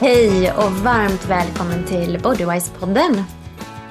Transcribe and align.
Hej 0.00 0.52
och 0.52 0.72
varmt 0.72 1.26
välkommen 1.28 1.84
till 1.84 2.18
Bodywise-podden. 2.18 3.22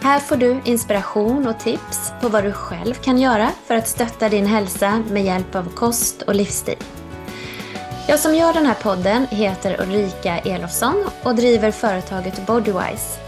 Här 0.01 0.19
får 0.19 0.35
du 0.35 0.61
inspiration 0.65 1.47
och 1.47 1.59
tips 1.59 2.11
på 2.21 2.29
vad 2.29 2.43
du 2.43 2.51
själv 2.51 2.93
kan 2.93 3.17
göra 3.17 3.51
för 3.65 3.75
att 3.75 3.87
stötta 3.87 4.29
din 4.29 4.45
hälsa 4.45 5.03
med 5.09 5.23
hjälp 5.23 5.55
av 5.55 5.69
kost 5.75 6.21
och 6.21 6.35
livsstil. 6.35 6.77
Jag 8.07 8.19
som 8.19 8.35
gör 8.35 8.53
den 8.53 8.65
här 8.65 8.73
podden 8.73 9.27
heter 9.29 9.81
Ulrika 9.81 10.37
Elofsson 10.37 11.05
och 11.23 11.35
driver 11.35 11.71
företaget 11.71 12.47
Bodywise. 12.47 13.19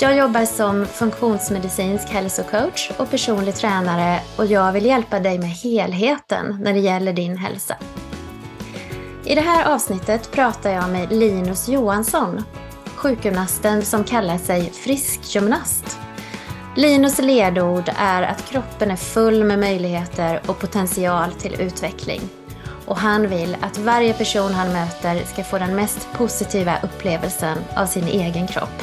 Jag 0.00 0.16
jobbar 0.16 0.44
som 0.44 0.86
funktionsmedicinsk 0.86 2.08
hälsocoach 2.08 2.90
och 2.96 3.10
personlig 3.10 3.54
tränare 3.54 4.20
och 4.36 4.46
jag 4.46 4.72
vill 4.72 4.86
hjälpa 4.86 5.20
dig 5.20 5.38
med 5.38 5.50
helheten 5.50 6.58
när 6.60 6.72
det 6.72 6.80
gäller 6.80 7.12
din 7.12 7.36
hälsa. 7.36 7.76
I 9.26 9.34
det 9.34 9.40
här 9.40 9.74
avsnittet 9.74 10.30
pratar 10.30 10.70
jag 10.70 10.90
med 10.90 11.12
Linus 11.12 11.68
Johansson, 11.68 12.42
sjukgymnasten 12.96 13.82
som 13.82 14.04
kallar 14.04 14.38
sig 14.38 14.70
friskgymnast. 14.70 15.98
Linus 16.76 17.18
ledord 17.18 17.90
är 17.96 18.22
att 18.22 18.44
kroppen 18.44 18.90
är 18.90 18.96
full 18.96 19.44
med 19.44 19.58
möjligheter 19.58 20.42
och 20.46 20.58
potential 20.58 21.32
till 21.32 21.60
utveckling. 21.60 22.20
Och 22.86 22.96
han 22.96 23.28
vill 23.28 23.56
att 23.60 23.78
varje 23.78 24.12
person 24.12 24.52
han 24.52 24.72
möter 24.72 25.24
ska 25.24 25.44
få 25.44 25.58
den 25.58 25.76
mest 25.76 26.08
positiva 26.12 26.78
upplevelsen 26.82 27.58
av 27.76 27.86
sin 27.86 28.08
egen 28.08 28.46
kropp. 28.46 28.82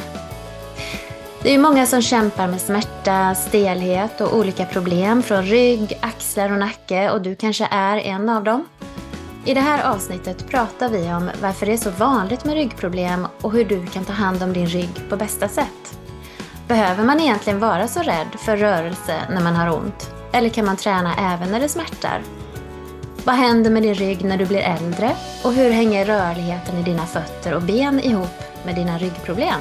Det 1.42 1.54
är 1.54 1.58
många 1.58 1.86
som 1.86 2.02
kämpar 2.02 2.48
med 2.48 2.60
smärta, 2.60 3.34
stelhet 3.34 4.20
och 4.20 4.36
olika 4.36 4.64
problem 4.66 5.22
från 5.22 5.42
rygg, 5.42 5.98
axlar 6.00 6.52
och 6.52 6.58
nacke 6.58 7.10
och 7.10 7.22
du 7.22 7.34
kanske 7.34 7.68
är 7.70 7.96
en 7.96 8.28
av 8.28 8.44
dem. 8.44 8.66
I 9.46 9.54
det 9.54 9.60
här 9.60 9.94
avsnittet 9.94 10.48
pratar 10.48 10.88
vi 10.88 11.12
om 11.12 11.30
varför 11.42 11.66
det 11.66 11.72
är 11.72 11.76
så 11.76 11.90
vanligt 11.90 12.44
med 12.44 12.54
ryggproblem 12.54 13.26
och 13.40 13.52
hur 13.52 13.64
du 13.64 13.86
kan 13.86 14.04
ta 14.04 14.12
hand 14.12 14.42
om 14.42 14.52
din 14.52 14.66
rygg 14.66 15.08
på 15.08 15.16
bästa 15.16 15.48
sätt. 15.48 15.98
Behöver 16.68 17.04
man 17.04 17.20
egentligen 17.20 17.60
vara 17.60 17.88
så 17.88 18.02
rädd 18.02 18.28
för 18.38 18.56
rörelse 18.56 19.16
när 19.30 19.40
man 19.40 19.56
har 19.56 19.76
ont? 19.76 20.10
Eller 20.32 20.48
kan 20.48 20.66
man 20.66 20.76
träna 20.76 21.34
även 21.34 21.50
när 21.50 21.60
det 21.60 21.68
smärtar? 21.68 22.22
Vad 23.24 23.34
händer 23.34 23.70
med 23.70 23.82
din 23.82 23.94
rygg 23.94 24.24
när 24.24 24.36
du 24.36 24.46
blir 24.46 24.60
äldre? 24.60 25.16
Och 25.44 25.52
hur 25.52 25.70
hänger 25.70 26.04
rörligheten 26.04 26.78
i 26.78 26.82
dina 26.82 27.06
fötter 27.06 27.54
och 27.54 27.62
ben 27.62 28.00
ihop 28.00 28.42
med 28.64 28.74
dina 28.74 28.98
ryggproblem? 28.98 29.60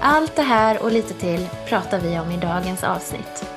Allt 0.00 0.36
det 0.36 0.42
här 0.42 0.82
och 0.82 0.92
lite 0.92 1.14
till 1.14 1.48
pratar 1.68 2.00
vi 2.00 2.18
om 2.18 2.30
i 2.30 2.36
dagens 2.36 2.84
avsnitt. 2.84 3.47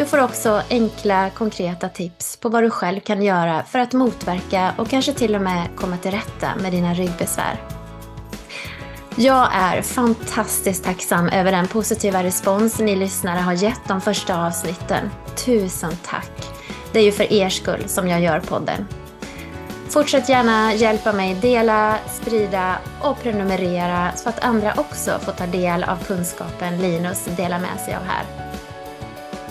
Du 0.00 0.06
får 0.06 0.22
också 0.22 0.62
enkla, 0.70 1.30
konkreta 1.30 1.88
tips 1.88 2.36
på 2.36 2.48
vad 2.48 2.62
du 2.62 2.70
själv 2.70 3.00
kan 3.00 3.22
göra 3.22 3.64
för 3.64 3.78
att 3.78 3.92
motverka 3.92 4.74
och 4.78 4.88
kanske 4.88 5.12
till 5.12 5.34
och 5.34 5.42
med 5.42 5.68
komma 5.76 5.96
till 5.96 6.10
rätta 6.10 6.56
med 6.62 6.72
dina 6.72 6.94
ryggbesvär. 6.94 7.60
Jag 9.16 9.48
är 9.52 9.82
fantastiskt 9.82 10.84
tacksam 10.84 11.28
över 11.28 11.52
den 11.52 11.68
positiva 11.68 12.22
respons 12.22 12.78
ni 12.78 12.96
lyssnare 12.96 13.38
har 13.38 13.52
gett 13.52 13.80
de 13.88 14.00
första 14.00 14.46
avsnitten. 14.46 15.10
Tusen 15.44 15.92
tack! 16.04 16.32
Det 16.92 16.98
är 16.98 17.04
ju 17.04 17.12
för 17.12 17.32
er 17.32 17.48
skull 17.48 17.88
som 17.88 18.08
jag 18.08 18.20
gör 18.20 18.40
podden. 18.40 18.86
Fortsätt 19.88 20.28
gärna 20.28 20.74
hjälpa 20.74 21.12
mig 21.12 21.34
dela, 21.34 21.98
sprida 22.06 22.78
och 23.00 23.22
prenumerera 23.22 24.12
så 24.16 24.28
att 24.28 24.44
andra 24.44 24.74
också 24.76 25.18
får 25.18 25.32
ta 25.32 25.46
del 25.46 25.84
av 25.84 26.04
kunskapen 26.04 26.78
Linus 26.78 27.24
delar 27.24 27.58
med 27.60 27.80
sig 27.80 27.94
av 27.94 28.02
här. 28.02 28.49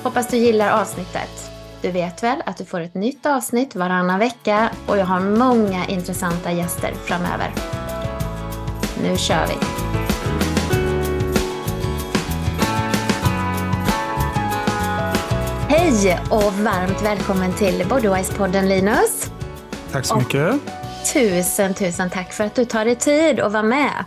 Hoppas 0.03 0.27
du 0.27 0.37
gillar 0.37 0.81
avsnittet. 0.81 1.51
Du 1.81 1.91
vet 1.91 2.23
väl 2.23 2.41
att 2.45 2.57
du 2.57 2.65
får 2.65 2.79
ett 2.79 2.93
nytt 2.93 3.25
avsnitt 3.25 3.75
varannan 3.75 4.19
vecka 4.19 4.69
och 4.87 4.97
jag 4.97 5.05
har 5.05 5.19
många 5.19 5.85
intressanta 5.85 6.51
gäster 6.51 6.93
framöver. 6.93 7.51
Nu 9.03 9.17
kör 9.17 9.47
vi! 9.47 9.53
Hej 15.69 16.19
och 16.29 16.53
varmt 16.53 17.01
välkommen 17.03 17.53
till 17.53 17.83
Bodywise-podden 17.83 18.67
Linus. 18.67 19.31
Tack 19.91 20.05
så 20.05 20.15
mycket. 20.15 20.53
Och 20.53 20.59
tusen, 21.13 21.73
tusen 21.73 22.09
tack 22.09 22.33
för 22.33 22.43
att 22.43 22.55
du 22.55 22.65
tar 22.65 22.85
dig 22.85 22.95
tid 22.95 23.39
att 23.39 23.51
vara 23.51 23.63
med. 23.63 24.05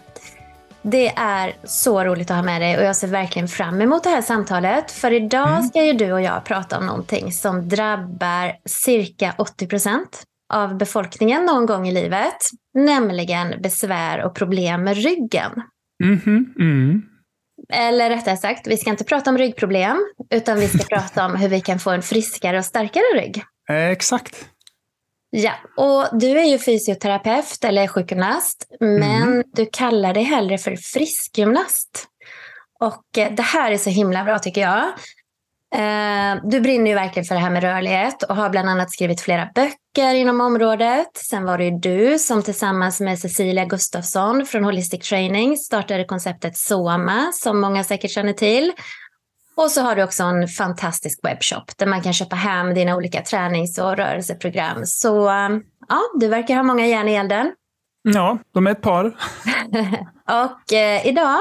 Det 0.82 1.08
är 1.08 1.52
så 1.64 2.04
roligt 2.04 2.30
att 2.30 2.36
ha 2.36 2.42
med 2.42 2.60
dig 2.60 2.78
och 2.78 2.84
jag 2.84 2.96
ser 2.96 3.08
verkligen 3.08 3.48
fram 3.48 3.80
emot 3.80 4.04
det 4.04 4.10
här 4.10 4.22
samtalet. 4.22 4.90
För 4.90 5.12
idag 5.12 5.48
mm. 5.48 5.62
ska 5.62 5.84
ju 5.84 5.92
du 5.92 6.12
och 6.12 6.22
jag 6.22 6.44
prata 6.44 6.78
om 6.78 6.86
någonting 6.86 7.32
som 7.32 7.68
drabbar 7.68 8.52
cirka 8.64 9.34
80 9.38 9.66
procent 9.66 10.22
av 10.52 10.76
befolkningen 10.76 11.44
någon 11.44 11.66
gång 11.66 11.88
i 11.88 11.92
livet. 11.92 12.36
Nämligen 12.74 13.62
besvär 13.62 14.24
och 14.24 14.34
problem 14.34 14.84
med 14.84 14.96
ryggen. 14.96 15.52
Mm-hmm. 16.04 16.44
Mm. 16.60 17.02
Eller 17.72 18.10
rättare 18.10 18.36
sagt, 18.36 18.66
vi 18.66 18.76
ska 18.76 18.90
inte 18.90 19.04
prata 19.04 19.30
om 19.30 19.38
ryggproblem, 19.38 19.98
utan 20.30 20.60
vi 20.60 20.68
ska 20.68 20.84
prata 20.96 21.26
om 21.26 21.36
hur 21.36 21.48
vi 21.48 21.60
kan 21.60 21.78
få 21.78 21.90
en 21.90 22.02
friskare 22.02 22.58
och 22.58 22.64
starkare 22.64 23.20
rygg. 23.20 23.42
Eh, 23.70 23.88
exakt. 23.88 24.48
Ja, 25.34 25.52
och 25.76 26.18
du 26.20 26.38
är 26.38 26.44
ju 26.44 26.58
fysioterapeut 26.58 27.64
eller 27.64 27.86
sjukgymnast, 27.86 28.66
men 28.80 29.22
mm. 29.22 29.42
du 29.52 29.68
kallar 29.72 30.14
dig 30.14 30.22
hellre 30.22 30.58
för 30.58 30.76
friskgymnast. 30.76 32.08
Och 32.80 33.18
eh, 33.18 33.32
det 33.32 33.42
här 33.42 33.72
är 33.72 33.76
så 33.76 33.90
himla 33.90 34.24
bra 34.24 34.38
tycker 34.38 34.60
jag. 34.60 34.84
Eh, 35.74 36.40
du 36.42 36.60
brinner 36.60 36.90
ju 36.90 36.94
verkligen 36.94 37.24
för 37.24 37.34
det 37.34 37.40
här 37.40 37.50
med 37.50 37.62
rörlighet 37.62 38.22
och 38.22 38.36
har 38.36 38.50
bland 38.50 38.68
annat 38.68 38.90
skrivit 38.90 39.20
flera 39.20 39.48
böcker 39.54 40.14
inom 40.14 40.40
området. 40.40 41.10
Sen 41.14 41.44
var 41.44 41.58
det 41.58 41.64
ju 41.64 41.70
du 41.70 42.18
som 42.18 42.42
tillsammans 42.42 43.00
med 43.00 43.18
Cecilia 43.18 43.64
Gustafsson 43.64 44.46
från 44.46 44.64
Holistic 44.64 45.08
Training 45.08 45.56
startade 45.56 46.04
konceptet 46.04 46.56
Soma 46.56 47.32
som 47.32 47.60
många 47.60 47.84
säkert 47.84 48.10
känner 48.10 48.32
till. 48.32 48.72
Och 49.56 49.70
så 49.70 49.80
har 49.80 49.96
du 49.96 50.02
också 50.02 50.22
en 50.22 50.48
fantastisk 50.48 51.20
webbshop 51.22 51.78
där 51.78 51.86
man 51.86 52.02
kan 52.02 52.12
köpa 52.12 52.36
hem 52.36 52.74
dina 52.74 52.96
olika 52.96 53.22
tränings 53.22 53.78
och 53.78 53.96
rörelseprogram. 53.96 54.86
Så 54.86 55.30
ja, 55.88 56.00
du 56.20 56.28
verkar 56.28 56.56
ha 56.56 56.62
många 56.62 56.86
järn 56.86 57.08
i 57.08 57.14
elden. 57.14 57.52
Ja, 58.02 58.38
de 58.54 58.66
är 58.66 58.70
ett 58.70 58.82
par. 58.82 59.04
och 60.28 60.72
eh, 60.72 61.06
idag, 61.06 61.38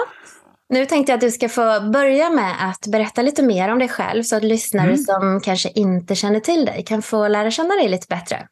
nu 0.69 0.85
tänkte 0.85 1.11
jag 1.11 1.17
att 1.17 1.21
du 1.21 1.31
ska 1.31 1.49
få 1.49 1.79
börja 1.93 2.29
med 2.29 2.69
att 2.69 2.87
berätta 2.87 3.21
lite 3.21 3.43
mer 3.43 3.71
om 3.71 3.79
dig 3.79 3.89
själv 3.89 4.23
så 4.23 4.35
att 4.35 4.43
lyssnare 4.43 4.87
mm. 4.87 4.97
som 4.97 5.41
kanske 5.43 5.69
inte 5.69 6.15
känner 6.15 6.39
till 6.39 6.65
dig 6.65 6.83
kan 6.87 7.01
få 7.01 7.27
lära 7.27 7.51
känna 7.51 7.75
dig 7.75 7.89
lite 7.89 8.05
bättre. 8.09 8.47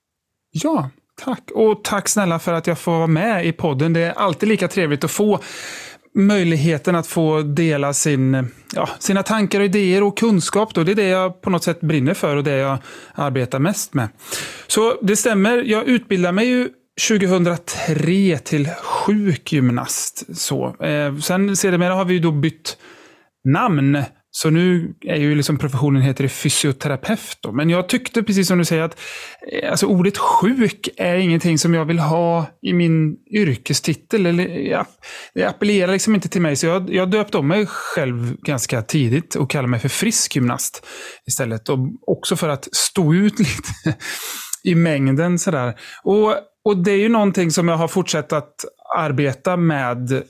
Ja, 0.52 0.90
tack. 1.22 1.52
Och 1.56 1.84
tack 1.84 2.08
snälla 2.08 2.40
för 2.40 2.53
att 2.53 2.68
jag 2.68 2.80
får 2.80 2.91
vara 2.91 3.08
med 3.08 3.46
i 3.46 3.52
podden. 3.52 3.94
Det 3.94 4.02
är 4.02 4.12
alltid 4.12 4.50
lika 4.50 4.68
trevligt 4.68 5.03
att 5.03 5.12
få 5.12 5.40
möjligheten 6.16 6.96
att 6.96 7.08
få 7.08 7.42
dela 7.42 7.94
sin, 7.94 8.47
ja, 8.75 8.90
sina 9.00 9.24
tankar, 9.24 9.59
och 9.59 9.66
idéer 9.66 10.03
och 10.03 10.18
kunskap. 10.18 10.74
Då. 10.74 10.84
Det 10.84 10.92
är 10.92 10.96
det 10.96 11.08
jag 11.08 11.42
på 11.42 11.50
något 11.50 11.64
sätt 11.64 11.81
brinner 11.81 12.14
för 12.14 12.36
och 12.36 12.44
det 12.44 12.56
jag 12.56 12.78
arbetar 13.16 13.59
mest 13.59 13.94
med. 13.94 14.09
Så 14.68 14.97
det 15.02 15.16
stämmer, 15.16 15.58
jag 15.58 15.88
utbildade 15.88 16.31
mig 16.31 16.47
ju 16.47 16.70
2003 17.08 18.38
till 18.38 18.70
sjukgymnast. 18.70 20.38
Så. 20.38 20.75
Eh, 20.84 21.18
sen 21.18 21.56
sedermera 21.56 21.94
har 21.94 22.06
vi 22.06 22.20
då 22.20 22.31
bytt 22.31 22.78
namn 23.44 24.03
så 24.41 24.50
nu 24.50 24.94
är 25.01 25.16
ju 25.16 25.35
liksom 25.35 25.57
professionen 25.57 26.01
heter 26.01 26.23
det 26.23 26.29
fysioterapeut. 26.29 27.38
Då. 27.41 27.51
Men 27.51 27.69
jag 27.69 27.89
tyckte, 27.89 28.23
precis 28.23 28.47
som 28.47 28.57
du 28.57 28.66
säger, 28.66 28.83
att 28.83 29.00
eh, 29.51 29.72
alltså, 29.72 29.85
ordet 29.85 30.17
sjuk 30.17 30.89
är 30.97 31.16
ingenting 31.16 31.57
som 31.57 31.73
jag 31.73 31.85
vill 31.85 32.00
ha 32.00 32.45
i 32.61 32.73
min 32.73 33.17
yrkestitel. 33.31 34.25
Eller, 34.25 34.47
ja, 34.47 34.85
det 35.33 35.45
appellerar 35.45 35.91
liksom 35.91 36.16
inte 36.16 36.29
till 36.29 36.41
mig. 36.41 36.55
Så 36.55 36.66
jag, 36.66 36.94
jag 36.94 37.11
döpte 37.11 37.38
om 37.38 37.47
mig 37.47 37.66
själv 37.66 38.38
ganska 38.41 38.81
tidigt 38.81 39.35
och 39.35 39.49
kallade 39.49 39.67
mig 39.67 39.79
för 39.79 39.89
frisk 39.89 40.35
gymnast. 40.35 40.85
istället. 41.28 41.69
Och 41.69 41.79
också 42.07 42.35
för 42.35 42.49
att 42.49 42.67
stå 42.72 43.13
ut 43.13 43.39
lite 43.39 43.97
i 44.63 44.75
mängden. 44.75 45.40
Sådär. 45.40 45.79
Och, 46.03 46.35
och 46.66 46.84
det 46.84 46.91
är 46.91 46.97
ju 46.97 47.09
någonting 47.09 47.52
som 47.52 47.67
jag 47.67 47.78
har 47.78 47.87
fortsatt 47.87 48.34
att 48.34 48.55
arbeta 48.97 49.58
med 49.58 50.23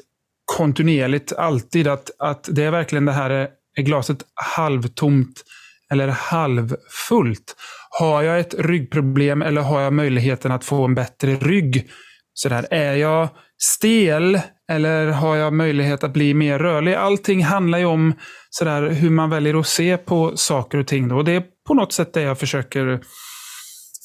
kontinuerligt, 0.58 1.34
alltid. 1.34 1.88
Att, 1.88 2.12
att 2.20 2.50
det 2.52 2.64
är 2.64 2.72
verkligen 2.72 3.06
det 3.06 3.12
här 3.12 3.42
eh, 3.42 3.48
är 3.78 3.82
glaset 3.82 4.18
halvtomt 4.36 5.44
eller 5.92 6.08
halvfullt? 6.08 7.56
Har 8.00 8.22
jag 8.22 8.40
ett 8.40 8.56
ryggproblem 8.58 9.42
eller 9.42 9.62
har 9.62 9.82
jag 9.82 9.94
möjligheten 9.94 10.52
att 10.52 10.66
få 10.66 10.86
en 10.86 10.96
bättre 10.96 11.36
rygg? 11.36 11.90
Så 12.34 12.50
där, 12.50 12.68
är 12.72 12.94
jag 12.94 13.30
stel 13.58 14.40
eller 14.72 15.08
har 15.08 15.36
jag 15.36 15.54
möjlighet 15.54 16.04
att 16.04 16.14
bli 16.14 16.34
mer 16.34 16.60
rörlig? 16.60 16.94
Allting 16.94 17.44
handlar 17.44 17.80
ju 17.80 17.86
om 17.86 18.14
sådär, 18.50 18.90
hur 18.90 19.10
man 19.10 19.30
väljer 19.30 19.60
att 19.60 19.68
se 19.68 19.98
på 19.98 20.38
saker 20.38 20.78
och 20.78 20.88
ting. 20.88 21.08
Då. 21.08 21.16
Och 21.16 21.26
det 21.26 21.32
är 21.32 21.44
på 21.68 21.74
något 21.74 21.94
sätt 21.94 22.14
det 22.14 22.22
jag 22.22 22.40
försöker 22.40 23.02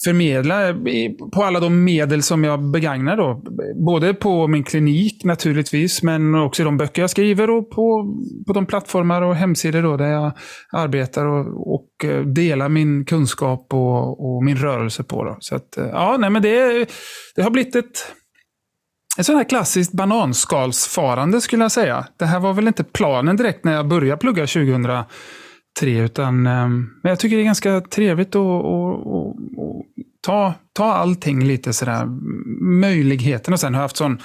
förmedla 0.04 0.74
på 1.34 1.44
alla 1.44 1.60
de 1.60 1.84
medel 1.84 2.22
som 2.22 2.44
jag 2.44 2.70
begagnar. 2.70 3.16
Då. 3.16 3.42
Både 3.86 4.14
på 4.14 4.48
min 4.48 4.64
klinik 4.64 5.24
naturligtvis, 5.24 6.02
men 6.02 6.34
också 6.34 6.62
i 6.62 6.64
de 6.64 6.76
böcker 6.76 7.02
jag 7.02 7.10
skriver 7.10 7.50
och 7.50 7.70
på, 7.70 8.14
på 8.46 8.52
de 8.52 8.66
plattformar 8.66 9.22
och 9.22 9.36
hemsidor 9.36 9.82
då, 9.82 9.96
där 9.96 10.10
jag 10.10 10.32
arbetar 10.72 11.26
och, 11.26 11.74
och 11.74 12.04
eh, 12.04 12.20
delar 12.20 12.68
min 12.68 13.04
kunskap 13.04 13.66
och, 13.74 14.36
och, 14.36 14.44
min 14.44 14.56
rörelse 14.56 15.02
på. 15.02 15.24
Då. 15.24 15.36
Så 15.40 15.56
att, 15.56 15.76
eh, 15.76 15.86
ja, 15.86 16.16
nej, 16.18 16.30
men 16.30 16.42
det, 16.42 16.88
det 17.36 17.42
har 17.42 17.50
blivit 17.50 17.76
ett 17.76 18.14
ett 19.18 19.26
sånt 19.26 19.36
här 19.36 19.48
klassiskt 19.48 19.92
bananskalsfarande 19.92 21.40
skulle 21.40 21.64
jag 21.64 21.72
säga. 21.72 22.06
Det 22.18 22.24
här 22.24 22.40
var 22.40 22.52
väl 22.52 22.68
inte 22.68 22.84
planen 22.84 23.36
direkt 23.36 23.64
när 23.64 23.72
jag 23.72 23.88
började 23.88 24.20
plugga 24.20 24.46
2003. 24.46 25.06
Utan, 25.82 26.46
eh, 26.46 26.68
men 26.68 26.90
jag 27.02 27.18
tycker 27.18 27.36
det 27.36 27.42
är 27.42 27.44
ganska 27.44 27.80
trevligt 27.80 28.36
att, 28.36 28.42
att, 28.42 28.66
att 28.66 29.93
ta, 30.24 30.54
ta 30.72 30.92
allting 30.92 31.44
lite 31.44 31.72
sådär, 31.72 32.06
möjligheten. 32.80 33.54
Och 33.54 33.60
sen 33.60 33.74
har 33.74 33.80
jag 33.80 33.84
haft 33.84 33.96
sån 33.96 34.18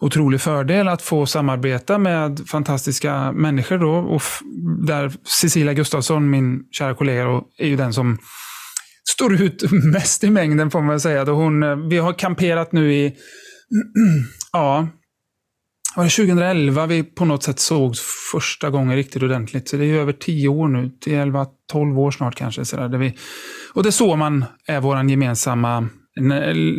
otrolig 0.00 0.40
fördel 0.40 0.88
att 0.88 1.02
få 1.02 1.26
samarbeta 1.26 1.98
med 1.98 2.40
fantastiska 2.46 3.32
människor. 3.32 3.78
Då, 3.78 3.92
och 3.92 4.22
där 4.86 5.12
Cecilia 5.42 5.74
Gustafsson, 5.74 6.30
min 6.30 6.62
kära 6.70 6.94
kollega, 6.94 7.24
då, 7.24 7.44
är 7.58 7.66
ju 7.66 7.76
den 7.76 7.92
som 7.92 8.18
står 9.10 9.42
ut 9.42 9.62
mest 9.92 10.24
i 10.24 10.30
mängden 10.30 10.70
får 10.70 10.80
man 10.80 11.00
säga. 11.00 11.24
Då 11.24 11.32
hon, 11.32 11.62
eh, 11.62 11.76
vi 11.76 11.98
har 11.98 12.12
kamperat 12.12 12.72
nu 12.72 12.94
i, 12.94 13.14
ja, 14.52 14.88
var 15.96 16.04
det 16.04 16.10
2011 16.10 16.86
vi 16.86 17.02
på 17.02 17.24
något 17.24 17.42
sätt 17.42 17.58
sågs 17.58 18.00
första 18.32 18.70
gången 18.70 18.96
riktigt 18.96 19.22
ordentligt. 19.22 19.68
Så 19.68 19.76
det 19.76 19.84
är 19.84 19.94
över 19.94 20.12
tio 20.12 20.48
år 20.48 20.68
nu, 20.68 20.90
11-12 21.06 21.98
år 21.98 22.10
snart 22.10 22.34
kanske. 22.34 22.64
Så 22.64 22.76
där, 22.76 22.98
vi, 22.98 23.16
och 23.72 23.82
det 23.82 23.92
så 23.92 24.16
man 24.16 24.44
är 24.66 24.80
vår 24.80 25.10
gemensamma 25.10 25.88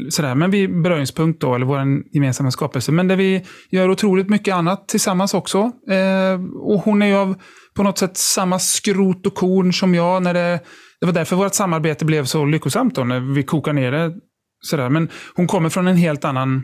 sådär, 0.10 0.36
men 0.36 0.51
vi 0.51 0.68
beröringspunkt 0.68 1.42
då, 1.42 1.56
eller 1.56 1.65
vår 1.65 1.80
gemensamma 2.12 2.51
skapelse. 2.51 2.92
Men 2.92 3.07
där 3.07 3.15
vi 3.15 3.45
gör 3.69 3.89
otroligt 3.89 4.30
mycket 4.30 4.56
annat 4.56 4.88
tillsammans 4.88 5.33
också. 5.33 5.57
Eh, 5.89 6.42
och 6.56 6.80
hon 6.80 7.01
är 7.01 7.07
ju 7.07 7.15
av 7.15 7.36
på 7.75 7.83
något 7.83 7.98
sätt 7.98 8.18
samma 8.18 8.60
skrot 8.60 9.25
och 9.25 9.36
korn 9.36 9.74
som 9.74 9.95
jag. 9.95 10.24
När 10.24 10.33
det, 10.33 10.60
det 11.00 11.06
var 11.06 11.13
därför 11.13 11.36
vårt 11.36 11.54
samarbete 11.54 12.06
blev 12.06 12.25
så 12.25 12.45
lyckosamt 12.45 12.95
då, 12.95 13.04
när 13.04 13.19
vi 13.19 13.44
kokar 13.44 13.74
ner 13.74 13.92
det. 13.92 14.13
Sådär. 14.62 14.89
Men 14.89 15.10
hon 15.36 15.48
kommer 15.48 15.69
från 15.69 15.88
en 15.88 15.98
helt 15.98 16.25
annan 16.25 16.63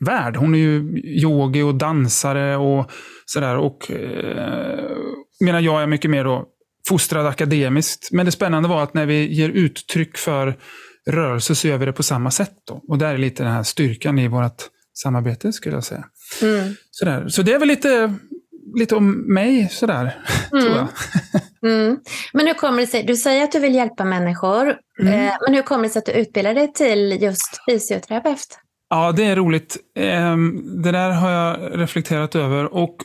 värld. 0.00 0.36
Hon 0.36 0.54
är 0.54 0.58
ju 0.58 1.02
yogi 1.04 1.62
och 1.62 1.74
dansare 1.74 2.56
och 2.56 2.90
sådär. 3.26 3.56
Och, 3.56 3.90
eh, 3.90 4.96
medan 5.40 5.64
jag 5.64 5.82
är 5.82 5.86
mycket 5.86 6.10
mer 6.10 6.24
då 6.24 6.46
fostrad 6.88 7.26
akademiskt. 7.26 8.08
Men 8.12 8.26
det 8.26 8.32
spännande 8.32 8.68
var 8.68 8.82
att 8.82 8.94
när 8.94 9.06
vi 9.06 9.34
ger 9.34 9.48
uttryck 9.48 10.16
för 10.16 10.56
rörelse 11.10 11.54
så 11.54 11.68
gör 11.68 11.78
vi 11.78 11.86
det 11.86 11.92
på 11.92 12.02
samma 12.02 12.30
sätt. 12.30 12.54
Då. 12.66 12.82
Och 12.88 12.98
där 12.98 13.14
är 13.14 13.18
lite 13.18 13.42
den 13.42 13.52
här 13.52 13.62
styrkan 13.62 14.18
i 14.18 14.28
vårt 14.28 14.62
samarbete 15.02 15.52
skulle 15.52 15.76
jag 15.76 15.84
säga. 15.84 16.04
Mm. 16.42 16.74
Sådär. 16.90 17.28
Så 17.28 17.42
det 17.42 17.52
är 17.52 17.58
väl 17.58 17.68
lite, 17.68 18.14
lite 18.74 18.94
om 18.94 19.34
mig 19.34 19.68
sådär, 19.70 20.22
mm. 20.52 20.64
tror 20.64 20.76
jag. 20.76 20.88
Mm. 21.72 21.98
Men 22.32 22.46
hur 22.46 22.54
kommer 22.54 22.80
det 22.80 22.86
sig, 22.86 23.02
du 23.02 23.16
säger 23.16 23.44
att 23.44 23.52
du 23.52 23.58
vill 23.58 23.74
hjälpa 23.74 24.04
människor, 24.04 24.76
mm. 25.00 25.12
eh, 25.12 25.34
men 25.46 25.54
hur 25.54 25.62
kommer 25.62 25.82
det 25.84 25.90
sig 25.90 25.98
att 26.00 26.06
du 26.06 26.12
utbildar 26.12 26.54
dig 26.54 26.72
till 26.72 27.22
just 27.22 27.60
fysioterapeut? 27.70 28.58
Ja, 28.90 29.12
det 29.12 29.24
är 29.24 29.36
roligt. 29.36 29.76
Ehm, 29.94 30.62
det 30.82 30.92
där 30.92 31.10
har 31.10 31.30
jag 31.30 31.80
reflekterat 31.80 32.34
över. 32.34 32.74
Och 32.74 32.96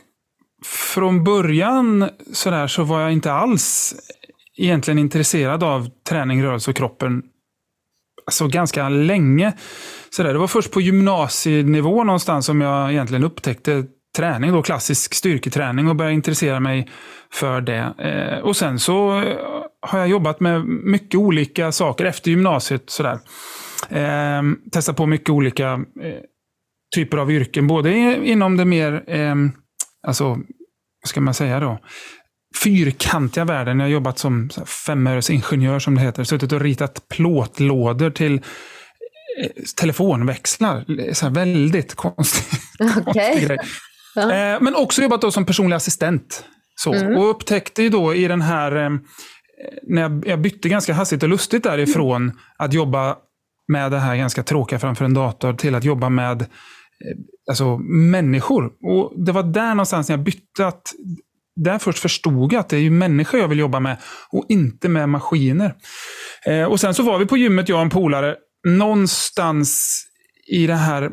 från 0.64 1.24
början 1.24 2.08
sådär, 2.32 2.66
så 2.66 2.84
var 2.84 3.00
jag 3.00 3.12
inte 3.12 3.32
alls 3.32 3.94
egentligen 4.56 4.98
intresserad 4.98 5.62
av 5.62 5.88
träning, 6.08 6.44
rörelse 6.44 6.70
och 6.70 6.76
kroppen 6.76 7.22
alltså 8.26 8.48
ganska 8.48 8.88
länge. 8.88 9.52
Så 10.10 10.22
där, 10.22 10.32
det 10.32 10.38
var 10.38 10.46
först 10.46 10.72
på 10.72 10.80
gymnasienivå 10.80 12.04
någonstans 12.04 12.46
som 12.46 12.60
jag 12.60 12.92
egentligen 12.92 13.24
upptäckte 13.24 13.84
träning, 14.16 14.52
då, 14.52 14.62
klassisk 14.62 15.14
styrketräning 15.14 15.88
och 15.88 15.96
började 15.96 16.14
intressera 16.14 16.60
mig 16.60 16.90
för 17.32 17.60
det. 17.60 17.94
Eh, 17.98 18.44
och 18.44 18.56
sen 18.56 18.78
så 18.78 19.22
har 19.80 19.98
jag 19.98 20.08
jobbat 20.08 20.40
med 20.40 20.64
mycket 20.66 21.18
olika 21.18 21.72
saker 21.72 22.04
efter 22.04 22.30
gymnasiet. 22.30 22.90
Sådär. 22.90 23.18
Eh, 23.90 24.42
testat 24.72 24.96
på 24.96 25.06
mycket 25.06 25.30
olika 25.30 25.72
eh, 26.02 26.20
typer 26.94 27.18
av 27.18 27.30
yrken, 27.30 27.66
både 27.66 27.92
inom 28.26 28.56
det 28.56 28.64
mer, 28.64 29.04
eh, 29.06 29.34
alltså, 30.06 30.28
vad 31.02 31.08
ska 31.08 31.20
man 31.20 31.34
säga 31.34 31.60
då? 31.60 31.78
fyrkantiga 32.54 33.44
världen. 33.44 33.78
Jag 33.78 33.86
har 33.86 33.90
jobbat 33.90 34.18
som 34.18 34.50
femöresingenjör 34.86 35.78
som 35.78 35.94
det 35.94 36.00
heter. 36.00 36.24
Suttit 36.24 36.52
och 36.52 36.60
ritat 36.60 37.08
plåtlådor 37.08 38.10
till 38.10 38.34
eh, 38.34 39.50
telefonväxlar. 39.76 41.12
Så 41.12 41.28
väldigt 41.28 41.94
konstig, 41.94 42.58
okay. 43.06 43.40
grej. 43.40 43.58
Ja. 44.14 44.22
Eh, 44.22 44.60
men 44.60 44.74
också 44.74 45.02
jobbat 45.02 45.20
då 45.20 45.30
som 45.30 45.46
personlig 45.46 45.76
assistent. 45.76 46.44
Så. 46.76 46.94
Mm. 46.94 47.16
Och 47.16 47.30
upptäckte 47.30 47.82
ju 47.82 47.88
då 47.88 48.14
i 48.14 48.28
den 48.28 48.42
här, 48.42 48.76
eh, 48.76 48.90
när 49.82 50.22
jag, 50.26 50.40
bytte 50.40 50.68
ganska 50.68 50.94
hastigt 50.94 51.22
och 51.22 51.28
lustigt 51.28 51.62
därifrån 51.62 52.40
att 52.58 52.72
jobba 52.72 53.16
med 53.68 53.90
det 53.90 53.98
här 53.98 54.16
ganska 54.16 54.42
tråkiga 54.42 54.78
framför 54.78 55.04
en 55.04 55.14
dator 55.14 55.52
till 55.52 55.74
att 55.74 55.84
jobba 55.84 56.08
med 56.08 56.42
eh, 56.42 56.46
alltså, 57.48 57.78
människor. 57.78 58.64
Och 58.66 59.12
Det 59.24 59.32
var 59.32 59.42
där 59.42 59.68
någonstans 59.68 60.08
när 60.08 60.16
jag 60.16 60.24
bytte 60.24 60.66
att 60.66 60.92
där 61.56 61.78
först 61.78 61.98
förstod 61.98 62.52
jag 62.52 62.60
att 62.60 62.68
det 62.68 62.76
är 62.76 62.80
ju 62.80 62.90
människor 62.90 63.40
jag 63.40 63.48
vill 63.48 63.58
jobba 63.58 63.80
med 63.80 63.96
och 64.30 64.46
inte 64.48 64.88
med 64.88 65.08
maskiner. 65.08 65.74
Eh, 66.46 66.64
och 66.64 66.80
sen 66.80 66.94
så 66.94 67.02
var 67.02 67.18
vi 67.18 67.26
på 67.26 67.36
gymmet, 67.36 67.68
jag 67.68 67.76
och 67.76 67.82
en 67.82 67.90
polare, 67.90 68.36
någonstans 68.68 70.00
i 70.46 70.66
det 70.66 70.74
här 70.74 71.10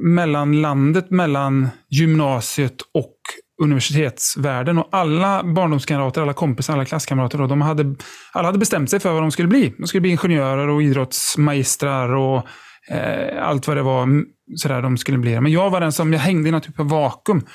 mellanlandet 0.00 1.10
mellan 1.10 1.68
gymnasiet 1.88 2.76
och 2.94 3.19
universitetsvärlden. 3.60 4.78
Och 4.78 4.88
alla 4.90 5.42
barndomskamrater, 5.44 6.22
alla 6.22 6.32
kompisar, 6.32 6.74
alla 6.74 6.84
klasskamrater, 6.84 7.38
då, 7.38 7.46
de 7.46 7.60
hade, 7.60 7.96
alla 8.32 8.48
hade 8.48 8.58
bestämt 8.58 8.90
sig 8.90 9.00
för 9.00 9.12
vad 9.12 9.22
de 9.22 9.30
skulle 9.30 9.48
bli. 9.48 9.74
De 9.78 9.86
skulle 9.86 10.00
bli 10.00 10.10
ingenjörer 10.10 10.68
och 10.68 10.82
idrottsmagistrar 10.82 12.14
och 12.14 12.46
eh, 12.90 13.48
allt 13.48 13.68
vad 13.68 13.76
det 13.76 13.82
var 13.82 14.08
sådär 14.56 14.82
de 14.82 14.98
skulle 14.98 15.18
bli. 15.18 15.40
Men 15.40 15.52
jag 15.52 15.70
var 15.70 15.80
den 15.80 15.92
som, 15.92 16.12
jag 16.12 16.20
hängde 16.20 16.48
i 16.48 16.52
någon 16.52 16.60
typ 16.60 16.80
av 16.80 16.88
vakuum. 16.88 17.46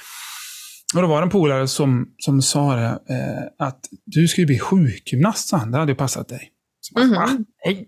Och 0.95 1.01
då 1.01 1.07
var 1.07 1.21
det 1.21 1.25
en 1.25 1.29
polare 1.29 1.67
som, 1.67 2.05
som 2.17 2.41
sa 2.41 2.75
det, 2.75 2.85
eh, 2.85 3.67
att 3.67 3.79
du 4.05 4.27
skulle 4.27 4.47
bli 4.47 4.59
sjukgymnast, 4.59 5.51
han. 5.51 5.71
det 5.71 5.77
hade 5.77 5.91
ju 5.91 5.95
passat 5.95 6.29
dig. 6.29 6.51
Så 6.81 6.99
mm 6.99 7.13
-hmm. 7.13 7.45
Nej, 7.65 7.87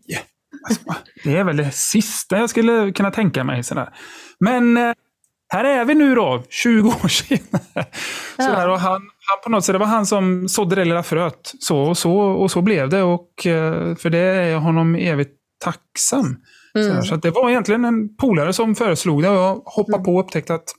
alltså, 0.70 0.82
det 1.24 1.38
är 1.38 1.44
väl 1.44 1.58
det 1.58 1.72
sista 1.72 2.38
jag 2.38 2.50
skulle 2.50 2.92
kunna 2.92 3.12
tänka 3.12 3.44
mig. 3.44 3.64
Sådär. 3.64 3.90
Men 4.40 4.78
eh, 4.78 4.94
här 5.50 5.64
är 5.64 5.86
vi 5.86 5.96
nu 5.96 6.16
då, 6.16 6.44
20 6.50 6.90
år 6.90 7.08
senare. 7.08 7.86
Ja. 8.38 8.72
och 8.72 8.80
han, 8.80 8.92
han, 9.02 9.44
på 9.44 9.50
något 9.50 9.66
sätt, 9.66 9.74
det 9.74 9.80
var 9.80 9.86
han 9.86 10.06
som 10.06 10.50
sådde 10.50 10.76
det 10.76 10.86
lilla 10.86 11.04
fröet. 11.04 11.54
Så 11.60 11.78
och 11.78 11.98
så, 11.98 12.18
och 12.18 12.52
så 12.52 12.62
blev 12.62 12.90
det. 12.90 13.04
Och, 13.04 13.48
eh, 13.48 13.96
för 13.96 14.10
det 14.10 14.18
är 14.18 14.50
jag 14.50 14.60
honom 14.60 14.96
evigt 14.96 15.34
tacksam. 15.64 16.36
Mm. 16.76 17.02
Så, 17.02 17.08
så 17.08 17.16
det 17.16 17.32
var 17.32 17.50
egentligen 17.50 17.86
en 17.86 18.16
polare 18.16 18.54
som 18.54 18.76
föreslog 18.76 19.24
det 19.24 19.30
och 19.30 19.36
jag 19.36 19.62
hoppade 19.66 19.98
mm. 19.98 20.06
på 20.06 20.16
och 20.16 20.24
upptäckte 20.24 20.54
att 20.54 20.74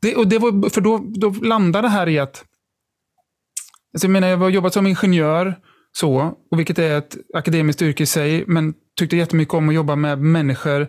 det, 0.00 0.16
och 0.16 0.28
det 0.28 0.38
var, 0.38 0.70
för 0.70 0.80
då, 0.80 1.04
då 1.06 1.30
landade 1.30 1.88
det 1.88 1.92
här 1.92 2.08
i 2.08 2.18
att... 2.18 2.44
Alltså 3.94 4.06
jag 4.06 4.10
menar, 4.10 4.28
jag 4.28 4.36
har 4.36 4.48
jobbat 4.48 4.74
som 4.74 4.86
ingenjör, 4.86 5.58
så, 5.92 6.34
och 6.50 6.58
vilket 6.58 6.78
är 6.78 6.98
ett 6.98 7.16
akademiskt 7.34 7.82
yrke 7.82 8.02
i 8.02 8.06
sig, 8.06 8.44
men 8.46 8.74
tyckte 8.98 9.16
jättemycket 9.16 9.54
om 9.54 9.68
att 9.68 9.74
jobba 9.74 9.96
med 9.96 10.18
människor. 10.18 10.88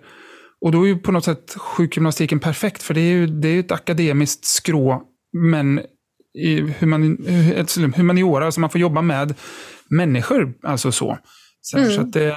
Och 0.62 0.72
då 0.72 0.84
är 0.84 0.88
ju 0.88 0.98
på 0.98 1.12
något 1.12 1.26
sätt 1.26 1.56
sjukgymnastiken 1.58 2.40
perfekt, 2.40 2.84
för 2.84 2.94
det 2.94 3.02
är 3.02 3.12
ju 3.12 3.28
det 3.28 3.48
är 3.48 3.60
ett 3.60 3.72
akademiskt 3.72 4.46
skrå, 4.46 5.04
men 5.34 5.82
i 6.38 6.62
human, 6.62 7.18
humaniora, 7.96 8.46
alltså 8.46 8.60
man 8.60 8.70
får 8.70 8.82
jobba 8.82 9.02
med 9.02 9.36
människor. 9.90 10.54
Alltså 10.64 10.92
så. 10.92 11.18
så, 11.62 11.78
mm. 11.78 11.92
så 11.92 12.02
att 12.02 12.14
det, 12.14 12.36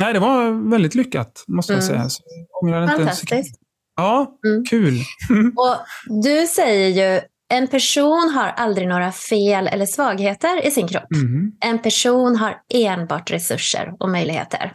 nej, 0.00 0.12
det 0.12 0.18
var 0.18 0.70
väldigt 0.70 0.94
lyckat, 0.94 1.44
måste 1.48 1.72
jag 1.72 1.82
mm. 1.82 1.88
säga. 1.88 2.08
Så 2.08 2.22
jag 2.60 2.88
Fantastiskt. 2.88 3.60
Ja, 3.96 4.38
mm. 4.46 4.64
kul. 4.64 4.94
och 5.56 5.76
du 6.22 6.46
säger 6.46 6.88
ju 6.88 7.20
en 7.50 7.68
person 7.68 8.30
har 8.34 8.48
aldrig 8.48 8.88
några 8.88 9.12
fel 9.12 9.66
eller 9.66 9.86
svagheter 9.86 10.66
i 10.66 10.70
sin 10.70 10.88
kropp. 10.88 11.12
Mm. 11.14 11.52
En 11.60 11.78
person 11.78 12.36
har 12.36 12.56
enbart 12.74 13.30
resurser 13.30 13.94
och 13.98 14.10
möjligheter. 14.10 14.72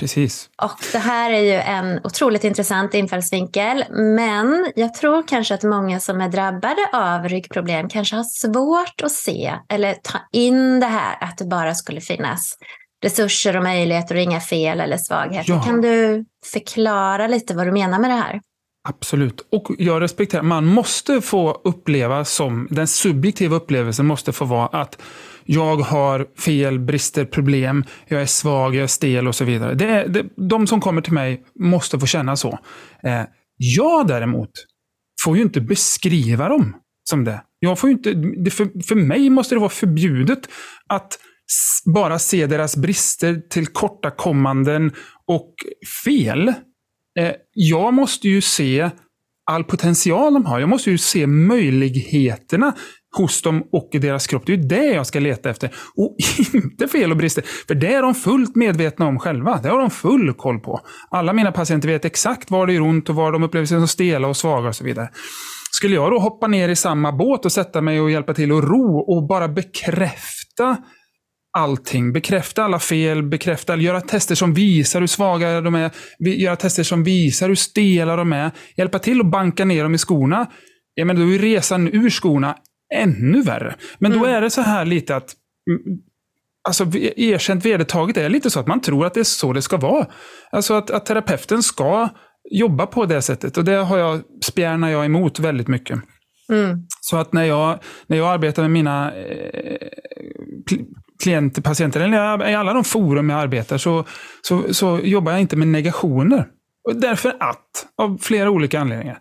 Precis. 0.00 0.50
Och 0.62 0.78
det 0.92 0.98
här 0.98 1.30
är 1.30 1.40
ju 1.40 1.52
en 1.52 2.00
otroligt 2.04 2.44
intressant 2.44 2.94
infallsvinkel. 2.94 3.84
Men 3.90 4.72
jag 4.76 4.94
tror 4.94 5.28
kanske 5.28 5.54
att 5.54 5.62
många 5.62 6.00
som 6.00 6.20
är 6.20 6.28
drabbade 6.28 6.86
av 6.92 7.28
ryggproblem 7.28 7.88
kanske 7.88 8.16
har 8.16 8.24
svårt 8.24 9.02
att 9.02 9.12
se 9.12 9.54
eller 9.68 9.94
ta 9.94 10.18
in 10.32 10.80
det 10.80 10.86
här 10.86 11.16
att 11.20 11.38
det 11.38 11.44
bara 11.44 11.74
skulle 11.74 12.00
finnas 12.00 12.56
resurser 13.02 13.56
och 13.56 13.62
möjligheter 13.62 14.14
och 14.14 14.20
inga 14.20 14.40
fel 14.40 14.80
eller 14.80 14.96
svagheter. 14.96 15.52
Ja. 15.52 15.62
Kan 15.62 15.80
du 15.80 16.24
förklara 16.52 17.26
lite 17.26 17.54
vad 17.54 17.66
du 17.66 17.72
menar 17.72 17.98
med 17.98 18.10
det 18.10 18.14
här? 18.14 18.40
Absolut. 18.88 19.48
Och 19.52 19.68
jag 19.78 20.02
respekterar, 20.02 20.42
man 20.42 20.66
måste 20.66 21.20
få 21.20 21.60
uppleva 21.64 22.24
som, 22.24 22.68
den 22.70 22.86
subjektiva 22.86 23.56
upplevelsen 23.56 24.06
måste 24.06 24.32
få 24.32 24.44
vara 24.44 24.66
att 24.66 25.02
jag 25.52 25.76
har 25.76 26.26
fel, 26.38 26.78
brister, 26.78 27.24
problem, 27.24 27.84
jag 28.08 28.22
är 28.22 28.26
svag, 28.26 28.74
jag 28.74 28.82
är 28.82 28.86
stel 28.86 29.28
och 29.28 29.34
så 29.34 29.44
vidare. 29.44 29.74
Det, 29.74 30.06
det, 30.08 30.26
de 30.48 30.66
som 30.66 30.80
kommer 30.80 31.02
till 31.02 31.12
mig 31.12 31.44
måste 31.60 31.98
få 31.98 32.06
känna 32.06 32.36
så. 32.36 32.58
Eh, 33.02 33.22
jag 33.56 34.06
däremot 34.06 34.50
får 35.24 35.36
ju 35.36 35.42
inte 35.42 35.60
beskriva 35.60 36.48
dem 36.48 36.76
som 37.04 37.24
det. 37.24 37.42
Jag 37.58 37.78
får 37.78 37.90
inte, 37.90 38.12
det 38.14 38.50
för, 38.50 38.82
för 38.82 38.94
mig 38.94 39.30
måste 39.30 39.54
det 39.54 39.58
vara 39.58 39.70
förbjudet 39.70 40.48
att 40.86 41.18
bara 41.84 42.18
se 42.18 42.46
deras 42.46 42.76
brister, 42.76 43.42
tillkortakommanden 43.50 44.92
och 45.26 45.54
fel. 46.04 46.48
Eh, 47.18 47.32
jag 47.52 47.94
måste 47.94 48.28
ju 48.28 48.40
se 48.40 48.90
all 49.46 49.64
potential 49.64 50.34
de 50.34 50.46
har. 50.46 50.60
Jag 50.60 50.68
måste 50.68 50.90
ju 50.90 50.98
se 50.98 51.26
möjligheterna 51.26 52.74
hos 53.16 53.42
dem 53.42 53.62
och 53.72 53.88
i 53.92 53.98
deras 53.98 54.26
kropp. 54.26 54.42
Det 54.46 54.52
är 54.52 54.56
ju 54.56 54.62
det 54.62 54.84
jag 54.84 55.06
ska 55.06 55.20
leta 55.20 55.50
efter. 55.50 55.70
Och 55.96 56.16
inte 56.54 56.88
fel 56.88 57.10
och 57.10 57.16
brister. 57.16 57.44
För 57.66 57.74
det 57.74 57.94
är 57.94 58.02
de 58.02 58.14
fullt 58.14 58.56
medvetna 58.56 59.06
om 59.06 59.18
själva. 59.18 59.60
Det 59.62 59.68
har 59.68 59.78
de 59.78 59.90
full 59.90 60.34
koll 60.34 60.60
på. 60.60 60.80
Alla 61.10 61.32
mina 61.32 61.52
patienter 61.52 61.88
vet 61.88 62.04
exakt 62.04 62.50
var 62.50 62.66
det 62.66 62.72
gör 62.72 62.80
ont 62.80 63.08
och 63.08 63.14
var 63.14 63.32
de 63.32 63.42
upplever 63.42 63.66
sig 63.66 63.78
som 63.78 63.88
stela 63.88 64.28
och 64.28 64.36
svaga 64.36 64.68
och 64.68 64.76
så 64.76 64.84
vidare. 64.84 65.08
Skulle 65.72 65.94
jag 65.94 66.10
då 66.10 66.18
hoppa 66.18 66.46
ner 66.46 66.68
i 66.68 66.76
samma 66.76 67.12
båt 67.12 67.44
och 67.44 67.52
sätta 67.52 67.80
mig 67.80 68.00
och 68.00 68.10
hjälpa 68.10 68.34
till 68.34 68.52
och 68.52 68.64
ro 68.64 68.98
och 68.98 69.26
bara 69.28 69.48
bekräfta 69.48 70.76
allting. 71.58 72.12
Bekräfta 72.12 72.64
alla 72.64 72.78
fel, 72.78 73.22
bekräfta, 73.22 73.76
göra 73.76 74.00
tester 74.00 74.34
som 74.34 74.54
visar 74.54 75.00
hur 75.00 75.06
svaga 75.06 75.60
de 75.60 75.74
är, 75.74 75.90
göra 76.18 76.56
tester 76.56 76.82
som 76.82 77.04
visar 77.04 77.48
hur 77.48 77.54
stela 77.54 78.16
de 78.16 78.32
är, 78.32 78.50
hjälpa 78.76 78.98
till 78.98 79.20
att 79.20 79.30
banka 79.30 79.64
ner 79.64 79.82
dem 79.82 79.94
i 79.94 79.98
skorna. 79.98 80.46
Ja, 80.94 81.04
men 81.04 81.16
då 81.16 81.22
är 81.22 81.38
resan 81.38 81.88
ur 81.88 82.10
skorna 82.10 82.56
ännu 82.94 83.42
värre. 83.42 83.74
Men 83.98 84.12
mm. 84.12 84.22
då 84.22 84.28
är 84.28 84.40
det 84.40 84.50
så 84.50 84.60
här 84.60 84.84
lite 84.84 85.16
att 85.16 85.34
mm, 85.70 86.00
Alltså 86.68 86.84
erkänt 87.16 87.64
vedertaget 87.64 88.16
är 88.16 88.28
lite 88.28 88.50
så 88.50 88.60
att 88.60 88.66
man 88.66 88.80
tror 88.80 89.06
att 89.06 89.14
det 89.14 89.20
är 89.20 89.24
så 89.24 89.52
det 89.52 89.62
ska 89.62 89.76
vara. 89.76 90.06
Alltså 90.52 90.74
att, 90.74 90.90
att 90.90 91.06
terapeuten 91.06 91.62
ska 91.62 92.08
jobba 92.50 92.86
på 92.86 93.06
det 93.06 93.22
sättet. 93.22 93.56
Och 93.56 93.64
det 93.64 93.72
har 93.72 93.98
jag, 93.98 94.20
spjärnar 94.44 94.88
jag 94.88 95.04
emot 95.04 95.38
väldigt 95.38 95.68
mycket. 95.68 95.98
Mm. 96.52 96.86
Så 97.00 97.16
att 97.16 97.32
när 97.32 97.44
jag, 97.44 97.78
när 98.06 98.16
jag 98.16 98.28
arbetar 98.28 98.62
med 98.62 98.70
mina 98.70 99.12
eh, 99.14 99.88
klienter, 101.22 101.62
patienter, 101.62 102.00
eller 102.00 102.48
i 102.48 102.54
alla 102.54 102.72
de 102.72 102.84
forum 102.84 103.30
jag 103.30 103.40
arbetar, 103.40 103.78
så, 103.78 104.04
så, 104.42 104.74
så 104.74 105.00
jobbar 105.02 105.32
jag 105.32 105.40
inte 105.40 105.56
med 105.56 105.68
negationer. 105.68 106.46
Därför 106.94 107.36
att, 107.40 107.86
av 107.96 108.18
flera 108.18 108.50
olika 108.50 108.80
anledningar. 108.80 109.18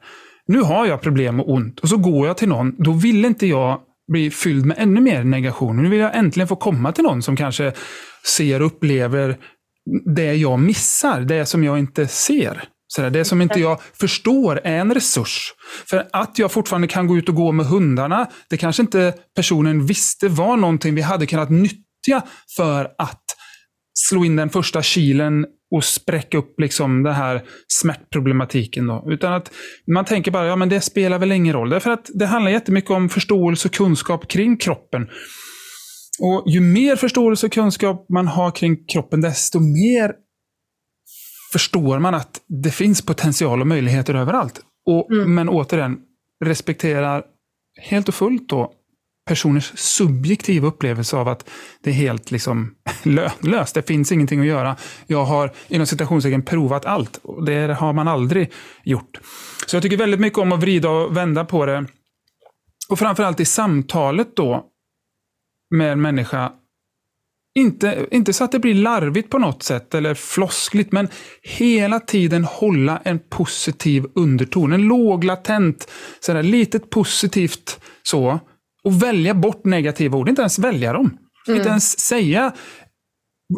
Nu 0.49 0.61
har 0.61 0.85
jag 0.85 1.01
problem 1.01 1.39
och 1.39 1.49
ont 1.53 1.79
och 1.79 1.89
så 1.89 1.97
går 1.97 2.27
jag 2.27 2.37
till 2.37 2.49
någon, 2.49 2.75
då 2.77 2.91
vill 2.91 3.25
inte 3.25 3.47
jag 3.47 3.79
bli 4.11 4.31
fylld 4.31 4.65
med 4.65 4.77
ännu 4.79 5.01
mer 5.01 5.23
negation. 5.23 5.83
Nu 5.83 5.89
vill 5.89 5.99
jag 5.99 6.15
äntligen 6.15 6.47
få 6.47 6.55
komma 6.55 6.91
till 6.91 7.03
någon 7.03 7.21
som 7.21 7.35
kanske 7.35 7.73
ser 8.37 8.61
och 8.61 8.65
upplever 8.65 9.37
det 10.15 10.33
jag 10.33 10.59
missar, 10.59 11.21
det 11.21 11.45
som 11.45 11.63
jag 11.63 11.79
inte 11.79 12.07
ser. 12.07 12.63
Så 12.87 13.09
det 13.09 13.25
som 13.25 13.41
inte 13.41 13.59
jag 13.59 13.81
förstår 13.81 14.61
är 14.63 14.79
en 14.79 14.93
resurs. 14.93 15.53
För 15.89 16.07
att 16.13 16.39
jag 16.39 16.51
fortfarande 16.51 16.87
kan 16.87 17.07
gå 17.07 17.17
ut 17.17 17.29
och 17.29 17.35
gå 17.35 17.51
med 17.51 17.65
hundarna, 17.65 18.27
det 18.49 18.57
kanske 18.57 18.81
inte 18.81 19.13
personen 19.35 19.85
visste 19.85 20.27
var 20.27 20.57
någonting 20.57 20.95
vi 20.95 21.01
hade 21.01 21.25
kunnat 21.25 21.49
nyttja 21.49 22.21
för 22.55 22.85
att 22.97 23.23
slå 23.93 24.25
in 24.25 24.35
den 24.35 24.49
första 24.49 24.81
kilen 24.81 25.45
och 25.71 25.83
spräcka 25.83 26.37
upp 26.37 26.59
liksom 26.59 27.03
den 27.03 27.13
här 27.13 27.41
smärtproblematiken. 27.67 28.87
Då. 28.87 29.05
Utan 29.07 29.33
att 29.33 29.51
man 29.87 30.05
tänker 30.05 30.31
bara, 30.31 30.47
ja 30.47 30.55
men 30.55 30.69
det 30.69 30.81
spelar 30.81 31.19
väl 31.19 31.31
ingen 31.31 31.53
roll. 31.53 31.69
Därför 31.69 31.89
att 31.89 32.09
det 32.13 32.25
handlar 32.25 32.51
jättemycket 32.51 32.91
om 32.91 33.09
förståelse 33.09 33.67
och 33.67 33.73
kunskap 33.73 34.27
kring 34.27 34.57
kroppen. 34.57 35.07
Och 36.19 36.43
ju 36.47 36.61
mer 36.61 36.95
förståelse 36.95 37.45
och 37.45 37.51
kunskap 37.51 38.05
man 38.09 38.27
har 38.27 38.51
kring 38.51 38.85
kroppen, 38.85 39.21
desto 39.21 39.59
mer 39.59 40.13
förstår 41.51 41.99
man 41.99 42.15
att 42.15 42.41
det 42.63 42.71
finns 42.71 43.01
potential 43.01 43.61
och 43.61 43.67
möjligheter 43.67 44.13
överallt. 44.13 44.61
Och, 44.85 45.11
mm. 45.11 45.35
Men 45.35 45.49
återigen, 45.49 45.97
respekterar 46.45 47.23
helt 47.81 48.07
och 48.07 48.15
fullt 48.15 48.49
då 48.49 48.73
personers 49.29 49.71
subjektiva 49.75 50.67
upplevelse 50.67 51.17
av 51.17 51.27
att 51.27 51.49
det 51.83 51.89
är 51.89 51.93
helt 51.93 52.31
liksom 52.31 52.75
lönlöst. 53.03 53.75
Det 53.75 53.87
finns 53.87 54.11
ingenting 54.11 54.39
att 54.39 54.45
göra. 54.45 54.75
Jag 55.07 55.25
har 55.25 55.51
inom 55.67 55.87
citationstecken 55.87 56.41
provat 56.41 56.85
allt. 56.85 57.19
Och 57.23 57.45
det 57.45 57.73
har 57.73 57.93
man 57.93 58.07
aldrig 58.07 58.51
gjort. 58.83 59.19
Så 59.67 59.75
jag 59.75 59.83
tycker 59.83 59.97
väldigt 59.97 60.19
mycket 60.19 60.39
om 60.39 60.51
att 60.51 60.59
vrida 60.59 60.89
och 60.89 61.17
vända 61.17 61.45
på 61.45 61.65
det. 61.65 61.85
Och 62.89 62.99
framförallt 62.99 63.39
i 63.39 63.45
samtalet 63.45 64.35
då 64.35 64.65
med 65.75 65.91
en 65.91 66.01
människa 66.01 66.51
inte, 67.55 68.07
inte 68.11 68.33
så 68.33 68.43
att 68.43 68.51
det 68.51 68.59
blir 68.59 68.73
larvigt 68.73 69.29
på 69.29 69.37
något 69.37 69.63
sätt 69.63 69.95
eller 69.95 70.13
floskligt, 70.13 70.91
men 70.91 71.07
hela 71.41 71.99
tiden 71.99 72.43
hålla 72.43 73.01
en 73.03 73.19
positiv 73.29 74.05
underton. 74.15 74.73
En 74.73 74.81
låg, 74.81 75.23
latent, 75.23 75.91
sådär, 76.19 76.43
litet 76.43 76.89
positivt 76.89 77.79
så. 78.03 78.39
Och 78.89 79.03
välja 79.03 79.33
bort 79.33 79.65
negativa 79.65 80.17
ord, 80.17 80.29
inte 80.29 80.41
ens 80.41 80.59
välja 80.59 80.93
dem. 80.93 81.17
Mm. 81.47 81.57
Inte 81.57 81.69
ens 81.69 81.99
säga 81.99 82.53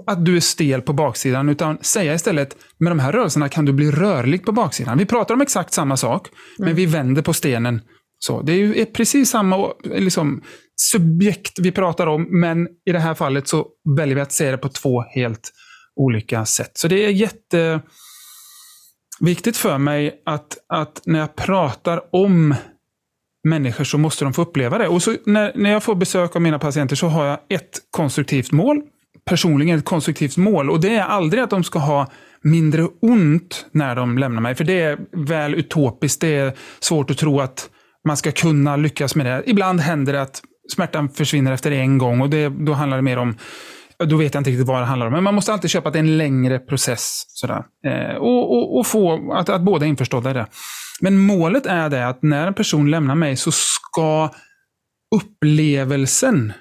att 0.08 0.26
du 0.26 0.36
är 0.36 0.40
stel 0.40 0.82
på 0.82 0.94
baksidan, 0.94 1.50
utan 1.50 1.78
säga 1.82 2.14
istället 2.14 2.58
med 2.78 2.92
de 2.92 3.00
här 3.00 3.12
rörelserna 3.12 3.50
kan 3.50 3.66
du 3.66 3.74
bli 3.74 3.92
rörlig 3.92 4.46
på 4.46 4.52
baksidan. 4.52 4.98
Vi 4.98 5.06
pratar 5.06 5.34
om 5.34 5.42
exakt 5.42 5.74
samma 5.74 5.98
sak, 5.98 6.28
mm. 6.28 6.68
men 6.68 6.76
vi 6.76 6.86
vänder 6.86 7.22
på 7.22 7.34
stenen. 7.34 7.82
Så 8.20 8.42
Det 8.42 8.52
är 8.52 8.58
ju 8.58 8.86
precis 8.86 9.30
samma 9.30 9.74
liksom, 9.84 10.44
subjekt 10.76 11.60
vi 11.60 11.72
pratar 11.72 12.08
om, 12.08 12.40
men 12.40 12.68
i 12.86 12.92
det 12.92 13.00
här 13.00 13.14
fallet 13.14 13.48
så 13.48 13.68
väljer 13.98 14.16
vi 14.16 14.22
att 14.22 14.32
se 14.32 14.52
det 14.52 14.58
på 14.58 14.70
två 14.70 15.02
helt 15.02 15.52
olika 15.96 16.46
sätt. 16.46 16.72
Så 16.74 16.88
det 16.88 17.06
är 17.06 17.10
jätteviktigt 17.10 19.58
för 19.58 19.78
mig 19.78 20.22
att, 20.26 20.58
att 20.74 21.02
när 21.06 21.20
jag 21.20 21.36
pratar 21.36 22.02
om 22.12 22.56
människor 23.44 23.84
så 23.84 23.98
måste 23.98 24.24
de 24.26 24.34
få 24.34 24.42
uppleva 24.42 24.78
det. 24.78 24.88
Och 24.88 25.04
så 25.04 25.16
när, 25.26 25.52
när 25.56 25.72
jag 25.72 25.84
får 25.84 25.96
besök 25.96 26.36
av 26.36 26.42
mina 26.42 26.60
patienter 26.60 26.96
så 26.96 27.08
har 27.08 27.26
jag 27.26 27.40
ett 27.50 27.80
konstruktivt 27.92 28.52
mål. 28.52 28.82
Personligen 29.26 29.80
ett 29.80 29.86
konstruktivt 29.86 30.38
mål. 30.38 30.70
Och 30.70 30.82
det 30.82 30.96
är 30.96 31.04
aldrig 31.04 31.44
att 31.44 31.50
de 31.50 31.64
ska 31.64 31.80
ha 31.80 32.08
mindre 32.42 32.88
ont 33.02 33.66
när 33.72 33.96
de 33.96 34.18
lämnar 34.18 34.42
mig. 34.42 34.56
För 34.56 34.64
det 34.64 34.82
är 34.82 34.98
väl 35.12 35.56
utopiskt. 35.56 36.22
Det 36.22 36.36
är 36.36 36.54
svårt 36.80 37.12
att 37.12 37.18
tro 37.18 37.40
att 37.40 37.70
man 38.08 38.18
ska 38.18 38.32
kunna 38.32 38.76
lyckas 38.76 39.16
med 39.16 39.26
det. 39.26 39.44
Ibland 39.46 39.80
händer 39.80 40.14
det 40.14 40.22
att 40.22 40.42
smärtan 40.74 41.10
försvinner 41.10 41.52
efter 41.52 41.72
en 41.72 41.98
gång 41.98 42.22
och 42.22 42.30
det, 42.30 42.50
då 42.50 42.74
handlar 42.74 42.98
det 42.98 43.04
mer 43.04 43.18
om 43.18 43.36
då 44.06 44.18
vet 44.18 44.34
jag 44.34 44.42
inte 44.42 44.50
riktigt 44.50 44.68
vad 44.68 44.82
det 44.82 44.86
handlar 44.86 45.08
om. 45.08 45.14
Men 45.14 45.24
man 45.24 45.36
måste 45.36 45.54
alltid 45.54 45.70
köpa 45.70 45.88
att 45.88 45.94
det 45.94 46.00
är 46.00 46.04
en 46.04 46.18
längre 46.18 46.60
process. 46.60 47.24
Sådär. 47.28 47.64
Eh, 47.86 48.16
och, 48.16 48.52
och, 48.52 48.80
och, 48.80 48.88
få 48.88 49.32
att, 49.34 49.50
att 49.50 49.62
båda 49.62 49.86
är 49.86 49.90
införstådda 49.90 50.32
i 50.32 50.34
det. 50.34 50.46
Men 51.01 51.17
målet 51.17 51.65
är 51.65 51.89
det 51.89 52.08
att 52.08 52.24
när 52.24 52.48
en 52.48 52.53
person 52.53 52.91
lämnar 52.91 53.15
mig 53.15 53.36
så 53.36 53.51
ska 53.51 54.29
upplevelsen 55.15 56.53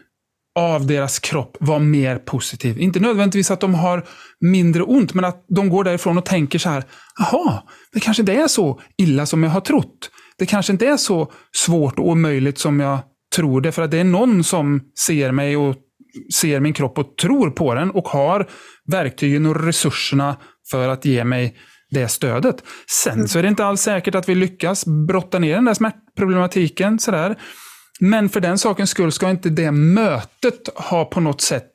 av 0.59 0.87
deras 0.87 1.19
kropp 1.19 1.57
vara 1.61 1.79
mer 1.79 2.19
positiv. 2.19 2.79
Inte 2.79 3.01
nödvändigtvis 3.01 3.51
att 3.51 3.61
de 3.61 3.75
har 3.75 4.05
mindre 4.41 4.83
ont, 4.83 5.15
men 5.15 5.25
att 5.25 5.45
de 5.49 5.69
går 5.69 5.85
därifrån 5.85 6.19
och 6.19 6.25
tänker 6.25 6.59
så 6.59 6.69
här, 6.69 6.85
jaha, 7.19 7.63
det 7.93 8.01
kanske 8.01 8.23
inte 8.23 8.33
är 8.33 8.49
så 8.49 8.81
illa 8.99 9.27
som 9.27 9.43
jag 9.43 9.51
har 9.51 9.61
trott. 9.61 10.11
Det 10.39 10.47
kanske 10.47 10.73
inte 10.73 10.87
är 10.87 10.97
så 10.97 11.33
svårt 11.57 11.99
och 11.99 12.09
omöjligt 12.09 12.59
som 12.59 12.81
jag 12.81 12.99
tror 13.37 13.61
det. 13.61 13.73
För 13.73 13.83
att 13.83 13.91
det 13.91 13.99
är 13.99 14.05
någon 14.05 14.45
som 14.45 14.81
ser 15.07 15.33
mig 15.33 15.57
och 15.57 15.77
ser 16.35 16.61
min 16.61 16.73
kropp 16.73 16.99
och 16.99 17.17
tror 17.17 17.51
på 17.51 17.75
den 17.75 17.91
och 17.91 18.09
har 18.09 18.49
verktygen 18.93 19.47
och 19.47 19.65
resurserna 19.65 20.37
för 20.71 20.89
att 20.89 21.05
ge 21.05 21.25
mig 21.25 21.57
det 21.91 22.09
stödet. 22.09 22.57
Sen 22.91 23.29
så 23.29 23.39
är 23.39 23.43
det 23.43 23.49
inte 23.49 23.65
alls 23.65 23.81
säkert 23.81 24.15
att 24.15 24.29
vi 24.29 24.35
lyckas 24.35 24.85
brotta 24.87 25.39
ner 25.39 25.55
den 25.55 25.65
där 25.65 25.75
smärtproblematiken. 25.75 26.99
Sådär. 26.99 27.39
Men 28.01 28.29
för 28.29 28.41
den 28.41 28.59
sakens 28.59 28.91
skull 28.91 29.13
ska 29.13 29.31
inte 29.31 29.49
det 29.49 29.71
mötet 29.71 30.69
ha 30.75 31.05
på 31.05 31.21
något 31.21 31.41
sätt 31.41 31.71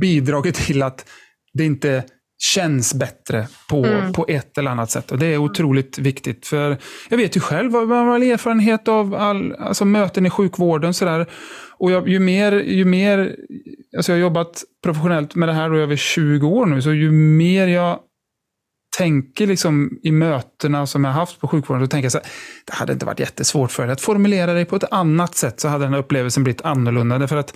bidragit 0.00 0.54
till 0.54 0.82
att 0.82 1.04
det 1.52 1.64
inte 1.64 2.04
känns 2.38 2.94
bättre 2.94 3.48
på, 3.70 3.84
mm. 3.84 4.12
på 4.12 4.26
ett 4.28 4.58
eller 4.58 4.70
annat 4.70 4.90
sätt. 4.90 5.12
Och 5.12 5.18
Det 5.18 5.26
är 5.26 5.38
otroligt 5.38 5.98
viktigt. 5.98 6.46
För 6.46 6.76
Jag 7.08 7.16
vet 7.16 7.36
ju 7.36 7.40
själv, 7.40 7.72
man 7.72 7.90
har 7.90 8.18
erfarenhet 8.18 8.88
av 8.88 9.14
all, 9.14 9.52
alltså 9.52 9.84
möten 9.84 10.26
i 10.26 10.30
sjukvården. 10.30 10.94
Sådär. 10.94 11.26
Och 11.78 11.92
jag, 11.92 12.08
ju 12.08 12.18
mer, 12.18 12.52
ju 12.52 12.84
mer 12.84 13.36
alltså 13.96 14.12
jag 14.12 14.16
har 14.16 14.20
jobbat 14.20 14.64
professionellt 14.84 15.34
med 15.34 15.48
det 15.48 15.52
här 15.52 15.76
i 15.76 15.80
över 15.80 15.96
20 15.96 16.48
år 16.48 16.66
nu, 16.66 16.82
så 16.82 16.92
ju 16.92 17.10
mer 17.10 17.66
jag 17.66 18.00
tänker 18.98 19.46
liksom 19.46 19.98
i 20.02 20.12
mötena 20.12 20.86
som 20.86 21.04
jag 21.04 21.12
haft 21.12 21.40
på 21.40 21.48
sjukvården, 21.48 21.84
så 21.84 21.88
tänker 21.88 22.04
jag 22.04 22.12
så 22.12 22.18
här, 22.18 22.26
det 22.64 22.72
hade 22.72 22.92
inte 22.92 23.06
varit 23.06 23.20
jättesvårt 23.20 23.72
för 23.72 23.82
dig 23.82 23.92
att 23.92 24.00
formulera 24.00 24.52
dig 24.52 24.64
på 24.64 24.76
ett 24.76 24.92
annat 24.92 25.34
sätt, 25.34 25.60
så 25.60 25.68
hade 25.68 25.84
den 25.84 25.92
här 25.92 26.00
upplevelsen 26.00 26.44
blivit 26.44 26.62
annorlunda. 26.62 27.18
Därför 27.18 27.36
att 27.36 27.54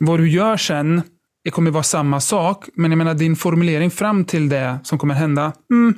vad 0.00 0.20
du 0.20 0.30
gör 0.30 0.56
sen, 0.56 1.02
det 1.44 1.50
kommer 1.50 1.70
vara 1.70 1.82
samma 1.82 2.20
sak, 2.20 2.68
men 2.74 2.90
jag 2.90 2.98
menar 2.98 3.14
din 3.14 3.36
formulering 3.36 3.90
fram 3.90 4.24
till 4.24 4.48
det 4.48 4.78
som 4.84 4.98
kommer 4.98 5.14
hända, 5.14 5.52
mm, 5.72 5.94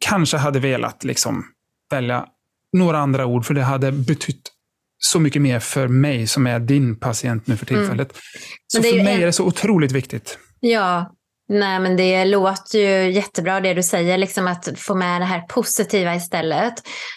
kanske 0.00 0.36
hade 0.36 0.60
velat 0.60 1.04
liksom 1.04 1.44
välja 1.90 2.26
några 2.72 2.98
andra 2.98 3.26
ord, 3.26 3.44
för 3.44 3.54
det 3.54 3.62
hade 3.62 3.92
betytt 3.92 4.52
så 4.98 5.20
mycket 5.20 5.42
mer 5.42 5.60
för 5.60 5.88
mig 5.88 6.26
som 6.26 6.46
är 6.46 6.60
din 6.60 6.96
patient 6.96 7.46
nu 7.46 7.56
för 7.56 7.72
mm. 7.72 7.82
tillfället. 7.82 8.12
Mm. 8.12 8.22
Så 8.66 8.82
för 8.82 9.04
mig 9.04 9.14
en... 9.14 9.22
är 9.22 9.26
det 9.26 9.32
så 9.32 9.44
otroligt 9.44 9.92
viktigt. 9.92 10.38
Ja, 10.60 11.15
Nej, 11.48 11.80
men 11.80 11.96
det 11.96 12.24
låter 12.24 12.78
ju 12.78 13.12
jättebra 13.12 13.60
det 13.60 13.74
du 13.74 13.82
säger, 13.82 14.18
liksom 14.18 14.46
att 14.46 14.68
få 14.76 14.94
med 14.94 15.20
det 15.20 15.24
här 15.24 15.40
positiva 15.40 16.14
istället. 16.14 16.74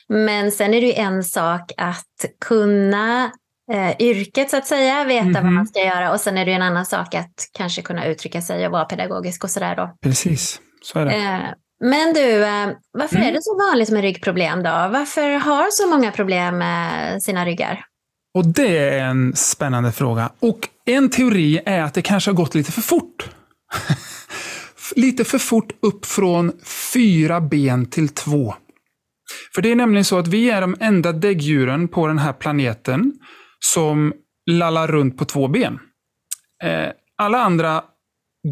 Men 0.10 0.52
sen 0.52 0.74
är 0.74 0.82
det 0.82 0.88
ju 0.88 0.94
en 0.94 1.24
sak 1.24 1.72
att 1.78 2.26
kunna 2.46 3.32
eh, 3.72 3.96
yrket 4.00 4.50
så 4.50 4.58
att 4.58 4.68
säga, 4.68 5.04
veta 5.04 5.24
mm 5.24 5.30
-hmm. 5.30 5.34
vad 5.34 5.44
man 5.44 5.54
mhm. 5.54 5.66
ska 5.66 5.80
göra 5.80 6.12
och 6.12 6.20
sen 6.20 6.38
är 6.38 6.46
det 6.46 6.52
ju 6.52 6.56
en 6.56 6.62
annan 6.62 6.86
sak 6.86 7.16
att 7.16 7.50
kanske 7.54 7.82
kunna 7.82 8.06
uttrycka 8.06 8.42
sig 8.42 8.66
och 8.66 8.72
vara 8.72 8.86
pedagogisk 8.86 9.44
och 9.44 9.50
sådär 9.50 9.76
då. 9.76 9.96
Precis, 10.02 10.60
så 10.82 11.00
är 11.00 11.06
det. 11.06 11.12
Eh, 11.12 11.40
Men 11.80 12.14
du, 12.14 12.44
eh, 12.44 12.70
varför 12.92 13.16
mm. 13.16 13.28
är 13.28 13.34
det 13.34 13.40
så 13.42 13.58
vanligt 13.70 13.90
med 13.90 14.02
ryggproblem 14.02 14.64
då? 14.64 14.70
Varför 14.70 15.30
har 15.30 15.72
så 15.72 15.88
många 15.88 16.12
problem 16.12 16.58
med 16.58 17.24
sina 17.24 17.46
ryggar? 17.46 17.86
Och 18.34 18.46
det 18.46 18.78
är 18.78 19.06
en 19.06 19.36
spännande 19.36 19.92
fråga. 19.92 20.30
Och 20.40 20.70
en 20.86 21.10
teori 21.10 21.62
är 21.66 21.82
att 21.82 21.94
det 21.94 22.02
kanske 22.02 22.32
har 22.32 22.36
gått 22.36 22.56
lite 22.56 22.72
för 22.72 22.82
fort. 22.82 23.30
lite 24.96 25.24
för 25.24 25.38
fort 25.38 25.72
upp 25.82 26.06
från 26.06 26.52
fyra 26.94 27.42
ben 27.42 27.86
till 27.86 28.10
två. 28.10 28.56
För 29.56 29.62
det 29.62 29.72
är 29.72 29.76
nämligen 29.76 30.06
så 30.06 30.18
att 30.18 30.28
vi 30.28 30.50
är 30.50 30.62
de 30.62 30.76
enda 30.80 31.12
däggdjuren 31.12 31.88
på 31.88 32.08
den 32.08 32.18
här 32.18 32.34
planeten 32.34 33.14
som 33.60 34.14
lallar 34.52 34.88
runt 34.88 35.18
på 35.18 35.26
två 35.26 35.48
ben. 35.48 35.80
Eh, 36.64 36.90
alla 37.18 37.38
andra 37.38 37.84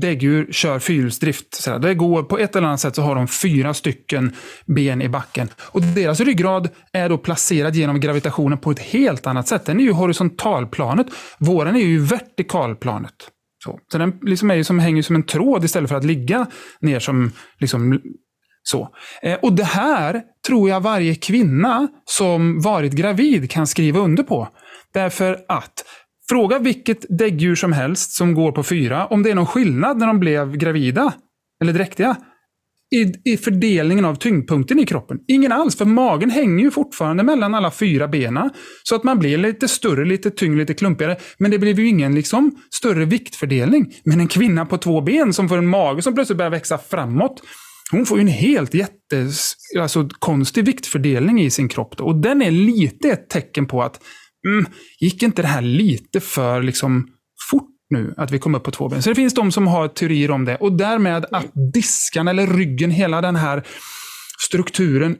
däggdjur 0.01 0.51
kör 0.51 0.79
fyrhjulsdrift. 0.79 1.67
Det 1.81 1.93
går 1.93 2.23
på 2.23 2.37
ett 2.37 2.55
eller 2.55 2.67
annat 2.67 2.79
sätt 2.79 2.95
så 2.95 3.01
har 3.01 3.15
de 3.15 3.27
fyra 3.27 3.73
stycken 3.73 4.35
ben 4.65 5.01
i 5.01 5.09
backen. 5.09 5.49
Och 5.59 5.81
deras 5.81 6.19
ryggrad 6.19 6.69
är 6.93 7.09
då 7.09 7.17
placerad 7.17 7.75
genom 7.75 7.99
gravitationen 7.99 8.57
på 8.57 8.71
ett 8.71 8.79
helt 8.79 9.27
annat 9.27 9.47
sätt. 9.47 9.65
Den 9.65 9.79
är 9.79 9.83
ju 9.83 9.91
horisontalplanet. 9.91 11.07
Våren 11.39 11.75
är 11.75 11.79
ju 11.79 11.99
vertikalplanet. 11.99 13.31
Så, 13.63 13.79
så 13.91 13.97
den 13.97 14.19
liksom 14.21 14.51
är 14.51 14.55
ju 14.55 14.63
som, 14.63 14.79
hänger 14.79 15.01
som 15.01 15.15
en 15.15 15.23
tråd 15.23 15.63
istället 15.63 15.89
för 15.89 15.97
att 15.97 16.05
ligga 16.05 16.47
ner 16.79 16.99
som 16.99 17.31
liksom, 17.59 18.01
så. 18.63 18.89
Eh, 19.21 19.39
och 19.41 19.53
det 19.53 19.63
här 19.63 20.21
tror 20.47 20.69
jag 20.69 20.81
varje 20.81 21.15
kvinna 21.15 21.87
som 22.05 22.61
varit 22.61 22.93
gravid 22.93 23.51
kan 23.51 23.67
skriva 23.67 23.99
under 23.99 24.23
på. 24.23 24.47
Därför 24.93 25.45
att 25.47 25.83
Fråga 26.29 26.59
vilket 26.59 27.05
däggdjur 27.09 27.55
som 27.55 27.73
helst 27.73 28.11
som 28.11 28.33
går 28.33 28.51
på 28.51 28.63
fyra 28.63 29.05
om 29.05 29.23
det 29.23 29.31
är 29.31 29.35
någon 29.35 29.45
skillnad 29.45 29.97
när 29.97 30.07
de 30.07 30.19
blev 30.19 30.57
gravida 30.57 31.13
eller 31.61 31.73
dräktiga. 31.73 32.15
I, 32.95 33.31
I 33.33 33.37
fördelningen 33.37 34.05
av 34.05 34.15
tyngdpunkten 34.15 34.79
i 34.79 34.85
kroppen. 34.85 35.17
Ingen 35.27 35.51
alls, 35.51 35.77
för 35.77 35.85
magen 35.85 36.29
hänger 36.29 36.63
ju 36.63 36.71
fortfarande 36.71 37.23
mellan 37.23 37.55
alla 37.55 37.71
fyra 37.71 38.07
benen. 38.07 38.49
Så 38.83 38.95
att 38.95 39.03
man 39.03 39.19
blir 39.19 39.37
lite 39.37 39.67
större, 39.67 40.05
lite 40.05 40.31
tyngre, 40.31 40.57
lite 40.57 40.73
klumpigare. 40.73 41.17
Men 41.37 41.51
det 41.51 41.59
blir 41.59 41.79
ju 41.79 41.87
ingen 41.87 42.15
liksom, 42.15 42.55
större 42.75 43.05
viktfördelning. 43.05 43.93
Men 44.03 44.19
en 44.19 44.27
kvinna 44.27 44.65
på 44.65 44.77
två 44.77 45.01
ben 45.01 45.33
som 45.33 45.49
får 45.49 45.57
en 45.57 45.67
mage 45.67 46.01
som 46.01 46.15
plötsligt 46.15 46.37
börjar 46.37 46.51
växa 46.51 46.77
framåt. 46.77 47.41
Hon 47.91 48.05
får 48.05 48.17
ju 48.17 48.21
en 48.21 48.27
helt 48.27 48.73
jätte, 48.73 49.27
alltså, 49.79 50.09
konstig 50.19 50.65
viktfördelning 50.65 51.41
i 51.41 51.49
sin 51.49 51.69
kropp. 51.69 51.97
Då. 51.97 52.03
Och 52.03 52.15
den 52.15 52.41
är 52.41 52.51
lite 52.51 53.09
ett 53.09 53.29
tecken 53.29 53.67
på 53.67 53.83
att 53.83 53.99
mm, 54.47 54.65
gick 54.99 55.23
inte 55.23 55.41
det 55.41 55.47
här 55.47 55.61
lite 55.61 56.19
för 56.19 56.63
liksom, 56.63 57.07
fort 57.51 57.76
nu, 57.89 58.13
att 58.17 58.31
vi 58.31 58.39
kom 58.39 58.55
upp 58.55 58.63
på 58.63 58.71
två 58.71 58.89
ben? 58.89 59.01
Så 59.01 59.09
det 59.09 59.15
finns 59.15 59.33
de 59.33 59.51
som 59.51 59.67
har 59.67 59.87
teorier 59.87 60.31
om 60.31 60.45
det. 60.45 60.55
Och 60.55 60.73
därmed 60.73 61.25
att 61.31 61.45
diskan 61.73 62.27
eller 62.27 62.47
ryggen, 62.47 62.91
hela 62.91 63.21
den 63.21 63.35
här 63.35 63.63
strukturen, 64.47 65.17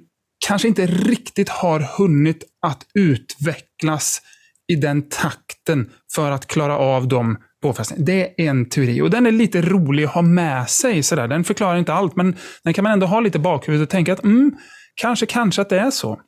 kanske 0.48 0.68
inte 0.68 0.86
riktigt 0.86 1.50
har 1.50 1.80
hunnit 1.80 2.44
att 2.62 2.86
utvecklas 2.94 4.22
i 4.68 4.76
den 4.76 5.10
takten 5.10 5.90
för 6.16 6.32
att 6.32 6.48
klara 6.48 6.78
av 6.78 7.08
de 7.08 7.38
påfrestningarna. 7.62 8.06
Det 8.06 8.42
är 8.42 8.50
en 8.50 8.70
teori 8.70 9.02
och 9.02 9.10
den 9.10 9.26
är 9.26 9.32
lite 9.32 9.62
rolig 9.62 10.04
att 10.04 10.14
ha 10.14 10.22
med 10.22 10.70
sig. 10.70 11.04
Sådär. 11.04 11.28
Den 11.28 11.44
förklarar 11.44 11.78
inte 11.78 11.94
allt, 11.94 12.16
men 12.16 12.36
den 12.64 12.74
kan 12.74 12.84
man 12.84 12.94
ändå 12.94 13.08
ha 13.08 13.20
lite 13.20 13.40
bakhuvudet 13.40 13.86
och 13.86 13.92
tänka 13.92 14.14
att 14.14 14.24
mm, 14.24 14.56
kanske, 14.96 15.26
kanske 15.26 15.62
att 15.62 15.70
det 15.70 15.80
är 15.80 15.92
så. 15.92 16.22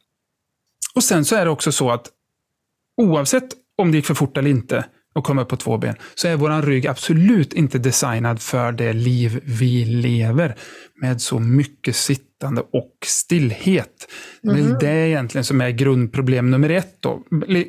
Och 0.95 1.03
sen 1.03 1.25
så 1.25 1.35
är 1.35 1.45
det 1.45 1.51
också 1.51 1.71
så 1.71 1.91
att 1.91 2.07
oavsett 2.97 3.47
om 3.77 3.91
det 3.91 3.97
gick 3.97 4.05
för 4.05 4.13
fort 4.13 4.37
eller 4.37 4.49
inte 4.49 4.85
och 5.15 5.23
komma 5.23 5.41
upp 5.41 5.49
på 5.49 5.57
två 5.57 5.77
ben, 5.77 5.95
så 6.15 6.27
är 6.27 6.35
vår 6.35 6.61
rygg 6.61 6.87
absolut 6.87 7.53
inte 7.53 7.77
designad 7.77 8.41
för 8.41 8.71
det 8.71 8.93
liv 8.93 9.41
vi 9.43 9.85
lever. 9.85 10.55
Med 11.01 11.21
så 11.21 11.39
mycket 11.39 11.95
sittande 11.95 12.61
och 12.61 12.93
stillhet. 13.05 14.07
Mm. 14.43 14.55
Det 14.79 14.87
är 14.87 14.93
mhm. 14.93 15.07
egentligen 15.07 15.43
som 15.43 15.61
är 15.61 15.69
grundproblem 15.69 16.51
nummer 16.51 16.69
ett. 16.69 16.97
Då. 16.99 17.23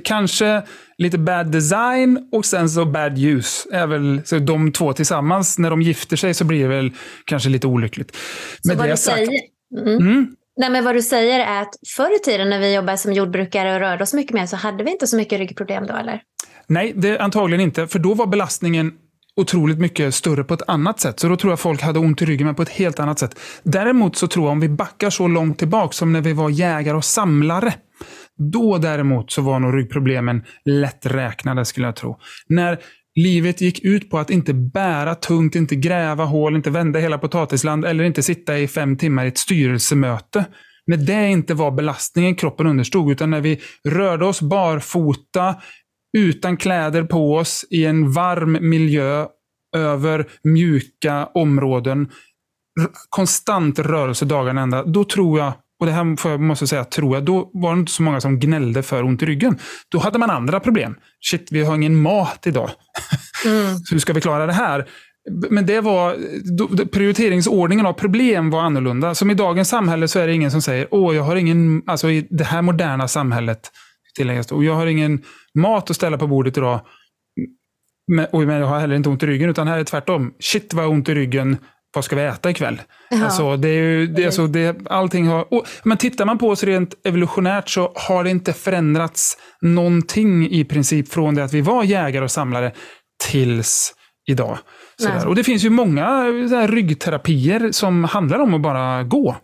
Kanske 0.04 0.62
lite 0.98 1.18
bad 1.18 1.52
design 1.52 2.28
och 2.32 2.46
sen 2.46 2.70
så 2.70 2.84
bad 2.84 3.18
use. 3.18 3.68
Är 3.72 3.86
väl, 3.86 4.20
så 4.24 4.38
de 4.38 4.72
två 4.72 4.92
tillsammans, 4.92 5.58
när 5.58 5.70
de 5.70 5.82
gifter 5.82 6.16
sig 6.16 6.34
så 6.34 6.44
blir 6.44 6.62
det 6.62 6.68
väl 6.68 6.92
kanske 7.24 7.48
lite 7.48 7.66
olyckligt. 7.66 8.16
Så 8.62 8.68
Med 8.68 8.76
vad 8.76 8.86
det 8.86 8.92
du 8.92 8.96
sagt, 8.96 9.16
säger, 9.16 9.30
mm. 9.80 9.96
Mm, 9.96 10.34
Nej, 10.60 10.70
men 10.70 10.84
vad 10.84 10.94
du 10.94 11.02
säger 11.02 11.40
är 11.40 11.62
att 11.62 11.74
förr 11.96 12.16
i 12.16 12.18
tiden 12.18 12.50
när 12.50 12.58
vi 12.58 12.74
jobbade 12.74 12.98
som 12.98 13.12
jordbrukare 13.12 13.74
och 13.74 13.80
rörde 13.80 14.02
oss 14.02 14.14
mycket 14.14 14.34
mer 14.34 14.46
så 14.46 14.56
hade 14.56 14.84
vi 14.84 14.90
inte 14.90 15.06
så 15.06 15.16
mycket 15.16 15.38
ryggproblem 15.38 15.86
då, 15.86 15.94
eller? 15.94 16.22
Nej, 16.66 16.92
det 16.96 17.18
antagligen 17.18 17.60
inte. 17.60 17.86
För 17.86 17.98
då 17.98 18.14
var 18.14 18.26
belastningen 18.26 18.92
otroligt 19.36 19.78
mycket 19.78 20.14
större 20.14 20.44
på 20.44 20.54
ett 20.54 20.62
annat 20.68 21.00
sätt. 21.00 21.20
Så 21.20 21.28
då 21.28 21.36
tror 21.36 21.52
jag 21.52 21.60
folk 21.60 21.82
hade 21.82 21.98
ont 21.98 22.22
i 22.22 22.24
ryggen, 22.24 22.46
men 22.46 22.54
på 22.54 22.62
ett 22.62 22.68
helt 22.68 23.00
annat 23.00 23.18
sätt. 23.18 23.40
Däremot 23.62 24.16
så 24.16 24.26
tror 24.26 24.46
jag 24.46 24.52
om 24.52 24.60
vi 24.60 24.68
backar 24.68 25.10
så 25.10 25.28
långt 25.28 25.58
tillbaka 25.58 25.92
som 25.92 26.12
när 26.12 26.20
vi 26.20 26.32
var 26.32 26.50
jägare 26.50 26.96
och 26.96 27.04
samlare. 27.04 27.74
Då 28.52 28.78
däremot 28.78 29.32
så 29.32 29.42
var 29.42 29.58
nog 29.58 29.78
ryggproblemen 29.78 30.44
lätt 30.64 31.06
räknade 31.06 31.64
skulle 31.64 31.86
jag 31.86 31.96
tro. 31.96 32.18
När 32.48 32.78
Livet 33.14 33.60
gick 33.60 33.84
ut 33.84 34.10
på 34.10 34.18
att 34.18 34.30
inte 34.30 34.54
bära 34.54 35.14
tungt, 35.14 35.54
inte 35.54 35.76
gräva 35.76 36.24
hål, 36.24 36.56
inte 36.56 36.70
vända 36.70 36.98
hela 36.98 37.18
potatisland 37.18 37.84
eller 37.84 38.04
inte 38.04 38.22
sitta 38.22 38.58
i 38.58 38.68
fem 38.68 38.96
timmar 38.96 39.24
i 39.24 39.28
ett 39.28 39.38
styrelsemöte. 39.38 40.44
När 40.86 40.96
det 40.96 41.28
inte 41.28 41.54
var 41.54 41.70
belastningen 41.70 42.34
kroppen 42.34 42.66
understod, 42.66 43.12
utan 43.12 43.30
när 43.30 43.40
vi 43.40 43.60
rörde 43.88 44.24
oss 44.24 44.42
barfota, 44.42 45.56
utan 46.18 46.56
kläder 46.56 47.02
på 47.02 47.34
oss, 47.36 47.64
i 47.70 47.84
en 47.84 48.12
varm 48.12 48.58
miljö, 48.60 49.26
över 49.76 50.28
mjuka 50.42 51.26
områden, 51.34 52.10
konstant 53.08 53.78
rörelse 53.78 54.24
dagarna 54.24 54.60
ända, 54.60 54.84
då 54.84 55.04
tror 55.04 55.38
jag 55.38 55.52
och 55.80 55.86
det 55.86 55.92
här 55.92 56.16
får 56.16 56.30
jag, 56.30 56.40
måste 56.40 56.66
säga, 56.66 56.84
tror 56.84 57.16
jag, 57.16 57.24
då 57.24 57.50
var 57.52 57.74
det 57.74 57.80
inte 57.80 57.92
så 57.92 58.02
många 58.02 58.20
som 58.20 58.38
gnällde 58.38 58.82
för 58.82 59.02
ont 59.02 59.22
i 59.22 59.26
ryggen. 59.26 59.58
Då 59.88 59.98
hade 59.98 60.18
man 60.18 60.30
andra 60.30 60.60
problem. 60.60 60.94
Shit, 61.30 61.48
vi 61.50 61.62
har 61.64 61.74
ingen 61.74 61.96
mat 61.96 62.46
idag. 62.46 62.70
Mm. 63.46 63.76
hur 63.90 63.98
ska 63.98 64.12
vi 64.12 64.20
klara 64.20 64.46
det 64.46 64.52
här? 64.52 64.88
Men 65.50 65.66
det 65.66 65.80
var, 65.80 66.16
prioriteringsordningen 66.84 67.86
av 67.86 67.92
problem 67.92 68.50
var 68.50 68.62
annorlunda. 68.62 69.14
Som 69.14 69.30
i 69.30 69.34
dagens 69.34 69.68
samhälle 69.68 70.08
så 70.08 70.18
är 70.18 70.26
det 70.26 70.32
ingen 70.32 70.50
som 70.50 70.62
säger, 70.62 70.88
åh, 70.90 71.16
jag 71.16 71.22
har 71.22 71.36
ingen, 71.36 71.82
alltså 71.86 72.10
i 72.10 72.26
det 72.30 72.44
här 72.44 72.62
moderna 72.62 73.08
samhället, 73.08 73.70
tilläggas 74.16 74.52
och 74.52 74.64
jag 74.64 74.74
har 74.74 74.86
ingen 74.86 75.22
mat 75.54 75.90
att 75.90 75.96
ställa 75.96 76.18
på 76.18 76.26
bordet 76.26 76.56
idag. 76.56 76.80
Men, 78.06 78.26
och 78.32 78.42
jag 78.42 78.66
har 78.66 78.80
heller 78.80 78.96
inte 78.96 79.08
ont 79.08 79.22
i 79.22 79.26
ryggen, 79.26 79.50
utan 79.50 79.66
här 79.68 79.74
är 79.74 79.78
det 79.78 79.84
tvärtom. 79.84 80.34
Shit 80.40 80.74
vad 80.74 80.86
ont 80.86 81.08
i 81.08 81.14
ryggen 81.14 81.56
vad 81.94 82.04
ska 82.04 82.16
vi 82.16 82.22
äta 82.22 82.50
ikväll? 82.50 82.82
Ja. 83.10 83.24
Alltså, 83.24 83.56
det 83.56 83.68
är 83.68 83.82
ju, 83.82 84.06
det, 84.06 84.24
alltså, 84.24 84.46
det, 84.46 84.76
allting 84.86 85.26
har, 85.26 85.54
och, 85.54 85.66
men 85.82 85.96
tittar 85.96 86.24
man 86.24 86.38
på 86.38 86.48
oss 86.48 86.64
rent 86.64 86.94
evolutionärt 87.04 87.68
så 87.68 87.92
har 87.94 88.24
det 88.24 88.30
inte 88.30 88.52
förändrats 88.52 89.36
någonting 89.60 90.50
i 90.50 90.64
princip 90.64 91.12
från 91.12 91.34
det 91.34 91.44
att 91.44 91.52
vi 91.52 91.60
var 91.60 91.84
jägare 91.84 92.24
och 92.24 92.30
samlare 92.30 92.72
tills 93.30 93.94
idag. 94.28 94.58
Och 95.26 95.34
det 95.34 95.44
finns 95.44 95.64
ju 95.64 95.70
många 95.70 96.24
ryggterapier 96.66 97.72
som 97.72 98.04
handlar 98.04 98.38
om 98.38 98.54
att 98.54 98.60
bara 98.60 99.02
gå. 99.02 99.36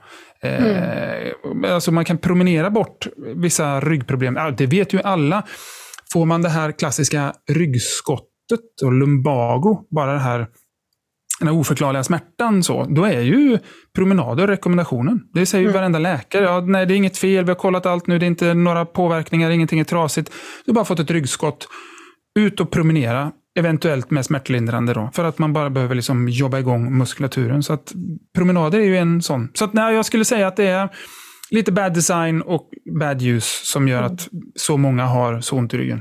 Eh, 0.43 0.65
mm. 0.65 1.65
Eh, 1.65 1.75
alltså 1.75 1.93
man 1.93 2.05
kan 2.05 2.19
promenera 2.19 2.71
bort 2.71 3.07
vissa 3.37 3.81
ryggproblem. 3.81 4.39
Det 4.57 4.67
vet 4.67 4.93
ju 4.93 5.01
alla. 5.03 5.43
Får 6.13 6.27
man 6.27 6.43
det 6.43 6.49
här 6.49 6.73
klassiska 6.73 7.33
ryggskottet 7.51 8.83
och 8.85 8.93
lumbago, 8.93 9.87
bara 9.91 10.13
det 10.13 10.19
här 10.19 10.47
den 11.39 11.49
här 11.49 11.55
oförklarliga 11.55 12.05
smärtan, 12.05 12.63
så, 12.63 12.85
då 12.85 13.05
är 13.05 13.21
ju 13.21 13.59
promenader 13.95 14.47
rekommendationen. 14.47 15.21
Det 15.35 15.47
säger 15.47 15.63
ju 15.63 15.69
mm. 15.69 15.81
varenda 15.81 15.99
läkare. 15.99 16.45
Ja, 16.45 16.61
nej, 16.61 16.87
det 16.87 16.95
är 16.95 16.97
inget 16.97 17.19
fel, 17.19 17.45
vi 17.45 17.51
har 17.51 17.57
kollat 17.57 17.87
allt 17.87 18.07
nu, 18.07 18.19
det 18.19 18.27
är 18.27 18.29
inte 18.29 18.55
några 18.55 18.85
påverkningar, 18.85 19.51
ingenting 19.51 19.81
är 19.81 19.85
trasigt. 19.85 20.33
Du 20.65 20.71
har 20.71 20.75
bara 20.75 20.85
fått 20.85 21.01
ett 21.01 21.11
ryggskott. 21.11 21.69
Ut 22.39 22.61
och 22.61 22.71
promenera, 22.71 23.33
eventuellt 23.59 24.11
med 24.11 24.25
smärtlindrande 24.25 24.95
då, 24.95 25.11
för 25.15 25.25
att 25.25 25.39
man 25.39 25.53
bara 25.53 25.71
behöver 25.71 25.95
liksom 25.95 26.29
jobba 26.29 26.59
igång 26.59 26.99
muskulaturen. 26.99 27.63
Så 27.63 27.73
att 27.73 27.93
promenader 28.35 28.79
är 28.79 28.85
ju 28.85 28.97
en 28.97 29.23
sån. 29.23 29.49
Så 29.55 29.65
att, 29.65 29.73
nej, 29.73 29.95
jag 29.95 30.05
skulle 30.05 30.25
säga 30.25 30.47
att 30.47 30.57
det 30.57 30.67
är 30.67 30.89
lite 31.51 31.73
bad 31.73 31.95
design 31.95 32.43
och 32.43 32.71
bad 33.01 33.23
use 33.23 33.67
som 33.67 33.89
gör 33.89 33.99
mm. 33.99 34.13
att 34.13 34.29
så 34.55 34.77
många 34.77 35.05
har 35.05 35.41
så 35.41 35.57
ont 35.57 35.75
i 35.75 35.79
ryggen. 35.79 36.01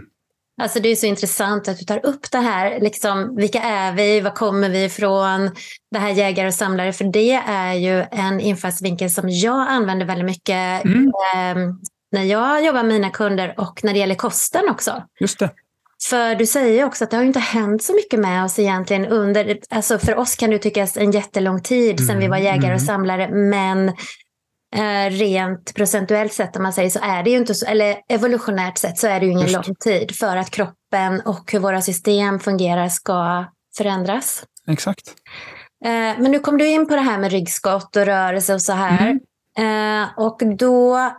Alltså 0.61 0.79
det 0.79 0.89
är 0.89 0.95
så 0.95 1.05
intressant 1.05 1.67
att 1.67 1.79
du 1.79 1.85
tar 1.85 2.05
upp 2.05 2.31
det 2.31 2.37
här. 2.37 2.79
Liksom, 2.79 3.35
vilka 3.35 3.61
är 3.61 3.93
vi? 3.93 4.21
Var 4.21 4.31
kommer 4.31 4.69
vi 4.69 4.83
ifrån? 4.83 5.51
Det 5.91 5.99
här 5.99 6.09
jägare 6.09 6.47
och 6.47 6.53
samlare. 6.53 6.93
För 6.93 7.05
det 7.05 7.41
är 7.47 7.73
ju 7.73 8.05
en 8.11 8.39
infallsvinkel 8.39 9.09
som 9.09 9.29
jag 9.29 9.67
använder 9.69 10.05
väldigt 10.05 10.25
mycket 10.25 10.85
mm. 10.85 11.05
eh, 11.05 11.73
när 12.11 12.23
jag 12.23 12.65
jobbar 12.65 12.83
med 12.83 12.93
mina 12.93 13.09
kunder 13.09 13.53
och 13.57 13.83
när 13.83 13.93
det 13.93 13.99
gäller 13.99 14.15
kosten 14.15 14.69
också. 14.69 15.03
Just 15.19 15.39
det. 15.39 15.51
För 16.09 16.35
du 16.35 16.45
säger 16.45 16.85
också 16.85 17.03
att 17.03 17.11
det 17.11 17.17
har 17.17 17.23
inte 17.23 17.39
hänt 17.39 17.83
så 17.83 17.93
mycket 17.93 18.19
med 18.19 18.43
oss 18.43 18.59
egentligen 18.59 19.05
under, 19.05 19.57
alltså 19.69 19.99
för 19.99 20.15
oss 20.15 20.35
kan 20.35 20.49
det 20.49 20.59
tyckas 20.59 20.97
en 20.97 21.11
jättelång 21.11 21.61
tid 21.61 21.99
sedan 21.99 22.09
mm. 22.09 22.19
vi 22.19 22.27
var 22.27 22.37
jägare 22.37 22.57
och 22.57 22.65
mm. 22.65 22.79
samlare, 22.79 23.29
men 23.29 23.93
rent 25.09 25.73
procentuellt 25.75 26.33
sett 26.33 26.55
om 26.55 26.63
man 26.63 26.73
säger 26.73 26.89
så 26.89 26.99
är 26.99 27.23
det 27.23 27.29
ju 27.29 27.37
inte 27.37 27.55
så, 27.55 27.65
eller 27.65 27.97
evolutionärt 28.09 28.77
sett 28.77 28.97
så 28.97 29.07
är 29.07 29.19
det 29.19 29.25
ju 29.25 29.31
ingen 29.31 29.51
lång 29.51 29.75
tid 29.83 30.15
för 30.15 30.37
att 30.37 30.51
kroppen 30.51 31.21
och 31.25 31.51
hur 31.51 31.59
våra 31.59 31.81
system 31.81 32.39
fungerar 32.39 32.89
ska 32.89 33.45
förändras. 33.77 34.43
Exakt. 34.67 35.13
Eh, 35.85 35.89
men 35.91 36.31
nu 36.31 36.39
kom 36.39 36.57
du 36.57 36.67
in 36.67 36.87
på 36.87 36.95
det 36.95 37.01
här 37.01 37.17
med 37.17 37.31
ryggskott 37.31 37.95
och 37.95 38.05
rörelse 38.05 38.53
och 38.53 38.61
så 38.61 38.73
här. 38.73 39.19
Mm. 39.57 40.03
Eh, 40.03 40.09
och 40.17 40.41
då, 40.57 41.11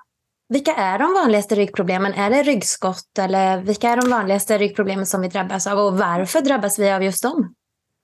vilka 0.48 0.72
är 0.72 0.98
de 0.98 1.12
vanligaste 1.12 1.54
ryggproblemen? 1.54 2.14
Är 2.14 2.30
det 2.30 2.42
ryggskott 2.42 3.18
eller 3.18 3.60
vilka 3.60 3.88
är 3.88 3.96
de 3.96 4.10
vanligaste 4.10 4.58
ryggproblemen 4.58 5.06
som 5.06 5.20
vi 5.20 5.28
drabbas 5.28 5.66
av 5.66 5.78
och 5.78 5.98
varför 5.98 6.40
drabbas 6.40 6.78
vi 6.78 6.90
av 6.90 7.02
just 7.02 7.22
dem? 7.22 7.54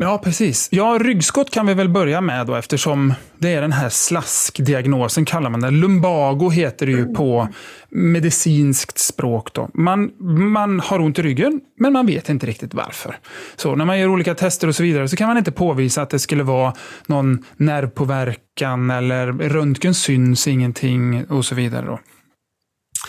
Ja, 0.03 0.19
precis. 0.19 0.69
Ja, 0.73 0.99
ryggskott 1.01 1.51
kan 1.51 1.67
vi 1.67 1.75
väl 1.75 1.89
börja 1.89 2.21
med 2.21 2.47
då 2.47 2.55
eftersom 2.55 3.15
det 3.39 3.49
är 3.55 3.61
den 3.61 3.73
här 3.73 3.89
slaskdiagnosen 3.89 5.25
kallar 5.25 5.51
man 5.51 5.61
det. 5.61 5.71
Lumbago 5.71 6.51
heter 6.51 6.87
det 6.87 6.93
ju 6.93 7.15
på 7.15 7.49
medicinskt 7.91 8.99
språk. 8.99 9.53
Då. 9.53 9.69
Man, 9.75 10.11
man 10.53 10.81
har 10.81 11.01
ont 11.01 11.19
i 11.19 11.23
ryggen, 11.23 11.61
men 11.79 11.93
man 11.93 12.07
vet 12.07 12.29
inte 12.29 12.47
riktigt 12.47 12.75
varför. 12.75 13.19
Så 13.57 13.75
när 13.75 13.85
man 13.85 13.99
gör 14.01 14.09
olika 14.09 14.35
tester 14.35 14.69
och 14.69 14.75
så 14.75 14.83
vidare 14.83 15.09
så 15.09 15.17
kan 15.17 15.29
man 15.29 15.39
inte 15.39 15.53
påvisa 15.53 16.03
att 16.03 16.11
det 16.11 16.19
skulle 16.19 16.43
vara 16.43 16.75
någon 17.07 17.45
nervpåverkan 17.57 18.91
eller 18.91 19.33
röntgen 19.33 19.95
syns 19.95 20.49
ingenting 20.49 21.25
och 21.25 21.45
så 21.45 21.55
vidare. 21.55 21.87
Då. 21.87 22.01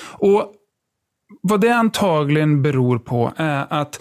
Och 0.03 0.53
vad 1.41 1.61
det 1.61 1.75
antagligen 1.75 2.61
beror 2.61 2.99
på 2.99 3.33
är 3.37 3.65
att 3.69 3.99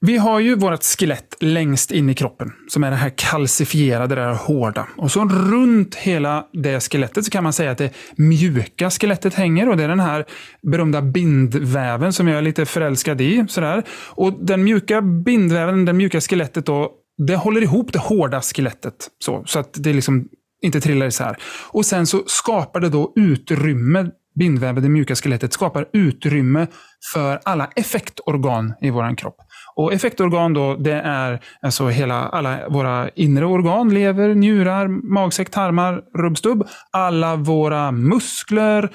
vi 0.00 0.16
har 0.16 0.40
ju 0.40 0.54
vårt 0.54 0.84
skelett 0.84 1.34
längst 1.40 1.90
in 1.90 2.10
i 2.10 2.14
kroppen, 2.14 2.52
som 2.68 2.84
är 2.84 2.90
det 2.90 2.96
här 2.96 3.12
kalcifierade, 3.16 4.14
det 4.14 4.20
här 4.20 4.34
hårda. 4.34 4.88
Och 4.96 5.10
så 5.10 5.24
runt 5.24 5.94
hela 5.94 6.46
det 6.52 6.80
skelettet 6.80 7.24
så 7.24 7.30
kan 7.30 7.44
man 7.44 7.52
säga 7.52 7.70
att 7.70 7.78
det 7.78 7.94
mjuka 8.16 8.90
skelettet 8.90 9.34
hänger 9.34 9.68
och 9.68 9.76
det 9.76 9.84
är 9.84 9.88
den 9.88 10.00
här 10.00 10.24
berömda 10.62 11.02
bindväven 11.02 12.12
som 12.12 12.28
jag 12.28 12.38
är 12.38 12.42
lite 12.42 12.66
förälskad 12.66 13.20
i. 13.20 13.44
Sådär. 13.48 13.82
Och 14.08 14.44
den 14.46 14.64
mjuka 14.64 15.02
bindväven, 15.02 15.84
det 15.84 15.92
mjuka 15.92 16.20
skelettet 16.20 16.66
då, 16.66 16.92
det 17.26 17.36
håller 17.36 17.62
ihop 17.62 17.92
det 17.92 17.98
hårda 17.98 18.40
skelettet. 18.40 18.94
Så, 19.18 19.42
så 19.46 19.58
att 19.58 19.70
det 19.74 19.92
liksom 19.92 20.28
inte 20.62 20.80
trillar 20.80 21.06
isär. 21.06 21.36
Och 21.70 21.86
sen 21.86 22.06
så 22.06 22.22
skapar 22.26 22.80
det 22.80 22.88
då 22.88 23.12
utrymme 23.16 24.10
bindväven, 24.38 24.82
det 24.82 24.88
mjuka 24.88 25.14
skelettet, 25.14 25.52
skapar 25.52 25.88
utrymme 25.92 26.66
för 27.12 27.40
alla 27.44 27.70
effektorgan 27.76 28.74
i 28.80 28.90
vår 28.90 29.16
kropp. 29.16 29.36
Och 29.78 29.92
effektorgan 29.92 30.54
då, 30.54 30.74
det 30.74 30.92
är 30.92 31.40
alltså 31.62 31.88
hela, 31.88 32.14
alla 32.14 32.68
våra 32.68 33.08
inre 33.08 33.46
organ, 33.46 33.94
lever, 33.94 34.34
njurar, 34.34 34.88
magsäck, 34.88 35.50
tarmar, 35.50 36.02
rubbstubb. 36.18 36.68
Alla 36.92 37.36
våra 37.36 37.92
muskler, 37.92 38.90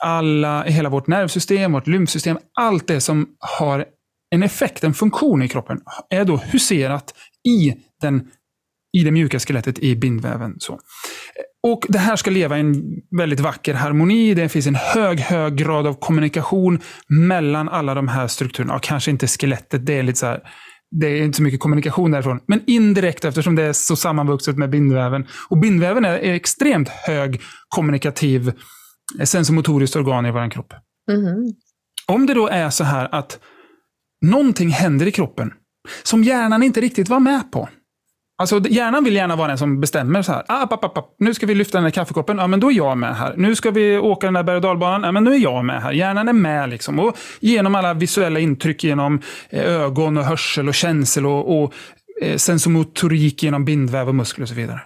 alla, 0.00 0.62
hela 0.62 0.88
vårt 0.88 1.06
nervsystem, 1.06 1.72
vårt 1.72 1.86
lymfsystem. 1.86 2.38
Allt 2.60 2.86
det 2.86 3.00
som 3.00 3.26
har 3.38 3.84
en 4.30 4.42
effekt, 4.42 4.84
en 4.84 4.94
funktion 4.94 5.42
i 5.42 5.48
kroppen, 5.48 5.80
är 6.10 6.24
då 6.24 6.36
huserat 6.36 7.14
i, 7.48 7.74
den, 8.00 8.28
i 8.98 9.04
det 9.04 9.10
mjuka 9.10 9.38
skelettet 9.38 9.78
i 9.78 9.96
bindväven. 9.96 10.54
Så. 10.58 10.78
Och 11.66 11.86
Det 11.88 11.98
här 11.98 12.16
ska 12.16 12.30
leva 12.30 12.56
i 12.56 12.60
en 12.60 12.82
väldigt 13.16 13.40
vacker 13.40 13.74
harmoni. 13.74 14.34
Det 14.34 14.48
finns 14.48 14.66
en 14.66 14.74
hög, 14.74 15.20
hög 15.20 15.56
grad 15.56 15.86
av 15.86 15.94
kommunikation 15.94 16.80
mellan 17.08 17.68
alla 17.68 17.94
de 17.94 18.08
här 18.08 18.26
strukturerna. 18.26 18.74
Ja, 18.74 18.78
kanske 18.78 19.10
inte 19.10 19.26
skelettet, 19.26 19.86
det 19.86 19.98
är 19.98 20.02
lite 20.02 20.18
så 20.18 20.26
här, 20.26 20.40
det 20.90 21.06
är 21.06 21.22
inte 21.22 21.36
så 21.36 21.42
mycket 21.42 21.60
kommunikation 21.60 22.10
därifrån. 22.10 22.40
Men 22.46 22.60
indirekt 22.66 23.24
eftersom 23.24 23.54
det 23.54 23.62
är 23.62 23.72
så 23.72 23.96
sammanvuxet 23.96 24.56
med 24.56 24.70
bindväven. 24.70 25.26
Och 25.48 25.58
bindväven 25.58 26.04
är, 26.04 26.18
extremt 26.18 26.88
hög 26.88 27.40
kommunikativ 27.68 28.48
eh, 29.18 29.24
sensomotoriskt 29.24 29.96
organ 29.96 30.26
i 30.26 30.30
vår 30.30 30.50
kropp. 30.50 30.72
Mm. 31.10 31.52
Om 32.06 32.26
det 32.26 32.34
då 32.34 32.48
är 32.48 32.70
så 32.70 32.84
här 32.84 33.14
att 33.14 33.38
någonting 34.26 34.68
händer 34.68 35.06
i 35.06 35.12
kroppen 35.12 35.52
som 36.02 36.24
hjärnan 36.24 36.62
inte 36.62 36.80
riktigt 36.80 37.08
var 37.08 37.20
med 37.20 37.52
på. 37.52 37.68
Alltså, 38.38 38.60
hjärnan 38.68 39.04
vill 39.04 39.14
gärna 39.14 39.36
vara 39.36 39.48
den 39.48 39.58
som 39.58 39.80
bestämmer. 39.80 40.22
så 40.22 40.32
här. 40.32 40.44
Ah, 40.48 40.66
pap, 40.66 40.94
pap, 40.94 41.16
Nu 41.18 41.34
ska 41.34 41.46
vi 41.46 41.54
lyfta 41.54 41.78
den 41.78 41.84
här 41.84 41.90
kaffekoppen. 41.90 42.38
Ja, 42.38 42.46
men 42.46 42.60
då 42.60 42.70
är 42.70 42.76
jag 42.76 42.98
med 42.98 43.16
här. 43.16 43.34
Nu 43.36 43.54
ska 43.54 43.70
vi 43.70 43.98
åka 43.98 44.26
den 44.26 44.34
där 44.34 44.42
berg 44.42 44.56
och 44.56 44.62
dalbanan. 44.62 45.02
Ja, 45.02 45.12
men 45.12 45.24
nu 45.24 45.34
är 45.34 45.38
jag 45.38 45.64
med 45.64 45.82
här. 45.82 45.92
Hjärnan 45.92 46.28
är 46.28 46.32
med. 46.32 46.68
Liksom. 46.68 46.98
Och 46.98 47.16
genom 47.40 47.74
alla 47.74 47.94
visuella 47.94 48.40
intryck, 48.40 48.84
genom 48.84 49.20
eh, 49.50 49.64
ögon, 49.64 50.16
och 50.16 50.24
hörsel, 50.24 50.68
och 50.68 50.74
känsel 50.74 51.26
och, 51.26 51.62
och 51.62 51.72
eh, 52.22 52.36
sensomotorik 52.36 53.42
genom 53.42 53.64
bindväv 53.64 54.08
och 54.08 54.14
muskler 54.14 54.42
och 54.42 54.48
så 54.48 54.54
vidare. 54.54 54.80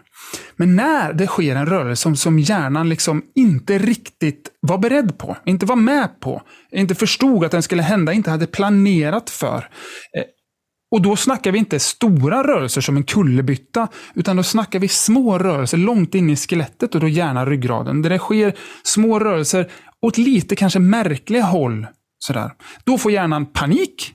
Men 0.57 0.77
när 0.77 1.13
det 1.13 1.27
sker 1.27 1.57
en 1.57 1.67
rörelse 1.67 2.03
som, 2.03 2.17
som 2.17 2.39
hjärnan 2.39 2.89
liksom 2.89 3.23
inte 3.35 3.79
riktigt 3.79 4.49
var 4.61 4.79
beredd 4.79 5.19
på, 5.19 5.37
inte 5.45 5.67
var 5.67 5.77
med 5.77 6.21
på, 6.21 6.43
inte 6.73 6.95
förstod 6.95 7.45
att 7.45 7.51
den 7.51 7.63
skulle 7.63 7.83
hända, 7.83 8.13
inte 8.13 8.31
hade 8.31 8.47
planerat 8.47 9.31
för, 9.31 9.69
eh, 10.17 10.25
och 10.91 11.03
då 11.03 11.17
snackar 11.17 11.53
vi 11.53 11.59
inte 11.59 11.79
stora 11.79 12.43
rörelser 12.43 12.81
som 12.81 12.97
en 12.97 13.03
kullerbytta, 13.03 13.89
utan 14.15 14.37
då 14.37 14.43
snackar 14.43 14.79
vi 14.79 14.89
små 14.89 15.39
rörelser 15.39 15.79
långt 15.79 16.15
in 16.15 16.31
i 16.31 16.37
skelettet 16.37 16.95
och 16.95 17.01
då 17.01 17.09
gärna 17.09 17.47
ryggraden. 17.47 18.03
Där 18.03 18.11
det 18.11 18.19
sker 18.19 18.55
små 18.83 19.19
rörelser 19.19 19.71
åt 20.03 20.19
lite 20.19 20.57
kanske 20.57 20.79
märkliga 20.79 21.43
håll. 21.43 21.87
Sådär. 22.19 22.51
Då 22.85 22.99
får 22.99 23.13
hjärnan 23.13 23.47
panik. 23.47 24.13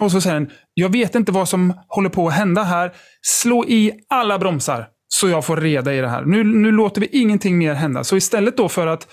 Och 0.00 0.12
så 0.12 0.20
säger 0.20 0.34
den, 0.34 0.50
jag 0.74 0.92
vet 0.92 1.14
inte 1.14 1.32
vad 1.32 1.48
som 1.48 1.74
håller 1.88 2.08
på 2.08 2.28
att 2.28 2.34
hända 2.34 2.62
här. 2.62 2.92
Slå 3.22 3.64
i 3.64 3.92
alla 4.08 4.38
bromsar 4.38 4.88
så 5.08 5.28
jag 5.28 5.44
får 5.44 5.56
reda 5.56 5.94
i 5.94 6.00
det 6.00 6.08
här. 6.08 6.24
Nu, 6.24 6.44
nu 6.44 6.72
låter 6.72 7.00
vi 7.00 7.06
ingenting 7.06 7.58
mer 7.58 7.74
hända. 7.74 8.04
Så 8.04 8.16
istället 8.16 8.56
då 8.56 8.68
för 8.68 8.86
att 8.86 9.08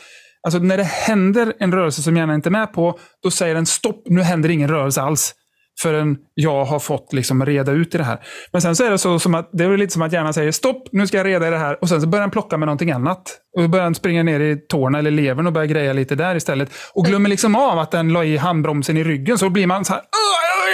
Alltså 0.48 0.60
när 0.60 0.78
det 0.78 0.84
händer 0.84 1.54
en 1.60 1.72
rörelse 1.72 2.02
som 2.02 2.18
hjärnan 2.18 2.36
inte 2.36 2.50
är 2.50 2.52
med 2.52 2.74
på, 2.74 3.00
då 3.24 3.32
säger 3.32 3.56
den 3.56 3.66
stopp, 3.66 4.04
nu 4.06 4.22
händer 4.22 4.50
ingen 4.50 4.70
rörelse 4.70 5.02
alls 5.02 5.36
förrän 5.82 6.18
jag 6.34 6.66
har 6.66 6.80
fått 6.80 7.14
liksom 7.14 7.46
reda 7.46 7.72
ut 7.72 7.96
i 7.96 7.98
det 7.98 8.04
här. 8.04 8.20
Men 8.52 8.62
sen 8.62 8.76
så 8.76 8.84
är 8.84 8.92
det 8.92 8.98
så 8.98 9.20
som 9.20 9.36
att 9.36 9.50
det 9.54 9.64
är 9.64 9.78
lite 9.78 9.94
som 9.94 10.02
att 10.02 10.14
hjärnan 10.14 10.34
säger 10.34 10.52
stopp, 10.52 10.88
nu 10.92 11.08
ska 11.08 11.18
jag 11.18 11.26
reda 11.26 11.48
i 11.48 11.52
det 11.52 11.58
här. 11.58 11.78
Och 11.82 11.90
sen 11.90 12.02
så 12.02 12.08
börjar 12.08 12.22
den 12.22 12.32
plocka 12.32 12.58
med 12.58 12.66
någonting 12.66 12.92
annat. 12.92 13.38
Och 13.56 13.62
då 13.62 13.68
börjar 13.68 13.84
den 13.84 13.96
springa 13.96 14.24
ner 14.24 14.40
i 14.40 14.58
tårna 14.68 15.00
eller 15.00 15.12
levern 15.12 15.48
och 15.48 15.54
börja 15.54 15.68
greja 15.68 15.94
lite 15.94 16.16
där 16.16 16.36
istället. 16.36 16.70
Och 16.94 17.06
glömmer 17.06 17.30
liksom 17.30 17.56
av 17.56 17.80
att 17.80 17.92
den 17.92 18.14
la 18.14 18.24
i 18.24 18.38
handbromsen 18.38 18.98
i 18.98 19.04
ryggen. 19.04 19.38
Så 19.38 19.50
blir 19.50 19.68
man 19.68 19.86
så 19.86 19.94
här, 19.94 20.02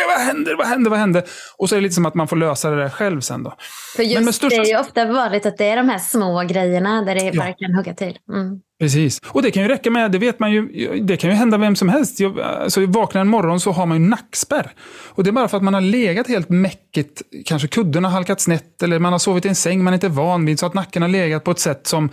vad 0.08 0.26
händer, 0.26 0.56
vad 0.56 0.68
händer, 0.68 0.90
vad 0.90 1.00
händer? 1.00 1.24
Och 1.58 1.70
så 1.70 1.76
är 1.76 1.78
det 1.78 1.84
lite 1.84 1.96
som 1.96 2.06
att 2.06 2.14
man 2.14 2.28
får 2.28 2.36
lösa 2.36 2.70
det 2.70 2.76
där 2.76 2.90
själv 2.90 3.22
sen 3.22 3.44
då. 3.44 3.54
För 3.96 4.04
just 4.04 4.34
största... 4.34 4.62
det 4.62 4.68
är 4.68 4.74
ju 4.74 4.80
ofta 4.80 5.06
vanligt 5.06 5.46
att 5.46 5.58
det 5.58 5.66
är 5.66 5.78
de 5.78 5.90
här 5.90 6.00
små 6.00 6.44
grejerna 6.44 7.02
där 7.02 7.16
det 7.16 7.38
bara 7.38 7.54
kan 7.54 7.76
hugga 7.76 7.94
till. 7.94 8.18
Mm. 8.34 8.60
Precis. 8.84 9.22
Och 9.28 9.42
det 9.42 9.52
kan 9.52 9.64
ju 9.64 9.70
räcka 9.70 9.92
med, 9.92 10.12
det 10.12 10.18
vet 10.18 10.40
man 10.40 10.52
ju, 10.52 10.68
det 11.02 11.18
kan 11.18 11.30
ju 11.30 11.36
hända 11.36 11.58
vem 11.58 11.76
som 11.76 11.90
helst. 11.90 12.20
Jag, 12.20 12.40
alltså, 12.40 12.86
vaknar 12.86 13.22
en 13.22 13.28
morgon 13.28 13.60
så 13.60 13.72
har 13.72 13.86
man 13.86 14.02
ju 14.04 14.10
nackspärr. 14.10 14.72
Och 15.06 15.24
det 15.24 15.30
är 15.30 15.32
bara 15.32 15.48
för 15.48 15.58
att 15.58 15.64
man 15.64 15.74
har 15.74 15.82
legat 15.82 16.28
helt 16.28 16.50
mäckigt, 16.50 17.22
kanske 17.46 17.68
kudden 17.68 18.04
har 18.04 18.12
halkat 18.12 18.42
snett 18.42 18.84
eller 18.84 19.00
man 19.00 19.12
har 19.12 19.20
sovit 19.20 19.46
i 19.46 19.48
en 19.48 19.56
säng 19.56 19.84
man 19.84 19.94
inte 19.94 20.08
är 20.08 20.10
van 20.10 20.46
vid, 20.46 20.60
så 20.60 20.66
att 20.66 20.74
nacken 20.74 21.02
har 21.02 21.10
legat 21.10 21.44
på 21.44 21.52
ett 21.52 21.60
sätt 21.60 21.88
som 21.88 22.10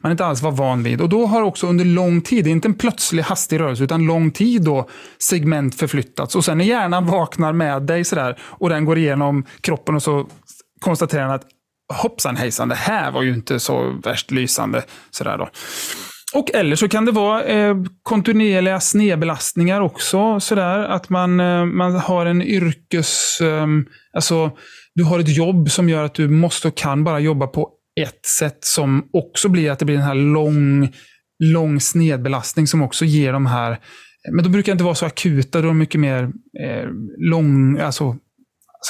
man 0.00 0.12
inte 0.12 0.26
alls 0.26 0.42
var 0.42 0.50
van 0.50 0.82
vid. 0.82 1.00
Och 1.00 1.08
då 1.08 1.26
har 1.26 1.42
också 1.42 1.66
under 1.66 1.84
lång 1.84 2.20
tid, 2.20 2.46
inte 2.46 2.68
en 2.68 2.74
plötslig 2.74 3.22
hastig 3.22 3.60
rörelse, 3.60 3.84
utan 3.84 4.06
lång 4.06 4.30
tid 4.30 4.62
då 4.62 4.88
segment 5.18 5.74
förflyttats. 5.74 6.36
Och 6.36 6.44
sen 6.44 6.58
när 6.58 6.64
hjärnan 6.64 7.06
vaknar 7.06 7.52
med 7.52 7.82
dig 7.82 8.04
sådär 8.04 8.38
och 8.42 8.68
den 8.68 8.84
går 8.84 8.98
igenom 8.98 9.44
kroppen 9.60 9.94
och 9.94 10.02
så 10.02 10.26
konstaterar 10.80 11.22
den 11.22 11.34
att 11.34 11.46
hoppsan 11.94 12.36
hejsan, 12.36 12.68
det 12.68 12.74
här 12.74 13.10
var 13.10 13.22
ju 13.22 13.34
inte 13.34 13.60
så 13.60 14.00
värst 14.04 14.30
lysande. 14.30 14.82
Sådär 15.10 15.38
då. 15.38 15.48
Och 16.34 16.54
eller 16.54 16.76
så 16.76 16.88
kan 16.88 17.04
det 17.04 17.12
vara 17.12 17.44
eh, 17.44 17.76
kontinuerliga 18.02 18.80
snedbelastningar 18.80 19.80
också. 19.80 20.40
Sådär, 20.40 20.78
att 20.78 21.08
man, 21.08 21.40
eh, 21.40 21.64
man 21.64 21.94
har 21.94 22.26
en 22.26 22.42
yrkes... 22.42 23.40
Eh, 23.40 23.66
alltså, 24.12 24.50
du 24.94 25.04
har 25.04 25.18
ett 25.18 25.36
jobb 25.36 25.70
som 25.70 25.88
gör 25.88 26.04
att 26.04 26.14
du 26.14 26.28
måste 26.28 26.68
och 26.68 26.76
kan 26.76 27.04
bara 27.04 27.20
jobba 27.20 27.46
på 27.46 27.70
ett 28.00 28.26
sätt 28.26 28.58
som 28.60 29.08
också 29.12 29.48
blir 29.48 29.70
att 29.70 29.78
det 29.78 29.84
blir 29.84 29.96
den 29.96 30.04
här 30.04 30.14
lång, 30.14 30.92
lång 31.44 31.80
snedbelastning 31.80 32.66
som 32.66 32.82
också 32.82 33.04
ger 33.04 33.32
de 33.32 33.46
här... 33.46 33.78
Men 34.32 34.44
de 34.44 34.52
brukar 34.52 34.72
inte 34.72 34.84
vara 34.84 34.94
så 34.94 35.06
akuta, 35.06 35.60
då 35.60 35.68
är 35.68 35.72
mycket 35.72 36.00
mer 36.00 36.22
eh, 36.64 36.88
lång, 37.18 37.78
alltså, 37.78 38.16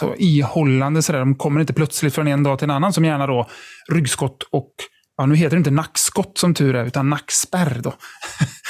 alltså 0.00 0.14
ihållande. 0.18 1.02
Sådär. 1.02 1.18
De 1.18 1.34
kommer 1.34 1.60
inte 1.60 1.72
plötsligt 1.72 2.14
från 2.14 2.28
en 2.28 2.42
dag 2.42 2.58
till 2.58 2.64
en 2.64 2.70
annan 2.70 2.92
som 2.92 3.04
gärna 3.04 3.26
då 3.26 3.48
ryggskott 3.92 4.42
och 4.50 4.72
ja, 5.16 5.26
nu 5.26 5.36
heter 5.36 5.56
det 5.56 5.58
inte 5.58 5.70
nackskott 5.70 6.38
som 6.38 6.54
tur 6.54 6.74
är, 6.74 6.84
utan 6.84 7.10
nackspärr. 7.10 7.80
Då. 7.82 7.94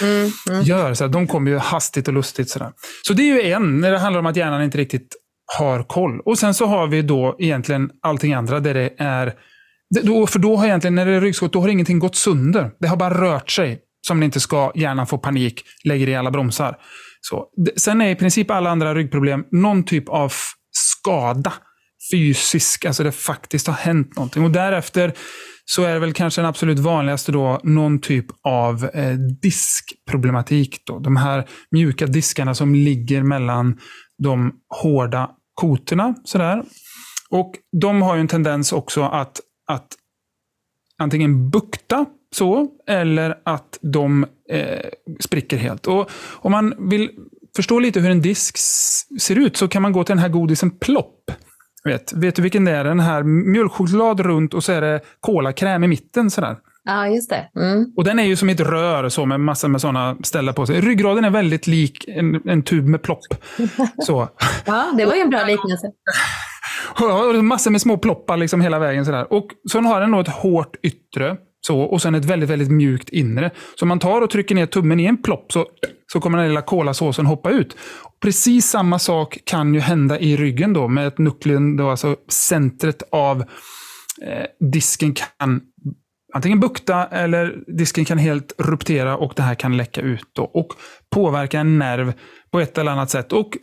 Mm, 0.02 0.30
mm. 0.50 0.62
Gör, 0.64 0.94
så 0.94 1.06
de 1.06 1.26
kommer 1.26 1.50
ju 1.50 1.58
hastigt 1.58 2.08
och 2.08 2.14
lustigt. 2.14 2.50
Så, 2.50 2.58
där. 2.58 2.72
så 3.06 3.12
det 3.12 3.22
är 3.22 3.34
ju 3.34 3.52
en, 3.52 3.80
när 3.80 3.92
det 3.92 3.98
handlar 3.98 4.20
om 4.20 4.26
att 4.26 4.36
hjärnan 4.36 4.62
inte 4.62 4.78
riktigt 4.78 5.16
har 5.58 5.82
koll. 5.82 6.20
Och 6.20 6.38
sen 6.38 6.54
så 6.54 6.66
har 6.66 6.86
vi 6.86 7.02
då 7.02 7.36
egentligen 7.38 7.90
allting 8.02 8.32
andra 8.32 8.60
där 8.60 8.74
det 8.74 8.90
är 8.98 9.34
då, 10.02 10.26
för 10.26 10.38
då 10.38 10.56
har 10.56 10.66
egentligen, 10.66 10.94
när 10.94 11.06
det 11.06 11.12
är 11.12 11.20
ryggskott, 11.20 11.52
då 11.52 11.60
har 11.60 11.68
ingenting 11.68 11.98
gått 11.98 12.16
sönder. 12.16 12.70
Det 12.80 12.88
har 12.88 12.96
bara 12.96 13.20
rört 13.20 13.50
sig 13.50 13.80
som 14.06 14.20
det 14.20 14.24
inte 14.24 14.40
ska. 14.40 14.72
Hjärnan 14.74 15.06
får 15.06 15.18
panik, 15.18 15.62
lägger 15.84 16.08
i 16.08 16.14
alla 16.14 16.30
bromsar. 16.30 16.76
Så, 17.20 17.46
sen 17.76 18.00
är 18.00 18.10
i 18.10 18.14
princip 18.14 18.50
alla 18.50 18.70
andra 18.70 18.94
ryggproblem 18.94 19.44
någon 19.50 19.84
typ 19.84 20.08
av 20.08 20.32
skada. 20.72 21.52
Fysisk, 22.12 22.84
alltså 22.84 23.02
det 23.02 23.12
faktiskt 23.12 23.66
har 23.66 23.74
hänt 23.74 24.16
någonting. 24.16 24.44
Och 24.44 24.50
därefter 24.50 25.12
så 25.64 25.82
är 25.84 25.94
det 25.94 25.98
väl 25.98 26.12
kanske 26.12 26.40
den 26.40 26.48
absolut 26.48 26.78
vanligaste 26.78 27.32
då 27.32 27.60
någon 27.62 27.98
typ 27.98 28.26
av 28.42 28.84
eh, 28.84 29.14
diskproblematik. 29.42 30.82
Då. 30.86 30.98
De 30.98 31.16
här 31.16 31.48
mjuka 31.70 32.06
diskarna 32.06 32.54
som 32.54 32.74
ligger 32.74 33.22
mellan 33.22 33.78
de 34.22 34.52
hårda 34.82 35.30
kotorna. 35.54 36.14
Sådär. 36.24 36.62
Och 37.30 37.52
De 37.80 38.02
har 38.02 38.14
ju 38.14 38.20
en 38.20 38.28
tendens 38.28 38.72
också 38.72 39.02
att 39.02 39.40
att 39.66 39.96
antingen 40.98 41.50
bukta 41.50 42.06
så, 42.34 42.68
eller 42.86 43.38
att 43.44 43.78
de 43.82 44.26
eh, 44.50 44.88
spricker 45.20 45.56
helt. 45.56 45.86
Och 45.86 46.10
Om 46.32 46.52
man 46.52 46.88
vill 46.88 47.10
förstå 47.56 47.78
lite 47.78 48.00
hur 48.00 48.10
en 48.10 48.22
disk 48.22 48.58
ser 49.20 49.38
ut 49.38 49.56
så 49.56 49.68
kan 49.68 49.82
man 49.82 49.92
gå 49.92 50.04
till 50.04 50.14
den 50.14 50.22
här 50.22 50.28
godisen 50.28 50.70
Plopp. 50.70 51.30
Vet, 51.84 52.12
vet 52.12 52.36
du 52.36 52.42
vilken 52.42 52.64
det 52.64 52.72
är? 52.72 52.84
Den 52.84 53.00
här 53.00 53.22
mjölkchoklad 53.22 54.20
runt 54.20 54.54
och 54.54 54.64
så 54.64 54.72
är 54.72 54.80
det 54.80 55.00
kolakräm 55.20 55.84
i 55.84 55.88
mitten. 55.88 56.30
Sådär. 56.30 56.56
Ja, 56.84 57.08
just 57.08 57.30
det. 57.30 57.48
Mm. 57.56 57.92
Och 57.96 58.04
den 58.04 58.18
är 58.18 58.24
ju 58.24 58.36
som 58.36 58.48
ett 58.48 58.60
rör 58.60 59.08
så 59.08 59.26
med 59.26 59.40
massor 59.40 59.68
med 59.68 59.80
sådana 59.80 60.16
ställda 60.22 60.52
på 60.52 60.66
sig. 60.66 60.80
Ryggraden 60.80 61.24
är 61.24 61.30
väldigt 61.30 61.66
lik 61.66 62.04
en, 62.08 62.48
en 62.48 62.62
tub 62.62 62.84
med 62.84 63.02
plopp. 63.02 63.20
Så. 64.02 64.28
ja, 64.64 64.92
det 64.96 65.04
var 65.04 65.14
ju 65.14 65.20
en 65.20 65.30
bra 65.30 65.44
liknelse. 65.44 65.86
Massor 67.42 67.70
med 67.70 67.80
små 67.80 67.98
ploppar 67.98 68.36
liksom 68.36 68.60
hela 68.60 68.78
vägen. 68.78 69.04
Sådär. 69.04 69.32
Och 69.32 69.46
så 69.72 69.80
har 69.80 70.00
den 70.00 70.10
då 70.10 70.20
ett 70.20 70.28
hårt 70.28 70.76
yttre. 70.82 71.36
Så, 71.66 71.80
och 71.80 72.02
sen 72.02 72.14
ett 72.14 72.24
väldigt, 72.24 72.50
väldigt 72.50 72.70
mjukt 72.70 73.08
inre. 73.08 73.50
Så 73.78 73.84
om 73.84 73.88
man 73.88 73.98
tar 73.98 74.20
och 74.20 74.30
trycker 74.30 74.54
ner 74.54 74.66
tummen 74.66 75.00
i 75.00 75.04
en 75.04 75.22
plopp 75.22 75.52
så, 75.52 75.66
så 76.12 76.20
kommer 76.20 76.38
den 76.38 76.48
lilla 76.48 76.62
kolasåsen 76.62 77.26
hoppa 77.26 77.50
ut. 77.50 77.76
Precis 78.22 78.66
samma 78.66 78.98
sak 78.98 79.38
kan 79.44 79.74
ju 79.74 79.80
hända 79.80 80.18
i 80.18 80.36
ryggen 80.36 80.72
då 80.72 80.88
med 80.88 81.06
ett 81.06 81.18
nukleon, 81.18 81.76
då, 81.76 81.90
alltså 81.90 82.16
centret 82.28 83.02
av 83.12 83.40
eh, 84.22 84.68
disken 84.72 85.14
kan 85.14 85.60
antingen 86.34 86.60
bukta 86.60 87.06
eller 87.06 87.64
disken 87.66 88.04
kan 88.04 88.18
helt 88.18 88.52
ruptera 88.58 89.16
och 89.16 89.32
det 89.36 89.42
här 89.42 89.54
kan 89.54 89.76
läcka 89.76 90.00
ut 90.00 90.30
då, 90.32 90.42
och 90.42 90.68
påverka 91.14 91.60
en 91.60 91.78
nerv 91.78 92.12
på 92.52 92.60
ett 92.60 92.78
eller 92.78 92.92
annat 92.92 93.10
sätt. 93.10 93.32
Och 93.32 93.56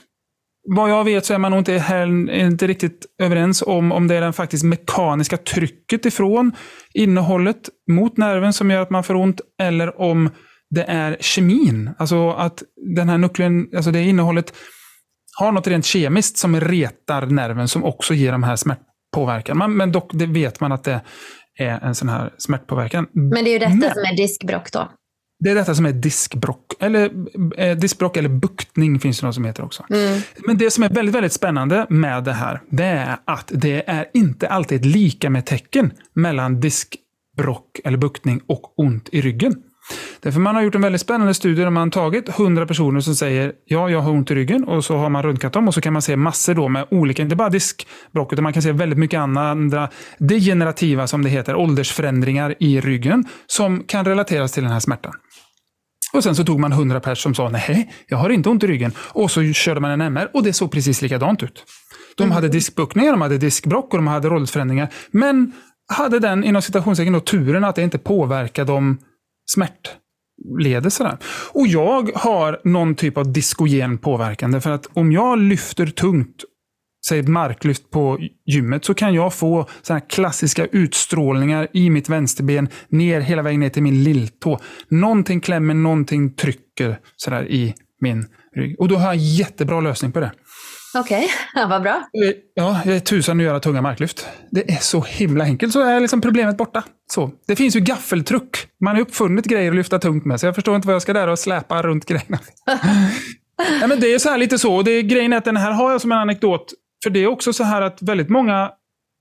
vad 0.67 0.89
jag 0.89 1.03
vet 1.03 1.25
så 1.25 1.33
är 1.33 1.37
man 1.37 1.51
nog 1.51 1.59
inte, 1.59 1.73
här, 1.73 2.31
inte 2.31 2.67
riktigt 2.67 3.05
överens 3.21 3.61
om 3.61 3.91
om 3.91 4.07
det 4.07 4.15
är 4.15 4.21
det 4.21 4.33
faktiskt 4.33 4.63
mekaniska 4.63 5.37
trycket 5.37 6.05
ifrån 6.05 6.51
innehållet 6.93 7.69
mot 7.91 8.17
nerven 8.17 8.53
som 8.53 8.71
gör 8.71 8.81
att 8.81 8.89
man 8.89 9.03
får 9.03 9.15
ont 9.15 9.41
eller 9.61 10.01
om 10.01 10.29
det 10.69 10.83
är 10.83 11.17
kemin. 11.19 11.89
Alltså 11.97 12.29
att 12.29 12.63
den 12.95 13.09
här 13.09 13.17
nuklein, 13.17 13.69
alltså 13.75 13.91
det 13.91 14.03
innehållet 14.03 14.53
har 15.39 15.51
något 15.51 15.67
rent 15.67 15.85
kemiskt 15.85 16.37
som 16.37 16.59
retar 16.59 17.25
nerven 17.25 17.67
som 17.67 17.83
också 17.83 18.13
ger 18.13 18.31
de 18.31 18.43
här 18.43 18.55
smärtpåverkan. 18.55 19.77
Men 19.77 19.91
dock 19.91 20.11
det 20.13 20.25
vet 20.25 20.59
man 20.59 20.71
att 20.71 20.83
det 20.83 21.01
är 21.59 21.79
en 21.79 21.95
sån 21.95 22.09
här 22.09 22.33
smärtpåverkan. 22.37 23.07
Men 23.13 23.43
det 23.43 23.49
är 23.49 23.53
ju 23.53 23.59
detta 23.59 23.75
Men, 23.75 23.93
som 23.93 24.03
är 24.03 24.17
diskbrock 24.17 24.71
då? 24.71 24.91
Det 25.39 25.49
är 25.49 25.55
detta 25.55 25.75
som 25.75 25.85
är 25.85 25.91
diskbrock. 25.91 26.73
Eller 26.79 27.11
eh, 27.57 27.77
diskbrock 27.77 28.17
eller 28.17 28.29
buktning 28.29 28.99
finns 28.99 29.19
det 29.19 29.25
något 29.25 29.35
som 29.35 29.45
heter 29.45 29.63
också. 29.63 29.85
Mm. 29.89 30.21
Men 30.47 30.57
det 30.57 30.71
som 30.71 30.83
är 30.83 30.89
väldigt, 30.89 31.15
väldigt 31.15 31.33
spännande 31.33 31.85
med 31.89 32.23
det 32.23 32.33
här, 32.33 32.61
det 32.69 32.83
är 32.83 33.17
att 33.25 33.51
det 33.53 33.89
är 33.89 34.05
inte 34.13 34.47
alltid 34.47 34.85
lika 34.85 35.29
med 35.29 35.45
tecken 35.45 35.93
mellan 36.13 36.59
diskbrock 36.59 37.79
eller 37.83 37.97
buktning 37.97 38.41
och 38.47 38.79
ont 38.79 39.09
i 39.11 39.21
ryggen. 39.21 39.63
Därför 40.19 40.39
man 40.39 40.55
har 40.55 40.61
gjort 40.61 40.75
en 40.75 40.81
väldigt 40.81 41.01
spännande 41.01 41.33
studie 41.33 41.61
där 41.61 41.69
man 41.69 41.83
har 41.83 41.91
tagit 41.91 42.29
100 42.29 42.65
personer 42.65 42.99
som 42.99 43.15
säger 43.15 43.53
ja, 43.65 43.89
jag 43.89 44.01
har 44.01 44.11
ont 44.11 44.31
i 44.31 44.35
ryggen 44.35 44.63
och 44.63 44.85
så 44.85 44.97
har 44.97 45.09
man 45.09 45.23
röntgat 45.23 45.53
dem 45.53 45.67
och 45.67 45.73
så 45.73 45.81
kan 45.81 45.93
man 45.93 46.01
se 46.01 46.15
massor 46.15 46.53
då 46.53 46.67
med 46.67 46.85
olika, 46.91 47.21
inte 47.21 47.35
bara 47.35 47.49
diskbråck, 47.49 48.33
utan 48.33 48.43
man 48.43 48.53
kan 48.53 48.61
se 48.61 48.71
väldigt 48.71 48.99
mycket 48.99 49.19
andra 49.19 49.89
degenerativa, 50.17 51.07
som 51.07 51.23
det 51.23 51.29
heter, 51.29 51.55
åldersförändringar 51.55 52.55
i 52.59 52.81
ryggen 52.81 53.25
som 53.47 53.83
kan 53.83 54.05
relateras 54.05 54.51
till 54.51 54.63
den 54.63 54.71
här 54.71 54.79
smärtan. 54.79 55.13
Och 56.13 56.23
sen 56.23 56.35
så 56.35 56.43
tog 56.43 56.59
man 56.59 56.71
100 56.71 56.99
personer 56.99 57.15
som 57.15 57.35
sa 57.35 57.49
nej, 57.49 57.93
jag 58.07 58.17
har 58.17 58.29
inte 58.29 58.49
ont 58.49 58.63
i 58.63 58.67
ryggen. 58.67 58.91
Och 58.97 59.31
så 59.31 59.53
körde 59.53 59.79
man 59.79 59.91
en 59.91 60.01
MR 60.01 60.29
och 60.33 60.43
det 60.43 60.53
såg 60.53 60.71
precis 60.71 61.01
likadant 61.01 61.43
ut. 61.43 61.63
De 62.17 62.23
mm. 62.23 62.35
hade 62.35 62.47
diskbuckningar, 62.47 63.11
de 63.11 63.21
hade 63.21 63.37
diskbrock 63.37 63.93
och 63.93 63.97
de 63.97 64.07
hade 64.07 64.29
åldersförändringar. 64.29 64.89
Men 65.11 65.53
hade 65.93 66.19
den 66.19 66.43
inom 66.43 66.61
citationstecken 66.61 67.21
turen 67.21 67.63
att 67.63 67.75
det 67.75 67.81
inte 67.81 67.97
påverkade 67.97 68.71
dem 68.71 68.97
smärtleder. 69.55 70.89
Sådär. 70.89 71.17
Och 71.53 71.67
jag 71.67 72.11
har 72.15 72.61
någon 72.63 72.95
typ 72.95 73.17
av 73.17 73.33
diskogen 73.33 73.97
påverkan. 73.97 74.51
Därför 74.51 74.71
att 74.71 74.87
om 74.93 75.11
jag 75.11 75.39
lyfter 75.39 75.85
tungt, 75.85 76.43
säg 77.07 77.19
ett 77.19 77.27
marklyft 77.27 77.89
på 77.89 78.19
gymmet, 78.45 78.85
så 78.85 78.93
kan 78.93 79.13
jag 79.13 79.33
få 79.33 79.67
sådana 79.81 80.01
klassiska 80.01 80.65
utstrålningar 80.65 81.67
i 81.73 81.89
mitt 81.89 82.09
vänsterben, 82.09 82.69
ner 82.89 83.21
hela 83.21 83.41
vägen 83.41 83.59
ner 83.59 83.69
till 83.69 83.83
min 83.83 84.03
lilltå. 84.03 84.59
Någonting 84.89 85.41
klämmer, 85.41 85.73
någonting 85.73 86.33
trycker 86.33 86.99
sådär 87.15 87.51
i 87.51 87.73
min 88.01 88.25
rygg. 88.55 88.79
Och 88.79 88.87
då 88.87 88.95
har 88.95 89.05
jag 89.05 89.13
en 89.13 89.35
jättebra 89.35 89.81
lösning 89.81 90.11
på 90.11 90.19
det. 90.19 90.31
Okej, 90.95 91.25
okay. 91.25 91.29
ja, 91.61 91.67
vad 91.67 91.81
bra. 91.81 92.09
Ja, 92.53 92.81
jag 92.85 92.95
är 92.95 92.99
tusan 92.99 93.39
att 93.39 93.43
göra 93.43 93.59
tunga 93.59 93.81
marklyft. 93.81 94.27
Det 94.51 94.71
är 94.71 94.77
så 94.77 95.01
himla 95.01 95.43
enkelt, 95.43 95.73
så 95.73 95.81
är 95.81 95.99
liksom 95.99 96.21
problemet 96.21 96.57
borta. 96.57 96.83
Så. 97.11 97.31
Det 97.47 97.55
finns 97.55 97.75
ju 97.75 97.79
gaffeltruck. 97.79 98.67
Man 98.83 98.95
har 98.95 99.01
uppfunnit 99.01 99.45
grejer 99.45 99.71
att 99.71 99.75
lyfta 99.75 99.99
tungt 99.99 100.25
med, 100.25 100.39
så 100.39 100.45
jag 100.45 100.55
förstår 100.55 100.75
inte 100.75 100.87
vad 100.87 100.95
jag 100.95 101.01
ska 101.01 101.13
där 101.13 101.27
och 101.27 101.39
släpa 101.39 101.81
runt 101.81 102.05
grejerna. 102.05 102.39
ja, 103.81 103.87
men 103.87 103.99
det 103.99 104.13
är 104.13 104.19
så 104.19 104.29
här 104.29 104.37
lite 104.37 104.59
så. 104.59 104.81
Det 104.81 104.91
är, 104.91 105.01
grejen 105.01 105.33
är 105.33 105.37
att 105.37 105.45
den 105.45 105.57
här 105.57 105.71
har 105.71 105.91
jag 105.91 106.01
som 106.01 106.11
en 106.11 106.17
anekdot. 106.17 106.73
För 107.03 107.09
det 107.09 107.19
är 107.19 107.27
också 107.27 107.53
så 107.53 107.63
här 107.63 107.81
att 107.81 108.01
väldigt 108.01 108.29
många 108.29 108.71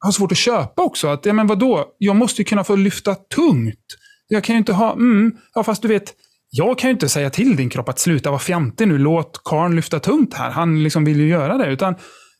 har 0.05 0.13
svårt 0.13 0.33
att 0.33 0.39
köpa 0.39 0.83
också. 0.83 1.09
Att, 1.09 1.27
ja, 1.27 1.33
men 1.33 1.47
vadå? 1.47 1.85
Jag 1.99 2.17
måste 2.17 2.41
ju 2.41 2.45
kunna 2.45 2.65
få 2.65 2.77
lyfta 2.77 3.15
tungt. 3.15 3.97
Jag 4.29 4.45
kan 4.45 4.55
ju 4.55 4.59
inte 4.59 4.73
ha, 4.73 4.93
mm, 4.93 5.37
ja 5.55 5.65
fast 5.65 5.83
du 5.83 5.89
vet, 5.89 6.15
jag 6.51 6.79
kan 6.79 6.91
ju 6.91 6.93
inte 6.93 7.09
säga 7.09 7.31
till 7.31 7.57
din 7.57 7.71
kropp 7.71 7.89
att 7.89 7.99
sluta 7.99 8.31
vara 8.31 8.41
fjantig 8.41 8.89
nu, 8.89 8.99
låt 8.99 9.41
karn 9.45 9.77
lyfta 9.77 10.01
tungt 10.01 10.35
här. 10.35 10.51
Han 10.51 10.83
liksom 10.83 11.05
vill 11.05 11.21
ju 11.21 11.29
göra 11.29 11.59
det. 11.59 11.67
Utan 11.67 11.95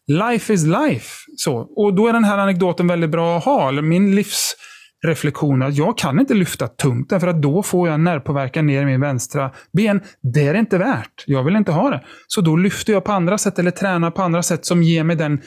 life 0.07 0.53
is 0.53 0.65
life. 0.65 1.11
Så. 1.37 1.57
Och 1.77 1.95
då 1.95 2.09
är 2.09 2.13
den 2.13 2.25
här 2.25 2.39
anekdoten 2.39 2.87
väldigt 2.87 3.11
bra 3.11 3.37
att 3.37 3.45
ha. 3.45 3.73
Min 3.73 4.17
livsreflektion 4.17 5.63
att 5.63 5.77
jag 5.77 5.99
kan 5.99 6.21
inte 6.21 6.35
lyfta 6.35 6.69
tungt, 6.69 7.11
därför 7.11 7.27
att 7.27 7.43
då 7.43 7.63
får 7.63 7.89
jag 7.89 8.01
nervpåverkan 8.01 8.67
ner 8.67 8.83
i 8.83 8.85
min 8.85 9.01
vänstra 9.01 9.51
ben. 9.73 10.01
Det 10.35 10.47
är 10.47 10.53
det 10.53 10.59
inte 10.59 10.79
värt. 10.79 11.25
Jag 11.27 11.45
vill 11.45 11.57
inte 11.57 11.73
ha 11.73 11.91
det. 11.91 12.05
Så 12.27 12.41
då 12.41 12.57
lyfter 12.57 12.93
jag 12.93 13.05
på 13.05 13.13
andra 13.13 13.39
sätt 13.39 13.59
eller 13.59 13.71
tränar 13.71 14.11
på 14.11 14.23
andra 14.23 14.43
sätt 14.43 14.65
som 14.65 14.83
ger 14.83 15.05
mig 15.05 15.17
den 15.17 15.41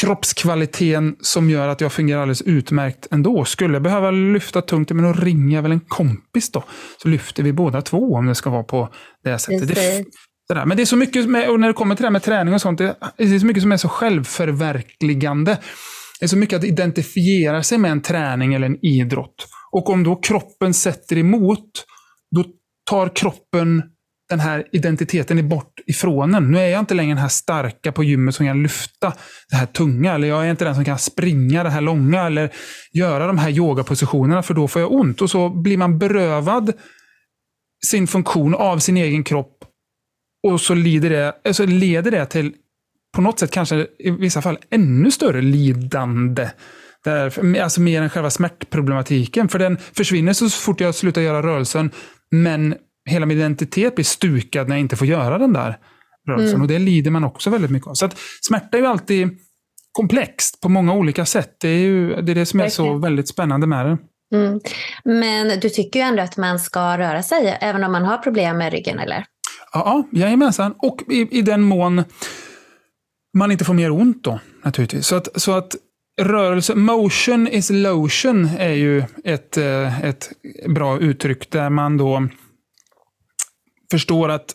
kroppskvaliteten 0.00 1.16
som 1.20 1.50
gör 1.50 1.68
att 1.68 1.80
jag 1.80 1.92
fungerar 1.92 2.20
alldeles 2.20 2.42
utmärkt 2.42 3.08
ändå. 3.10 3.44
Skulle 3.44 3.74
jag 3.74 3.82
behöva 3.82 4.10
lyfta 4.10 4.62
tungt, 4.62 4.90
men 4.90 5.04
då 5.04 5.12
ringer 5.12 5.56
jag 5.56 5.62
väl 5.62 5.72
en 5.72 5.80
kompis 5.80 6.50
då. 6.50 6.64
Så 7.02 7.08
lyfter 7.08 7.42
vi 7.42 7.52
båda 7.52 7.82
två 7.82 8.14
om 8.14 8.26
det 8.26 8.34
ska 8.34 8.50
vara 8.50 8.62
på 8.62 8.88
det 9.24 9.38
sättet. 9.38 9.68
Det, 9.68 10.04
det 10.48 10.64
men 10.66 10.76
det 10.76 10.82
är 10.82 10.86
så 10.86 10.96
mycket, 10.96 11.28
med, 11.28 11.48
och 11.48 11.60
när 11.60 11.68
det 11.68 11.74
kommer 11.74 11.94
till 11.94 12.02
det 12.02 12.06
här 12.06 12.12
med 12.12 12.22
träning 12.22 12.54
och 12.54 12.60
sånt, 12.60 12.78
det 12.78 12.96
är 13.16 13.38
så 13.38 13.46
mycket 13.46 13.62
som 13.62 13.72
är 13.72 13.76
så 13.76 13.88
självförverkligande. 13.88 15.58
Det 16.20 16.26
är 16.26 16.28
så 16.28 16.36
mycket 16.36 16.56
att 16.56 16.64
identifiera 16.64 17.62
sig 17.62 17.78
med 17.78 17.90
en 17.90 18.02
träning 18.02 18.54
eller 18.54 18.66
en 18.66 18.84
idrott. 18.84 19.46
Och 19.72 19.90
om 19.90 20.04
då 20.04 20.16
kroppen 20.16 20.74
sätter 20.74 21.18
emot, 21.18 21.84
då 22.36 22.44
tar 22.90 23.08
kroppen 23.16 23.82
den 24.28 24.40
här 24.40 24.64
identiteten 24.72 25.38
är 25.38 25.42
bort 25.42 25.80
ifrån 25.86 26.34
en. 26.34 26.50
Nu 26.50 26.58
är 26.58 26.68
jag 26.68 26.80
inte 26.80 26.94
längre 26.94 27.10
den 27.10 27.22
här 27.22 27.28
starka 27.28 27.92
på 27.92 28.04
gymmet 28.04 28.34
som 28.34 28.46
kan 28.46 28.62
lyfta 28.62 29.12
det 29.50 29.56
här 29.56 29.66
tunga. 29.66 30.14
Eller 30.14 30.28
jag 30.28 30.46
är 30.46 30.50
inte 30.50 30.64
den 30.64 30.74
som 30.74 30.84
kan 30.84 30.98
springa 30.98 31.62
det 31.62 31.70
här 31.70 31.80
långa 31.80 32.26
eller 32.26 32.50
göra 32.92 33.26
de 33.26 33.38
här 33.38 33.50
yogapositionerna 33.50 34.42
för 34.42 34.54
då 34.54 34.68
får 34.68 34.82
jag 34.82 34.92
ont. 34.92 35.22
Och 35.22 35.30
så 35.30 35.48
blir 35.48 35.76
man 35.76 35.98
berövad 35.98 36.72
sin 37.86 38.06
funktion 38.06 38.54
av 38.54 38.78
sin 38.78 38.96
egen 38.96 39.24
kropp. 39.24 39.64
Och 40.46 40.60
så 40.60 40.74
lider 40.74 41.10
det, 41.10 41.54
så 41.54 41.66
leder 41.66 42.10
det 42.10 42.26
till 42.26 42.52
på 43.14 43.20
något 43.20 43.38
sätt 43.38 43.50
kanske 43.50 43.86
i 43.98 44.10
vissa 44.10 44.42
fall 44.42 44.58
ännu 44.70 45.10
större 45.10 45.42
lidande. 45.42 46.50
Där, 47.04 47.58
alltså 47.60 47.80
mer 47.80 48.02
än 48.02 48.10
själva 48.10 48.30
smärtproblematiken. 48.30 49.48
För 49.48 49.58
den 49.58 49.76
försvinner 49.92 50.32
så 50.32 50.50
fort 50.50 50.80
jag 50.80 50.94
slutar 50.94 51.20
göra 51.20 51.42
rörelsen. 51.42 51.90
Men 52.30 52.74
hela 53.10 53.26
min 53.26 53.38
identitet 53.38 53.94
blir 53.94 54.04
stukad 54.04 54.68
när 54.68 54.76
jag 54.76 54.80
inte 54.80 54.96
får 54.96 55.06
göra 55.06 55.38
den 55.38 55.52
där 55.52 55.78
rörelsen. 56.28 56.48
Mm. 56.48 56.62
Och 56.62 56.68
det 56.68 56.78
lider 56.78 57.10
man 57.10 57.24
också 57.24 57.50
väldigt 57.50 57.70
mycket 57.70 57.88
av. 57.88 57.94
Så 57.94 58.04
att 58.04 58.16
smärta 58.40 58.76
är 58.76 58.80
ju 58.80 58.86
alltid 58.86 59.38
komplext 59.92 60.60
på 60.60 60.68
många 60.68 60.94
olika 60.94 61.26
sätt. 61.26 61.56
Det 61.60 61.68
är 61.68 61.78
ju 61.78 62.22
det, 62.22 62.32
är 62.32 62.34
det 62.34 62.46
som 62.46 62.60
är 62.60 62.68
så 62.68 62.98
väldigt 62.98 63.28
spännande 63.28 63.66
med 63.66 63.86
det. 63.86 63.98
Mm. 64.34 64.60
Men 65.04 65.60
du 65.60 65.68
tycker 65.68 66.00
ju 66.00 66.04
ändå 66.04 66.22
att 66.22 66.36
man 66.36 66.58
ska 66.58 66.98
röra 66.98 67.22
sig, 67.22 67.58
även 67.60 67.84
om 67.84 67.92
man 67.92 68.04
har 68.04 68.18
problem 68.18 68.58
med 68.58 68.72
ryggen, 68.72 68.98
eller? 68.98 69.24
Ja, 69.72 70.08
jajamensan. 70.12 70.74
Och 70.78 71.02
i, 71.08 71.38
i 71.38 71.42
den 71.42 71.62
mån 71.62 72.04
man 73.36 73.52
inte 73.52 73.64
får 73.64 73.74
mer 73.74 73.90
ont 73.90 74.24
då, 74.24 74.40
naturligtvis. 74.64 75.06
Så 75.06 75.16
att, 75.16 75.28
så 75.40 75.52
att 75.52 75.76
rörelse, 76.20 76.74
motion 76.74 77.48
is 77.48 77.70
lotion 77.70 78.48
är 78.58 78.72
ju 78.72 79.04
ett, 79.24 79.56
eh, 79.56 80.04
ett 80.04 80.32
bra 80.68 80.98
uttryck 80.98 81.50
där 81.50 81.70
man 81.70 81.96
då 81.96 82.28
förstår 83.90 84.28
att 84.28 84.54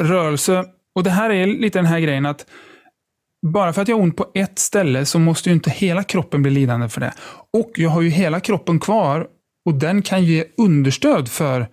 rörelse, 0.00 0.64
och 0.94 1.02
det 1.02 1.10
här 1.10 1.30
är 1.30 1.46
lite 1.46 1.78
den 1.78 1.86
här 1.86 2.00
grejen 2.00 2.26
att 2.26 2.46
bara 3.52 3.72
för 3.72 3.82
att 3.82 3.88
jag 3.88 3.96
har 3.96 4.02
ont 4.02 4.16
på 4.16 4.26
ett 4.34 4.58
ställe 4.58 5.06
så 5.06 5.18
måste 5.18 5.48
ju 5.48 5.54
inte 5.54 5.70
hela 5.70 6.02
kroppen 6.02 6.42
bli 6.42 6.50
lidande 6.50 6.88
för 6.88 7.00
det. 7.00 7.12
Och 7.52 7.70
jag 7.74 7.90
har 7.90 8.02
ju 8.02 8.08
hela 8.08 8.40
kroppen 8.40 8.80
kvar 8.80 9.26
och 9.66 9.74
den 9.74 10.02
kan 10.02 10.24
ge 10.24 10.44
understöd 10.56 11.28
för 11.28 11.68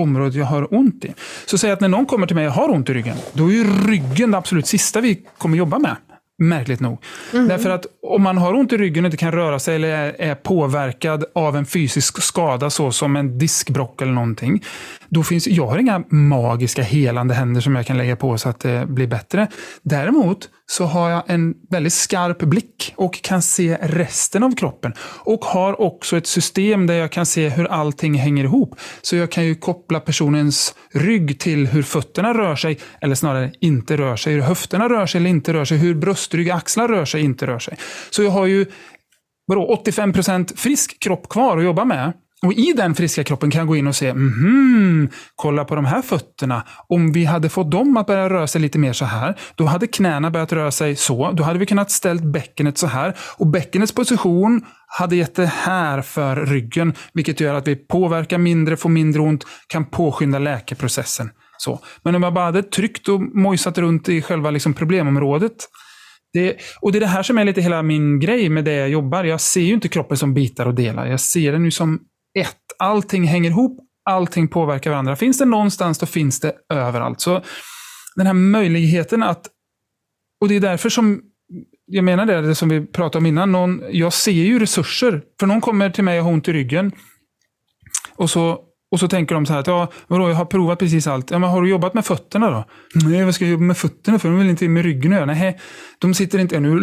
området 0.00 0.34
jag 0.34 0.44
har 0.44 0.74
ont 0.74 1.04
i. 1.04 1.14
Så 1.46 1.58
säg 1.58 1.70
att 1.70 1.80
när 1.80 1.88
någon 1.88 2.06
kommer 2.06 2.26
till 2.26 2.36
mig 2.36 2.46
och 2.46 2.52
har 2.52 2.68
ont 2.68 2.90
i 2.90 2.94
ryggen, 2.94 3.16
då 3.32 3.46
är 3.46 3.52
ju 3.52 3.64
ryggen 3.86 4.30
det 4.30 4.38
absolut 4.38 4.66
sista 4.66 5.00
vi 5.00 5.22
kommer 5.38 5.58
jobba 5.58 5.78
med. 5.78 5.96
Märkligt 6.38 6.80
nog. 6.80 7.02
Mm. 7.32 7.48
Därför 7.48 7.70
att 7.70 7.86
om 8.02 8.22
man 8.22 8.38
har 8.38 8.54
ont 8.54 8.72
i 8.72 8.76
ryggen 8.76 9.04
och 9.04 9.06
inte 9.06 9.16
kan 9.16 9.32
röra 9.32 9.58
sig 9.58 9.74
eller 9.76 9.88
är, 10.18 10.34
påverkad 10.34 11.24
av 11.34 11.56
en 11.56 11.66
fysisk 11.66 12.22
skada 12.22 12.70
så 12.70 12.92
som 12.92 13.16
en 13.16 13.38
diskbrock 13.38 14.02
eller 14.02 14.12
någonting. 14.12 14.64
Då 15.08 15.22
finns, 15.22 15.46
jag 15.46 15.66
har 15.66 15.78
inga 15.78 16.02
magiska 16.08 16.82
helande 16.82 17.34
händer 17.34 17.60
som 17.60 17.76
jag 17.76 17.86
kan 17.86 17.98
lägga 17.98 18.16
på 18.16 18.38
så 18.38 18.48
att 18.48 18.60
det 18.60 18.86
blir 18.86 19.06
bättre. 19.06 19.46
Däremot 19.82 20.48
så 20.66 20.84
har 20.84 21.10
jag 21.10 21.22
en 21.26 21.54
väldigt 21.70 21.92
skarp 21.92 22.38
blick 22.38 22.94
och 22.96 23.22
kan 23.22 23.42
se 23.42 23.78
resten 23.82 24.42
av 24.42 24.56
kroppen. 24.56 24.92
Och 25.00 25.44
har 25.44 25.80
också 25.80 26.16
ett 26.16 26.26
system 26.26 26.86
där 26.86 26.94
jag 26.94 27.12
kan 27.12 27.26
se 27.26 27.48
hur 27.48 27.64
allting 27.64 28.14
hänger 28.14 28.44
ihop. 28.44 28.74
Så 29.02 29.16
jag 29.16 29.30
kan 29.30 29.44
ju 29.44 29.54
koppla 29.54 30.00
personens 30.00 30.74
rygg 30.92 31.40
till 31.40 31.66
hur 31.66 31.82
fötterna 31.82 32.34
rör 32.34 32.56
sig, 32.56 32.78
eller 33.00 33.14
snarare 33.14 33.52
inte 33.60 33.96
rör 33.96 34.16
sig. 34.16 34.34
Hur 34.34 34.40
höfterna 34.40 34.88
rör 34.88 35.06
sig 35.06 35.18
eller 35.18 35.30
inte 35.30 35.52
rör 35.52 35.64
sig. 35.64 35.78
Hur 35.78 35.94
bröstrygg, 36.26 36.50
axlar 36.50 36.88
rör 36.88 37.04
sig, 37.04 37.22
inte 37.22 37.46
rör 37.46 37.58
sig. 37.58 37.76
Så 38.10 38.22
jag 38.22 38.30
har 38.30 38.46
ju 38.46 38.66
vadå, 39.46 39.82
85% 39.84 40.56
frisk 40.56 41.00
kropp 41.00 41.28
kvar 41.28 41.58
att 41.58 41.64
jobba 41.64 41.84
med. 41.84 42.12
Och 42.42 42.52
i 42.52 42.72
den 42.76 42.94
friska 42.94 43.24
kroppen 43.24 43.50
kan 43.50 43.58
jag 43.58 43.68
gå 43.68 43.76
in 43.76 43.86
och 43.86 43.96
se, 43.96 44.08
mm, 44.08 45.08
kolla 45.36 45.64
på 45.64 45.74
de 45.74 45.84
här 45.84 46.02
fötterna. 46.02 46.62
Om 46.88 47.12
vi 47.12 47.24
hade 47.24 47.48
fått 47.48 47.70
dem 47.70 47.96
att 47.96 48.06
börja 48.06 48.28
röra 48.28 48.46
sig 48.46 48.60
lite 48.60 48.78
mer 48.78 48.92
så 48.92 49.04
här, 49.04 49.34
då 49.54 49.64
hade 49.64 49.86
knäna 49.86 50.30
börjat 50.30 50.52
röra 50.52 50.70
sig 50.70 50.96
så. 50.96 51.32
Då 51.32 51.42
hade 51.42 51.58
vi 51.58 51.66
kunnat 51.66 51.90
ställt 51.90 52.22
bäckenet 52.22 52.78
så 52.78 52.86
här. 52.86 53.16
Och 53.38 53.46
bäckenets 53.46 53.92
position 53.92 54.64
hade 54.86 55.16
gett 55.16 55.34
det 55.34 55.46
här 55.46 56.02
för 56.02 56.36
ryggen, 56.36 56.94
vilket 57.12 57.40
gör 57.40 57.54
att 57.54 57.68
vi 57.68 57.76
påverkar 57.76 58.38
mindre, 58.38 58.76
får 58.76 58.88
mindre 58.88 59.22
ont, 59.22 59.44
kan 59.66 59.84
påskynda 59.84 60.38
läkeprocessen. 60.38 61.30
Så. 61.58 61.80
Men 62.02 62.14
om 62.14 62.22
jag 62.22 62.34
bara 62.34 62.44
hade 62.44 62.62
tryckt 62.62 63.08
och 63.08 63.20
mojsat 63.20 63.78
runt 63.78 64.08
i 64.08 64.22
själva 64.22 64.50
liksom 64.50 64.74
problemområdet, 64.74 65.68
det, 66.36 66.56
och 66.80 66.92
det 66.92 66.98
är 66.98 67.00
det 67.00 67.06
här 67.06 67.22
som 67.22 67.38
är 67.38 67.44
lite 67.44 67.60
hela 67.60 67.82
min 67.82 68.20
grej 68.20 68.48
med 68.48 68.64
det 68.64 68.74
jag 68.74 68.88
jobbar. 68.88 69.24
Jag 69.24 69.40
ser 69.40 69.60
ju 69.60 69.74
inte 69.74 69.88
kroppen 69.88 70.16
som 70.16 70.34
bitar 70.34 70.66
och 70.66 70.74
delar. 70.74 71.06
Jag 71.06 71.20
ser 71.20 71.52
den 71.52 71.64
ju 71.64 71.70
som 71.70 72.00
ett. 72.38 72.56
Allting 72.78 73.24
hänger 73.24 73.50
ihop, 73.50 73.80
allting 74.10 74.48
påverkar 74.48 74.90
varandra. 74.90 75.16
Finns 75.16 75.38
det 75.38 75.44
någonstans, 75.44 75.98
då 75.98 76.06
finns 76.06 76.40
det 76.40 76.52
överallt. 76.72 77.20
Så 77.20 77.42
den 78.16 78.26
här 78.26 78.34
möjligheten 78.34 79.22
att... 79.22 79.46
Och 80.40 80.48
det 80.48 80.56
är 80.56 80.60
därför 80.60 80.88
som 80.88 81.22
jag 81.86 82.04
menar 82.04 82.26
det, 82.26 82.40
det 82.40 82.54
som 82.54 82.68
vi 82.68 82.86
pratade 82.86 83.18
om 83.18 83.26
innan. 83.26 83.52
Någon, 83.52 83.82
jag 83.90 84.12
ser 84.12 84.32
ju 84.32 84.58
resurser. 84.58 85.22
För 85.40 85.46
någon 85.46 85.60
kommer 85.60 85.90
till 85.90 86.04
mig 86.04 86.18
och 86.18 86.24
har 86.24 86.32
ont 86.32 86.48
i 86.48 86.52
ryggen. 86.52 86.92
Och 88.16 88.30
så 88.30 88.60
och 88.92 89.00
så 89.00 89.08
tänker 89.08 89.34
de 89.34 89.46
så 89.46 89.52
här 89.52 89.60
att 89.60 89.66
ja, 89.66 89.92
vadå, 90.06 90.28
jag 90.28 90.36
har 90.36 90.44
provat 90.44 90.78
precis 90.78 91.06
allt. 91.06 91.30
Ja, 91.30 91.38
men 91.38 91.50
har 91.50 91.62
du 91.62 91.68
jobbat 91.68 91.94
med 91.94 92.06
fötterna 92.06 92.50
då? 92.50 92.64
Nej, 92.94 93.24
vad 93.24 93.34
ska 93.34 93.44
jag 93.44 93.52
jobba 93.52 93.64
med 93.64 93.76
fötterna 93.76 94.18
för? 94.18 94.28
De 94.28 94.38
vill 94.38 94.50
inte 94.50 94.68
med 94.68 94.84
ryggen 94.84 95.12
göra. 95.12 95.24
Nej, 95.24 95.58
de 95.98 96.14
sitter 96.14 96.38
inte... 96.38 96.60
Nu, 96.60 96.80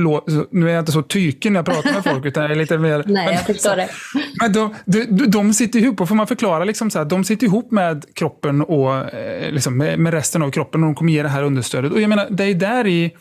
nu 0.51 0.69
är 0.69 0.73
jag 0.73 0.81
inte 0.81 0.91
så 0.91 1.01
tyken 1.01 1.53
när 1.53 1.57
jag 1.57 1.65
pratar 1.65 1.93
med 1.93 2.03
folk, 2.03 2.25
utan 2.25 2.43
jag 2.43 2.51
är 2.51 2.55
lite 2.55 2.77
mer... 2.77 3.03
Nej, 3.07 3.33
jag 3.33 3.45
förstår 3.45 3.75
det. 3.75 3.89
Men 4.41 4.53
de, 4.53 4.75
de, 4.85 5.25
de 5.25 5.53
sitter 5.53 5.79
ihop, 5.79 6.01
och 6.01 6.07
får 6.07 6.15
man 6.15 6.27
förklara, 6.27 6.63
liksom 6.63 6.91
så 6.91 6.97
här, 6.97 7.05
de 7.05 7.23
sitter 7.23 7.47
ihop 7.47 7.71
med 7.71 8.05
kroppen 8.15 8.61
och 8.61 8.95
eh, 9.13 9.51
liksom, 9.51 9.77
med, 9.77 10.13
resten 10.13 10.43
av 10.43 10.51
kroppen 10.51 10.83
och 10.83 10.87
de 10.87 10.95
kommer 10.95 11.11
ge 11.11 11.23
det 11.23 11.29
här 11.29 11.43
understödet. 11.43 11.91
Och 11.91 12.01
jag 12.01 12.09
menar, 12.09 12.27
det 12.29 12.43
är 12.43 12.53
där 12.53 12.87
i... 12.87 13.11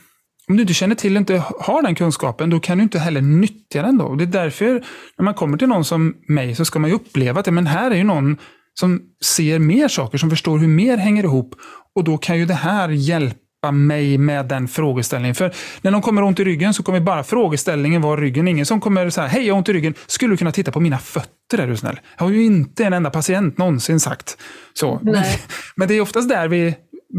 Om 0.48 0.56
du 0.56 0.62
inte 0.62 0.74
känner 0.74 0.94
till, 0.94 1.16
inte 1.16 1.42
har 1.60 1.82
den 1.82 1.94
kunskapen, 1.94 2.50
då 2.50 2.60
kan 2.60 2.78
du 2.78 2.84
inte 2.84 2.98
heller 2.98 3.20
nyttja 3.20 3.82
den. 3.82 3.98
Då. 3.98 4.04
Och 4.04 4.16
det 4.16 4.24
är 4.24 4.26
därför, 4.26 4.82
när 5.18 5.24
man 5.24 5.34
kommer 5.34 5.58
till 5.58 5.68
någon 5.68 5.84
som 5.84 6.14
mig, 6.28 6.54
så 6.54 6.64
ska 6.64 6.78
man 6.78 6.90
ju 6.90 6.96
uppleva 6.96 7.40
att 7.40 7.52
men 7.52 7.66
här 7.66 7.90
är 7.90 7.94
ju 7.94 8.04
någon 8.04 8.36
som 8.80 9.00
ser 9.24 9.58
mer 9.58 9.88
saker, 9.88 10.18
som 10.18 10.30
förstår 10.30 10.58
hur 10.58 10.68
mer 10.68 10.96
hänger 10.96 11.24
ihop. 11.24 11.54
Och 11.94 12.04
då 12.04 12.18
kan 12.18 12.38
ju 12.38 12.46
det 12.46 12.54
här 12.54 12.88
hjälpa 12.88 13.72
mig 13.72 14.18
med 14.18 14.46
den 14.46 14.68
frågeställningen. 14.68 15.34
För 15.34 15.54
när 15.82 15.90
någon 15.90 16.02
kommer 16.02 16.22
ont 16.22 16.40
i 16.40 16.44
ryggen 16.44 16.74
så 16.74 16.82
kommer 16.82 17.00
bara 17.00 17.24
frågeställningen 17.24 18.02
vara 18.02 18.20
ryggen. 18.20 18.48
Ingen 18.48 18.66
som 18.66 18.80
kommer 18.80 19.10
säga, 19.10 19.26
hej 19.26 19.46
jag 19.46 19.54
har 19.54 19.58
ont 19.58 19.68
i 19.68 19.72
ryggen, 19.72 19.94
skulle 20.06 20.32
du 20.32 20.36
kunna 20.36 20.52
titta 20.52 20.72
på 20.72 20.80
mina 20.80 20.98
fötter 20.98 21.58
är 21.58 21.66
du 21.66 21.76
snäll? 21.76 22.00
Jag 22.18 22.24
har 22.24 22.30
ju 22.32 22.44
inte 22.44 22.84
en 22.84 22.92
enda 22.92 23.10
patient 23.10 23.58
någonsin 23.58 24.00
sagt 24.00 24.38
så. 24.74 25.00
Men, 25.02 25.24
men 25.76 25.88
det 25.88 25.94
är 25.94 26.00
oftast 26.00 26.28
där 26.28 26.48
vi 26.48 26.74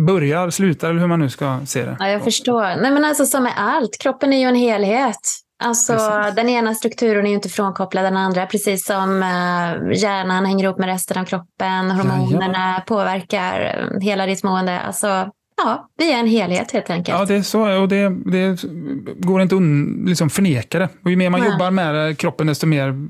börjar, 0.05 0.49
slutar 0.49 0.89
eller 0.89 0.99
hur 0.99 1.07
man 1.07 1.19
nu 1.19 1.29
ska 1.29 1.59
se 1.65 1.85
det. 1.85 1.97
Ja, 1.99 2.07
jag 2.07 2.23
förstår. 2.23 2.81
Nej, 2.81 2.91
men 2.91 3.05
alltså 3.05 3.25
som 3.25 3.43
med 3.43 3.53
allt, 3.55 3.97
kroppen 3.99 4.33
är 4.33 4.37
ju 4.37 4.43
en 4.43 4.55
helhet. 4.55 5.42
Alltså 5.63 5.93
precis. 5.93 6.35
den 6.35 6.49
ena 6.49 6.75
strukturen 6.75 7.25
är 7.25 7.29
ju 7.29 7.35
inte 7.35 7.49
frånkopplad 7.49 8.05
den 8.05 8.17
andra. 8.17 8.45
Precis 8.45 8.85
som 8.85 9.09
uh, 9.09 9.93
hjärnan 9.93 10.45
hänger 10.45 10.63
ihop 10.63 10.77
med 10.77 10.87
resten 10.87 11.17
av 11.17 11.25
kroppen. 11.25 11.91
Hormonerna 11.91 12.75
ja, 12.77 12.83
påverkar 12.87 13.89
eh, 13.91 13.99
hela 14.01 14.25
ditt 14.25 14.43
mående. 14.43 14.79
Alltså, 14.79 15.07
ja, 15.57 15.89
vi 15.97 16.13
är 16.13 16.19
en 16.19 16.27
helhet 16.27 16.71
helt 16.71 16.89
enkelt. 16.89 17.19
Ja, 17.19 17.25
det 17.25 17.35
är 17.35 17.41
så. 17.41 17.81
Och 17.81 17.87
det, 17.87 18.09
det 18.09 18.63
går 19.17 19.41
inte 19.41 19.55
att 19.55 20.07
liksom 20.09 20.29
förneka 20.29 20.79
det. 20.79 20.89
Och 21.03 21.11
ju 21.11 21.15
mer 21.15 21.29
man 21.29 21.43
ja. 21.43 21.51
jobbar 21.51 21.71
med 21.71 22.17
kroppen, 22.17 22.47
desto 22.47 22.67
mer 22.67 23.07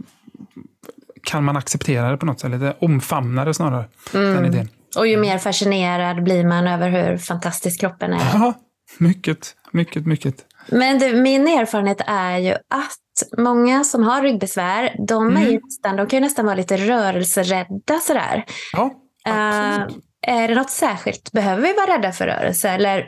kan 1.24 1.44
man 1.44 1.58
acceptera 1.58 2.12
det 2.12 2.18
på 2.18 2.26
något 2.26 2.40
sätt. 2.40 2.54
Eller 2.54 2.84
omfamna 2.84 3.46
det 3.46 3.54
snarare. 3.54 3.86
Mm. 4.14 4.34
Den 4.34 4.46
idén. 4.46 4.70
Och 4.98 5.08
ju 5.08 5.18
mer 5.18 5.38
fascinerad 5.38 6.24
blir 6.24 6.44
man 6.48 6.68
över 6.68 6.90
hur 6.90 7.18
fantastisk 7.18 7.80
kroppen 7.80 8.14
är. 8.14 8.20
Ja, 8.34 8.54
mycket, 8.98 9.56
mycket, 9.72 10.06
mycket. 10.06 10.36
Men 10.68 11.00
du, 11.00 11.14
min 11.14 11.48
erfarenhet 11.48 12.02
är 12.08 12.38
ju 12.38 12.52
att 12.52 13.38
många 13.38 13.84
som 13.84 14.04
har 14.04 14.22
ryggbesvär, 14.22 14.96
de, 15.08 15.28
mm. 15.28 15.48
är 15.48 15.60
nästan, 15.64 15.96
de 15.96 16.08
kan 16.08 16.18
ju 16.18 16.22
nästan 16.22 16.46
vara 16.46 16.56
lite 16.56 16.78
rörelserädda 16.78 18.00
sådär. 18.00 18.46
Ja, 18.74 18.84
uh, 19.28 19.88
är 20.28 20.48
det 20.48 20.56
något 20.56 20.70
särskilt? 20.70 21.32
Behöver 21.32 21.62
vi 21.62 21.74
vara 21.74 21.98
rädda 21.98 22.12
för 22.12 22.26
rörelse? 22.26 22.70
Eller 22.70 22.98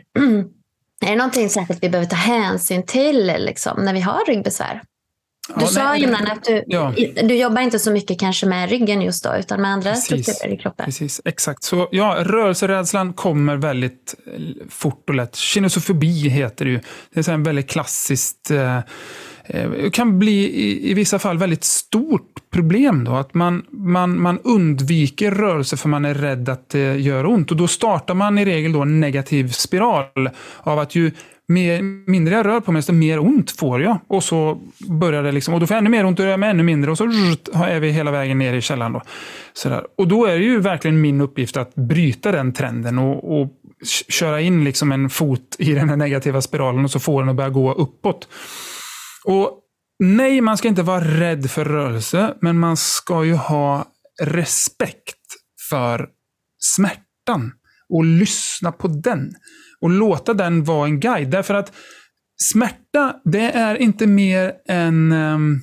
är 1.06 1.10
det 1.10 1.16
någonting 1.16 1.50
särskilt 1.50 1.84
vi 1.84 1.90
behöver 1.90 2.10
ta 2.10 2.16
hänsyn 2.16 2.86
till 2.86 3.26
liksom, 3.26 3.86
när 3.86 3.94
vi 3.94 4.02
har 4.02 4.26
ryggbesvär? 4.26 4.82
Du 5.48 5.62
ja, 5.62 5.68
sa 5.68 5.96
innan 5.96 6.28
att 6.28 6.44
du, 6.44 6.64
ja. 6.68 6.94
du 7.24 7.36
jobbar 7.36 7.62
inte 7.62 7.80
så 7.80 7.92
mycket 7.92 8.20
kanske 8.20 8.46
med 8.46 8.70
ryggen 8.70 9.02
just 9.02 9.24
då, 9.24 9.36
utan 9.36 9.62
med 9.62 9.72
andra 9.72 9.90
Precis. 9.90 10.06
strukturer 10.06 10.54
i 10.54 10.58
kroppen. 10.58 10.86
Precis, 10.86 11.22
exakt. 11.26 11.64
Så 11.64 11.88
ja, 11.92 12.16
rörelserädslan 12.20 13.14
kommer 13.14 13.56
väldigt 13.56 14.16
eh, 14.28 14.42
fort 14.70 15.10
och 15.10 15.16
lätt. 15.16 15.36
Kinesofobi 15.36 16.30
heter 16.30 16.66
det 16.66 16.72
ju. 16.72 16.80
Det 17.14 17.28
är 17.28 17.34
en 17.34 17.44
väldigt 17.44 17.70
klassiskt 17.70 18.52
eh, 18.52 18.78
eh, 19.46 19.90
kan 19.92 20.20
bli 20.20 20.46
i, 20.46 20.92
i, 20.92 20.94
vissa 20.94 21.20
fall 21.20 21.38
väldigt 21.38 21.64
stort 21.64 22.50
problem. 22.52 23.04
Då, 23.04 23.16
att 23.16 23.34
man, 23.34 23.66
man, 23.70 24.22
man 24.22 24.40
undviker 24.44 25.32
rörelse 25.32 25.78
för 25.78 25.90
man 25.90 26.06
är 26.06 26.14
rädd 26.14 26.50
att 26.50 26.70
det 26.70 26.96
gör 26.96 27.26
ont. 27.26 27.52
Och 27.52 27.58
Då 27.58 27.68
startar 27.68 28.14
man 28.14 28.38
i 28.38 28.46
regel 28.46 28.72
då 28.72 28.82
en 28.82 29.00
negativ 29.00 29.52
spiral 29.52 30.30
av 30.64 30.80
att 30.80 30.96
ju 30.96 31.12
mer, 31.48 31.82
mindre 32.12 32.36
jag 32.36 32.46
rör 32.46 32.60
på 32.60 32.72
mig, 32.72 32.80
desto 32.80 32.94
mer 32.94 33.20
ont 33.20 33.52
får 33.52 33.82
jag. 33.82 34.00
Och 34.08 34.24
så 34.24 34.62
börjar 34.90 35.24
det 35.24 35.32
liksom, 35.32 35.54
och 35.54 35.60
då 35.60 35.68
får 35.68 35.76
jag 35.76 35.80
ännu 35.80 35.90
mer 35.90 36.06
ont 36.06 36.20
och 36.20 36.26
jag 36.26 36.40
med 36.40 36.50
ännu 36.50 36.64
mindre 36.64 36.92
och 36.92 36.98
så 36.98 37.04
är 37.04 37.80
vi 37.80 37.92
hela 37.92 38.12
vägen 38.12 38.38
ner 38.38 38.54
i 38.54 38.62
källaren. 38.62 38.94
Då. 38.94 39.02
Sådär. 39.54 39.84
Och 39.98 40.08
då 40.08 40.26
är 40.26 40.38
det 40.38 40.44
ju 40.44 40.60
verkligen 40.60 41.02
min 41.02 41.22
uppgift 41.22 41.58
att 41.58 41.76
bryta 41.76 42.32
den 42.32 42.54
trenden 42.54 43.00
och, 43.00 43.42
och 43.42 43.52
köra 44.10 44.42
in 44.42 44.64
liksom 44.64 44.92
en 44.92 45.10
fot 45.10 45.56
i 45.60 45.74
den 45.74 45.90
här 45.90 45.98
negativa 45.98 46.42
spiralen 46.42 46.84
och 46.84 46.92
så 46.92 47.00
få 47.00 47.20
den 47.20 47.30
att 47.30 47.36
börja 47.36 47.50
gå 47.50 47.74
uppåt. 47.74 48.28
Och 49.26 49.62
Nej, 50.00 50.42
man 50.42 50.58
ska 50.58 50.68
inte 50.68 50.84
vara 50.84 51.04
rädd 51.04 51.52
för 51.52 51.66
rörelse, 51.66 52.34
men 52.42 52.60
man 52.60 52.78
ska 52.78 53.26
ju 53.26 53.34
ha 53.34 53.86
respekt 54.22 55.20
för 55.70 56.10
smärtan 56.60 57.52
och 57.90 58.06
lyssna 58.06 58.72
på 58.72 58.88
den 58.88 59.34
och 59.82 59.90
låta 59.90 60.34
den 60.34 60.64
vara 60.64 60.88
en 60.88 61.00
guide. 61.00 61.32
Därför 61.32 61.54
att 61.54 61.72
smärta, 62.38 63.16
det 63.24 63.52
är 63.52 63.76
inte 63.76 64.08
mer 64.08 64.54
än 64.68 65.12
um, 65.12 65.62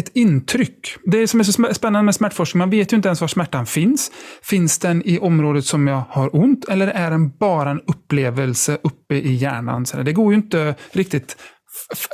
ett 0.00 0.10
intryck. 0.14 0.96
Det 1.04 1.28
som 1.28 1.40
är 1.40 1.44
så 1.44 1.74
spännande 1.74 2.02
med 2.02 2.14
smärtforskning, 2.14 2.58
man 2.58 2.70
vet 2.70 2.92
ju 2.92 2.96
inte 2.96 3.08
ens 3.08 3.20
var 3.20 3.28
smärtan 3.28 3.66
finns. 3.66 4.12
Finns 4.42 4.78
den 4.78 5.02
i 5.02 5.18
området 5.18 5.64
som 5.64 5.86
jag 5.86 6.02
har 6.08 6.36
ont 6.36 6.64
eller 6.64 6.86
är 6.86 7.10
den 7.10 7.36
bara 7.38 7.70
en 7.70 7.80
upplevelse 7.80 8.78
uppe 8.82 9.14
i 9.14 9.34
hjärnan? 9.34 9.86
Så 9.86 9.96
det 9.96 10.12
går 10.12 10.32
ju 10.32 10.38
inte 10.38 10.74
riktigt 10.92 11.36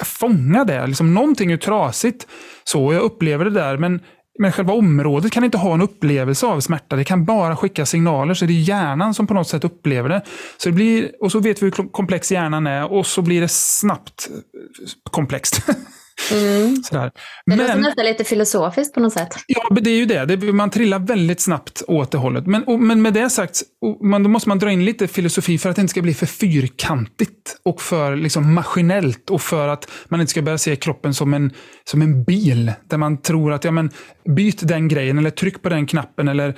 fånga 0.05 0.64
det. 0.64 0.87
Liksom, 0.87 1.14
någonting 1.14 1.53
är 1.53 1.57
trasigt, 1.57 2.26
så 2.64 2.93
jag 2.93 3.03
upplever 3.03 3.45
det 3.45 3.51
där, 3.51 3.76
men 3.78 4.01
men 4.41 4.53
själva 4.53 4.72
området 4.72 5.32
kan 5.32 5.45
inte 5.45 5.59
ha 5.59 5.74
en 5.74 5.80
upplevelse 5.80 6.47
av 6.47 6.61
smärta. 6.61 6.97
Det 6.97 7.05
kan 7.05 7.24
bara 7.24 7.57
skicka 7.57 7.86
signaler. 7.86 8.34
Så 8.34 8.45
det 8.45 8.53
är 8.53 8.61
hjärnan 8.61 9.14
som 9.14 9.26
på 9.26 9.34
något 9.34 9.49
sätt 9.49 9.64
upplever 9.64 10.09
det. 10.09 10.22
Så 10.57 10.68
det 10.68 10.72
blir, 10.72 11.11
och 11.20 11.32
så 11.32 11.41
vet 11.41 11.62
vi 11.62 11.66
hur 11.66 11.91
komplex 11.91 12.32
hjärnan 12.32 12.66
är 12.66 12.93
och 12.93 13.07
så 13.07 13.22
blir 13.22 13.41
det 13.41 13.49
snabbt 13.49 14.28
eh, 14.30 15.11
komplext. 15.11 15.62
Mm. 16.33 16.76
Sådär. 16.83 17.11
Det 17.47 17.57
låter 17.57 17.78
nästan 17.78 18.05
lite 18.05 18.24
filosofiskt 18.24 18.95
på 18.95 19.01
något 19.01 19.12
sätt. 19.12 19.28
Ja, 19.47 19.68
det 19.81 19.91
är 19.91 19.97
ju 19.97 20.05
det. 20.05 20.24
det 20.24 20.53
man 20.53 20.70
trillar 20.70 20.99
väldigt 20.99 21.41
snabbt 21.41 21.83
åt 21.89 22.11
det 22.11 22.18
hållet. 22.18 22.47
Men, 22.47 22.64
och, 22.64 22.81
men 22.81 23.03
med 23.03 23.12
det 23.12 23.31
sagt, 23.31 23.62
man, 24.03 24.22
då 24.22 24.28
måste 24.28 24.49
man 24.49 24.59
dra 24.59 24.70
in 24.70 24.85
lite 24.85 25.09
filosofi 25.09 25.59
för 25.59 25.70
att 25.70 25.76
det 25.76 25.83
inte 25.83 25.91
ska 25.91 26.03
bli 26.03 26.14
för 26.14 26.26
fyrkantigt 26.26 27.57
och 27.62 27.81
för 27.81 28.16
liksom, 28.16 28.55
maskinellt 28.55 29.31
och 29.31 29.43
för 29.43 29.68
att 29.68 29.91
man 30.09 30.20
inte 30.20 30.31
ska 30.31 30.43
börja 30.43 30.59
se 30.59 30.76
kroppen 30.76 31.14
som 31.14 31.35
en, 31.35 31.53
som 31.85 32.03
en 32.03 32.24
bil. 32.24 32.72
Där 32.89 32.97
man 32.97 33.22
tror 33.22 33.53
att 33.53 33.64
ja, 33.64 33.70
men, 33.70 33.91
byt 34.28 34.68
den 34.68 34.89
grejen 34.89 35.18
eller 35.18 35.31
tryck 35.31 35.62
på 35.62 35.68
den 35.68 35.87
knappen 35.87 36.28
eller 36.28 36.55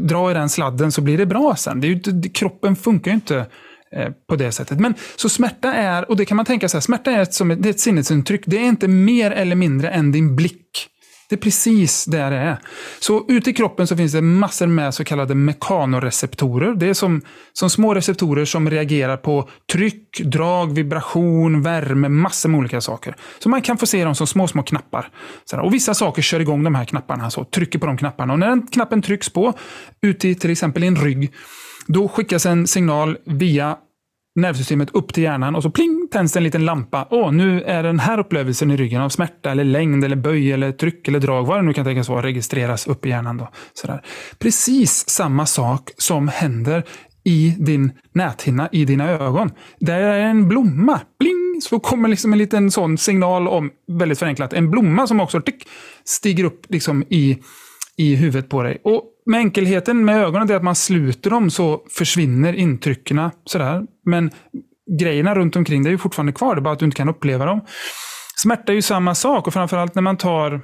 dra 0.00 0.30
i 0.30 0.34
den 0.34 0.48
sladden 0.48 0.92
så 0.92 1.00
blir 1.00 1.18
det 1.18 1.26
bra 1.26 1.56
sen. 1.56 1.80
Det 1.80 1.86
är 1.86 1.88
ju, 1.88 2.22
kroppen 2.22 2.76
funkar 2.76 3.10
ju 3.10 3.14
inte 3.14 3.46
Eh, 3.96 4.10
på 4.28 4.36
det 4.36 4.52
sättet. 4.52 4.80
Men 4.80 4.94
så 5.16 5.28
smärta 5.28 5.72
är, 5.72 6.10
och 6.10 6.16
det 6.16 6.24
kan 6.24 6.36
man 6.36 6.46
tänka 6.46 6.68
sig, 6.68 6.82
smärta 6.82 7.10
är 7.10 7.22
ett, 7.22 7.34
som 7.34 7.50
ett, 7.50 7.62
det 7.62 7.68
är 7.68 7.70
ett 7.70 7.80
sinnesintryck. 7.80 8.42
Det 8.46 8.56
är 8.56 8.68
inte 8.68 8.88
mer 8.88 9.30
eller 9.30 9.56
mindre 9.56 9.88
än 9.88 10.12
din 10.12 10.36
blick. 10.36 10.88
Det 11.28 11.34
är 11.34 11.40
precis 11.40 12.04
där 12.04 12.30
det 12.30 12.36
är. 12.36 12.58
Så 13.00 13.24
ute 13.28 13.50
i 13.50 13.52
kroppen 13.52 13.86
så 13.86 13.96
finns 13.96 14.12
det 14.12 14.20
massor 14.20 14.66
med 14.66 14.94
så 14.94 15.04
kallade 15.04 15.34
mekanoreceptorer. 15.34 16.74
Det 16.74 16.86
är 16.86 16.94
som, 16.94 17.20
som 17.52 17.70
små 17.70 17.94
receptorer 17.94 18.44
som 18.44 18.70
reagerar 18.70 19.16
på 19.16 19.48
tryck, 19.72 20.20
drag, 20.24 20.74
vibration, 20.74 21.62
värme, 21.62 22.08
massor 22.08 22.48
med 22.48 22.58
olika 22.58 22.80
saker. 22.80 23.16
Så 23.38 23.48
man 23.48 23.62
kan 23.62 23.78
få 23.78 23.86
se 23.86 24.04
dem 24.04 24.14
som 24.14 24.26
små, 24.26 24.48
små 24.48 24.62
knappar. 24.62 25.10
Och 25.62 25.74
vissa 25.74 25.94
saker 25.94 26.22
kör 26.22 26.40
igång 26.40 26.64
de 26.64 26.74
här 26.74 26.84
knapparna, 26.84 27.30
så 27.30 27.44
trycker 27.44 27.78
på 27.78 27.86
de 27.86 27.96
knapparna. 27.96 28.32
Och 28.32 28.38
när 28.38 28.48
den 28.48 28.66
knappen 28.66 29.02
trycks 29.02 29.30
på, 29.30 29.52
ute 30.02 30.28
i 30.28 30.34
till 30.34 30.50
exempel 30.50 30.82
en 30.82 30.96
rygg, 30.96 31.32
då 31.86 32.08
skickas 32.08 32.46
en 32.46 32.66
signal 32.66 33.16
via 33.26 33.76
nervsystemet 34.34 34.90
upp 34.94 35.14
till 35.14 35.22
hjärnan 35.22 35.54
och 35.54 35.62
så 35.62 35.70
pling 35.70 36.08
tänds 36.12 36.36
en 36.36 36.44
liten 36.44 36.64
lampa. 36.64 37.08
Åh, 37.10 37.32
nu 37.32 37.62
är 37.62 37.82
den 37.82 37.98
här 37.98 38.18
upplevelsen 38.18 38.70
i 38.70 38.76
ryggen 38.76 39.00
av 39.00 39.08
smärta, 39.08 39.50
eller 39.50 39.64
längd, 39.64 40.04
eller 40.04 40.16
böj, 40.16 40.52
eller 40.52 40.72
tryck 40.72 41.08
eller 41.08 41.20
drag, 41.20 41.46
vad 41.46 41.58
det 41.58 41.62
nu 41.62 41.72
kan 41.72 41.84
tänkas 41.84 42.08
vara, 42.08 42.22
registreras 42.22 42.86
upp 42.86 43.06
i 43.06 43.08
hjärnan. 43.08 43.36
Då. 43.36 43.48
Sådär. 43.74 44.02
Precis 44.38 45.08
samma 45.08 45.46
sak 45.46 45.90
som 45.96 46.28
händer 46.28 46.84
i 47.24 47.54
din 47.58 47.92
näthinna, 48.12 48.68
i 48.72 48.84
dina 48.84 49.10
ögon. 49.10 49.50
Där 49.80 50.00
är 50.00 50.20
en 50.20 50.48
blomma. 50.48 51.00
Bling! 51.18 51.60
Så 51.62 51.80
kommer 51.80 52.08
liksom 52.08 52.32
en 52.32 52.38
liten 52.38 52.70
sån 52.70 52.98
signal 52.98 53.48
om, 53.48 53.70
väldigt 53.92 54.18
förenklat, 54.18 54.52
en 54.52 54.70
blomma 54.70 55.06
som 55.06 55.20
också 55.20 55.40
tick, 55.40 55.68
stiger 56.04 56.44
upp 56.44 56.66
liksom 56.68 57.04
i, 57.08 57.38
i 57.96 58.14
huvudet 58.14 58.48
på 58.50 58.62
dig. 58.62 58.80
Och 58.84 59.02
med 59.26 59.38
enkelheten 59.38 60.04
med 60.04 60.24
ögonen 60.24 60.46
det 60.46 60.54
är 60.54 60.56
att 60.56 60.64
man 60.64 60.74
sluter 60.74 61.30
dem 61.30 61.50
så 61.50 61.82
försvinner 61.90 62.52
intrycken. 62.52 63.30
Sådär. 63.44 63.82
Men 64.04 64.30
grejerna 65.00 65.34
runt 65.34 65.56
omkring 65.56 65.82
det 65.82 65.88
är 65.88 65.92
ju 65.92 65.98
fortfarande 65.98 66.32
kvar, 66.32 66.54
det 66.54 66.58
är 66.58 66.62
bara 66.62 66.72
att 66.72 66.78
du 66.78 66.84
inte 66.84 66.96
kan 66.96 67.08
uppleva 67.08 67.44
dem. 67.44 67.60
Smärta 68.36 68.72
är 68.72 68.76
ju 68.76 68.82
samma 68.82 69.14
sak 69.14 69.46
och 69.46 69.52
framförallt 69.52 69.94
när 69.94 70.02
man 70.02 70.16
tar 70.16 70.60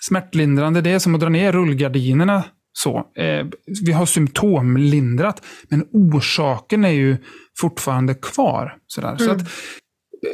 smärtlindrande, 0.00 0.80
det 0.80 0.90
är 0.90 0.98
som 0.98 1.14
att 1.14 1.20
dra 1.20 1.28
ner 1.28 1.52
rullgardinerna. 1.52 2.44
Så. 2.72 2.96
Eh, 3.16 3.46
vi 3.86 3.92
har 3.92 4.06
symptomlindrat, 4.06 5.42
men 5.68 5.86
orsaken 5.92 6.84
är 6.84 6.90
ju 6.90 7.16
fortfarande 7.58 8.14
kvar. 8.14 8.76
Sådär. 8.86 9.08
Mm. 9.08 9.18
Så 9.18 9.30
att, 9.30 9.40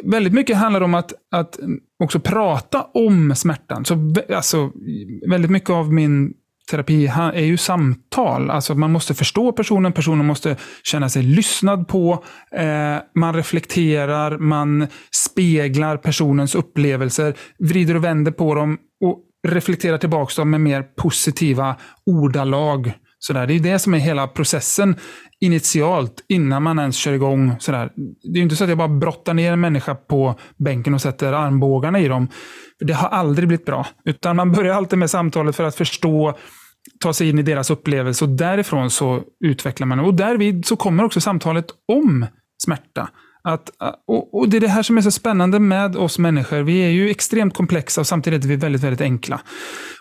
väldigt 0.05 0.33
mycket 0.33 0.57
handlar 0.57 0.81
om 0.81 0.95
att, 0.95 1.13
att 1.31 1.59
också 2.05 2.21
prata 2.21 2.83
om 2.83 3.35
smärtan. 3.35 3.85
Så, 3.85 4.15
alltså, 4.35 4.73
väldigt 5.31 5.51
mycket 5.51 5.71
av 5.71 5.93
min 5.93 6.35
terapi 6.71 7.07
är 7.35 7.45
ju 7.45 7.57
samtal. 7.57 8.51
Alltså 8.51 8.75
man 8.75 8.93
måste 8.93 9.15
förstå 9.15 9.53
personen, 9.53 9.93
personen 9.93 10.27
måste 10.27 10.57
känna 10.83 11.09
sig 11.09 11.23
lyssnad 11.23 11.89
på. 11.89 12.25
Eh, 12.53 12.97
man 13.15 13.35
reflekterar, 13.35 14.39
man 14.39 14.87
speglar 15.11 15.97
personens 15.97 16.55
upplevelser, 16.55 17.35
vrider 17.59 17.97
och 17.97 18.05
vänder 18.05 18.33
på 18.33 18.55
dem 18.55 18.79
och 19.05 19.19
reflekterar 19.49 19.99
tillbaka 19.99 20.41
dem 20.41 20.51
med 20.51 20.61
mer 20.61 20.83
positiva 20.83 21.77
ordalag. 22.07 22.93
Sådär. 23.19 23.47
Det 23.47 23.55
är 23.55 23.61
det 23.61 23.79
som 23.79 23.95
är 23.95 23.99
hela 23.99 24.29
processen 24.29 24.97
initialt, 25.41 26.25
innan 26.29 26.63
man 26.63 26.79
ens 26.79 26.97
kör 26.97 27.13
igång. 27.13 27.57
Sådär. 27.61 27.93
Det 28.33 28.39
är 28.39 28.43
inte 28.43 28.57
så 28.57 28.65
att 28.65 28.71
jag 28.71 28.79
bara 28.79 28.89
brottar 28.89 29.35
ner 29.35 29.53
en 29.53 29.61
människa 29.61 29.95
på 29.95 30.35
bänken 30.57 30.95
och 30.95 31.01
sätter 31.01 31.33
armbågarna 31.33 32.01
i 32.01 32.09
dem. 32.09 32.29
Det 32.81 32.93
har 32.93 33.09
aldrig 33.09 33.49
blivit 33.49 33.67
bra. 33.67 33.87
Utan 34.05 34.37
man 34.37 34.53
börjar 34.53 34.75
alltid 34.75 34.99
med 34.99 35.11
samtalet 35.11 35.57
för 35.57 35.65
att 35.65 35.75
förstå 35.75 36.39
ta 37.01 37.13
sig 37.13 37.29
in 37.29 37.39
i 37.39 37.43
deras 37.43 37.71
upplevelse 37.71 38.25
och 38.25 38.31
därifrån 38.31 38.91
så 38.91 39.23
utvecklar 39.45 39.87
man. 39.87 40.01
Och 40.01 40.15
därvid 40.15 40.67
så 40.67 40.77
kommer 40.77 41.05
också 41.05 41.21
samtalet 41.21 41.67
om 41.93 42.27
smärta. 42.65 43.09
Att, 43.49 43.83
eh, 43.83 43.93
och, 44.07 44.35
och, 44.35 44.49
Det 44.49 44.57
är 44.57 44.61
det 44.61 44.69
här 44.69 44.83
som 44.83 44.97
är 44.97 45.03
så 45.03 45.11
spännande 45.11 45.59
med 45.59 45.97
oss 45.97 46.19
människor. 46.19 46.63
Vi 46.63 46.81
är 46.81 46.89
ju 46.89 47.11
extremt 47.11 47.55
komplexa 47.55 48.01
och 48.01 48.07
samtidigt 48.07 48.45
är 48.45 48.49
vi 48.49 48.57
väldigt, 48.57 48.83
väldigt 48.83 49.01
enkla. 49.01 49.41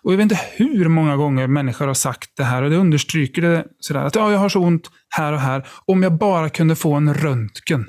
Och 0.04 0.14
Jag 0.14 0.18
vet 0.18 0.24
inte 0.24 0.39
hur 0.56 0.88
många 0.88 1.16
gånger 1.16 1.48
människor 1.48 1.88
har 1.88 1.93
sagt 1.93 2.30
det 2.38 2.43
här 2.43 2.64
och 2.64 2.70
det 2.70 2.76
understryker 2.76 3.41
det 3.41 3.66
sådär 3.80 4.04
att 4.04 4.16
ja, 4.16 4.32
jag 4.32 4.39
har 4.39 4.50
så 4.50 4.60
ont 4.60 4.89
här 5.10 5.34
och 5.34 5.39
här. 5.39 5.68
Om 5.86 6.04
jag 6.04 6.18
bara 6.18 6.50
kunde 6.50 6.76
få 6.76 6.93
en 6.93 7.14
röntgen. 7.14 7.86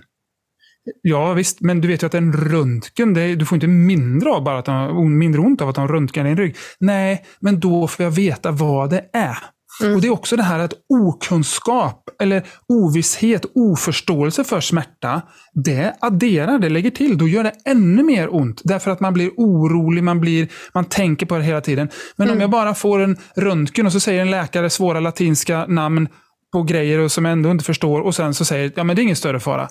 Ja 1.02 1.32
visst, 1.32 1.60
men 1.60 1.80
du 1.80 1.88
vet 1.88 2.02
ju 2.02 2.06
att 2.06 2.14
en 2.14 2.32
röntgen, 2.32 3.14
det, 3.14 3.34
du 3.34 3.46
får 3.46 3.56
inte 3.56 3.66
mindre, 3.66 4.30
av 4.30 4.44
bara 4.44 4.58
att 4.58 4.64
de, 4.64 5.18
mindre 5.18 5.40
ont 5.40 5.60
av 5.60 5.68
att 5.68 5.74
de 5.74 5.88
röntgar 5.88 6.24
din 6.24 6.36
rygg. 6.36 6.56
Nej, 6.80 7.24
men 7.40 7.60
då 7.60 7.88
får 7.88 8.04
jag 8.04 8.10
veta 8.10 8.50
vad 8.50 8.90
det 8.90 9.04
är. 9.12 9.38
Mm. 9.80 9.94
Och 9.94 10.00
Det 10.00 10.08
är 10.08 10.12
också 10.12 10.36
det 10.36 10.42
här 10.42 10.58
att 10.58 10.72
okunskap, 10.88 12.10
eller 12.20 12.46
ovisshet, 12.68 13.46
oförståelse 13.54 14.44
för 14.44 14.60
smärta, 14.60 15.22
det 15.64 15.94
adderar, 16.00 16.58
det 16.58 16.68
lägger 16.68 16.90
till. 16.90 17.18
Då 17.18 17.28
gör 17.28 17.44
det 17.44 17.52
ännu 17.64 18.02
mer 18.02 18.34
ont. 18.34 18.60
Därför 18.64 18.90
att 18.90 19.00
man 19.00 19.14
blir 19.14 19.30
orolig, 19.36 20.04
man, 20.04 20.20
blir, 20.20 20.48
man 20.74 20.84
tänker 20.84 21.26
på 21.26 21.36
det 21.36 21.44
hela 21.44 21.60
tiden. 21.60 21.88
Men 22.16 22.28
mm. 22.28 22.36
om 22.36 22.40
jag 22.40 22.50
bara 22.50 22.74
får 22.74 23.00
en 23.00 23.16
röntgen 23.36 23.86
och 23.86 23.92
så 23.92 24.00
säger 24.00 24.22
en 24.22 24.30
läkare 24.30 24.70
svåra 24.70 25.00
latinska 25.00 25.66
namn 25.66 26.08
på 26.52 26.62
grejer 26.62 27.08
som 27.08 27.24
jag 27.24 27.32
ändå 27.32 27.50
inte 27.50 27.64
förstår 27.64 28.00
och 28.00 28.14
sen 28.14 28.34
så 28.34 28.44
säger 28.44 28.72
ja 28.76 28.84
men 28.84 28.96
det 28.96 29.02
är 29.02 29.04
ingen 29.04 29.16
större 29.16 29.40
fara 29.40 29.68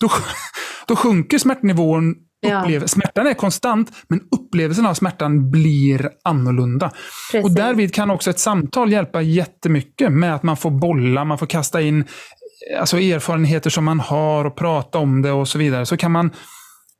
då, 0.00 0.10
då 0.86 0.96
sjunker 0.96 1.38
smärtnivån. 1.38 2.14
Ja. 2.40 2.86
Smärtan 2.86 3.26
är 3.26 3.34
konstant, 3.34 3.92
men 4.08 4.20
upplevelsen 4.20 4.86
av 4.86 4.94
smärtan 4.94 5.50
blir 5.50 6.10
annorlunda. 6.24 6.92
Precis. 7.32 7.44
Och 7.44 7.54
därvid 7.54 7.94
kan 7.94 8.10
också 8.10 8.30
ett 8.30 8.38
samtal 8.38 8.92
hjälpa 8.92 9.22
jättemycket 9.22 10.12
med 10.12 10.34
att 10.34 10.42
man 10.42 10.56
får 10.56 10.70
bolla, 10.70 11.24
man 11.24 11.38
får 11.38 11.46
kasta 11.46 11.80
in 11.80 12.04
alltså 12.78 12.98
erfarenheter 12.98 13.70
som 13.70 13.84
man 13.84 14.00
har 14.00 14.44
och 14.44 14.56
prata 14.56 14.98
om 14.98 15.22
det 15.22 15.32
och 15.32 15.48
så 15.48 15.58
vidare. 15.58 15.86
Så 15.86 15.96
kan 15.96 16.12
man, 16.12 16.30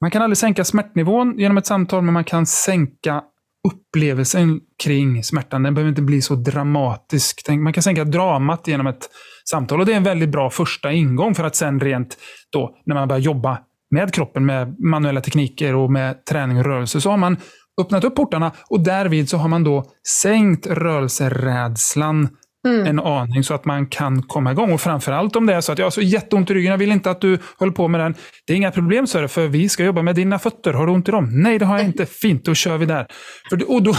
man 0.00 0.10
kan 0.10 0.22
aldrig 0.22 0.38
sänka 0.38 0.64
smärtnivån 0.64 1.38
genom 1.38 1.58
ett 1.58 1.66
samtal, 1.66 2.02
men 2.02 2.14
man 2.14 2.24
kan 2.24 2.46
sänka 2.46 3.22
upplevelsen 3.68 4.60
kring 4.82 5.24
smärtan. 5.24 5.62
Den 5.62 5.74
behöver 5.74 5.88
inte 5.88 6.02
bli 6.02 6.22
så 6.22 6.34
dramatisk. 6.34 7.48
Man 7.48 7.72
kan 7.72 7.82
sänka 7.82 8.04
dramat 8.04 8.68
genom 8.68 8.86
ett 8.86 9.10
samtal. 9.50 9.80
Och 9.80 9.86
Det 9.86 9.92
är 9.92 9.96
en 9.96 10.04
väldigt 10.04 10.28
bra 10.28 10.50
första 10.50 10.92
ingång 10.92 11.34
för 11.34 11.44
att 11.44 11.56
sen 11.56 11.80
rent 11.80 12.16
då, 12.52 12.76
när 12.86 12.94
man 12.94 13.08
börjar 13.08 13.20
jobba 13.20 13.58
med 13.96 14.14
kroppen, 14.14 14.46
med 14.46 14.80
manuella 14.80 15.20
tekniker 15.20 15.74
och 15.74 15.90
med 15.90 16.24
träning 16.24 16.58
och 16.58 16.64
rörelse, 16.64 17.00
så 17.00 17.10
har 17.10 17.16
man 17.16 17.36
öppnat 17.80 18.04
upp 18.04 18.16
portarna 18.16 18.52
och 18.70 18.80
därvid 18.80 19.28
så 19.28 19.36
har 19.36 19.48
man 19.48 19.64
då 19.64 19.84
sänkt 20.22 20.66
rörelserädslan 20.66 22.28
Mm. 22.66 22.86
en 22.86 23.00
aning 23.00 23.44
så 23.44 23.54
att 23.54 23.64
man 23.64 23.86
kan 23.86 24.22
komma 24.22 24.52
igång. 24.52 24.72
Och 24.72 24.80
framförallt 24.80 25.36
om 25.36 25.46
det 25.46 25.54
är 25.54 25.60
så 25.60 25.72
att 25.72 25.78
jag 25.78 25.86
har 25.86 25.90
så 25.90 26.00
jätteont 26.00 26.50
i 26.50 26.54
ryggen, 26.54 26.70
jag 26.70 26.78
vill 26.78 26.92
inte 26.92 27.10
att 27.10 27.20
du 27.20 27.38
håller 27.58 27.72
på 27.72 27.88
med 27.88 28.00
den. 28.00 28.14
Det 28.46 28.52
är 28.52 28.56
inga 28.56 28.70
problem, 28.70 29.06
så 29.06 29.28
för 29.28 29.48
vi 29.48 29.68
ska 29.68 29.84
jobba 29.84 30.02
med 30.02 30.14
dina 30.14 30.38
fötter. 30.38 30.72
Har 30.72 30.86
du 30.86 30.92
ont 30.92 31.08
i 31.08 31.12
dem? 31.12 31.42
Nej, 31.42 31.58
det 31.58 31.64
har 31.64 31.78
jag 31.78 31.86
inte. 31.86 32.06
Fint, 32.06 32.44
då 32.44 32.54
kör 32.54 32.78
vi 32.78 32.86
där. 32.86 33.06
För, 33.50 33.70
och 33.70 33.82
då, 33.82 33.94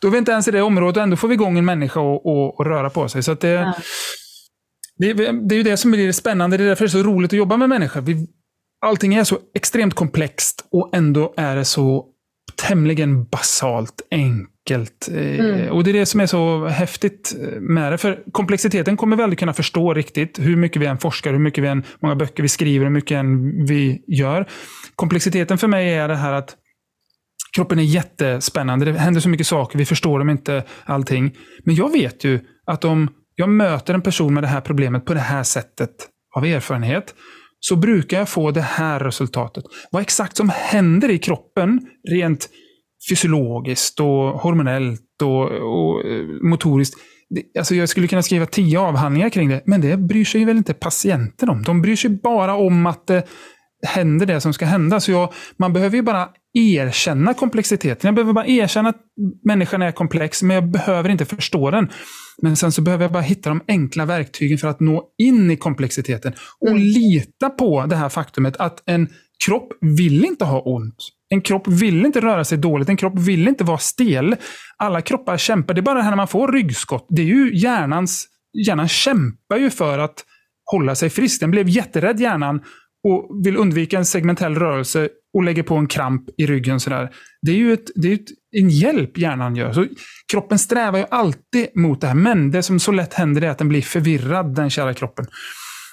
då 0.00 0.08
är 0.08 0.12
vi 0.12 0.18
inte 0.18 0.32
ens 0.32 0.48
i 0.48 0.50
det 0.50 0.62
området 0.62 0.96
och 0.96 1.02
ändå 1.02 1.16
får 1.16 1.28
vi 1.28 1.34
igång 1.34 1.58
en 1.58 1.64
människa 1.64 2.00
och, 2.00 2.26
och, 2.26 2.60
och 2.60 2.66
röra 2.66 2.90
på 2.90 3.08
sig. 3.08 3.22
Så 3.22 3.34
det, 3.34 3.48
ja. 3.48 3.74
det, 4.96 5.12
det, 5.12 5.54
är 5.54 5.56
ju 5.56 5.62
det 5.62 5.76
som 5.76 5.90
blir 5.90 6.12
spännande. 6.12 6.56
Det 6.56 6.64
är 6.64 6.68
därför 6.68 6.84
det 6.84 6.88
är 6.88 7.02
så 7.02 7.02
roligt 7.02 7.32
att 7.32 7.38
jobba 7.38 7.56
med 7.56 7.68
människor. 7.68 8.00
Vi, 8.00 8.26
allting 8.80 9.14
är 9.14 9.24
så 9.24 9.38
extremt 9.54 9.94
komplext 9.94 10.68
och 10.72 10.90
ändå 10.92 11.34
är 11.36 11.56
det 11.56 11.64
så 11.64 12.06
tämligen 12.56 13.24
basalt 13.24 14.02
enkelt. 14.10 15.08
Eh, 15.12 15.40
mm. 15.40 15.72
Och 15.72 15.84
det 15.84 15.90
är 15.90 15.92
det 15.92 16.06
som 16.06 16.20
är 16.20 16.26
så 16.26 16.66
häftigt 16.66 17.34
med 17.60 17.92
det. 17.92 17.98
För 17.98 18.22
komplexiteten 18.32 18.96
kommer 18.96 19.16
vi 19.16 19.22
aldrig 19.22 19.38
kunna 19.38 19.52
förstå 19.52 19.94
riktigt. 19.94 20.38
Hur 20.38 20.56
mycket 20.56 20.82
vi 20.82 20.86
än 20.86 20.98
forskar, 20.98 21.32
hur 21.32 21.38
mycket 21.38 21.64
vi 21.64 21.68
än, 21.68 21.84
många 22.02 22.16
böcker 22.16 22.42
vi 22.42 22.48
skriver, 22.48 22.84
hur 22.84 22.92
mycket 22.92 23.16
än 23.16 23.64
vi 23.66 24.04
gör. 24.06 24.46
Komplexiteten 24.96 25.58
för 25.58 25.68
mig 25.68 25.94
är 25.94 26.08
det 26.08 26.16
här 26.16 26.32
att 26.32 26.56
kroppen 27.56 27.78
är 27.78 27.82
jättespännande. 27.82 28.84
Det 28.84 28.98
händer 28.98 29.20
så 29.20 29.28
mycket 29.28 29.46
saker, 29.46 29.78
vi 29.78 29.84
förstår 29.84 30.18
dem 30.18 30.30
inte 30.30 30.64
allting. 30.84 31.36
Men 31.64 31.74
jag 31.74 31.92
vet 31.92 32.24
ju 32.24 32.40
att 32.66 32.84
om 32.84 33.08
jag 33.34 33.48
möter 33.48 33.94
en 33.94 34.02
person 34.02 34.34
med 34.34 34.42
det 34.42 34.48
här 34.48 34.60
problemet 34.60 35.04
på 35.04 35.14
det 35.14 35.20
här 35.20 35.42
sättet 35.42 35.90
av 36.36 36.44
erfarenhet, 36.44 37.14
så 37.60 37.76
brukar 37.76 38.18
jag 38.18 38.28
få 38.28 38.50
det 38.50 38.60
här 38.60 39.00
resultatet. 39.00 39.64
Vad 39.90 40.02
exakt 40.02 40.36
som 40.36 40.48
händer 40.48 41.10
i 41.10 41.18
kroppen, 41.18 41.80
rent 42.08 42.48
fysiologiskt 43.10 44.00
och 44.00 44.06
hormonellt 44.40 45.22
och, 45.22 45.44
och 45.50 46.04
eh, 46.04 46.24
motoriskt. 46.42 47.00
Alltså 47.58 47.74
jag 47.74 47.88
skulle 47.88 48.08
kunna 48.08 48.22
skriva 48.22 48.46
tio 48.46 48.80
avhandlingar 48.80 49.28
kring 49.28 49.48
det, 49.48 49.62
men 49.64 49.80
det 49.80 49.96
bryr 49.96 50.24
sig 50.24 50.44
väl 50.44 50.56
inte 50.56 50.74
patienten 50.74 51.48
om. 51.48 51.62
De 51.62 51.82
bryr 51.82 51.96
sig 51.96 52.10
bara 52.10 52.54
om 52.54 52.86
att 52.86 53.06
det 53.06 53.26
händer 53.86 54.26
det 54.26 54.40
som 54.40 54.52
ska 54.52 54.66
hända. 54.66 55.00
Så 55.00 55.10
jag, 55.10 55.32
man 55.56 55.72
behöver 55.72 55.96
ju 55.96 56.02
bara 56.02 56.28
erkänna 56.54 57.34
komplexiteten. 57.34 58.08
Jag 58.08 58.14
behöver 58.14 58.32
bara 58.32 58.46
erkänna 58.46 58.88
att 58.88 59.00
människan 59.44 59.82
är 59.82 59.92
komplex, 59.92 60.42
men 60.42 60.54
jag 60.54 60.70
behöver 60.70 61.08
inte 61.08 61.24
förstå 61.24 61.70
den. 61.70 61.88
Men 62.42 62.56
sen 62.56 62.72
så 62.72 62.82
behöver 62.82 63.04
jag 63.04 63.12
bara 63.12 63.22
hitta 63.22 63.48
de 63.48 63.60
enkla 63.68 64.04
verktygen 64.04 64.58
för 64.58 64.68
att 64.68 64.80
nå 64.80 65.04
in 65.18 65.50
i 65.50 65.56
komplexiteten. 65.56 66.32
Och 66.60 66.68
mm. 66.68 66.82
lita 66.82 67.50
på 67.50 67.86
det 67.86 67.96
här 67.96 68.08
faktumet 68.08 68.56
att 68.56 68.82
en 68.86 69.08
kropp 69.46 69.72
vill 69.80 70.24
inte 70.24 70.44
ha 70.44 70.60
ont. 70.60 70.96
En 71.28 71.40
kropp 71.40 71.68
vill 71.68 72.06
inte 72.06 72.20
röra 72.20 72.44
sig 72.44 72.58
dåligt, 72.58 72.88
en 72.88 72.96
kropp 72.96 73.18
vill 73.18 73.48
inte 73.48 73.64
vara 73.64 73.78
stel. 73.78 74.36
Alla 74.76 75.00
kroppar 75.00 75.36
kämpar. 75.36 75.74
Det 75.74 75.80
är 75.80 75.82
bara 75.82 75.94
det 75.94 76.02
här 76.02 76.10
när 76.10 76.16
man 76.16 76.28
får 76.28 76.52
ryggskott. 76.52 77.06
Det 77.10 77.22
är 77.22 77.26
ju 77.26 77.56
hjärnans... 77.56 78.26
Hjärnan 78.66 78.88
kämpar 78.88 79.56
ju 79.56 79.70
för 79.70 79.98
att 79.98 80.24
hålla 80.72 80.94
sig 80.94 81.10
frisk. 81.10 81.40
Den 81.40 81.50
blev 81.50 81.68
jätterädd 81.68 82.20
hjärnan 82.20 82.60
och 83.04 83.44
vill 83.44 83.56
undvika 83.56 83.98
en 83.98 84.04
segmentell 84.04 84.54
rörelse 84.54 85.08
och 85.34 85.42
lägger 85.42 85.62
på 85.62 85.76
en 85.76 85.86
kramp 85.86 86.22
i 86.36 86.46
ryggen. 86.46 86.80
Sådär. 86.80 87.10
Det 87.42 87.52
är 87.52 87.56
ju 87.56 87.72
ett, 87.72 87.90
det 87.94 88.08
är 88.08 88.14
ett, 88.14 88.28
en 88.60 88.68
hjälp 88.70 89.18
hjärnan 89.18 89.56
gör. 89.56 89.72
Så 89.72 89.86
kroppen 90.32 90.58
strävar 90.58 90.98
ju 90.98 91.04
alltid 91.10 91.68
mot 91.74 92.00
det 92.00 92.06
här, 92.06 92.14
men 92.14 92.50
det 92.50 92.62
som 92.62 92.80
så 92.80 92.92
lätt 92.92 93.14
händer 93.14 93.42
är 93.42 93.50
att 93.50 93.58
den 93.58 93.68
blir 93.68 93.82
förvirrad, 93.82 94.54
den 94.54 94.70
kära 94.70 94.94
kroppen. 94.94 95.26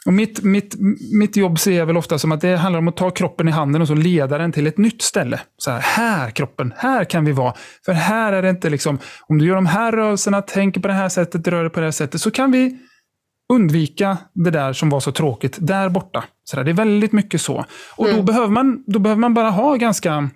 Och 0.05 0.13
mitt, 0.13 0.43
mitt, 0.43 0.75
mitt 1.13 1.35
jobb 1.37 1.59
ser 1.59 1.71
jag 1.71 1.85
väl 1.85 1.97
ofta 1.97 2.19
som 2.19 2.31
att 2.31 2.41
det 2.41 2.55
handlar 2.55 2.79
om 2.79 2.87
att 2.87 2.97
ta 2.97 3.11
kroppen 3.11 3.47
i 3.47 3.51
handen 3.51 3.81
och 3.81 3.87
så 3.87 3.93
leda 3.93 4.37
den 4.37 4.51
till 4.51 4.67
ett 4.67 4.77
nytt 4.77 5.01
ställe. 5.01 5.39
Så 5.57 5.71
här, 5.71 5.79
här 5.79 6.29
kroppen, 6.29 6.73
här 6.77 7.03
kan 7.03 7.25
vi 7.25 7.31
vara. 7.31 7.53
För 7.85 7.93
här 7.93 8.33
är 8.33 8.41
det 8.41 8.49
inte 8.49 8.69
liksom, 8.69 8.99
om 9.27 9.37
du 9.37 9.45
gör 9.45 9.55
de 9.55 9.65
här 9.65 9.91
rörelserna, 9.91 10.41
tänker 10.41 10.81
på 10.81 10.87
det 10.87 10.93
här 10.93 11.09
sättet, 11.09 11.47
rör 11.47 11.63
dig 11.63 11.69
på 11.69 11.79
det 11.79 11.85
här 11.85 11.91
sättet, 11.91 12.21
så 12.21 12.31
kan 12.31 12.51
vi 12.51 12.77
undvika 13.53 14.17
det 14.33 14.51
där 14.51 14.73
som 14.73 14.89
var 14.89 14.99
så 14.99 15.11
tråkigt 15.11 15.57
där 15.59 15.89
borta. 15.89 16.23
Så 16.43 16.55
där, 16.55 16.63
det 16.63 16.71
är 16.71 16.73
väldigt 16.73 17.11
mycket 17.11 17.41
så. 17.41 17.65
Och 17.95 18.05
mm. 18.05 18.17
då, 18.17 18.23
behöver 18.23 18.47
man, 18.47 18.83
då 18.87 18.99
behöver 18.99 19.19
man 19.19 19.33
bara 19.33 19.49
ha 19.49 19.75
ganska 19.75 20.29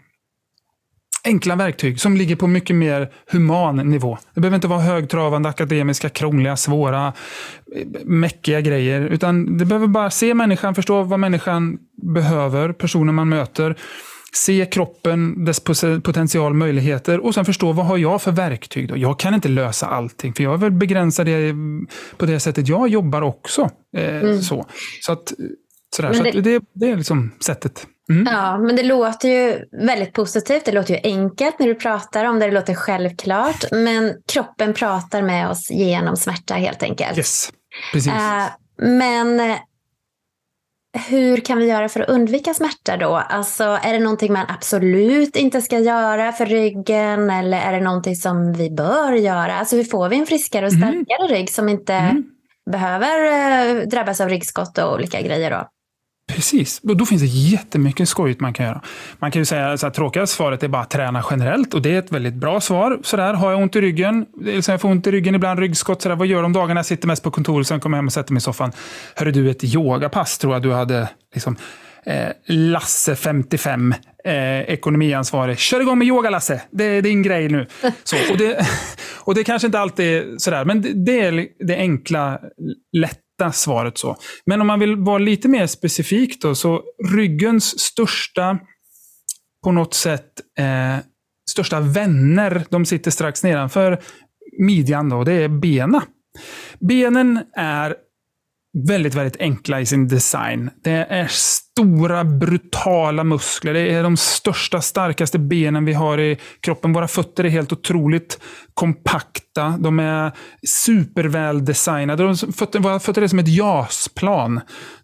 enkla 1.23 1.55
verktyg 1.55 1.99
som 1.99 2.17
ligger 2.17 2.35
på 2.35 2.47
mycket 2.47 2.75
mer 2.75 3.11
human 3.31 3.75
nivå. 3.75 4.17
Det 4.33 4.41
behöver 4.41 4.55
inte 4.55 4.67
vara 4.67 4.79
högtravande, 4.79 5.49
akademiska, 5.49 6.09
krångliga, 6.09 6.57
svåra, 6.57 7.13
mäckiga 8.03 8.61
grejer. 8.61 9.01
Utan 9.01 9.57
det 9.57 9.65
behöver 9.65 9.87
bara 9.87 10.09
se 10.09 10.33
människan, 10.33 10.75
förstå 10.75 11.03
vad 11.03 11.19
människan 11.19 11.77
behöver, 12.13 12.73
personen 12.73 13.15
man 13.15 13.29
möter. 13.29 13.75
Se 14.35 14.65
kroppen, 14.65 15.45
dess 15.45 15.59
potential, 16.03 16.53
möjligheter 16.53 17.19
och 17.19 17.33
sen 17.33 17.45
förstå 17.45 17.71
vad 17.71 17.85
har 17.85 17.97
jag 17.97 18.21
för 18.21 18.31
verktyg. 18.31 18.89
Då? 18.89 18.97
Jag 18.97 19.19
kan 19.19 19.33
inte 19.33 19.49
lösa 19.49 19.85
allting, 19.85 20.33
för 20.33 20.43
jag 20.43 20.53
är 20.53 20.57
väl 20.57 20.71
begränsad 20.71 21.27
på 22.17 22.25
det 22.25 22.39
sättet 22.39 22.67
jag 22.67 22.87
jobbar 22.87 23.21
också. 23.21 23.69
Eh, 23.97 24.15
mm. 24.15 24.41
så. 24.41 24.65
så 25.01 25.11
att, 25.11 25.33
sådär, 25.95 26.09
det, 26.09 26.15
så 26.15 26.37
att 26.37 26.43
det, 26.43 26.61
det 26.73 26.89
är 26.89 26.95
liksom 26.95 27.31
sättet. 27.45 27.87
Mm. 28.09 28.33
Ja, 28.33 28.57
men 28.57 28.75
det 28.75 28.83
låter 28.83 29.29
ju 29.29 29.65
väldigt 29.85 30.13
positivt. 30.13 30.65
Det 30.65 30.71
låter 30.71 30.93
ju 30.93 30.99
enkelt 31.03 31.59
när 31.59 31.67
du 31.67 31.75
pratar 31.75 32.25
om 32.25 32.39
det. 32.39 32.45
Det 32.45 32.51
låter 32.51 32.73
självklart. 32.73 33.71
Men 33.71 34.13
kroppen 34.33 34.73
pratar 34.73 35.21
med 35.21 35.49
oss 35.49 35.71
genom 35.71 36.17
smärta 36.17 36.53
helt 36.53 36.83
enkelt. 36.83 37.17
Yes, 37.17 37.51
precis. 37.93 38.11
Uh, 38.11 38.47
men 38.77 39.55
hur 40.93 41.37
kan 41.37 41.57
vi 41.57 41.65
göra 41.65 41.89
för 41.89 41.99
att 41.99 42.09
undvika 42.09 42.53
smärta 42.53 42.97
då? 42.97 43.15
Alltså, 43.15 43.63
är 43.63 43.93
det 43.93 43.99
någonting 43.99 44.33
man 44.33 44.45
absolut 44.47 45.35
inte 45.35 45.61
ska 45.61 45.79
göra 45.79 46.31
för 46.31 46.45
ryggen 46.45 47.29
eller 47.29 47.57
är 47.57 47.71
det 47.71 47.81
någonting 47.81 48.15
som 48.15 48.53
vi 48.53 48.71
bör 48.71 49.13
göra? 49.13 49.53
Alltså, 49.53 49.75
hur 49.75 49.83
får 49.83 50.09
vi 50.09 50.19
en 50.19 50.25
friskare 50.25 50.65
och 50.65 50.73
mm. 50.73 50.81
starkare 50.81 51.25
mm. 51.25 51.37
rygg 51.37 51.49
som 51.49 51.69
inte 51.69 51.93
mm. 51.93 52.23
behöver 52.71 53.75
uh, 53.75 53.87
drabbas 53.87 54.21
av 54.21 54.29
ryggskott 54.29 54.77
och 54.77 54.93
olika 54.93 55.21
grejer 55.21 55.51
då? 55.51 55.67
Precis, 56.35 56.81
och 56.83 56.97
då 56.97 57.05
finns 57.05 57.21
det 57.21 57.27
jättemycket 57.27 58.09
skojigt 58.09 58.39
man 58.41 58.53
kan 58.53 58.65
göra. 58.65 58.81
Man 59.19 59.31
kan 59.31 59.41
ju 59.41 59.45
säga 59.45 59.71
att 59.71 59.93
tråkiga 59.93 60.27
svaret 60.27 60.63
är 60.63 60.67
bara 60.67 60.81
att 60.81 60.89
träna 60.89 61.23
generellt 61.29 61.73
och 61.73 61.81
det 61.81 61.95
är 61.95 61.99
ett 61.99 62.11
väldigt 62.11 62.33
bra 62.33 62.61
svar. 62.61 62.99
Sådär, 63.03 63.33
har 63.33 63.51
jag 63.51 63.61
ont 63.61 63.75
i 63.75 63.81
ryggen, 63.81 64.25
jag 64.67 64.81
får 64.81 64.89
ont 64.89 65.07
i 65.07 65.11
ryggen 65.11 65.35
ibland, 65.35 65.59
ryggskott, 65.59 66.01
sådär, 66.01 66.15
vad 66.15 66.27
gör 66.27 66.41
de 66.41 66.53
dagarna 66.53 66.79
jag 66.79 66.85
sitter 66.85 67.07
mest 67.07 67.23
på 67.23 67.31
kontoret, 67.31 67.67
sen 67.67 67.79
kommer 67.79 67.97
jag 67.97 68.01
hem 68.01 68.07
och 68.07 68.13
sätter 68.13 68.33
mig 68.33 68.37
i 68.37 68.41
soffan. 68.41 68.71
Hörru 69.15 69.31
du, 69.31 69.49
ett 69.49 69.63
yogapass 69.63 70.37
tror 70.37 70.53
jag 70.53 70.61
du 70.61 70.73
hade 70.73 71.09
liksom, 71.33 71.55
eh, 72.05 72.29
Lasse 72.45 73.15
55, 73.15 73.93
eh, 74.25 74.61
ekonomiansvarig. 74.61 75.59
Kör 75.59 75.81
igång 75.81 75.97
med 75.97 76.07
yoga 76.07 76.29
Lasse, 76.29 76.61
det 76.71 76.83
är 76.83 77.01
din 77.01 77.23
grej 77.23 77.49
nu. 77.49 77.67
Så, 78.03 78.15
och, 78.31 78.37
det, 78.37 78.67
och 79.19 79.35
det 79.35 79.43
kanske 79.43 79.65
inte 79.65 79.79
alltid 79.79 80.05
är 80.05 80.37
sådär, 80.37 80.65
men 80.65 80.81
det, 80.81 81.05
det 81.05 81.21
är 81.21 81.47
det 81.59 81.75
enkla, 81.75 82.39
lätta 83.41 83.51
svaret 83.51 83.97
så. 83.97 84.15
Men 84.45 84.61
om 84.61 84.67
man 84.67 84.79
vill 84.79 84.95
vara 84.95 85.17
lite 85.17 85.47
mer 85.47 85.67
specifik 85.67 86.41
då, 86.41 86.55
så 86.55 86.83
ryggens 87.13 87.79
största, 87.79 88.59
på 89.63 89.71
något 89.71 89.93
sätt, 89.93 90.31
eh, 90.59 90.97
största 91.51 91.79
vänner, 91.79 92.65
de 92.69 92.85
sitter 92.85 93.11
strax 93.11 93.43
nedanför 93.43 93.99
midjan 94.59 95.09
då, 95.09 95.23
det 95.23 95.33
är 95.33 95.47
bena. 95.47 96.03
Benen 96.79 97.39
är 97.57 97.95
väldigt, 98.73 99.15
väldigt 99.15 99.41
enkla 99.41 99.81
i 99.81 99.85
sin 99.85 100.07
design. 100.07 100.69
Det 100.83 100.91
är 101.09 101.27
stora, 101.27 102.23
brutala 102.23 103.23
muskler. 103.23 103.73
Det 103.73 103.93
är 103.93 104.03
de 104.03 104.17
största, 104.17 104.81
starkaste 104.81 105.39
benen 105.39 105.85
vi 105.85 105.93
har 105.93 106.19
i 106.19 106.37
kroppen. 106.61 106.93
Våra 106.93 107.07
fötter 107.07 107.43
är 107.43 107.49
helt 107.49 107.71
otroligt 107.71 108.39
kompakta. 108.73 109.77
De 109.79 109.99
är 109.99 110.31
superväl 110.67 111.65
designade. 111.65 112.23
våra 112.79 112.99
fötter 112.99 113.21
är 113.21 113.27
som 113.27 113.39
ett 113.39 113.47
JAS-plan. 113.47 114.61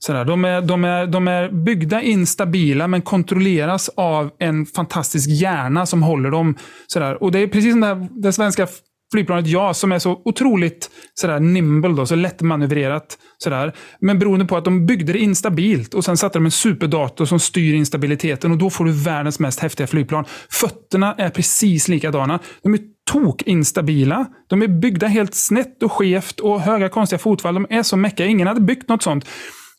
De, 0.08 0.46
är, 0.46 0.62
de, 0.62 0.86
är, 0.86 1.08
de 1.08 1.28
är 1.28 1.50
byggda 1.50 2.02
instabila, 2.02 2.88
men 2.88 3.02
kontrolleras 3.02 3.90
av 3.90 4.32
en 4.40 4.66
fantastisk 4.66 5.30
hjärna 5.30 5.86
som 5.86 6.04
håller 6.04 6.32
dem. 6.32 6.56
Sådär. 6.88 7.24
Och 7.24 7.32
Det 7.32 7.40
är 7.40 7.48
precis 7.48 7.72
som 7.72 7.82
det, 7.82 8.08
det 8.22 8.34
svenska 8.34 8.68
flygplanet 9.12 9.48
JAS 9.48 9.80
som 9.80 9.92
är 9.92 10.00
så 10.00 10.22
otroligt 10.26 10.90
sådär, 11.14 11.40
nimble, 11.40 11.94
då, 11.94 12.06
så 12.06 12.16
lättmanövrerat. 12.16 13.18
Sådär. 13.38 13.74
Men 14.00 14.20
beroende 14.20 14.46
på 14.46 14.58
att 14.58 14.66
de 14.66 14.86
byggde 14.86 15.14
det 15.14 15.20
instabilt 15.20 15.94
och 15.94 16.06
sen 16.06 16.18
satte 16.18 16.40
de 16.40 16.46
en 16.46 16.52
superdator 16.52 17.26
som 17.26 17.40
styr 17.40 17.74
instabiliteten 17.74 18.52
och 18.52 18.58
då 18.58 18.70
får 18.70 18.86
du 18.86 18.92
världens 18.92 19.40
mest 19.40 19.60
häftiga 19.60 19.88
flygplan. 19.88 20.26
Fötterna 20.50 21.16
är 21.18 21.30
precis 21.30 21.88
likadana. 21.88 22.40
De 22.64 22.74
är 22.74 22.80
tok 23.12 23.42
instabila. 23.42 24.26
De 24.48 24.62
är 24.62 24.68
byggda 24.68 25.08
helt 25.08 25.36
snett 25.36 25.84
och 25.84 25.92
skevt 25.92 26.40
och 26.40 26.62
höga 26.62 26.90
konstiga 26.90 27.20
fotfall. 27.20 27.54
De 27.54 27.68
är 27.70 27.84
så 27.84 27.98
mäckiga. 27.98 28.28
Ingen 28.28 28.48
hade 28.48 28.62
byggt 28.62 28.90
något 28.90 29.04
sånt. 29.04 29.26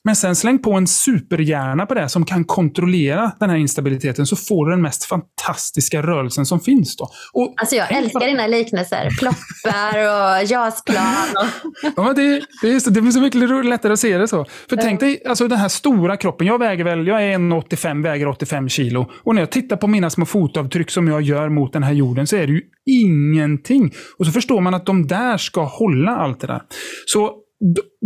Men 0.09 0.17
sen 0.17 0.37
släng 0.37 0.59
på 0.59 0.73
en 0.73 0.87
superhjärna 0.87 1.87
på 1.87 1.95
det 1.95 2.09
som 2.09 2.25
kan 2.25 2.45
kontrollera 2.45 3.33
den 3.41 3.51
här 3.51 3.57
instabiliteten 3.57 4.27
så 4.27 4.37
får 4.37 4.67
du 4.67 4.73
den 4.73 4.83
mest 4.83 5.05
fantastiska 5.05 6.03
rörelsen 6.03 6.47
som 6.47 6.61
finns. 6.61 6.97
Då. 6.97 7.11
Och, 7.33 7.55
alltså 7.57 7.77
jag 7.77 7.93
älskar 7.93 8.27
dina 8.27 8.47
liknelser. 8.47 9.09
Ploppar 9.19 9.99
och 9.99 10.45
jasplan. 10.45 11.05
Och... 11.37 11.93
ja, 11.97 12.13
det, 12.13 12.43
det, 12.63 12.73
är 12.73 12.81
så, 12.81 12.91
det 12.91 13.01
blir 13.01 13.13
så 13.13 13.21
mycket 13.21 13.67
lättare 13.67 13.93
att 13.93 14.01
se 14.01 14.19
det 14.19 14.29
så. 14.29 14.45
För 14.69 14.77
mm. 14.77 14.85
tänk 14.85 15.01
dig 15.01 15.23
alltså, 15.29 15.49
den 15.49 15.59
här 15.59 15.69
stora 15.69 16.17
kroppen. 16.17 16.47
Jag 16.47 16.59
väger 16.59 16.85
väl, 16.85 17.07
jag 17.07 17.25
är 17.25 17.39
1,85, 17.39 18.03
väger 18.03 18.29
85 18.29 18.69
kilo. 18.69 19.11
Och 19.25 19.35
när 19.35 19.43
jag 19.43 19.51
tittar 19.51 19.77
på 19.77 19.87
mina 19.87 20.11
små 20.11 20.27
fotavtryck 20.27 20.91
som 20.91 21.09
jag 21.09 21.23
gör 21.23 21.49
mot 21.49 21.73
den 21.73 21.83
här 21.83 21.93
jorden 21.93 22.27
så 22.27 22.37
är 22.37 22.47
det 22.47 22.53
ju 22.53 22.63
ingenting. 22.87 23.95
Och 24.19 24.27
så 24.27 24.33
förstår 24.33 24.61
man 24.61 24.75
att 24.75 24.87
de 24.87 25.07
där 25.07 25.37
ska 25.37 25.65
hålla 25.65 26.17
allt 26.17 26.41
det 26.41 26.47
där. 26.47 26.63
Så 27.07 27.33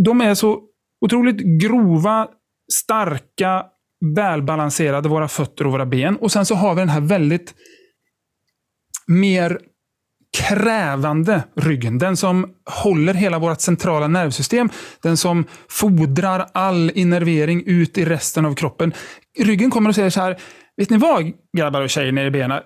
de 0.05 0.21
är 0.21 0.33
så 0.33 0.59
otroligt 1.05 1.61
grova, 1.61 2.27
starka, 2.73 3.65
välbalanserade, 4.15 5.09
våra 5.09 5.27
fötter 5.27 5.65
och 5.65 5.71
våra 5.71 5.85
ben. 5.85 6.15
Och 6.15 6.31
sen 6.31 6.45
så 6.45 6.55
har 6.55 6.75
vi 6.75 6.81
den 6.81 6.89
här 6.89 7.01
väldigt 7.01 7.53
mer 9.07 9.59
krävande 10.37 11.43
ryggen. 11.55 11.97
Den 11.97 12.17
som 12.17 12.53
håller 12.83 13.13
hela 13.13 13.39
vårt 13.39 13.61
centrala 13.61 14.07
nervsystem. 14.07 14.69
Den 15.01 15.17
som 15.17 15.45
fodrar 15.69 16.45
all 16.53 16.91
innervering 16.95 17.63
ut 17.65 17.97
i 17.97 18.05
resten 18.05 18.45
av 18.45 18.55
kroppen. 18.55 18.93
Ryggen 19.39 19.71
kommer 19.71 19.89
och 19.89 19.95
säger 19.95 20.09
så 20.09 20.21
här, 20.21 20.37
vet 20.77 20.89
ni 20.89 20.97
vad 20.97 21.31
grabbar 21.57 21.81
och 21.81 21.89
tjejer 21.89 22.11
nere 22.11 22.27
i 22.27 22.31
benen? 22.31 22.61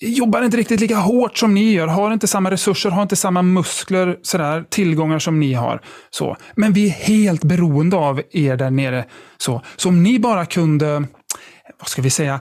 Jobbar 0.00 0.42
inte 0.42 0.56
riktigt 0.56 0.80
lika 0.80 0.96
hårt 0.96 1.38
som 1.38 1.54
ni 1.54 1.72
gör, 1.72 1.86
har 1.86 2.12
inte 2.12 2.26
samma 2.26 2.50
resurser, 2.50 2.90
har 2.90 3.02
inte 3.02 3.16
samma 3.16 3.42
muskler, 3.42 4.18
sådär, 4.22 4.64
tillgångar 4.70 5.18
som 5.18 5.40
ni 5.40 5.52
har. 5.52 5.80
Så. 6.10 6.36
Men 6.54 6.72
vi 6.72 6.86
är 6.86 6.90
helt 6.90 7.44
beroende 7.44 7.96
av 7.96 8.22
er 8.30 8.56
där 8.56 8.70
nere. 8.70 9.04
Så, 9.38 9.62
så 9.76 9.88
om 9.88 10.02
ni 10.02 10.18
bara 10.18 10.46
kunde, 10.46 11.04
vad 11.78 11.88
ska 11.88 12.02
vi 12.02 12.10
säga, 12.10 12.40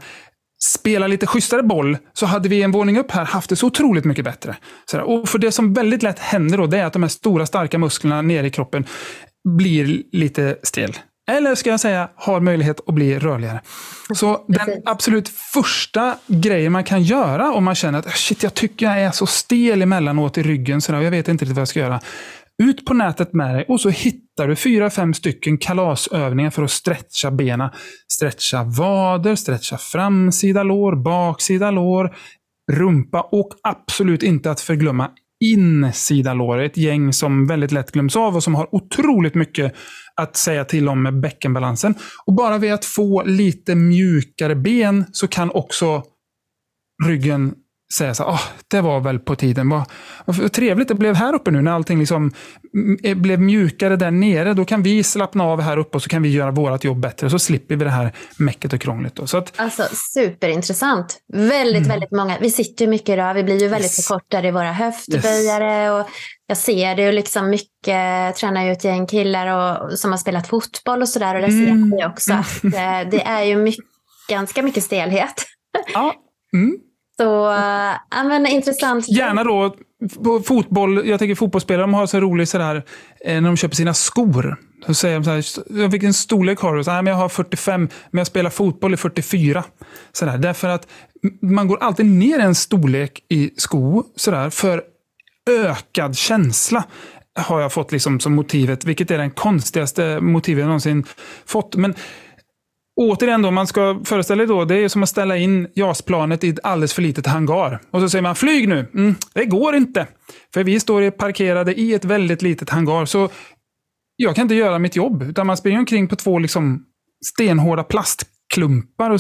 spela 0.65 1.07
lite 1.07 1.27
schysstare 1.27 1.63
boll 1.63 1.97
så 2.13 2.25
hade 2.25 2.49
vi 2.49 2.63
en 2.63 2.71
våning 2.71 2.97
upp 2.97 3.11
här 3.11 3.25
haft 3.25 3.49
det 3.49 3.55
så 3.55 3.67
otroligt 3.67 4.05
mycket 4.05 4.25
bättre. 4.25 4.55
Sådär. 4.86 5.03
Och 5.03 5.29
för 5.29 5.39
det 5.39 5.51
som 5.51 5.73
väldigt 5.73 6.03
lätt 6.03 6.19
händer 6.19 6.57
då, 6.57 6.67
det 6.67 6.77
är 6.77 6.86
att 6.86 6.93
de 6.93 7.03
här 7.03 7.09
stora 7.09 7.45
starka 7.45 7.77
musklerna 7.77 8.21
nere 8.21 8.47
i 8.47 8.49
kroppen 8.49 8.86
blir 9.57 10.03
lite 10.11 10.57
stel. 10.63 10.93
Eller 11.32 11.55
ska 11.55 11.69
jag 11.69 11.80
säga, 11.80 12.09
har 12.15 12.39
möjlighet 12.39 12.80
att 12.88 12.95
bli 12.95 13.19
rörligare. 13.19 13.61
Så 14.13 14.45
den 14.47 14.82
absolut 14.86 15.30
första 15.30 16.17
grejen 16.28 16.71
man 16.71 16.84
kan 16.84 17.03
göra 17.03 17.51
om 17.51 17.63
man 17.63 17.76
känner 17.76 17.99
att 17.99 18.17
shit, 18.17 18.43
jag 18.43 18.53
tycker 18.53 18.86
jag 18.86 19.01
är 19.01 19.11
så 19.11 19.26
stel 19.26 19.82
emellanåt 19.82 20.38
i 20.38 20.43
ryggen, 20.43 20.82
så 20.82 20.91
jag 20.91 21.11
vet 21.11 21.28
inte 21.28 21.45
riktigt 21.45 21.55
vad 21.55 21.61
jag 21.61 21.67
ska 21.67 21.80
göra. 21.80 21.99
Ut 22.63 22.86
på 22.86 22.93
nätet 22.93 23.34
med 23.34 23.55
dig 23.55 23.65
och 23.67 23.82
så 23.82 23.89
hittar 23.89 24.47
du 24.47 24.55
fyra, 24.55 24.89
fem 24.89 25.13
stycken 25.13 25.57
kalasövningar 25.57 26.49
för 26.49 26.63
att 26.63 26.71
stretcha 26.71 27.32
benen. 27.32 27.69
Stretcha 28.13 28.63
vader, 28.63 29.36
stretcha 29.36 29.78
framsida 29.78 30.63
lår, 30.63 30.95
baksida 30.95 31.71
lår, 31.71 32.15
rumpa 32.71 33.21
och 33.21 33.49
absolut 33.63 34.23
inte 34.23 34.51
att 34.51 34.61
förglömma 34.61 35.09
insida 35.51 36.33
lår. 36.33 36.61
Ett 36.61 36.77
gäng 36.77 37.13
som 37.13 37.47
väldigt 37.47 37.71
lätt 37.71 37.91
glöms 37.91 38.15
av 38.15 38.35
och 38.35 38.43
som 38.43 38.55
har 38.55 38.75
otroligt 38.75 39.35
mycket 39.35 39.75
att 40.15 40.37
säga 40.37 40.65
till 40.65 40.89
om 40.89 41.03
med 41.03 41.19
bäckenbalansen. 41.19 41.95
Och 42.25 42.33
bara 42.33 42.57
vid 42.57 42.73
att 42.73 42.85
få 42.85 43.23
lite 43.23 43.75
mjukare 43.75 44.55
ben 44.55 45.05
så 45.11 45.27
kan 45.27 45.51
också 45.51 46.03
ryggen 47.07 47.53
säga 47.93 48.13
så 48.13 48.23
oh, 48.23 48.41
det 48.67 48.81
var 48.81 48.99
väl 48.99 49.19
på 49.19 49.36
tiden. 49.36 49.69
Vad, 49.69 49.83
vad 50.25 50.51
trevligt 50.51 50.88
det 50.88 50.95
blev 50.95 51.15
här 51.15 51.33
uppe 51.33 51.51
nu 51.51 51.61
när 51.61 51.71
allting 51.71 51.99
liksom 51.99 52.31
blev 53.15 53.39
mjukare 53.39 53.95
där 53.95 54.11
nere. 54.11 54.53
Då 54.53 54.65
kan 54.65 54.83
vi 54.83 55.03
slappna 55.03 55.43
av 55.43 55.61
här 55.61 55.77
uppe 55.77 55.97
och 55.97 56.03
så 56.03 56.09
kan 56.09 56.21
vi 56.21 56.29
göra 56.29 56.51
vårt 56.51 56.83
jobb 56.83 56.99
bättre. 56.99 57.29
Så 57.29 57.39
slipper 57.39 57.75
vi 57.75 57.83
det 57.83 57.91
här 57.91 58.11
mäcket 58.38 58.73
och 58.73 58.81
krånglet. 58.81 59.15
Då. 59.15 59.27
Så 59.27 59.38
att, 59.38 59.53
alltså 59.55 59.83
superintressant. 59.93 61.17
Väldigt, 61.33 61.77
mm. 61.77 61.89
väldigt 61.89 62.11
många. 62.11 62.38
Vi 62.41 62.51
sitter 62.51 62.86
ju 62.86 62.91
mycket 62.91 63.09
idag. 63.09 63.33
Vi 63.33 63.43
blir 63.43 63.61
ju 63.61 63.67
väldigt 63.67 63.91
yes. 63.91 64.07
förkortade 64.07 64.47
i 64.47 64.51
våra 64.51 64.71
höftböjare. 64.71 65.83
Yes. 65.83 65.91
Och 65.91 66.11
jag 66.47 66.57
ser 66.57 66.95
det 66.95 67.01
ju 67.01 67.11
liksom 67.11 67.49
mycket. 67.49 68.36
Tränar 68.36 68.65
ju 68.65 68.71
ett 68.71 68.83
gäng 68.83 69.07
killar 69.07 69.47
och, 69.47 69.99
som 69.99 70.11
har 70.11 70.17
spelat 70.17 70.47
fotboll 70.47 71.01
och 71.01 71.09
sådär. 71.09 71.36
Och 71.36 71.41
det 71.41 71.47
mm. 71.47 71.91
ser 71.91 71.99
jag 71.99 72.11
också. 72.11 72.33
Att, 72.33 72.63
eh, 72.63 73.09
det 73.11 73.21
är 73.25 73.43
ju 73.43 73.55
mycket, 73.55 73.86
ganska 74.29 74.61
mycket 74.61 74.83
stelhet. 74.83 75.45
Ja. 75.93 76.13
Mm. 76.53 76.77
Så, 77.18 77.51
äh, 77.51 78.28
men 78.28 78.47
intressant. 78.47 79.09
Gärna 79.09 79.43
då 79.43 79.76
på 80.24 80.39
fotboll. 80.39 81.07
Jag 81.07 81.20
tänker 81.20 81.36
fotbollsspelare, 81.36 81.84
de 81.84 81.93
har 81.93 82.05
så 82.05 82.20
roligt 82.20 82.49
sådär 82.49 82.84
eh, 83.26 83.41
när 83.41 83.49
de 83.49 83.57
köper 83.57 83.76
sina 83.76 83.93
skor. 83.93 84.57
Så 84.86 84.93
säger 84.93 85.20
de 85.20 85.43
så 85.43 85.61
här, 85.61 85.88
vilken 85.88 86.13
storlek 86.13 86.59
har 86.59 86.76
du? 86.76 86.84
Så 86.84 86.91
nej, 86.91 87.01
men 87.03 87.11
jag 87.11 87.20
har 87.20 87.30
45, 87.30 87.89
men 88.11 88.18
jag 88.18 88.28
spelar 88.28 88.49
fotboll 88.49 88.93
i 88.93 88.97
44. 88.97 89.63
Så 90.11 90.26
där. 90.26 90.38
Därför 90.38 90.68
att 90.68 90.88
man 91.41 91.68
går 91.68 91.84
alltid 91.84 92.05
ner 92.05 92.39
en 92.39 92.55
storlek 92.55 93.20
i 93.30 93.51
sko 93.57 94.03
så 94.16 94.32
där, 94.32 94.49
för 94.49 94.84
ökad 95.49 96.18
känsla 96.18 96.84
har 97.36 97.61
jag 97.61 97.74
fått 97.74 97.91
liksom 97.91 98.20
som 98.20 98.36
motivet, 98.36 98.86
vilket 98.86 99.11
är 99.11 99.18
den 99.18 99.32
konstigaste 99.32 100.20
motivet 100.22 100.59
jag 100.59 100.68
någonsin 100.68 101.05
fått. 101.45 101.76
Men 101.76 101.93
Återigen 102.95 103.41
då, 103.41 103.51
man 103.51 103.67
ska 103.67 104.01
föreställa 104.05 104.39
sig, 104.39 104.47
då, 104.47 104.65
det 104.65 104.75
är 104.75 104.87
som 104.87 105.03
att 105.03 105.09
ställa 105.09 105.37
in 105.37 105.67
JAS-planet 105.75 106.43
i 106.43 106.49
ett 106.49 106.59
alldeles 106.63 106.93
för 106.93 107.01
litet 107.01 107.27
hangar. 107.27 107.79
Och 107.91 108.01
så 108.01 108.09
säger 108.09 108.21
man 108.21 108.35
flyg 108.35 108.67
nu. 108.67 108.91
Mm, 108.93 109.15
det 109.33 109.45
går 109.45 109.75
inte. 109.75 110.07
För 110.53 110.63
vi 110.63 110.79
står 110.79 111.11
parkerade 111.11 111.79
i 111.79 111.93
ett 111.93 112.05
väldigt 112.05 112.41
litet 112.41 112.69
hangar. 112.69 113.05
Så 113.05 113.29
jag 114.15 114.35
kan 114.35 114.41
inte 114.41 114.55
göra 114.55 114.79
mitt 114.79 114.95
jobb. 114.95 115.23
Utan 115.23 115.47
man 115.47 115.57
springer 115.57 115.79
omkring 115.79 116.07
på 116.07 116.15
två 116.15 116.39
liksom 116.39 116.85
stenhårda 117.25 117.83
plastklumpar. 117.83 119.09
Och, 119.09 119.19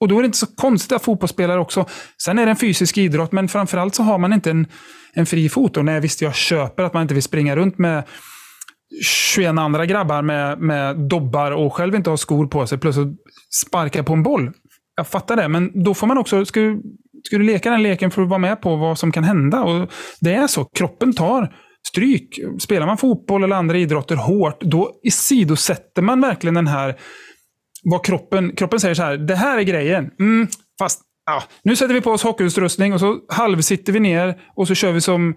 och 0.00 0.08
då 0.08 0.18
är 0.18 0.22
det 0.22 0.26
inte 0.26 0.38
så 0.38 0.46
konstigt 0.46 0.92
att 0.92 1.04
fotbollsspelare 1.04 1.60
också. 1.60 1.86
Sen 2.22 2.38
är 2.38 2.46
det 2.46 2.50
en 2.50 2.56
fysisk 2.56 2.98
idrott, 2.98 3.32
men 3.32 3.48
framförallt 3.48 3.94
så 3.94 4.02
har 4.02 4.18
man 4.18 4.32
inte 4.32 4.50
en, 4.50 4.66
en 5.12 5.26
fri 5.26 5.48
fot. 5.48 5.76
Och 5.76 5.84
nej 5.84 6.00
visst 6.00 6.22
jag 6.22 6.34
köper 6.34 6.82
att 6.82 6.94
man 6.94 7.02
inte 7.02 7.14
vill 7.14 7.22
springa 7.22 7.56
runt 7.56 7.78
med 7.78 8.04
21 9.02 9.58
andra 9.58 9.86
grabbar 9.86 10.22
med, 10.22 10.58
med 10.58 10.96
dobbar 10.96 11.50
och 11.50 11.74
själv 11.74 11.94
inte 11.94 12.10
har 12.10 12.16
skor 12.16 12.46
på 12.46 12.66
sig, 12.66 12.78
plus 12.78 12.98
att 12.98 13.08
sparka 13.66 14.04
på 14.04 14.12
en 14.12 14.22
boll. 14.22 14.50
Jag 14.96 15.08
fattar 15.08 15.36
det, 15.36 15.48
men 15.48 15.84
då 15.84 15.94
får 15.94 16.06
man 16.06 16.18
också, 16.18 16.44
ska 16.44 16.60
du, 16.60 16.82
ska 17.26 17.38
du 17.38 17.44
leka 17.44 17.70
den 17.70 17.82
leken 17.82 18.10
för 18.10 18.22
att 18.22 18.28
vara 18.28 18.38
med 18.38 18.62
på 18.62 18.76
vad 18.76 18.98
som 18.98 19.12
kan 19.12 19.24
hända. 19.24 19.62
Och 19.62 19.90
Det 20.20 20.34
är 20.34 20.46
så, 20.46 20.64
kroppen 20.64 21.12
tar 21.12 21.54
stryk. 21.88 22.40
Spelar 22.60 22.86
man 22.86 22.98
fotboll 22.98 23.44
eller 23.44 23.56
andra 23.56 23.78
idrotter 23.78 24.16
hårt, 24.16 24.60
då 24.60 24.92
sidosätter 25.12 26.02
man 26.02 26.20
verkligen 26.20 26.54
den 26.54 26.66
här, 26.66 26.94
vad 27.84 28.04
kroppen, 28.04 28.56
kroppen 28.56 28.80
säger 28.80 28.94
så 28.94 29.02
här, 29.02 29.16
det 29.16 29.36
här 29.36 29.58
är 29.58 29.62
grejen. 29.62 30.10
Mm, 30.20 30.48
fast 30.78 31.00
ja, 31.26 31.42
nu 31.62 31.76
sätter 31.76 31.94
vi 31.94 32.00
på 32.00 32.10
oss 32.10 32.22
hockeyutrustning 32.22 32.92
och 32.92 33.00
så 33.00 33.18
halvsitter 33.28 33.92
vi 33.92 34.00
ner 34.00 34.38
och 34.56 34.68
så 34.68 34.74
kör 34.74 34.92
vi 34.92 35.00
som 35.00 35.34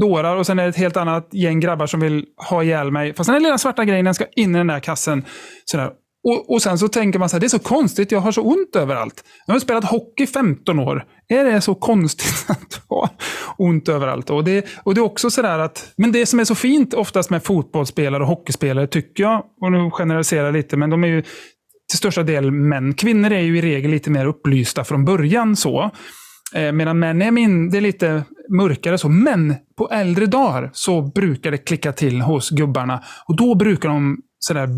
dårar 0.00 0.36
och 0.36 0.46
sen 0.46 0.58
är 0.58 0.62
det 0.62 0.68
ett 0.68 0.76
helt 0.76 0.96
annat 0.96 1.28
gäng 1.32 1.60
grabbar 1.60 1.86
som 1.86 2.00
vill 2.00 2.24
ha 2.50 2.62
ihjäl 2.62 2.90
mig. 2.90 3.14
Fast 3.14 3.28
den 3.28 3.34
här 3.34 3.40
lilla 3.40 3.58
svarta 3.58 3.84
grejen 3.84 4.04
den 4.04 4.14
ska 4.14 4.26
in 4.36 4.54
i 4.54 4.58
den 4.58 4.66
där 4.66 4.80
kassen. 4.80 5.24
Sådär. 5.64 5.90
Och, 6.24 6.52
och 6.52 6.62
sen 6.62 6.78
så 6.78 6.88
tänker 6.88 7.18
man 7.18 7.28
så 7.28 7.36
här, 7.36 7.40
det 7.40 7.46
är 7.46 7.48
så 7.48 7.58
konstigt, 7.58 8.12
jag 8.12 8.20
har 8.20 8.32
så 8.32 8.42
ont 8.42 8.76
överallt. 8.76 9.24
Jag 9.46 9.54
har 9.54 9.60
spelat 9.60 9.84
hockey 9.84 10.26
15 10.26 10.78
år. 10.78 11.04
Är 11.28 11.44
det 11.44 11.60
så 11.60 11.74
konstigt 11.74 12.44
att 12.48 12.82
ha 12.88 13.10
ont 13.58 13.88
överallt? 13.88 14.30
Och 14.30 14.44
det, 14.44 14.66
och 14.84 14.94
det 14.94 15.00
är 15.00 15.04
också 15.04 15.30
sådär 15.30 15.58
att, 15.58 15.92
men 15.96 16.12
det 16.12 16.26
som 16.26 16.40
är 16.40 16.44
så 16.44 16.54
fint 16.54 16.94
oftast 16.94 17.30
med 17.30 17.44
fotbollsspelare 17.44 18.22
och 18.22 18.28
hockeyspelare 18.28 18.86
tycker 18.86 19.22
jag, 19.22 19.44
och 19.60 19.72
nu 19.72 19.90
generaliserar 19.90 20.44
jag 20.44 20.52
lite, 20.52 20.76
men 20.76 20.90
de 20.90 21.04
är 21.04 21.08
ju 21.08 21.22
till 21.88 21.98
största 21.98 22.22
del 22.22 22.50
män. 22.50 22.94
Kvinnor 22.94 23.32
är 23.32 23.40
ju 23.40 23.58
i 23.58 23.62
regel 23.62 23.90
lite 23.90 24.10
mer 24.10 24.26
upplysta 24.26 24.84
från 24.84 25.04
början 25.04 25.56
så. 25.56 25.90
Eh, 26.54 26.72
medan 26.72 26.98
män 26.98 27.22
är 27.22 27.30
min, 27.30 27.70
det 27.70 27.76
är 27.76 27.80
lite 27.80 28.24
mörkare 28.56 28.98
så. 28.98 29.08
Men 29.08 29.54
på 29.76 29.90
äldre 29.90 30.26
dagar 30.26 30.70
så 30.72 31.02
brukar 31.02 31.50
det 31.50 31.58
klicka 31.58 31.92
till 31.92 32.20
hos 32.20 32.50
gubbarna. 32.50 33.02
Och 33.28 33.36
då 33.36 33.54
brukar 33.54 33.88
de 33.88 34.18
sådär 34.38 34.68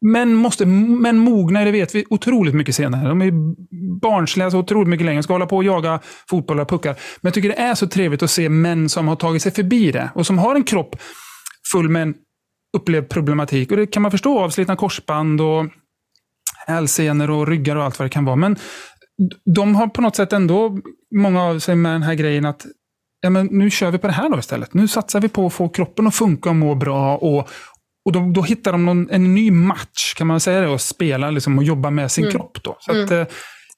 Män, 0.00 0.34
måste, 0.34 0.66
män 0.66 1.18
mognar, 1.18 1.64
det 1.64 1.70
vet 1.70 1.94
vi, 1.94 2.04
otroligt 2.10 2.54
mycket 2.54 2.74
senare. 2.74 3.08
De 3.08 3.22
är 3.22 3.32
barnsliga 4.00 4.50
så 4.50 4.58
otroligt 4.58 4.88
mycket 4.88 5.06
längre. 5.06 5.18
De 5.18 5.22
Ska 5.22 5.34
hålla 5.34 5.46
på 5.46 5.56
och 5.56 5.64
jaga 5.64 6.00
fotbollar 6.30 6.62
och 6.62 6.68
puckar. 6.68 6.92
Men 6.92 7.28
jag 7.28 7.34
tycker 7.34 7.48
det 7.48 7.54
är 7.54 7.74
så 7.74 7.86
trevligt 7.86 8.22
att 8.22 8.30
se 8.30 8.48
män 8.48 8.88
som 8.88 9.08
har 9.08 9.16
tagit 9.16 9.42
sig 9.42 9.52
förbi 9.52 9.92
det. 9.92 10.10
Och 10.14 10.26
som 10.26 10.38
har 10.38 10.54
en 10.54 10.64
kropp 10.64 10.96
full 11.72 11.88
med 11.88 12.02
en 12.02 12.14
upplevd 12.76 13.08
problematik. 13.08 13.70
Och 13.70 13.76
det 13.76 13.86
kan 13.86 14.02
man 14.02 14.10
förstå 14.10 14.38
av 14.38 14.50
slitna 14.50 14.76
korsband 14.76 15.40
och 15.40 15.66
hälsenor 16.66 17.30
och 17.30 17.48
ryggar 17.48 17.76
och 17.76 17.84
allt 17.84 17.98
vad 17.98 18.06
det 18.06 18.10
kan 18.10 18.24
vara. 18.24 18.36
Men 18.36 18.56
de 19.54 19.74
har 19.74 19.88
på 19.88 20.00
något 20.00 20.16
sätt 20.16 20.32
ändå, 20.32 20.78
många 21.16 21.42
av 21.42 21.58
sig 21.58 21.76
med 21.76 21.92
den 21.92 22.02
här 22.02 22.14
grejen 22.14 22.44
att 22.44 22.66
ja, 23.20 23.30
men 23.30 23.46
nu 23.46 23.70
kör 23.70 23.90
vi 23.90 23.98
på 23.98 24.06
det 24.06 24.12
här 24.12 24.28
då 24.28 24.38
istället. 24.38 24.74
Nu 24.74 24.88
satsar 24.88 25.20
vi 25.20 25.28
på 25.28 25.46
att 25.46 25.52
få 25.52 25.68
kroppen 25.68 26.06
att 26.06 26.14
funka 26.14 26.48
och 26.48 26.56
må 26.56 26.74
bra. 26.74 27.16
Och, 27.16 27.48
och 28.04 28.12
då, 28.12 28.30
då 28.34 28.42
hittar 28.42 28.72
de 28.72 28.86
någon, 28.86 29.10
en 29.10 29.34
ny 29.34 29.50
match, 29.50 30.14
kan 30.16 30.26
man 30.26 30.40
säga 30.40 30.60
det, 30.60 30.68
och 30.68 30.80
spela 30.80 31.30
liksom, 31.30 31.58
och 31.58 31.64
jobba 31.64 31.90
med 31.90 32.10
sin 32.12 32.24
mm. 32.24 32.32
kropp. 32.32 32.58
Då. 32.62 32.76
Så 32.80 32.92
mm. 32.92 33.04
att, 33.04 33.10
eh, 33.10 33.24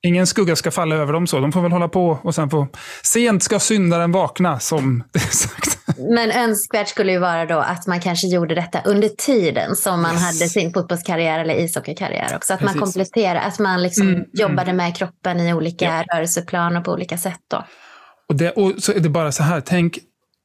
ingen 0.06 0.26
skugga 0.26 0.56
ska 0.56 0.70
falla 0.70 0.96
över 0.96 1.12
dem 1.12 1.26
så. 1.26 1.40
De 1.40 1.52
får 1.52 1.60
väl 1.60 1.72
hålla 1.72 1.88
på 1.88 2.18
och 2.22 2.34
sen 2.34 2.50
få... 2.50 2.68
Sent 3.02 3.42
ska 3.42 3.58
syndaren 3.58 4.12
vakna, 4.12 4.58
som 4.60 5.04
det 5.12 5.18
är 5.18 5.22
sagt. 5.22 5.78
Men 5.96 6.30
önskvärt 6.30 6.88
skulle 6.88 7.12
ju 7.12 7.18
vara 7.18 7.46
då 7.46 7.58
att 7.58 7.86
man 7.86 8.00
kanske 8.00 8.26
gjorde 8.26 8.54
detta 8.54 8.80
under 8.84 9.08
tiden 9.08 9.76
som 9.76 10.02
man 10.02 10.12
yes. 10.12 10.22
hade 10.22 10.48
sin 10.50 10.72
fotbollskarriär 10.72 11.38
eller 11.40 11.54
ishockeykarriär 11.54 12.36
också. 12.36 12.52
Att 12.52 12.60
Precis. 12.60 12.76
man 12.76 12.84
kompletterar, 12.84 13.40
att 13.40 13.58
man 13.58 13.82
liksom 13.82 14.02
mm, 14.02 14.14
mm. 14.14 14.28
jobbade 14.32 14.72
med 14.72 14.96
kroppen 14.96 15.40
i 15.40 15.54
olika 15.54 15.84
ja. 15.84 16.04
rörelseplan 16.14 16.76
och 16.76 16.84
på 16.84 16.92
olika 16.92 17.18
sätt. 17.18 17.40
Då. 17.50 17.64
Och, 18.28 18.36
det, 18.36 18.50
och 18.50 18.72
så 18.78 18.92
är 18.92 19.00
det 19.00 19.08
bara 19.08 19.32
så 19.32 19.42
här, 19.42 19.60
tänk 19.60 19.98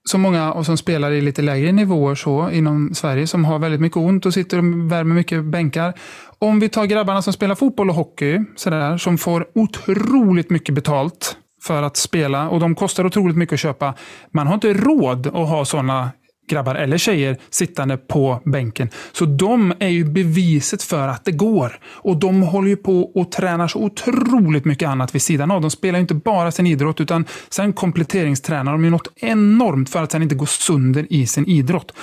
så 0.10 0.18
många 0.18 0.54
och 0.54 0.66
som 0.66 0.78
spelar 0.78 1.12
i 1.12 1.22
lite 1.22 1.42
lägre 1.42 1.72
nivåer 1.72 2.16
så 2.16 2.50
inom 2.50 2.94
Sverige 2.94 3.28
som 3.28 3.46
har 3.46 3.60
väldigt 3.60 3.82
mycket 3.82 3.98
ont 3.98 4.26
och 4.26 4.34
sitter 4.34 4.58
och 4.58 4.92
värmer 4.92 5.16
mycket 5.16 5.44
bänkar. 5.44 5.94
Om 6.40 6.60
vi 6.60 6.70
tar 6.70 6.86
grabbarna 6.86 7.22
som 7.22 7.34
spelar 7.34 7.56
fotboll 7.56 7.90
och 7.90 7.96
hockey, 7.96 8.40
sådär, 8.56 8.98
som 8.98 9.18
får 9.18 9.48
otroligt 9.56 10.50
mycket 10.50 10.76
betalt 10.76 11.38
för 11.64 11.84
att 11.84 11.98
spela 11.98 12.50
och 12.50 12.60
de 12.60 12.76
kostar 12.76 13.06
otroligt 13.06 13.38
mycket 13.38 13.54
att 13.54 13.60
köpa. 13.60 13.94
Man 14.34 14.48
har 14.48 14.54
inte 14.54 14.74
råd 14.74 15.28
att 15.28 15.50
ha 15.50 15.66
sådana 15.66 16.12
grabbar 16.50 16.76
eller 16.76 16.98
tjejer 16.98 17.38
sittande 17.50 17.98
på 17.98 18.42
bänken. 18.46 18.90
Så 19.12 19.26
de 19.26 19.74
är 19.80 19.88
ju 19.88 20.06
beviset 20.06 20.84
för 20.84 21.08
att 21.08 21.26
det 21.26 21.32
går. 21.32 21.80
Och 21.86 22.18
de 22.18 22.42
håller 22.42 22.70
ju 22.70 22.76
på 22.76 23.02
och 23.02 23.32
tränar 23.32 23.68
så 23.68 23.80
otroligt 23.80 24.66
mycket 24.66 24.90
annat 24.90 25.16
vid 25.16 25.22
sidan 25.22 25.52
av. 25.52 25.62
De 25.62 25.72
spelar 25.72 26.00
ju 26.00 26.02
inte 26.02 26.16
bara 26.16 26.52
sin 26.52 26.68
idrott 26.68 27.02
utan 27.02 27.26
sen 27.50 27.74
kompletteringstränar 27.74 28.72
de 28.72 28.84
ju 28.84 28.90
något 28.90 29.14
enormt 29.16 29.90
för 29.90 30.04
att 30.04 30.12
sen 30.12 30.24
inte 30.24 30.36
gå 30.36 30.46
sönder 30.46 31.08
i 31.10 31.28
sin 31.28 31.50
idrott. 31.50 31.94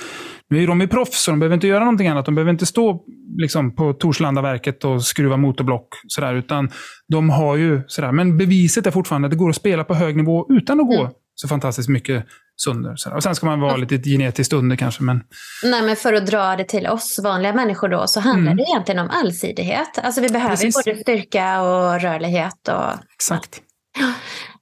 Nu 0.49 0.63
är 0.63 0.67
de 0.67 0.81
ju 0.81 0.87
proffs, 0.87 1.23
så 1.23 1.31
de 1.31 1.39
behöver 1.39 1.53
inte 1.53 1.67
göra 1.67 1.79
någonting 1.79 2.07
annat. 2.07 2.25
De 2.25 2.35
behöver 2.35 2.51
inte 2.51 2.65
stå 2.65 3.03
liksom, 3.37 3.75
på 3.75 3.93
Torslandaverket 3.93 4.85
och 4.85 5.03
skruva 5.03 5.37
motorblock. 5.37 5.87
Sådär, 6.07 6.33
utan 6.33 6.69
de 7.07 7.29
har 7.29 7.55
ju 7.55 7.81
sådär. 7.87 8.11
Men 8.11 8.37
beviset 8.37 8.87
är 8.87 8.91
fortfarande 8.91 9.25
att 9.25 9.31
det 9.31 9.37
går 9.37 9.49
att 9.49 9.55
spela 9.55 9.83
på 9.83 9.93
hög 9.93 10.17
nivå 10.17 10.45
utan 10.49 10.79
att 10.79 10.87
gå 10.87 11.01
mm. 11.01 11.11
så 11.35 11.47
fantastiskt 11.47 11.89
mycket 11.89 12.25
sönder. 12.65 12.95
Så 12.95 13.15
och 13.15 13.23
sen 13.23 13.35
ska 13.35 13.45
man 13.45 13.59
vara 13.59 13.77
lite 13.77 14.09
genetiskt 14.09 14.53
under 14.53 14.75
kanske. 14.75 15.03
Men... 15.03 15.23
Nej, 15.63 15.81
men 15.81 15.95
för 15.95 16.13
att 16.13 16.25
dra 16.25 16.55
det 16.55 16.63
till 16.63 16.87
oss 16.87 17.19
vanliga 17.23 17.53
människor 17.53 17.89
då 17.89 18.07
så 18.07 18.19
handlar 18.19 18.51
mm. 18.51 18.57
det 18.57 18.71
egentligen 18.71 18.99
om 18.99 19.09
allsidighet. 19.09 19.99
Alltså 20.03 20.21
vi 20.21 20.29
behöver 20.29 20.55
Precis. 20.55 20.85
både 20.85 20.97
styrka 20.97 21.61
och 21.61 22.01
rörlighet. 22.01 22.67
Och, 22.67 23.03
Exakt. 23.13 23.61
Ja. 23.99 24.13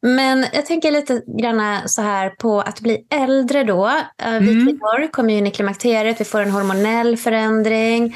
Men 0.01 0.45
jag 0.53 0.65
tänker 0.65 0.91
lite 0.91 1.21
grann 1.41 1.77
så 1.85 2.01
här 2.01 2.29
på 2.29 2.61
att 2.61 2.81
bli 2.81 2.97
äldre 3.13 3.63
då. 3.63 3.87
Eh, 3.87 4.31
vi 4.31 4.51
mm. 4.51 4.65
kvinnor 4.65 5.11
kommer 5.11 5.33
in 5.33 5.47
i 5.47 5.51
klimakteriet, 5.51 6.21
vi 6.21 6.25
får 6.25 6.41
en 6.41 6.51
hormonell 6.51 7.17
förändring. 7.17 8.15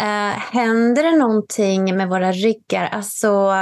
Uh, 0.00 0.38
händer 0.52 1.02
det 1.02 1.18
någonting 1.18 1.96
med 1.96 2.08
våra 2.08 2.32
ryggar? 2.32 2.88
Alltså, 2.92 3.52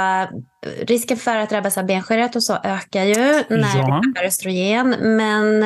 risken 0.81 1.17
för 1.17 1.35
att 1.35 1.49
drabbas 1.49 1.77
av 1.77 1.85
benskörhet 1.85 2.35
och 2.35 2.43
så 2.43 2.57
ökar 2.63 3.03
ju 3.03 3.43
när 3.49 3.77
ja. 3.77 4.01
vi 4.03 4.19
har 4.19 4.27
östrogen. 4.27 4.95
Men 4.99 5.63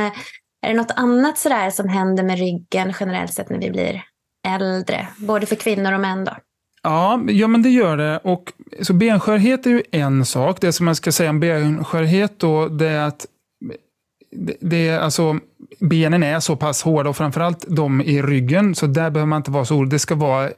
är 0.61 0.67
det 0.67 0.73
något 0.73 0.91
annat 0.95 1.37
sådär 1.37 1.69
som 1.69 1.89
händer 1.89 2.23
med 2.23 2.39
ryggen 2.39 2.93
generellt 2.99 3.33
sett 3.33 3.49
när 3.49 3.59
vi 3.59 3.71
blir 3.71 4.03
äldre? 4.47 5.07
Både 5.17 5.45
för 5.45 5.55
kvinnor 5.55 5.93
och 5.93 5.99
män 5.99 6.25
då? 6.25 6.31
Ja, 6.83 7.21
ja 7.27 7.47
men 7.47 7.61
det 7.61 7.69
gör 7.69 7.97
det. 7.97 8.17
Och, 8.17 8.53
så 8.81 8.93
benskörhet 8.93 9.65
är 9.65 9.69
ju 9.69 9.83
en 9.91 10.25
sak. 10.25 10.61
Det 10.61 10.73
som 10.73 10.85
man 10.85 10.95
ska 10.95 11.11
säga 11.11 11.29
om 11.29 11.39
benskörhet 11.39 12.39
då, 12.39 12.67
det 12.67 12.87
är 12.87 13.07
att 13.07 13.25
det, 14.31 14.57
det 14.61 14.87
är 14.87 14.99
alltså, 14.99 15.39
benen 15.81 16.23
är 16.23 16.39
så 16.39 16.55
pass 16.55 16.83
hårda 16.83 17.09
och 17.09 17.17
framförallt 17.17 17.65
de 17.67 18.01
i 18.01 18.21
ryggen, 18.21 18.75
så 18.75 18.87
där 18.87 19.09
behöver 19.09 19.27
man 19.27 19.37
inte 19.37 19.51
vara 19.51 19.65
så 19.65 19.75
orolig. 19.75 19.91
Det 19.91 19.99
ska 19.99 20.15
vara 20.15 20.49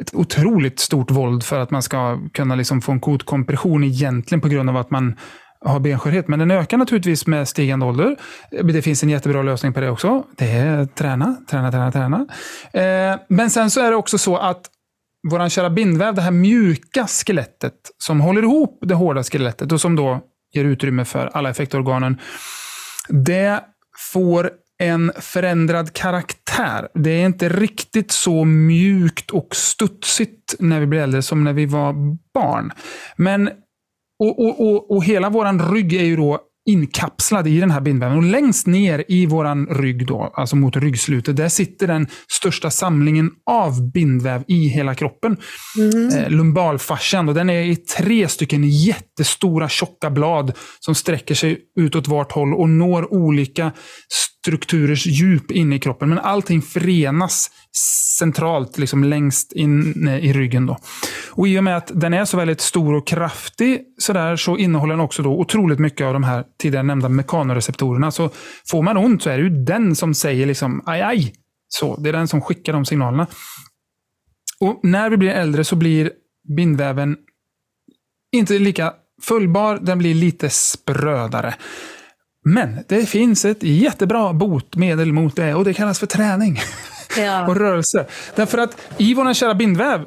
ett 0.00 0.14
otroligt 0.14 0.80
stort 0.80 1.10
våld 1.10 1.44
för 1.44 1.60
att 1.60 1.70
man 1.70 1.82
ska 1.82 2.20
kunna 2.32 2.54
liksom 2.54 2.80
få 2.80 2.92
en 2.92 3.00
kotkompression 3.00 3.84
egentligen 3.84 4.40
på 4.40 4.48
grund 4.48 4.70
av 4.70 4.76
att 4.76 4.90
man 4.90 5.16
har 5.60 5.80
benskörhet. 5.80 6.28
Men 6.28 6.38
den 6.38 6.50
ökar 6.50 6.76
naturligtvis 6.76 7.26
med 7.26 7.48
stigande 7.48 7.86
ålder. 7.86 8.16
Det 8.50 8.82
finns 8.82 9.02
en 9.02 9.08
jättebra 9.08 9.42
lösning 9.42 9.72
på 9.72 9.80
det 9.80 9.90
också. 9.90 10.24
Det 10.36 10.50
är 10.50 10.86
träna, 10.86 11.36
träna, 11.50 11.70
träna, 11.70 11.92
träna. 11.92 12.26
Eh, 12.72 13.18
men 13.28 13.50
sen 13.50 13.70
så 13.70 13.80
är 13.80 13.90
det 13.90 13.96
också 13.96 14.18
så 14.18 14.36
att 14.36 14.70
vår 15.30 15.48
kära 15.48 15.70
bindväv, 15.70 16.14
det 16.14 16.22
här 16.22 16.30
mjuka 16.30 17.06
skelettet 17.06 17.74
som 17.98 18.20
håller 18.20 18.42
ihop 18.42 18.78
det 18.82 18.94
hårda 18.94 19.22
skelettet 19.22 19.72
och 19.72 19.80
som 19.80 19.96
då 19.96 20.20
ger 20.52 20.64
utrymme 20.64 21.04
för 21.04 21.30
alla 21.34 21.50
effektorganen. 21.50 22.20
Det 23.08 23.60
får 23.98 24.50
en 24.78 25.12
förändrad 25.16 25.92
karaktär. 25.92 26.88
Det 26.94 27.10
är 27.10 27.26
inte 27.26 27.48
riktigt 27.48 28.10
så 28.10 28.44
mjukt 28.44 29.30
och 29.30 29.56
studsigt 29.56 30.54
när 30.58 30.80
vi 30.80 30.86
blir 30.86 31.00
äldre 31.00 31.22
som 31.22 31.44
när 31.44 31.52
vi 31.52 31.66
var 31.66 31.94
barn. 32.34 32.72
Men, 33.16 33.50
och, 34.18 34.44
och, 34.44 34.60
och, 34.60 34.90
och 34.90 35.04
hela 35.04 35.30
vår 35.30 35.74
rygg 35.74 35.92
är 35.92 36.04
ju 36.04 36.16
då 36.16 36.40
inkapslad 36.66 37.48
i 37.48 37.60
den 37.60 37.70
här 37.70 37.80
bindväven. 37.80 38.16
Och 38.16 38.22
längst 38.22 38.66
ner 38.66 39.04
i 39.08 39.26
våran 39.26 39.66
rygg, 39.66 40.06
då, 40.06 40.32
alltså 40.34 40.56
mot 40.56 40.76
ryggslutet, 40.76 41.36
där 41.36 41.48
sitter 41.48 41.86
den 41.86 42.06
största 42.28 42.70
samlingen 42.70 43.30
av 43.50 43.92
bindväv 43.92 44.44
i 44.48 44.68
hela 44.68 44.94
kroppen. 44.94 45.36
Mm. 45.78 46.08
Eh, 46.08 46.30
lumbalfascian. 46.30 47.28
Och 47.28 47.34
den 47.34 47.50
är 47.50 47.62
i 47.62 47.76
tre 47.76 48.28
stycken 48.28 48.68
jättestora 48.68 49.68
tjocka 49.68 50.10
blad 50.10 50.52
som 50.80 50.94
sträcker 50.94 51.34
sig 51.34 51.60
utåt 51.80 52.08
vart 52.08 52.32
håll 52.32 52.54
och 52.54 52.68
når 52.68 53.12
olika 53.12 53.72
strukturers 54.44 55.06
djup 55.06 55.50
inne 55.50 55.76
i 55.76 55.78
kroppen. 55.78 56.08
Men 56.08 56.18
allting 56.18 56.62
förenas 56.62 57.50
centralt, 58.18 58.78
liksom 58.78 59.04
längst 59.04 59.52
in 59.52 60.08
eh, 60.08 60.24
i 60.24 60.32
ryggen. 60.32 60.66
Då. 60.66 60.78
Och 61.30 61.48
I 61.48 61.58
och 61.58 61.64
med 61.64 61.76
att 61.76 61.90
den 61.94 62.14
är 62.14 62.24
så 62.24 62.36
väldigt 62.36 62.60
stor 62.60 62.94
och 62.94 63.06
kraftig 63.06 63.80
så, 63.98 64.12
där, 64.12 64.36
så 64.36 64.56
innehåller 64.56 64.94
den 64.94 65.00
också 65.00 65.22
då 65.22 65.40
otroligt 65.40 65.78
mycket 65.78 66.06
av 66.06 66.12
de 66.12 66.24
här 66.24 66.44
tidigare 66.58 66.82
nämnda 66.82 67.08
mekanoreceptorerna. 67.08 68.10
Så 68.10 68.30
får 68.70 68.82
man 68.82 68.96
ont 68.96 69.22
så 69.22 69.30
är 69.30 69.36
det 69.36 69.42
ju 69.42 69.64
den 69.64 69.96
som 69.96 70.14
säger 70.14 70.46
liksom 70.46 70.82
aj, 70.86 71.02
aj. 71.02 71.32
Så, 71.68 71.96
det 71.96 72.08
är 72.08 72.12
den 72.12 72.28
som 72.28 72.40
skickar 72.40 72.72
de 72.72 72.84
signalerna. 72.84 73.26
Och 74.60 74.80
När 74.82 75.10
vi 75.10 75.16
blir 75.16 75.30
äldre 75.30 75.64
så 75.64 75.76
blir 75.76 76.10
bindväven 76.56 77.16
inte 78.32 78.58
lika 78.58 78.92
fullbar, 79.22 79.78
den 79.82 79.98
blir 79.98 80.14
lite 80.14 80.50
sprödare. 80.50 81.54
Men 82.44 82.78
det 82.88 83.06
finns 83.06 83.44
ett 83.44 83.62
jättebra 83.62 84.32
botemedel 84.32 85.12
mot 85.12 85.36
det 85.36 85.54
och 85.54 85.64
det 85.64 85.74
kallas 85.74 85.98
för 85.98 86.06
träning. 86.06 86.60
Ja. 87.18 87.46
och 87.48 87.56
rörelse. 87.56 88.06
Därför 88.36 88.58
att 88.58 88.76
i 88.98 89.14
vår 89.14 89.34
kära 89.34 89.54
bindväv, 89.54 90.04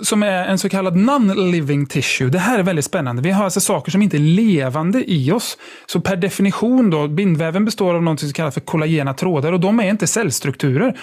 som 0.00 0.22
är 0.22 0.46
en 0.46 0.58
så 0.58 0.68
kallad 0.68 0.96
non-living 0.96 1.86
tissue, 1.86 2.28
det 2.28 2.38
här 2.38 2.58
är 2.58 2.62
väldigt 2.62 2.84
spännande. 2.84 3.22
Vi 3.22 3.30
har 3.30 3.44
alltså 3.44 3.60
saker 3.60 3.90
som 3.90 4.02
inte 4.02 4.16
är 4.16 4.18
levande 4.18 5.10
i 5.10 5.32
oss. 5.32 5.58
Så 5.86 6.00
per 6.00 6.16
definition, 6.16 6.90
då, 6.90 7.08
bindväven 7.08 7.64
består 7.64 7.94
av 7.94 8.02
något 8.02 8.20
som 8.20 8.32
kallas 8.32 8.54
för 8.54 8.60
kollagena 8.60 9.14
trådar 9.14 9.52
och 9.52 9.60
de 9.60 9.80
är 9.80 9.90
inte 9.90 10.06
cellstrukturer. 10.06 10.98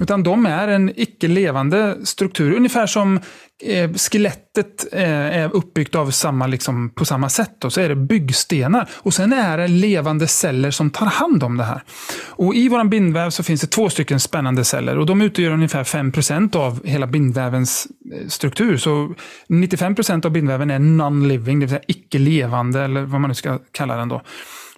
Utan 0.00 0.22
de 0.22 0.46
är 0.46 0.68
en 0.68 0.92
icke 0.96 1.28
levande 1.28 1.96
struktur, 2.04 2.52
ungefär 2.52 2.86
som 2.86 3.20
eh, 3.62 3.92
skelettet 3.92 4.86
eh, 4.92 5.02
är 5.12 5.56
uppbyggt 5.56 5.94
av 5.94 6.10
samma, 6.10 6.46
liksom, 6.46 6.90
på 6.90 7.04
samma 7.04 7.28
sätt. 7.28 7.52
Då, 7.58 7.70
så 7.70 7.80
är 7.80 7.88
det 7.88 7.96
byggstenar. 7.96 8.88
Och 8.94 9.14
sen 9.14 9.32
är 9.32 9.58
det 9.58 9.68
levande 9.68 10.26
celler 10.26 10.70
som 10.70 10.90
tar 10.90 11.06
hand 11.06 11.42
om 11.42 11.56
det 11.56 11.64
här. 11.64 11.82
Och 12.26 12.54
I 12.54 12.68
vår 12.68 12.84
bindväv 12.84 13.30
så 13.30 13.42
finns 13.42 13.60
det 13.60 13.66
två 13.66 13.90
stycken 13.90 14.20
spännande 14.20 14.64
celler. 14.64 14.98
och 14.98 15.06
De 15.06 15.22
utgör 15.22 15.50
ungefär 15.50 15.84
5% 15.84 16.56
av 16.56 16.86
hela 16.86 17.06
bindvävens 17.06 17.88
eh, 18.14 18.28
struktur. 18.28 18.76
Så 18.76 19.14
95% 19.48 20.26
av 20.26 20.32
bindväven 20.32 20.70
är 20.70 20.78
non-living, 20.78 21.60
det 21.60 21.66
vill 21.66 21.68
säga 21.68 21.82
icke-levande, 21.86 22.84
eller 22.84 23.02
vad 23.02 23.20
man 23.20 23.28
nu 23.28 23.34
ska 23.34 23.58
kalla 23.72 23.96
den. 23.96 24.08
då. 24.08 24.22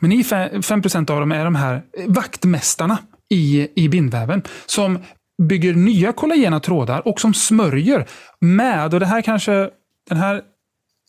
Men 0.01 0.13
i 0.13 0.23
5% 0.23 1.11
av 1.11 1.21
dem 1.21 1.33
är 1.33 1.45
de 1.45 1.55
här 1.55 1.83
vaktmästarna 2.07 2.99
i, 3.31 3.69
i 3.75 3.89
bindväven 3.89 4.43
som 4.67 4.99
bygger 5.49 5.75
nya 5.75 6.13
kollagena 6.13 6.61
trådar 6.61 7.09
och 7.09 7.21
som 7.21 7.35
smörjer 7.35 8.07
med, 8.41 8.95
och 8.95 9.01
det 9.01 9.07
här 9.07 9.23
kanske, 9.23 9.71
den 10.09 10.19
här 10.19 10.43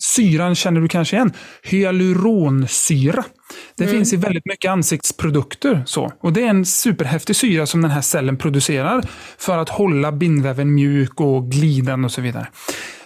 syran 0.02 0.56
känner 0.56 0.82
du 0.82 0.88
kanske 0.88 1.16
igen, 1.16 1.34
hyaluronsyra. 1.64 3.24
Det 3.78 3.84
mm. 3.84 3.96
finns 3.96 4.14
i 4.14 4.16
väldigt 4.18 4.46
mycket 4.46 4.72
ansiktsprodukter. 4.72 5.84
Så. 5.86 6.12
Och 6.20 6.34
Det 6.34 6.44
är 6.44 6.50
en 6.50 6.66
superhäftig 6.66 7.36
syra 7.36 7.66
som 7.66 7.82
den 7.82 7.92
här 7.92 8.02
cellen 8.02 8.38
producerar 8.38 9.04
för 9.38 9.58
att 9.58 9.70
hålla 9.70 10.12
bindväven 10.12 10.74
mjuk 10.74 11.22
och 11.22 11.52
glidande 11.52 12.06
och 12.06 12.12
så 12.12 12.22
vidare. 12.22 12.48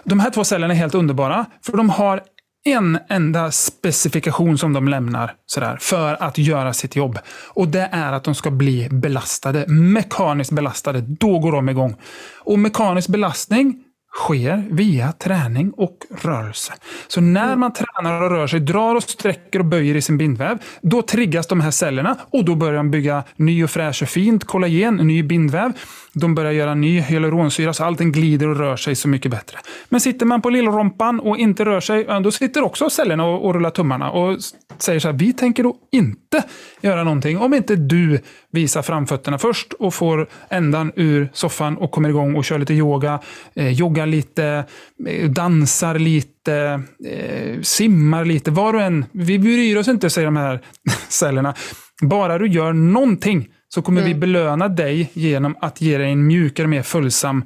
De 0.03 0.19
här 0.19 0.30
två 0.30 0.43
cellerna 0.43 0.73
är 0.73 0.78
helt 0.78 0.95
underbara, 0.95 1.45
för 1.65 1.78
de 1.78 1.89
har 1.89 2.21
en 2.66 2.99
enda 3.09 3.51
specifikation 3.51 4.57
som 4.57 4.74
de 4.74 4.88
lämnar 4.88 5.34
sådär, 5.45 5.78
för 5.82 6.24
att 6.24 6.38
göra 6.38 6.74
sitt 6.74 6.95
jobb. 6.95 7.20
Och 7.53 7.68
Det 7.68 7.89
är 7.91 8.13
att 8.13 8.24
de 8.24 8.36
ska 8.36 8.51
bli 8.51 8.89
belastade, 8.91 9.68
mekaniskt 9.68 10.51
belastade. 10.51 11.01
Då 11.01 11.39
går 11.39 11.51
de 11.51 11.70
igång. 11.70 11.95
Och 12.43 12.59
mekanisk 12.59 13.07
belastning 13.09 13.82
sker 14.16 14.68
via 14.72 15.11
träning 15.11 15.72
och 15.72 15.97
rörelse. 16.22 16.74
Så 17.07 17.22
när 17.22 17.55
man 17.55 17.74
tränar 17.74 18.22
och 18.22 18.32
rör 18.32 18.47
sig, 18.47 18.59
drar 18.59 18.95
och 18.95 19.03
sträcker 19.03 19.59
och 19.59 19.66
böjer 19.66 19.95
i 19.95 20.01
sin 20.01 20.18
bindväv, 20.18 20.57
då 20.82 21.01
triggas 21.01 21.47
de 21.47 21.61
här 21.61 21.72
cellerna 21.72 22.18
och 22.32 22.45
då 22.45 22.55
börjar 22.55 22.78
de 22.78 22.91
bygga 22.91 23.24
ny 23.36 23.63
och 23.63 23.70
fräsch 23.70 24.03
och 24.03 24.09
fint 24.09 24.43
kollagen, 24.43 24.95
ny 24.95 25.24
bindväv. 25.24 25.72
De 26.18 26.36
börjar 26.36 26.51
göra 26.51 26.76
ny 26.76 26.99
hyaluronsyra 26.99 27.74
så 27.74 27.84
allting 27.84 28.11
glider 28.11 28.47
och 28.47 28.57
rör 28.57 28.76
sig 28.76 28.95
så 28.95 29.07
mycket 29.07 29.32
bättre. 29.32 29.57
Men 29.89 30.01
sitter 30.01 30.26
man 30.26 30.41
på 30.41 30.49
lillrompan 30.49 31.20
och 31.20 31.38
inte 31.38 31.66
rör 31.66 31.80
sig, 31.80 32.07
då 32.24 32.32
sitter 32.32 32.61
också 32.61 32.89
cellerna 32.89 33.26
och, 33.26 33.45
och 33.45 33.53
rullar 33.53 33.70
tummarna 33.70 34.11
och 34.11 34.38
säger 34.78 34.99
så 34.99 35.07
här, 35.07 35.16
vi 35.16 35.34
tänker 35.34 35.63
då 35.63 35.76
inte 35.91 36.43
göra 36.82 37.03
någonting 37.03 37.38
om 37.38 37.53
inte 37.53 37.76
du 37.76 38.20
visar 38.51 38.82
framfötterna 38.82 39.38
först 39.38 39.74
och 39.74 39.93
får 39.93 40.28
ändan 40.49 40.91
ur 40.95 41.30
soffan 41.34 41.78
och 41.78 41.91
kommer 41.91 42.09
igång 42.09 42.36
och 42.36 42.45
kör 42.45 42.59
lite 42.59 42.74
yoga, 42.74 43.20
eh, 43.55 43.70
joggar 43.70 44.05
lite, 44.05 44.66
eh, 45.07 45.30
dansar 45.30 45.99
lite, 45.99 46.82
eh, 47.05 47.61
simmar 47.61 48.26
lite. 48.26 48.51
Var 48.51 48.74
och 48.74 48.82
en, 48.82 49.05
vi 49.11 49.39
bryr 49.39 49.78
oss 49.78 49.88
inte, 49.88 50.09
säger 50.09 50.26
de 50.26 50.36
här 50.36 50.61
cellerna. 51.09 51.53
Bara 52.01 52.38
du 52.38 52.47
gör 52.47 52.74
någonting 52.74 53.47
så 53.76 53.82
kommer 53.82 54.01
mm. 54.01 54.13
vi 54.13 54.19
belöna 54.19 54.67
dig 54.67 55.09
genom 55.13 55.55
att 55.61 55.82
ge 55.82 55.97
dig 55.97 56.11
en 56.11 56.28
mjukare, 56.28 56.67
mer 56.67 56.82
följsam 56.82 57.45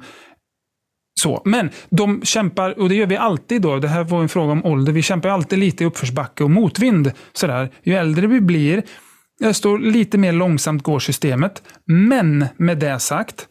så. 1.20 1.42
Men 1.44 1.70
de 1.88 2.22
kämpar, 2.22 2.78
och 2.78 2.88
det 2.88 2.94
gör 2.94 3.06
vi 3.06 3.16
alltid 3.16 3.62
då, 3.62 3.78
det 3.78 3.88
här 3.88 4.04
var 4.04 4.22
en 4.22 4.28
fråga 4.28 4.52
om 4.52 4.64
ålder, 4.64 4.92
vi 4.92 5.02
kämpar 5.02 5.28
alltid 5.28 5.58
lite 5.58 5.84
i 5.84 5.86
uppförsbacke 5.86 6.44
och 6.44 6.50
motvind. 6.50 7.12
Sådär. 7.32 7.70
Ju 7.82 7.94
äldre 7.94 8.26
vi 8.26 8.40
blir, 8.40 8.82
desto 9.40 9.76
lite 9.76 10.18
mer 10.18 10.32
långsamt 10.32 10.82
går 10.82 10.98
systemet. 10.98 11.62
Men 11.86 12.46
med 12.56 12.78
det 12.78 12.98
sagt, 12.98 13.48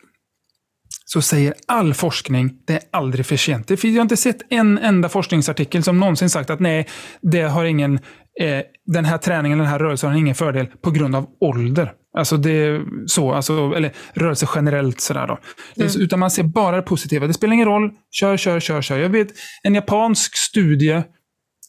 så 1.06 1.22
säger 1.22 1.54
all 1.68 1.94
forskning, 1.94 2.54
det 2.68 2.74
är 2.74 2.82
aldrig 2.92 3.26
för 3.26 3.38
sent. 3.38 3.70
Jag 3.70 3.94
har 3.94 4.02
inte 4.02 4.18
sett 4.18 4.42
en 4.50 4.78
enda 4.78 5.10
forskningsartikel 5.10 5.84
som 5.84 6.00
någonsin 6.00 6.30
sagt 6.30 6.50
att 6.50 6.60
nej, 6.60 6.88
det 7.22 7.42
har 7.42 7.66
ingen, 7.66 7.94
eh, 8.40 8.62
den 8.86 9.06
här 9.06 9.18
träningen, 9.18 9.58
den 9.58 9.68
här 9.68 9.80
rörelsen 9.80 10.10
har 10.10 10.18
ingen 10.18 10.36
fördel 10.36 10.68
på 10.82 10.92
grund 10.92 11.16
av 11.16 11.28
ålder. 11.42 11.94
Alltså 12.18 12.38
det 12.38 12.82
så, 13.08 13.32
alltså, 13.32 13.74
eller 13.76 13.92
rörelse 14.14 14.48
generellt 14.56 15.02
sådär 15.02 15.28
då. 15.28 15.40
Mm. 15.78 15.92
Utan 16.02 16.20
man 16.20 16.32
ser 16.32 16.44
bara 16.44 16.76
det 16.76 16.82
positiva. 16.82 17.28
Det 17.28 17.34
spelar 17.34 17.54
ingen 17.54 17.68
roll, 17.68 17.92
kör, 18.12 18.38
kör, 18.38 18.60
kör, 18.60 18.82
kör. 18.82 18.98
Jag 18.98 19.10
vet 19.10 19.28
en 19.64 19.76
japansk 19.76 20.38
studie 20.38 21.04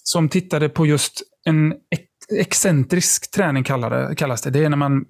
som 0.03 0.29
tittade 0.29 0.69
på 0.69 0.87
just 0.87 1.23
en 1.47 1.75
excentrisk 2.39 3.31
träning 3.31 3.65
kallas 3.65 4.43
det. 4.43 4.51
Det 4.51 4.65
är 4.65 4.69
när 4.69 4.77
man 4.77 5.05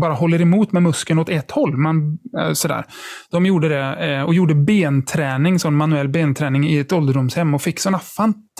bara 0.00 0.12
håller 0.12 0.40
emot 0.40 0.72
med 0.72 0.82
muskeln 0.82 1.18
åt 1.18 1.28
ett 1.28 1.50
håll. 1.50 1.76
Man, 1.76 2.18
eh, 2.38 2.52
sådär. 2.52 2.84
De 3.30 3.46
gjorde 3.46 3.68
det 3.68 4.06
eh, 4.06 4.22
och 4.22 4.34
gjorde 4.34 4.54
benträning, 4.54 5.58
sån 5.58 5.74
manuell 5.74 6.08
benträning 6.08 6.68
i 6.68 6.78
ett 6.78 6.92
ålderdomshem 6.92 7.54
och 7.54 7.62
fick 7.62 7.80
sådana 7.80 7.98
fantastiska 7.98 8.53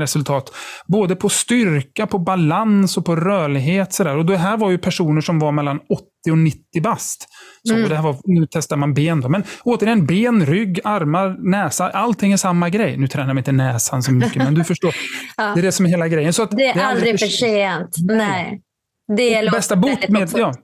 resultat. 0.00 0.52
Både 0.86 1.16
på 1.16 1.28
styrka, 1.28 2.06
på 2.06 2.18
balans 2.18 2.96
och 2.96 3.04
på 3.04 3.16
rörlighet. 3.16 3.92
Sådär. 3.92 4.16
Och 4.16 4.26
det 4.26 4.36
här 4.36 4.56
var 4.56 4.70
ju 4.70 4.78
personer 4.78 5.20
som 5.20 5.38
var 5.38 5.52
mellan 5.52 5.80
80 5.88 6.30
och 6.30 6.38
90 6.38 6.82
bast. 6.82 7.28
Så 7.68 7.74
mm. 7.74 7.88
det 7.88 7.94
här 7.94 8.02
var, 8.02 8.16
nu 8.24 8.46
testar 8.50 8.76
man 8.76 8.94
ben. 8.94 9.20
Då. 9.20 9.28
Men 9.28 9.42
återigen, 9.62 10.06
ben, 10.06 10.46
rygg, 10.46 10.80
armar, 10.84 11.50
näsa. 11.50 11.90
Allting 11.90 12.32
är 12.32 12.36
samma 12.36 12.68
grej. 12.68 12.96
Nu 12.96 13.08
tränar 13.08 13.26
man 13.26 13.38
inte 13.38 13.52
näsan 13.52 14.02
så 14.02 14.12
mycket, 14.12 14.36
men 14.36 14.54
du 14.54 14.64
förstår. 14.64 14.94
ja. 15.36 15.52
Det 15.54 15.60
är 15.60 15.62
det 15.62 15.72
som 15.72 15.86
är 15.86 15.90
hela 15.90 16.08
grejen. 16.08 16.32
Så 16.32 16.44
det 16.44 16.66
är, 16.66 16.74
det 16.74 16.80
är 16.80 16.84
aldrig 16.84 17.20
för 17.20 17.26
sent. 17.26 17.96
Nej. 17.98 18.62
Det 19.16 19.34
är 19.34 19.50
bästa 19.50 19.76
botemedlet, 19.76 20.38
ja. 20.38 20.54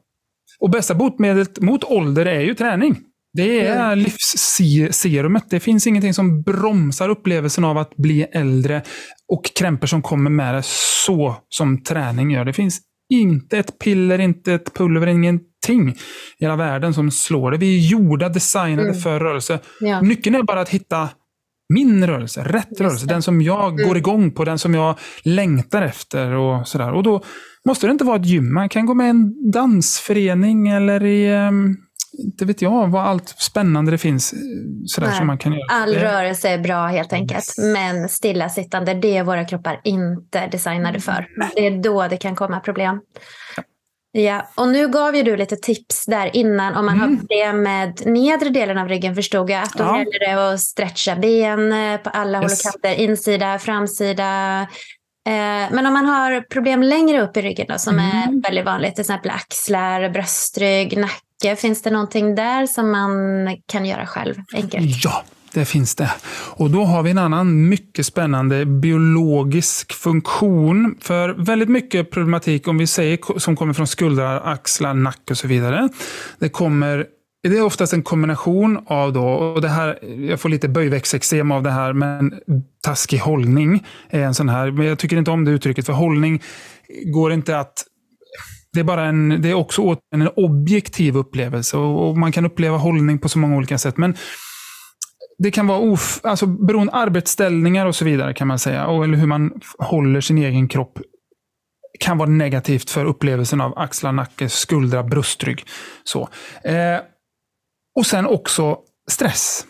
Och 0.60 0.70
bästa 0.70 0.94
botemedlet 0.94 1.60
mot 1.60 1.84
ålder 1.84 2.26
är 2.26 2.40
ju 2.40 2.54
träning. 2.54 2.96
Det 3.34 3.60
är 3.60 3.92
mm. 3.92 3.98
livsserumet. 3.98 5.44
Det 5.50 5.60
finns 5.60 5.86
ingenting 5.86 6.14
som 6.14 6.42
bromsar 6.42 7.08
upplevelsen 7.08 7.64
av 7.64 7.78
att 7.78 7.96
bli 7.96 8.22
äldre 8.22 8.82
och 9.28 9.44
krämpor 9.58 9.86
som 9.86 10.02
kommer 10.02 10.30
med 10.30 10.54
det 10.54 10.62
så 11.06 11.36
som 11.48 11.82
träning 11.82 12.30
gör. 12.30 12.44
Det 12.44 12.52
finns 12.52 12.80
inte 13.12 13.58
ett 13.58 13.78
piller, 13.78 14.18
inte 14.18 14.52
ett 14.52 14.74
pulver, 14.74 15.06
ingenting 15.06 15.88
i 15.90 15.94
hela 16.38 16.56
världen 16.56 16.94
som 16.94 17.10
slår 17.10 17.50
det. 17.50 17.58
Vi 17.58 17.76
är 17.76 17.88
gjorda, 17.88 18.28
designade 18.28 18.88
mm. 18.88 19.00
för 19.00 19.20
rörelse. 19.20 19.58
Ja. 19.80 20.00
Nyckeln 20.00 20.36
är 20.36 20.42
bara 20.42 20.60
att 20.60 20.68
hitta 20.68 21.08
min 21.74 22.06
rörelse, 22.06 22.44
rätt 22.44 22.80
rörelse, 22.80 23.06
den 23.06 23.22
som 23.22 23.42
jag 23.42 23.72
mm. 23.72 23.88
går 23.88 23.96
igång 23.96 24.30
på, 24.30 24.44
den 24.44 24.58
som 24.58 24.74
jag 24.74 24.98
längtar 25.22 25.82
efter 25.82 26.32
och 26.32 26.68
sådär. 26.68 26.92
Och 26.92 27.02
då 27.02 27.22
måste 27.64 27.86
det 27.86 27.90
inte 27.90 28.04
vara 28.04 28.16
ett 28.16 28.26
gym. 28.26 28.54
Man 28.54 28.68
kan 28.68 28.86
gå 28.86 28.94
med 28.94 29.06
i 29.06 29.10
en 29.10 29.50
dansförening 29.50 30.68
eller 30.68 31.04
i, 31.04 31.46
um, 31.48 31.76
inte 32.18 32.44
vet 32.44 32.62
jag, 32.62 32.88
vad 32.88 33.06
allt 33.06 33.28
spännande 33.28 33.90
det 33.90 33.98
finns 33.98 34.32
eh, 34.32 34.38
sådär 34.86 35.10
som 35.10 35.26
man 35.26 35.38
kan 35.38 35.52
göra. 35.52 35.66
All 35.70 35.94
rörelse 35.94 36.48
är 36.48 36.58
bra 36.58 36.86
helt 36.86 37.12
enkelt. 37.12 37.54
Men 37.58 38.08
stillasittande, 38.08 38.94
det 38.94 39.16
är 39.16 39.24
våra 39.24 39.44
kroppar 39.44 39.80
inte 39.84 40.46
designade 40.46 41.00
för. 41.00 41.26
Det 41.54 41.66
är 41.66 41.82
då 41.82 42.08
det 42.08 42.16
kan 42.16 42.36
komma 42.36 42.60
problem. 42.60 43.00
Ja, 44.16 44.48
och 44.54 44.68
nu 44.68 44.88
gav 44.88 45.16
ju 45.16 45.22
du 45.22 45.36
lite 45.36 45.56
tips 45.56 46.06
där 46.06 46.36
innan 46.36 46.74
om 46.74 46.86
man 46.86 46.94
mm. 46.94 47.10
har 47.10 47.16
problem 47.16 47.62
med 47.62 48.06
nedre 48.06 48.48
delen 48.48 48.78
av 48.78 48.88
ryggen 48.88 49.14
förstod 49.14 49.50
jag. 49.50 49.62
Att 49.62 49.72
då 49.72 49.84
ja. 49.84 49.98
gäller 49.98 50.18
det 50.18 50.52
att 50.52 50.60
stretcha 50.60 51.16
ben 51.16 51.72
eh, 51.72 51.96
på 51.96 52.10
alla 52.10 52.42
yes. 52.42 52.64
håll 52.64 52.72
och 52.74 52.82
kanter, 52.82 53.02
insida, 53.02 53.58
framsida. 53.58 54.60
Eh, 55.28 55.70
men 55.70 55.86
om 55.86 55.92
man 55.92 56.06
har 56.06 56.40
problem 56.40 56.82
längre 56.82 57.22
upp 57.22 57.36
i 57.36 57.42
ryggen 57.42 57.66
då, 57.68 57.78
som 57.78 57.98
mm. 57.98 58.06
är 58.06 58.42
väldigt 58.42 58.64
vanligt, 58.64 58.94
till 58.94 59.02
exempel 59.02 59.30
axlar, 59.30 60.08
bröstrygg, 60.08 60.98
nacke. 60.98 61.20
Finns 61.56 61.82
det 61.82 61.90
någonting 61.90 62.34
där 62.34 62.66
som 62.66 62.90
man 62.90 63.12
kan 63.66 63.86
göra 63.86 64.06
själv 64.06 64.34
enkelt? 64.54 65.04
Ja, 65.04 65.24
det 65.54 65.64
finns 65.64 65.94
det. 65.94 66.10
Och 66.56 66.70
då 66.70 66.84
har 66.84 67.02
vi 67.02 67.10
en 67.10 67.18
annan 67.18 67.68
mycket 67.68 68.06
spännande 68.06 68.66
biologisk 68.66 69.92
funktion. 69.92 70.94
För 71.00 71.28
väldigt 71.28 71.68
mycket 71.68 72.10
problematik, 72.10 72.68
om 72.68 72.78
vi 72.78 72.86
säger 72.86 73.38
som 73.38 73.56
kommer 73.56 73.72
från 73.72 73.86
skuldrar, 73.86 74.52
axlar, 74.52 74.94
nacke 74.94 75.32
och 75.32 75.38
så 75.38 75.48
vidare. 75.48 75.88
Det 76.38 76.48
kommer 76.48 77.06
det 77.48 77.58
är 77.58 77.62
oftast 77.62 77.92
en 77.92 78.02
kombination 78.02 78.84
av 78.86 79.12
då, 79.12 79.24
och 79.24 79.60
det 79.60 79.68
här, 79.68 79.98
jag 80.28 80.40
får 80.40 80.48
lite 80.48 80.68
böjväxteksem 80.68 81.50
av 81.50 81.62
det 81.62 81.70
här, 81.70 81.92
men 81.92 82.34
taskig 82.84 83.18
hållning 83.18 83.86
är 84.10 84.20
en 84.20 84.34
sån 84.34 84.48
här. 84.48 84.70
Men 84.70 84.86
jag 84.86 84.98
tycker 84.98 85.16
inte 85.16 85.30
om 85.30 85.44
det 85.44 85.50
uttrycket, 85.50 85.86
för 85.86 85.92
hållning 85.92 86.42
går 87.04 87.32
inte 87.32 87.58
att 87.58 87.84
det 88.74 88.80
är, 88.80 88.84
bara 88.84 89.04
en, 89.04 89.42
det 89.42 89.50
är 89.50 89.54
också 89.54 89.96
en 90.14 90.28
objektiv 90.36 91.16
upplevelse 91.16 91.76
och, 91.76 92.08
och 92.08 92.18
man 92.18 92.32
kan 92.32 92.46
uppleva 92.46 92.76
hållning 92.76 93.18
på 93.18 93.28
så 93.28 93.38
många 93.38 93.56
olika 93.56 93.78
sätt. 93.78 93.96
Men 93.96 94.16
det 95.38 95.50
kan 95.50 95.66
vara 95.66 95.78
of, 95.78 96.20
alltså 96.22 96.46
beroende 96.46 96.92
arbetsställningar 96.92 97.86
och 97.86 97.96
så 97.96 98.04
vidare 98.04 98.34
kan 98.34 98.48
man 98.48 98.58
säga. 98.58 98.86
Och, 98.86 99.04
eller 99.04 99.18
hur 99.18 99.26
man 99.26 99.60
håller 99.78 100.20
sin 100.20 100.38
egen 100.38 100.68
kropp 100.68 100.98
kan 102.00 102.18
vara 102.18 102.28
negativt 102.28 102.90
för 102.90 103.04
upplevelsen 103.04 103.60
av 103.60 103.78
axlar, 103.78 104.12
nacke, 104.12 104.48
skuldra, 104.48 105.02
bröstrygg. 105.02 105.64
Så. 106.04 106.28
Eh, 106.64 106.98
och 107.98 108.06
sen 108.06 108.26
också 108.26 108.78
stress. 109.10 109.66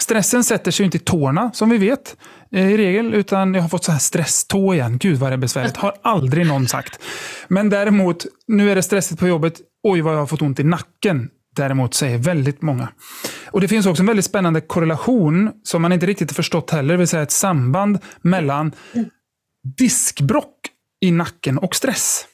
Stressen 0.00 0.44
sätter 0.44 0.70
sig 0.70 0.84
inte 0.84 0.96
i 0.96 1.00
tårna, 1.00 1.52
som 1.52 1.70
vi 1.70 1.78
vet 1.78 2.16
eh, 2.52 2.70
i 2.70 2.76
regel, 2.76 3.14
utan 3.14 3.54
jag 3.54 3.62
har 3.62 3.68
fått 3.68 3.84
så 3.84 3.92
här 3.92 3.98
stresstå 3.98 4.74
igen. 4.74 4.98
Gud 4.98 5.18
vad 5.18 5.30
det 5.30 5.34
är 5.34 5.38
besvärligt. 5.38 5.76
Har 5.76 5.94
aldrig 6.02 6.46
någon 6.46 6.68
sagt. 6.68 7.00
Men 7.48 7.70
däremot, 7.70 8.26
nu 8.46 8.70
är 8.70 8.74
det 8.74 8.82
stressigt 8.82 9.20
på 9.20 9.28
jobbet. 9.28 9.60
Oj, 9.82 10.00
vad 10.00 10.14
jag 10.14 10.18
har 10.18 10.26
fått 10.26 10.42
ont 10.42 10.60
i 10.60 10.64
nacken. 10.64 11.28
Däremot 11.56 11.94
säger 11.94 12.18
väldigt 12.18 12.62
många. 12.62 12.88
Och 13.50 13.60
Det 13.60 13.68
finns 13.68 13.86
också 13.86 14.02
en 14.02 14.06
väldigt 14.06 14.24
spännande 14.24 14.60
korrelation 14.60 15.50
som 15.62 15.82
man 15.82 15.92
inte 15.92 16.06
riktigt 16.06 16.32
förstått 16.32 16.70
heller, 16.70 16.94
det 16.94 16.98
vill 16.98 17.08
säga 17.08 17.22
ett 17.22 17.30
samband 17.30 17.98
mellan 18.22 18.72
diskbrock 19.78 20.56
i 21.00 21.10
nacken 21.10 21.58
och 21.58 21.74
stress. 21.74 22.26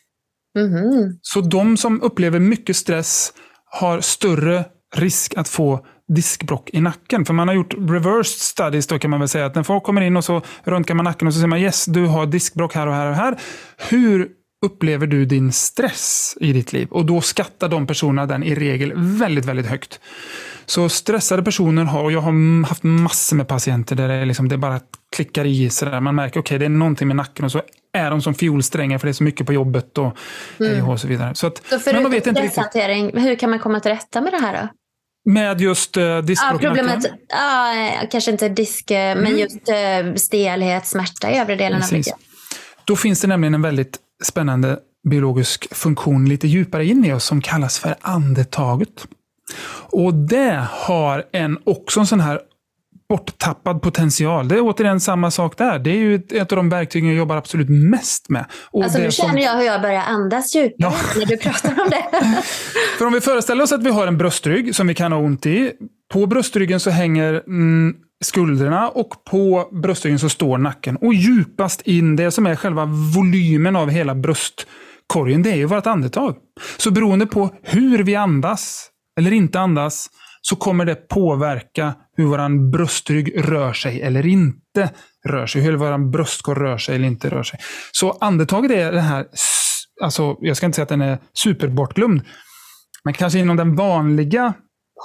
Mm. 0.58 1.18
Så 1.22 1.40
de 1.40 1.76
som 1.76 2.02
upplever 2.02 2.38
mycket 2.38 2.76
stress 2.76 3.32
har 3.64 4.00
större 4.00 4.64
risk 4.94 5.34
att 5.36 5.48
få 5.48 5.86
diskbrock 6.08 6.70
i 6.72 6.80
nacken. 6.80 7.24
För 7.24 7.34
man 7.34 7.48
har 7.48 7.54
gjort 7.54 7.74
reversed 7.74 8.40
studies 8.40 8.86
då 8.86 8.98
kan 8.98 9.10
man 9.10 9.20
väl 9.20 9.28
säga. 9.28 9.46
Att 9.46 9.54
när 9.54 9.62
folk 9.62 9.82
kommer 9.82 10.00
in 10.00 10.16
och 10.16 10.24
så 10.24 10.42
röntgar 10.64 10.94
man 10.94 11.04
nacken 11.04 11.28
och 11.28 11.34
så 11.34 11.38
säger 11.38 11.48
man 11.48 11.58
yes, 11.58 11.84
du 11.84 12.06
har 12.06 12.26
diskbrock 12.26 12.74
här 12.74 12.86
och 12.86 12.94
här 12.94 13.06
och 13.06 13.14
här. 13.14 13.36
Hur 13.76 14.28
upplever 14.66 15.06
du 15.06 15.24
din 15.24 15.52
stress 15.52 16.36
i 16.40 16.52
ditt 16.52 16.72
liv? 16.72 16.88
Och 16.90 17.06
då 17.06 17.20
skattar 17.20 17.68
de 17.68 17.86
personerna 17.86 18.26
den 18.26 18.42
i 18.42 18.54
regel 18.54 18.92
väldigt, 18.96 19.44
väldigt 19.44 19.66
högt. 19.66 20.00
Så 20.66 20.88
stressade 20.88 21.42
personer 21.42 21.84
har, 21.84 22.02
och 22.02 22.12
jag 22.12 22.20
har 22.20 22.66
haft 22.66 22.82
massor 22.82 23.36
med 23.36 23.48
patienter 23.48 23.96
där 23.96 24.08
det, 24.08 24.24
liksom, 24.24 24.48
det 24.48 24.58
bara 24.58 24.80
klickar 25.16 25.44
i 25.44 25.70
sådär. 25.70 26.00
Man 26.00 26.14
märker, 26.14 26.40
okej, 26.40 26.40
okay, 26.40 26.58
det 26.58 26.64
är 26.64 26.68
någonting 26.68 27.08
med 27.08 27.16
nacken 27.16 27.44
och 27.44 27.52
så 27.52 27.62
är 27.92 28.10
de 28.10 28.22
som 28.22 28.34
fiolsträngar 28.34 28.98
för 28.98 29.06
det 29.06 29.10
är 29.10 29.12
så 29.12 29.24
mycket 29.24 29.46
på 29.46 29.52
jobbet 29.52 29.98
och, 29.98 30.16
mm. 30.60 30.88
och 30.88 31.00
så 31.00 31.08
vidare. 31.08 31.34
Så, 31.34 31.46
att, 31.46 31.62
så 31.68 31.78
förutom 31.78 32.20
stresshantering, 32.20 33.18
hur 33.18 33.34
kan 33.34 33.50
man 33.50 33.58
komma 33.58 33.80
till 33.80 33.90
rätta 33.90 34.20
med 34.20 34.32
det 34.32 34.40
här 34.40 34.62
då? 34.62 34.68
Med 35.26 35.60
just 35.60 35.96
uh, 35.96 36.18
diskbråck 36.18 36.62
ja, 36.62 36.68
problemet, 36.68 37.04
ja, 37.28 38.06
Kanske 38.10 38.30
inte 38.30 38.48
disk, 38.48 38.90
eh, 38.90 38.98
mm. 38.98 39.24
men 39.24 39.38
just 39.38 39.56
uh, 39.68 40.14
stelhet, 40.14 40.86
smärta 40.86 41.30
i 41.30 41.38
övre 41.38 41.56
delen 41.56 41.80
Precis. 41.80 41.92
av 41.92 41.96
ryggen. 41.96 42.18
Då 42.84 42.96
finns 42.96 43.20
det 43.20 43.26
nämligen 43.26 43.54
en 43.54 43.62
väldigt 43.62 43.98
spännande 44.24 44.78
biologisk 45.10 45.74
funktion 45.74 46.28
lite 46.28 46.46
djupare 46.46 46.84
in 46.86 47.04
i 47.04 47.12
oss 47.12 47.24
som 47.24 47.40
kallas 47.42 47.78
för 47.78 47.96
andetaget. 48.00 49.06
Och 49.90 50.14
det 50.14 50.66
har 50.70 51.24
en, 51.32 51.58
också 51.64 52.00
en 52.00 52.06
sån 52.06 52.20
här 52.20 52.40
borttappad 53.08 53.82
potential. 53.82 54.48
Det 54.48 54.54
är 54.54 54.60
återigen 54.60 55.00
samma 55.00 55.30
sak 55.30 55.58
där. 55.58 55.78
Det 55.78 55.90
är 55.90 55.96
ju 55.96 56.14
ett 56.14 56.52
av 56.52 56.56
de 56.56 56.68
verktygen 56.68 57.08
jag 57.08 57.18
jobbar 57.18 57.36
absolut 57.36 57.68
mest 57.68 58.28
med. 58.28 58.44
Och 58.70 58.84
alltså, 58.84 58.98
nu 58.98 59.10
känner 59.10 59.30
som... 59.30 59.40
jag 59.40 59.56
hur 59.56 59.64
jag 59.64 59.82
börjar 59.82 60.02
andas 60.02 60.54
djupare 60.54 60.74
ja. 60.76 60.94
när 61.16 61.26
du 61.26 61.36
pratar 61.36 61.70
om 61.70 61.90
det. 61.90 62.06
För 62.98 63.06
om 63.06 63.12
vi 63.12 63.20
föreställer 63.20 63.64
oss 63.64 63.72
att 63.72 63.82
vi 63.82 63.90
har 63.90 64.06
en 64.06 64.18
bröstrygg 64.18 64.74
som 64.74 64.86
vi 64.86 64.94
kan 64.94 65.12
ha 65.12 65.18
ont 65.18 65.46
i. 65.46 65.72
På 66.12 66.26
bröstryggen 66.26 66.80
så 66.80 66.90
hänger 66.90 67.42
mm, 67.46 67.94
skulderna 68.24 68.88
och 68.88 69.24
på 69.24 69.68
bröstryggen 69.72 70.18
så 70.18 70.28
står 70.28 70.58
nacken. 70.58 70.96
Och 70.96 71.14
djupast 71.14 71.82
in, 71.82 72.16
det 72.16 72.30
som 72.30 72.46
är 72.46 72.56
själva 72.56 72.84
volymen 73.14 73.76
av 73.76 73.90
hela 73.90 74.14
bröstkorgen, 74.14 75.42
det 75.42 75.50
är 75.50 75.56
ju 75.56 75.64
vårt 75.64 75.86
andetag. 75.86 76.36
Så 76.76 76.90
beroende 76.90 77.26
på 77.26 77.50
hur 77.62 78.02
vi 78.02 78.14
andas 78.14 78.90
eller 79.18 79.32
inte 79.32 79.60
andas 79.60 80.10
så 80.48 80.56
kommer 80.56 80.84
det 80.84 81.08
påverka 81.08 81.94
hur 82.16 82.24
våran 82.24 82.70
bröstrygg 82.70 83.32
rör 83.36 83.72
sig 83.72 84.02
eller 84.02 84.26
inte 84.26 84.90
rör 85.28 85.46
sig. 85.46 85.62
Hur 85.62 85.76
våran 85.76 86.10
bröstkorg 86.10 86.60
rör 86.60 86.78
sig 86.78 86.94
eller 86.94 87.06
inte 87.06 87.28
rör 87.30 87.42
sig. 87.42 87.60
Så 87.92 88.10
andetaget 88.20 88.70
är 88.70 88.92
det 88.92 89.00
här, 89.00 89.26
alltså 90.02 90.36
jag 90.40 90.56
ska 90.56 90.66
inte 90.66 90.76
säga 90.76 90.82
att 90.82 90.88
den 90.88 91.00
är 91.00 91.18
superbortglömd, 91.34 92.22
men 93.04 93.14
kanske 93.14 93.38
inom 93.38 93.56
den 93.56 93.76
vanliga 93.76 94.54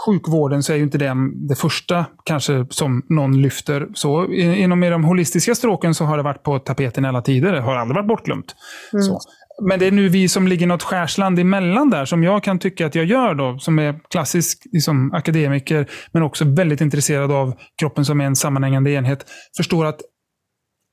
sjukvården 0.05 0.63
så 0.63 0.73
är 0.73 0.77
ju 0.77 0.83
inte 0.83 0.97
det 0.97 1.15
det 1.49 1.55
första 1.55 2.05
kanske 2.25 2.65
som 2.69 3.05
någon 3.09 3.41
lyfter. 3.41 3.87
Så 3.93 4.25
inom 4.33 4.81
de 4.81 5.03
holistiska 5.03 5.55
stråken 5.55 5.95
så 5.95 6.05
har 6.05 6.17
det 6.17 6.23
varit 6.23 6.43
på 6.43 6.59
tapeten 6.59 7.05
alla 7.05 7.21
tider. 7.21 7.51
Det 7.53 7.61
har 7.61 7.75
aldrig 7.75 7.95
varit 7.95 8.07
bortglömt. 8.07 8.55
Mm. 8.93 9.03
Så. 9.03 9.19
Men 9.61 9.79
det 9.79 9.85
är 9.85 9.91
nu 9.91 10.09
vi 10.09 10.27
som 10.27 10.47
ligger 10.47 10.67
något 10.67 10.83
skärsland 10.83 11.39
emellan 11.39 11.89
där, 11.89 12.05
som 12.05 12.23
jag 12.23 12.43
kan 12.43 12.59
tycka 12.59 12.85
att 12.85 12.95
jag 12.95 13.05
gör 13.05 13.35
då, 13.35 13.59
som 13.59 13.79
är 13.79 13.99
klassisk 14.09 14.67
liksom, 14.71 15.13
akademiker, 15.13 15.89
men 16.11 16.23
också 16.23 16.45
väldigt 16.45 16.81
intresserad 16.81 17.31
av 17.31 17.53
kroppen 17.79 18.05
som 18.05 18.21
är 18.21 18.25
en 18.25 18.35
sammanhängande 18.35 18.91
enhet, 18.91 19.25
förstår 19.57 19.85
att 19.85 20.01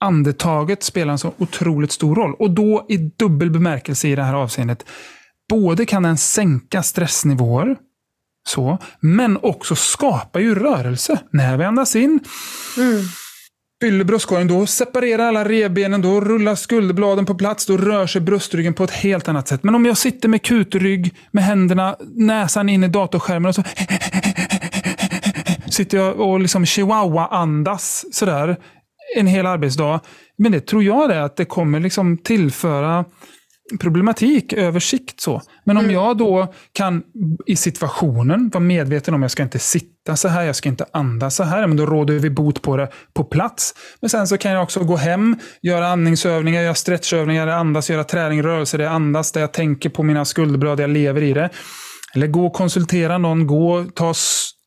andetaget 0.00 0.82
spelar 0.82 1.12
en 1.12 1.18
så 1.18 1.32
otroligt 1.38 1.92
stor 1.92 2.14
roll. 2.14 2.34
Och 2.38 2.50
då 2.50 2.86
i 2.88 2.96
dubbel 2.96 3.50
bemärkelse 3.50 4.08
i 4.08 4.14
det 4.14 4.22
här 4.22 4.34
avseendet. 4.34 4.84
Både 5.48 5.86
kan 5.86 6.02
den 6.02 6.18
sänka 6.18 6.82
stressnivåer, 6.82 7.76
så, 8.48 8.78
men 9.00 9.38
också 9.42 9.74
skapa 9.74 10.40
ju 10.40 10.54
rörelse. 10.54 11.20
När 11.32 11.56
vi 11.56 11.64
andas 11.64 11.96
in, 11.96 12.20
mm 12.76 13.02
fyller 13.82 14.04
bröstkorgen, 14.04 14.48
då 14.48 14.66
separerar 14.66 15.28
alla 15.28 15.44
revbenen, 15.44 16.02
då 16.02 16.20
rullar 16.20 16.54
skulderbladen 16.54 17.26
på 17.26 17.34
plats, 17.34 17.66
då 17.66 17.76
rör 17.76 18.06
sig 18.06 18.20
bröstryggen 18.20 18.74
på 18.74 18.84
ett 18.84 18.90
helt 18.90 19.28
annat 19.28 19.48
sätt. 19.48 19.62
Men 19.62 19.74
om 19.74 19.86
jag 19.86 19.98
sitter 19.98 20.28
med 20.28 20.42
kutrygg, 20.42 21.14
med 21.30 21.44
händerna, 21.44 21.96
näsan 22.14 22.68
in 22.68 22.84
i 22.84 22.88
datorskärmen 22.88 23.48
och 23.48 23.54
så 23.54 23.62
sitter 25.70 25.98
jag 25.98 26.20
och 26.20 26.40
liksom 26.40 26.66
chihuahua-andas 26.66 28.04
sådär 28.12 28.56
en 29.16 29.26
hel 29.26 29.46
arbetsdag. 29.46 30.00
Men 30.38 30.52
det 30.52 30.60
tror 30.60 30.82
jag 30.82 31.08
det 31.08 31.24
att 31.24 31.36
det 31.36 31.44
kommer 31.44 31.80
liksom 31.80 32.18
tillföra 32.18 33.04
problematik 33.80 34.52
över 34.52 34.80
sikt. 34.80 35.20
Så. 35.20 35.42
Men 35.64 35.76
om 35.76 35.84
mm. 35.84 35.94
jag 35.94 36.16
då 36.16 36.54
kan 36.72 37.02
i 37.46 37.56
situationen 37.56 38.50
vara 38.52 38.64
medveten 38.64 39.14
om 39.14 39.20
att 39.20 39.24
jag 39.24 39.30
ska 39.30 39.42
inte 39.42 39.58
sitta 39.58 40.16
så 40.16 40.28
här, 40.28 40.42
jag 40.42 40.56
ska 40.56 40.68
inte 40.68 40.86
andas 40.92 41.36
så 41.36 41.42
här, 41.42 41.66
men 41.66 41.76
då 41.76 41.86
råder 41.86 42.14
vi 42.14 42.30
bot 42.30 42.62
på 42.62 42.76
det 42.76 42.88
på 43.14 43.24
plats. 43.24 43.74
Men 44.00 44.10
sen 44.10 44.26
så 44.26 44.38
kan 44.38 44.52
jag 44.52 44.62
också 44.62 44.84
gå 44.84 44.96
hem, 44.96 45.36
göra 45.62 45.88
andningsövningar, 45.88 46.62
göra 46.62 46.74
stretchövningar, 46.74 47.46
andas, 47.46 47.90
göra 47.90 48.04
träning, 48.04 48.42
rörelse, 48.42 48.76
det 48.76 48.90
andas, 48.90 49.32
där 49.32 49.40
jag 49.40 49.52
tänker 49.52 49.90
på 49.90 50.02
mina 50.02 50.24
skulderblad, 50.24 50.80
jag 50.80 50.90
lever 50.90 51.22
i 51.22 51.32
det. 51.32 51.50
Eller 52.14 52.26
gå 52.26 52.46
och 52.46 52.52
konsultera 52.52 53.18
någon, 53.18 53.46
gå 53.46 53.84
ta 53.94 54.14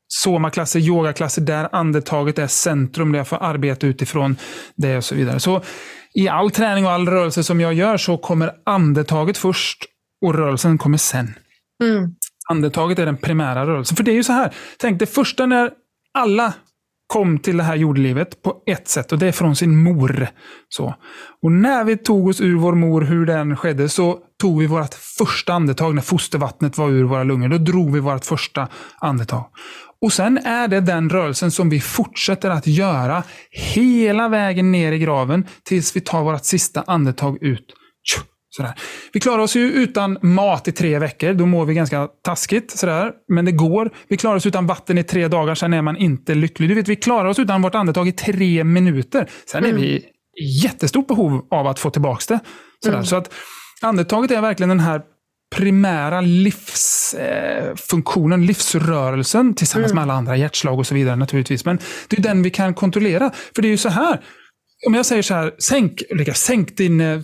somaklasser, 0.08 0.80
yogaklasser 0.80 1.42
där 1.42 1.70
andetaget 1.72 2.40
är 2.40 2.48
centrum, 2.48 3.12
där 3.12 3.20
jag 3.20 3.28
får 3.28 3.44
arbeta 3.44 3.88
utifrån 3.88 4.36
det 4.76 4.98
och 4.98 5.04
så 5.04 5.16
vidare. 5.16 5.40
Så 5.40 5.62
i 6.14 6.28
all 6.28 6.52
träning 6.52 6.86
och 6.86 6.92
all 6.92 7.08
rörelse 7.08 7.44
som 7.44 7.62
jag 7.62 7.74
gör 7.74 7.98
så 7.98 8.18
kommer 8.18 8.52
andetaget 8.66 9.38
först 9.38 9.86
och 10.26 10.36
rörelsen 10.36 10.78
kommer 10.78 10.98
sen. 10.98 11.34
Mm. 11.84 12.16
Andetaget 12.50 13.00
är 13.00 13.06
den 13.06 13.18
primära 13.18 13.66
rörelsen. 13.66 13.98
För 13.98 14.04
det 14.04 14.12
är 14.12 14.16
ju 14.16 14.24
så 14.24 14.34
här, 14.34 14.54
tänk 14.78 15.00
det 15.00 15.06
första 15.06 15.46
när 15.46 15.72
alla 16.14 16.54
kom 17.08 17.40
till 17.40 17.58
det 17.58 17.64
här 17.64 17.76
jordelivet 17.76 18.42
på 18.42 18.56
ett 18.66 18.88
sätt 18.88 19.12
och 19.12 19.20
det 19.20 19.28
är 19.28 19.32
från 19.32 19.56
sin 19.56 19.84
mor. 19.84 20.28
Så. 20.70 20.96
Och 21.42 21.52
när 21.52 21.84
vi 21.84 21.98
tog 21.98 22.28
oss 22.28 22.42
ur 22.42 22.56
vår 22.56 22.76
mor, 22.76 23.02
hur 23.02 23.26
den 23.26 23.58
skedde, 23.58 23.90
så 23.90 24.20
tog 24.40 24.60
vi 24.60 24.68
vårt 24.68 24.94
första 24.94 25.54
andetag 25.54 25.96
när 25.96 26.02
fostervattnet 26.02 26.78
var 26.78 26.90
ur 26.90 27.04
våra 27.04 27.24
lungor. 27.24 27.50
Då 27.50 27.58
drog 27.58 27.94
vi 27.94 28.00
vårt 28.00 28.26
första 28.26 28.68
andetag. 29.00 29.46
Och 30.02 30.14
sen 30.14 30.38
är 30.38 30.68
det 30.68 30.80
den 30.80 31.10
rörelsen 31.10 31.52
som 31.52 31.70
vi 31.70 31.82
fortsätter 31.82 32.50
att 32.50 32.68
göra 32.68 33.24
hela 33.52 34.30
vägen 34.30 34.72
ner 34.72 34.92
i 34.92 35.00
graven 35.00 35.48
tills 35.64 35.96
vi 35.96 36.02
tar 36.02 36.24
vårt 36.24 36.46
sista 36.46 36.84
andetag 36.88 37.44
ut. 37.44 37.76
Sådär. 38.56 38.74
Vi 39.14 39.20
klarar 39.20 39.44
oss 39.44 39.56
ju 39.56 39.72
utan 39.72 40.18
mat 40.22 40.68
i 40.68 40.72
tre 40.72 41.00
veckor. 41.00 41.34
Då 41.34 41.46
mår 41.46 41.66
vi 41.66 41.74
ganska 41.74 42.08
taskigt. 42.24 42.72
Sådär. 42.72 43.12
Men 43.28 43.46
det 43.46 43.52
går. 43.52 43.92
Vi 44.08 44.18
klarar 44.18 44.36
oss 44.36 44.46
utan 44.46 44.68
vatten 44.68 44.98
i 44.98 45.04
tre 45.04 45.28
dagar. 45.28 45.56
Sen 45.56 45.74
är 45.74 45.82
man 45.82 45.98
inte 45.98 46.36
lycklig. 46.36 46.70
Du 46.70 46.76
vet, 46.76 46.88
vi 46.88 46.96
klarar 46.96 47.30
oss 47.30 47.40
utan 47.40 47.62
vårt 47.62 47.76
andetag 47.76 48.08
i 48.08 48.12
tre 48.12 48.64
minuter. 48.64 49.30
Sen 49.52 49.64
mm. 49.64 49.76
är 49.76 49.82
vi 49.82 49.88
i 49.88 50.64
jättestort 50.64 51.08
behov 51.08 51.48
av 51.52 51.68
att 51.68 51.80
få 51.80 51.90
tillbaka 51.90 52.24
det. 52.28 52.40
Sådär. 52.84 52.98
Mm. 52.98 53.06
Så 53.06 53.16
att 53.16 53.34
andetaget 53.82 54.32
är 54.32 54.42
verkligen 54.42 54.70
den 54.70 54.80
här 54.80 55.02
primära 55.56 56.22
livsfunktionen, 56.22 58.42
eh, 58.42 58.48
livsrörelsen 58.48 59.54
tillsammans 59.54 59.92
mm. 59.92 59.96
med 59.96 60.04
alla 60.04 60.14
andra 60.14 60.38
hjärtslag 60.38 60.80
och 60.80 60.88
så 60.88 60.96
vidare 60.96 61.16
naturligtvis. 61.16 61.66
Men 61.66 61.80
det 62.08 62.18
är 62.18 62.22
den 62.22 62.44
vi 62.44 62.50
kan 62.50 62.74
kontrollera. 62.74 63.32
För 63.56 63.62
det 63.62 63.68
är 63.68 63.70
ju 63.70 63.78
så 63.78 63.90
här, 63.90 64.22
om 64.88 64.94
jag 64.94 65.06
säger 65.06 65.22
så 65.22 65.34
här, 65.34 65.54
sänk, 65.60 66.02
Ulrika, 66.10 66.34
sänk 66.34 66.78
din, 66.78 67.02
eh, 67.02 67.20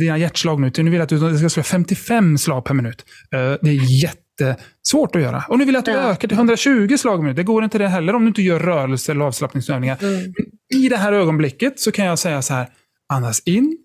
dina 0.00 0.18
hjärtslag 0.18 0.60
nu 0.60 0.72
nu 0.76 0.90
vill 0.90 1.00
att 1.00 1.08
du 1.08 1.38
ska 1.38 1.48
slå 1.48 1.62
55 1.62 2.38
slag 2.38 2.64
per 2.64 2.74
minut. 2.74 3.04
Eh, 3.34 3.54
det 3.62 3.70
är 3.70 4.02
jättesvårt 4.02 5.16
att 5.16 5.22
göra. 5.22 5.44
Och 5.48 5.58
nu 5.58 5.64
vill 5.64 5.74
jag 5.74 5.80
att 5.80 5.84
du 5.84 5.92
ja. 5.92 5.98
ökar 5.98 6.28
till 6.28 6.36
120 6.36 6.96
slag 6.98 7.18
per 7.18 7.22
minut. 7.22 7.36
Det 7.36 7.42
går 7.42 7.64
inte 7.64 7.78
det 7.78 7.88
heller 7.88 8.14
om 8.14 8.22
du 8.22 8.28
inte 8.28 8.42
gör 8.42 8.60
rörelse 8.60 9.12
eller 9.12 9.24
avslappningsövningar. 9.24 9.96
Mm. 10.00 10.32
I 10.74 10.88
det 10.88 10.96
här 10.96 11.12
ögonblicket 11.12 11.80
så 11.80 11.92
kan 11.92 12.04
jag 12.04 12.18
säga 12.18 12.42
så 12.42 12.54
här, 12.54 12.68
andas 13.12 13.40
in, 13.40 13.78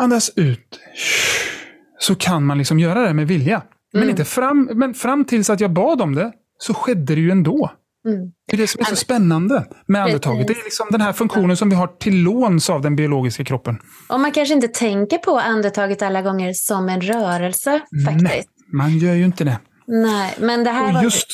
andas 0.00 0.30
ut 0.36 0.80
så 2.02 2.14
kan 2.14 2.44
man 2.44 2.58
liksom 2.58 2.78
göra 2.78 3.02
det 3.02 3.14
med 3.14 3.28
vilja. 3.28 3.62
Men, 3.92 4.02
mm. 4.02 4.10
inte 4.10 4.24
fram, 4.24 4.70
men 4.74 4.94
fram 4.94 5.24
tills 5.24 5.50
att 5.50 5.60
jag 5.60 5.70
bad 5.70 6.00
om 6.00 6.14
det, 6.14 6.32
så 6.58 6.74
skedde 6.74 7.14
det 7.14 7.20
ju 7.20 7.30
ändå. 7.30 7.70
Mm. 8.08 8.32
Det 8.46 8.56
är 8.56 8.58
det 8.58 8.66
som 8.66 8.80
är 8.80 8.84
så 8.84 8.96
spännande 8.96 9.66
med 9.86 10.02
andetaget. 10.02 10.46
Det 10.46 10.52
är 10.52 10.64
liksom 10.64 10.86
den 10.90 11.00
här 11.00 11.12
funktionen 11.12 11.56
som 11.56 11.70
vi 11.70 11.76
har 11.76 11.86
till 11.86 12.22
låns 12.22 12.70
av 12.70 12.80
den 12.80 12.96
biologiska 12.96 13.44
kroppen. 13.44 13.78
Och 14.08 14.20
man 14.20 14.32
kanske 14.32 14.54
inte 14.54 14.68
tänker 14.68 15.18
på 15.18 15.38
andetaget 15.38 16.02
alla 16.02 16.22
gånger 16.22 16.52
som 16.54 16.88
en 16.88 17.00
rörelse 17.00 17.80
faktiskt. 18.06 18.22
Nej, 18.22 18.44
man 18.72 18.98
gör 18.98 19.14
ju 19.14 19.24
inte 19.24 19.44
det. 19.44 19.58
Nej, 19.86 20.34
men 20.40 20.64
det 20.64 20.70
här 20.70 20.92
var... 20.92 21.02
just, 21.02 21.26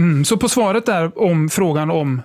mm, 0.00 0.24
Så 0.24 0.36
på 0.36 0.48
svaret 0.48 0.86
där 0.86 1.18
om 1.18 1.48
frågan 1.48 1.90
om 1.90 2.22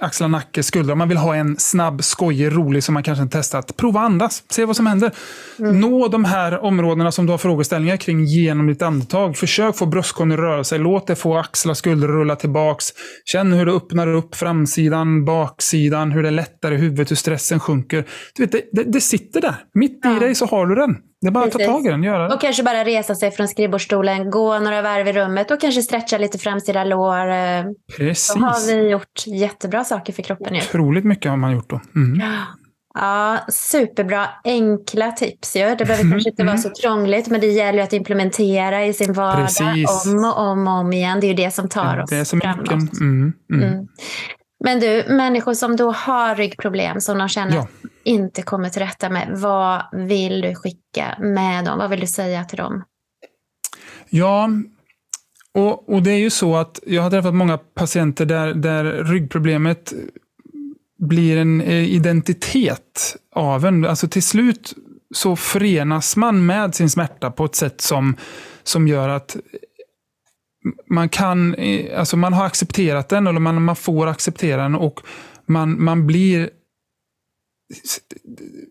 axlar, 0.00 0.28
nacke, 0.28 0.62
skuldror. 0.62 0.94
Man 0.94 1.08
vill 1.08 1.18
ha 1.18 1.36
en 1.36 1.56
snabb, 1.56 2.04
skojig, 2.04 2.56
rolig 2.56 2.84
som 2.84 2.94
man 2.94 3.02
kanske 3.02 3.22
inte 3.22 3.38
testat. 3.38 3.76
Prova 3.76 4.00
andas, 4.00 4.42
se 4.48 4.64
vad 4.64 4.76
som 4.76 4.86
händer. 4.86 5.12
Mm. 5.58 5.80
Nå 5.80 6.08
de 6.08 6.24
här 6.24 6.64
områdena 6.64 7.12
som 7.12 7.26
du 7.26 7.32
har 7.32 7.38
frågeställningar 7.38 7.96
kring 7.96 8.24
genom 8.24 8.66
ditt 8.66 8.82
andetag. 8.82 9.36
Försök 9.36 9.76
få 9.76 9.86
bröstkorgen 9.86 10.32
att 10.32 10.38
röra 10.38 10.64
sig. 10.64 10.78
Låt 10.78 11.06
det 11.06 11.16
få 11.16 11.36
axlar, 11.36 11.74
skuldror 11.74 12.08
rulla 12.08 12.36
tillbaks. 12.36 12.86
Känn 13.24 13.52
hur 13.52 13.66
det 13.66 13.72
öppnar 13.72 14.06
upp 14.06 14.34
framsidan, 14.34 15.24
baksidan, 15.24 16.12
hur 16.12 16.22
det 16.22 16.30
lättar 16.30 16.72
i 16.72 16.76
huvudet, 16.76 17.10
hur 17.10 17.16
stressen 17.16 17.60
sjunker. 17.60 18.04
Du 18.34 18.42
vet, 18.42 18.52
det, 18.52 18.62
det, 18.72 18.84
det 18.84 19.00
sitter 19.00 19.40
där. 19.40 19.54
Mitt 19.74 20.00
ja. 20.02 20.16
i 20.16 20.18
dig 20.18 20.34
så 20.34 20.46
har 20.46 20.66
du 20.66 20.74
den. 20.74 20.96
Det 21.20 21.26
är 21.26 21.30
bara 21.30 21.44
att 21.44 21.52
ta 21.52 21.58
tag 21.58 21.86
i 21.86 21.88
den, 21.88 22.02
göra 22.02 22.28
det. 22.28 22.34
Och 22.34 22.40
kanske 22.40 22.62
bara 22.62 22.84
resa 22.84 23.14
sig 23.14 23.30
från 23.30 23.48
skrivbordsstolen, 23.48 24.30
gå 24.30 24.58
några 24.58 24.82
varv 24.82 25.08
i 25.08 25.12
rummet 25.12 25.50
och 25.50 25.60
kanske 25.60 25.82
stretcha 25.82 26.18
lite 26.18 26.38
framsida 26.38 26.84
lår. 26.84 27.26
Precis. 27.96 28.34
Då 28.34 28.40
har 28.40 28.66
vi 28.66 28.88
gjort 28.88 29.26
jättebra 29.26 29.84
saker 29.84 30.12
för 30.12 30.22
kroppen. 30.22 30.56
Otroligt 30.56 31.04
mycket 31.04 31.30
har 31.30 31.36
man 31.36 31.52
gjort 31.52 31.70
då. 31.70 31.80
Mm. 31.96 32.22
Ja, 32.94 33.38
superbra. 33.48 34.26
Enkla 34.44 35.12
tips 35.12 35.56
ju. 35.56 35.74
Det 35.74 35.84
behöver 35.84 36.10
kanske 36.10 36.30
inte 36.30 36.42
mm. 36.42 36.52
vara 36.52 36.62
så 36.62 36.70
krångligt, 36.82 37.28
men 37.28 37.40
det 37.40 37.46
gäller 37.46 37.78
ju 37.78 37.84
att 37.84 37.92
implementera 37.92 38.84
i 38.84 38.92
sin 38.92 39.12
vardag 39.12 39.46
Precis. 39.46 40.06
om 40.06 40.24
och 40.24 40.38
om 40.38 40.68
och 40.68 40.74
om 40.74 40.92
igen. 40.92 41.20
Det 41.20 41.26
är 41.26 41.28
ju 41.28 41.34
det 41.34 41.50
som 41.50 41.68
tar 41.68 42.02
oss 42.02 42.10
det 42.10 42.16
är 42.16 42.24
som 42.24 42.40
framåt. 42.40 42.70
Mm, 42.70 43.32
mm, 43.50 43.62
mm. 43.62 43.86
Men 44.64 44.80
du, 44.80 45.04
människor 45.08 45.54
som 45.54 45.76
då 45.76 45.90
har 45.90 46.36
ryggproblem 46.36 47.00
som 47.00 47.18
de 47.18 47.28
känner 47.28 47.54
ja. 47.56 47.68
inte 48.04 48.42
kommer 48.42 48.68
till 48.68 48.82
rätta 48.82 49.10
med. 49.10 49.28
Vad 49.34 49.82
vill 49.92 50.40
du 50.40 50.54
skicka 50.54 51.16
med 51.18 51.64
dem? 51.64 51.78
Vad 51.78 51.90
vill 51.90 52.00
du 52.00 52.06
säga 52.06 52.44
till 52.44 52.58
dem? 52.58 52.84
Ja, 54.08 54.50
och, 55.54 55.88
och 55.94 56.02
det 56.02 56.10
är 56.10 56.18
ju 56.18 56.30
så 56.30 56.56
att 56.56 56.80
jag 56.86 57.02
har 57.02 57.10
träffat 57.10 57.34
många 57.34 57.58
patienter 57.58 58.26
där, 58.26 58.54
där 58.54 58.84
ryggproblemet 58.84 59.92
blir 60.98 61.36
en 61.36 61.60
eh, 61.60 61.94
identitet 61.94 63.16
av 63.34 63.64
en. 63.64 63.84
Alltså 63.84 64.08
till 64.08 64.22
slut 64.22 64.74
så 65.14 65.36
förenas 65.36 66.16
man 66.16 66.46
med 66.46 66.74
sin 66.74 66.90
smärta 66.90 67.30
på 67.30 67.44
ett 67.44 67.54
sätt 67.54 67.80
som, 67.80 68.16
som 68.62 68.88
gör 68.88 69.08
att 69.08 69.36
man 70.90 71.08
kan, 71.08 71.54
eh, 71.54 71.98
alltså 71.98 72.16
man 72.16 72.32
har 72.32 72.46
accepterat 72.46 73.08
den, 73.08 73.26
eller 73.26 73.40
man, 73.40 73.62
man 73.62 73.76
får 73.76 74.06
acceptera 74.06 74.62
den 74.62 74.74
och 74.74 75.00
man, 75.46 75.84
man 75.84 76.06
blir, 76.06 76.50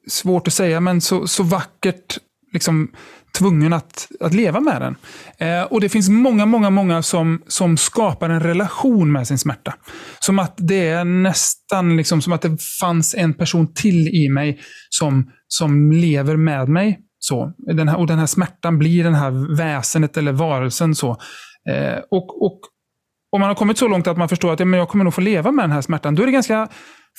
svårt 0.08 0.48
att 0.48 0.54
säga, 0.54 0.80
men 0.80 1.02
så, 1.02 1.28
så 1.28 1.44
vackert 1.44 2.18
liksom 2.54 2.92
tvungen 3.38 3.74
att, 3.74 4.08
att 4.20 4.34
leva 4.34 4.60
med 4.60 4.82
den. 4.82 4.96
Eh, 5.38 5.64
och 5.64 5.82
det 5.82 5.90
finns 5.90 6.10
många, 6.10 6.46
många, 6.46 6.70
många 6.70 7.02
som, 7.02 7.42
som 7.48 7.78
skapar 7.78 8.30
en 8.30 8.40
relation 8.40 9.12
med 9.12 9.28
sin 9.28 9.38
smärta. 9.38 9.74
Som 10.20 10.40
att 10.40 10.54
det 10.58 10.88
är 10.88 11.04
nästan 11.04 11.98
liksom 11.98 12.22
som 12.22 12.34
att 12.34 12.42
det 12.42 12.58
fanns 12.82 13.16
en 13.16 13.34
person 13.34 13.74
till 13.74 14.08
i 14.08 14.30
mig 14.30 14.60
som, 14.90 15.32
som 15.48 15.92
lever 15.92 16.36
med 16.36 16.70
mig. 16.70 17.00
Så. 17.20 17.54
Den 17.58 17.88
här, 17.88 17.98
och 17.98 18.08
den 18.08 18.20
här 18.20 18.26
smärtan 18.26 18.80
blir 18.80 19.04
den 19.04 19.16
här 19.16 19.56
väsenet 19.56 20.18
eller 20.18 20.32
varelsen. 20.32 20.96
så. 20.96 21.18
Eh, 21.70 22.00
och, 22.12 22.46
och 22.46 22.60
om 23.32 23.40
man 23.40 23.48
har 23.48 23.56
kommit 23.56 23.78
så 23.78 23.88
långt 23.88 24.08
att 24.08 24.18
man 24.18 24.30
förstår 24.30 24.54
att 24.54 24.60
ja, 24.60 24.66
men 24.66 24.80
jag 24.80 24.90
kommer 24.90 25.04
nog 25.04 25.14
få 25.14 25.22
leva 25.22 25.52
med 25.52 25.64
den 25.64 25.72
här 25.72 25.82
smärtan, 25.82 26.16
då 26.16 26.22
är 26.22 26.26
det 26.26 26.32
ganska 26.32 26.68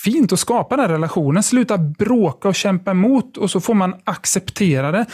fint 0.05 0.33
att 0.33 0.41
skapa 0.41 0.77
den 0.77 0.85
här 0.85 0.93
relationen. 0.93 1.43
Sluta 1.43 1.79
bråka 1.79 2.49
och 2.49 2.55
kämpa 2.55 2.91
emot 2.91 3.37
och 3.37 3.51
så 3.51 3.61
får 3.61 3.75
man 3.75 3.95
acceptera 4.05 4.93
det. 4.93 5.07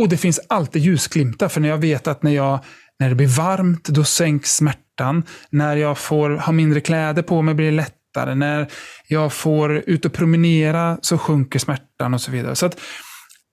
Och 0.00 0.08
det 0.08 0.16
finns 0.16 0.40
alltid 0.48 0.82
ljusglimtar, 0.82 1.48
för 1.48 1.60
när 1.60 1.68
jag 1.68 1.78
vet 1.78 2.06
att 2.06 2.22
när, 2.22 2.30
jag, 2.30 2.58
när 2.98 3.08
det 3.08 3.14
blir 3.14 3.36
varmt, 3.36 3.84
då 3.84 4.04
sänks 4.04 4.56
smärtan. 4.56 5.22
När 5.50 5.76
jag 5.76 5.98
får 5.98 6.30
ha 6.30 6.52
mindre 6.52 6.80
kläder 6.80 7.22
på 7.22 7.42
mig 7.42 7.54
blir 7.54 7.66
det 7.66 7.76
lättare. 7.76 8.34
När 8.34 8.68
jag 9.08 9.32
får 9.32 9.76
ut 9.76 10.04
och 10.04 10.12
promenera 10.12 10.98
så 11.02 11.18
sjunker 11.18 11.58
smärtan 11.58 12.14
och 12.14 12.20
så 12.20 12.30
vidare. 12.30 12.56
Så 12.56 12.66
att, 12.66 12.80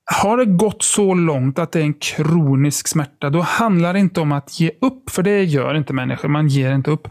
har 0.05 0.37
det 0.37 0.45
gått 0.45 0.83
så 0.83 1.13
långt 1.13 1.59
att 1.59 1.71
det 1.71 1.79
är 1.79 1.83
en 1.83 1.93
kronisk 1.93 2.87
smärta, 2.87 3.29
då 3.29 3.41
handlar 3.41 3.93
det 3.93 3.99
inte 3.99 4.21
om 4.21 4.31
att 4.31 4.59
ge 4.59 4.71
upp, 4.81 5.09
för 5.09 5.23
det 5.23 5.43
gör 5.43 5.75
inte 5.75 5.93
människor. 5.93 6.29
Man 6.29 6.47
ger 6.47 6.71
inte 6.71 6.91
upp. 6.91 7.07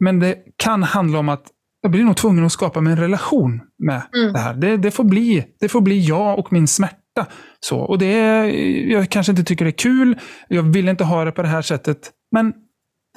Men 0.00 0.20
det 0.20 0.36
kan 0.56 0.82
handla 0.82 1.18
om 1.18 1.28
att 1.28 1.44
jag 1.82 1.90
blir 1.90 2.04
nog 2.04 2.16
tvungen 2.16 2.44
att 2.44 2.52
skapa 2.52 2.80
mig 2.80 2.92
en 2.92 2.98
relation 2.98 3.60
med 3.78 4.02
mm. 4.16 4.32
det 4.32 4.38
här. 4.38 4.54
Det, 4.54 4.76
det, 4.76 4.90
får 4.90 5.04
bli, 5.04 5.44
det 5.60 5.68
får 5.68 5.80
bli 5.80 6.00
jag 6.00 6.38
och 6.38 6.52
min 6.52 6.68
smärta. 6.68 7.26
Så, 7.60 7.78
och 7.78 7.98
det 7.98 8.46
jag 8.88 9.10
kanske 9.10 9.32
inte 9.32 9.44
tycker 9.44 9.64
det 9.64 9.70
är 9.70 9.78
kul. 9.78 10.18
Jag 10.48 10.62
vill 10.62 10.88
inte 10.88 11.04
ha 11.04 11.24
det 11.24 11.32
på 11.32 11.42
det 11.42 11.48
här 11.48 11.62
sättet. 11.62 11.98
Men 12.32 12.52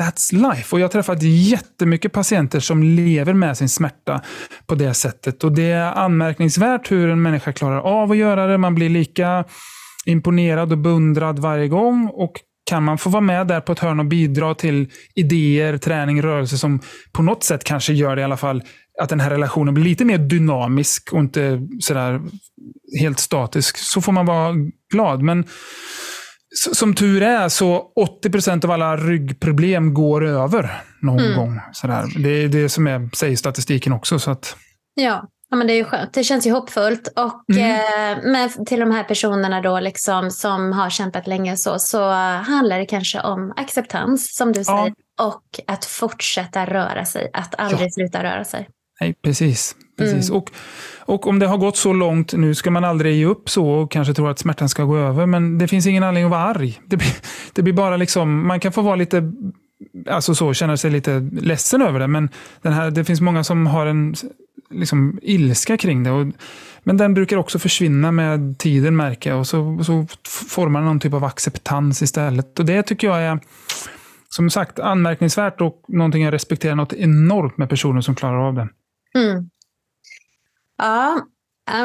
That's 0.02 0.34
life. 0.34 0.76
Och 0.76 0.80
jag 0.80 0.84
har 0.84 0.90
träffat 0.92 1.24
jättemycket 1.24 2.12
patienter 2.12 2.60
som 2.60 2.84
lever 2.84 3.34
med 3.34 3.58
sin 3.58 3.70
smärta 3.70 4.22
på 4.68 4.76
det 4.76 4.94
sättet. 4.94 5.44
Och 5.44 5.52
det 5.52 5.72
är 5.72 5.92
anmärkningsvärt 5.92 6.92
hur 6.92 7.10
en 7.10 7.22
människa 7.22 7.54
klarar 7.54 7.80
av 7.80 8.12
att 8.12 8.18
göra 8.18 8.48
det. 8.48 8.58
Man 8.58 8.76
blir 8.76 8.90
lika 8.90 9.46
imponerad 10.06 10.72
och 10.72 10.78
beundrad 10.78 11.40
varje 11.40 11.68
gång. 11.68 12.10
Och 12.14 12.34
kan 12.70 12.84
man 12.84 12.98
få 12.98 13.10
vara 13.10 13.22
med 13.22 13.48
där 13.48 13.62
på 13.62 13.72
ett 13.72 13.80
hörn 13.80 14.00
och 14.00 14.06
bidra 14.06 14.56
till 14.56 14.88
idéer, 15.16 15.78
träning, 15.78 16.22
rörelse 16.22 16.58
som 16.58 16.80
på 17.12 17.24
något 17.24 17.44
sätt 17.44 17.64
kanske 17.64 17.94
gör 17.94 18.16
det 18.16 18.22
i 18.22 18.26
alla 18.26 18.38
fall 18.38 18.64
att 19.02 19.10
den 19.10 19.20
här 19.20 19.30
relationen 19.30 19.74
blir 19.74 19.84
lite 19.84 20.06
mer 20.06 20.18
dynamisk 20.18 21.14
och 21.14 21.20
inte 21.20 21.68
sådär 21.80 22.22
helt 23.00 23.20
statisk, 23.20 23.78
så 23.78 24.02
får 24.02 24.12
man 24.12 24.26
vara 24.26 24.56
glad. 24.94 25.22
Men 25.22 25.46
som 26.56 26.96
tur 26.96 27.24
är 27.24 27.50
så 27.50 27.92
80% 28.26 28.66
av 28.66 28.72
alla 28.72 28.98
ryggproblem 28.98 29.94
går 29.94 30.26
över 30.26 30.82
någon 31.02 31.20
mm. 31.20 31.38
gång. 31.38 31.62
Sådär. 31.74 32.06
Det 32.24 32.30
är 32.30 32.48
det 32.48 32.70
som 32.70 32.88
är, 32.88 33.16
säger 33.16 33.36
statistiken 33.36 33.94
också. 33.94 34.20
Så 34.20 34.32
att... 34.32 34.56
Ja. 34.94 35.28
ja, 35.50 35.58
men 35.58 35.68
det 35.68 35.74
är 35.74 35.78
ju 35.78 35.84
skönt. 35.84 36.14
Det 36.14 36.24
känns 36.24 36.48
ju 36.48 36.52
hoppfullt. 36.52 37.08
Och 37.16 37.56
mm. 37.56 38.36
eh, 38.36 38.50
till 38.66 38.80
de 38.80 38.92
här 38.92 39.04
personerna 39.04 39.62
då 39.62 39.80
liksom, 39.80 40.32
som 40.32 40.72
har 40.72 40.90
kämpat 40.90 41.28
länge 41.28 41.58
så, 41.58 41.80
så 41.80 42.10
handlar 42.12 42.80
det 42.80 42.86
kanske 42.86 43.22
om 43.22 43.54
acceptans, 43.56 44.36
som 44.36 44.54
du 44.54 44.64
säger. 44.64 44.94
Ja. 45.18 45.26
Och 45.26 45.60
att 45.68 45.86
fortsätta 45.86 46.66
röra 46.66 47.06
sig. 47.06 47.30
Att 47.34 47.56
aldrig 47.60 47.88
ja. 47.88 47.92
sluta 47.92 48.24
röra 48.24 48.46
sig. 48.46 48.70
Nej, 49.02 49.16
precis. 49.22 49.76
Precis. 50.00 50.30
Mm. 50.30 50.38
Och, 50.42 50.52
och 51.00 51.28
om 51.28 51.40
det 51.40 51.48
har 51.48 51.58
gått 51.58 51.78
så 51.78 51.94
långt, 51.94 52.34
nu 52.34 52.56
ska 52.56 52.72
man 52.72 52.84
aldrig 52.84 53.16
ge 53.16 53.26
upp 53.26 53.50
så 53.50 53.70
och 53.70 53.92
kanske 53.92 54.14
tro 54.14 54.28
att 54.28 54.40
smärtan 54.40 54.70
ska 54.70 54.84
gå 54.84 54.98
över, 54.98 55.26
men 55.26 55.58
det 55.58 55.68
finns 55.68 55.88
ingen 55.88 56.04
anledning 56.04 56.26
att 56.26 56.32
vara 56.32 56.42
arg. 56.42 56.80
Det 56.86 56.98
blir, 56.98 57.16
det 57.54 57.62
blir 57.62 57.74
bara 57.74 57.98
liksom, 57.98 58.48
man 58.48 58.60
kan 58.60 58.72
få 58.72 58.82
vara 58.82 58.96
lite 58.96 59.32
alltså 60.10 60.36
så, 60.36 60.54
känner 60.54 60.76
sig 60.76 60.92
lite 60.92 61.30
ledsen 61.32 61.82
över 61.82 62.00
det. 62.00 62.08
Men 62.08 62.30
den 62.62 62.74
här, 62.74 62.92
det 62.92 63.06
finns 63.06 63.22
många 63.22 63.44
som 63.44 63.68
har 63.68 63.86
en 63.86 64.16
liksom, 64.70 65.20
ilska 65.22 65.78
kring 65.78 66.04
det. 66.04 66.12
Och, 66.12 66.28
men 66.84 66.98
den 66.98 67.14
brukar 67.14 67.38
också 67.38 67.60
försvinna 67.60 68.12
med 68.12 68.58
tiden 68.58 68.96
märker 68.96 69.30
jag. 69.30 69.40
Och 69.40 69.48
så, 69.48 69.84
så 69.84 70.08
formar 70.50 70.82
någon 70.82 71.00
typ 71.00 71.14
av 71.14 71.24
acceptans 71.24 72.02
istället. 72.02 72.60
Och 72.60 72.66
det 72.66 72.84
tycker 72.84 73.08
jag 73.08 73.22
är 73.22 73.40
som 74.30 74.50
sagt 74.50 74.80
anmärkningsvärt 74.80 75.62
och 75.62 75.84
någonting 75.88 76.24
jag 76.24 76.34
respekterar 76.34 76.76
något 76.76 76.94
enormt 76.94 77.58
med 77.58 77.70
personer 77.70 78.02
som 78.02 78.16
klarar 78.16 78.48
av 78.48 78.54
det. 78.54 78.70
Mm. 79.16 79.50
Ja, 80.80 81.22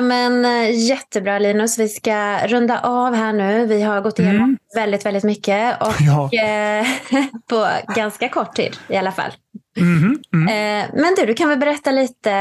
men 0.00 0.44
eh, 0.44 0.88
jättebra 0.88 1.38
Linus. 1.38 1.78
Vi 1.78 1.88
ska 1.88 2.46
runda 2.46 2.80
av 2.80 3.14
här 3.14 3.32
nu. 3.32 3.66
Vi 3.66 3.82
har 3.82 4.00
gått 4.00 4.18
igenom 4.18 4.42
mm. 4.42 4.56
väldigt, 4.74 5.06
väldigt 5.06 5.24
mycket 5.24 5.82
och 5.82 5.94
ja. 6.00 6.30
Eh, 6.44 6.86
på 7.50 7.68
ganska 7.94 8.28
kort 8.28 8.54
tid 8.54 8.76
i 8.88 8.96
alla 8.96 9.12
fall. 9.12 9.32
Mm, 9.76 10.18
mm. 10.32 10.88
Men 10.94 11.14
du, 11.16 11.26
du 11.26 11.34
kan 11.34 11.48
väl 11.48 11.58
berätta 11.58 11.90
lite 11.90 12.32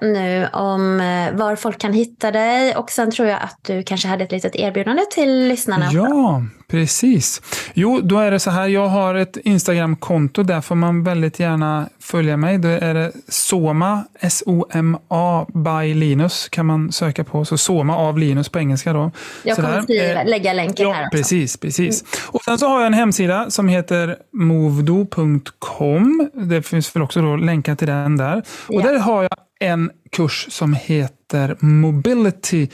nu 0.00 0.48
om 0.52 0.98
var 1.32 1.56
folk 1.56 1.78
kan 1.78 1.92
hitta 1.92 2.30
dig 2.30 2.76
och 2.76 2.90
sen 2.90 3.10
tror 3.10 3.28
jag 3.28 3.40
att 3.42 3.58
du 3.62 3.82
kanske 3.82 4.08
hade 4.08 4.24
ett 4.24 4.32
litet 4.32 4.56
erbjudande 4.56 5.02
till 5.14 5.48
lyssnarna. 5.48 5.88
Ja, 5.92 6.42
precis. 6.72 7.42
Jo, 7.74 8.00
då 8.02 8.18
är 8.18 8.30
det 8.30 8.38
så 8.38 8.50
här, 8.50 8.68
jag 8.68 8.88
har 8.88 9.14
ett 9.14 9.36
Instagram-konto, 9.36 10.42
där 10.42 10.60
får 10.60 10.74
man 10.74 11.04
väldigt 11.04 11.40
gärna 11.40 11.88
följa 12.00 12.36
mig. 12.36 12.58
Då 12.58 12.68
är 12.68 12.94
det 12.94 13.12
Soma, 13.28 14.04
S-O-M-A, 14.20 15.46
by 15.54 15.94
Linus 15.94 16.48
kan 16.48 16.66
man 16.66 16.92
söka 16.92 17.24
på. 17.24 17.44
Så 17.44 17.58
Soma 17.58 17.96
av 17.96 18.18
Linus 18.18 18.48
på 18.48 18.58
engelska 18.58 18.92
då. 18.92 19.10
Jag 19.42 19.56
kommer 19.56 19.82
skriva, 19.82 20.22
eh, 20.22 20.28
lägga 20.28 20.52
länken 20.52 20.86
ja, 20.88 20.92
här 20.92 21.06
också. 21.06 21.16
Precis, 21.16 21.56
precis. 21.56 22.02
Mm. 22.02 22.30
Och 22.32 22.42
sen 22.42 22.58
så 22.58 22.68
har 22.68 22.78
jag 22.78 22.86
en 22.86 22.94
hemsida 22.94 23.50
som 23.50 23.68
heter 23.68 24.16
movdo.com. 24.32 26.30
Det 26.34 26.62
finns 26.62 26.96
väl 26.96 27.02
också 27.02 27.22
då 27.22 27.36
länkar 27.36 27.74
till 27.74 27.88
den 27.88 28.16
där. 28.16 28.42
Ja. 28.68 28.76
Och 28.76 28.82
där 28.82 28.98
har 28.98 29.22
jag 29.22 29.36
en 29.60 29.90
kurs 30.12 30.46
som 30.50 30.74
heter 30.74 31.56
Mobility 31.60 32.68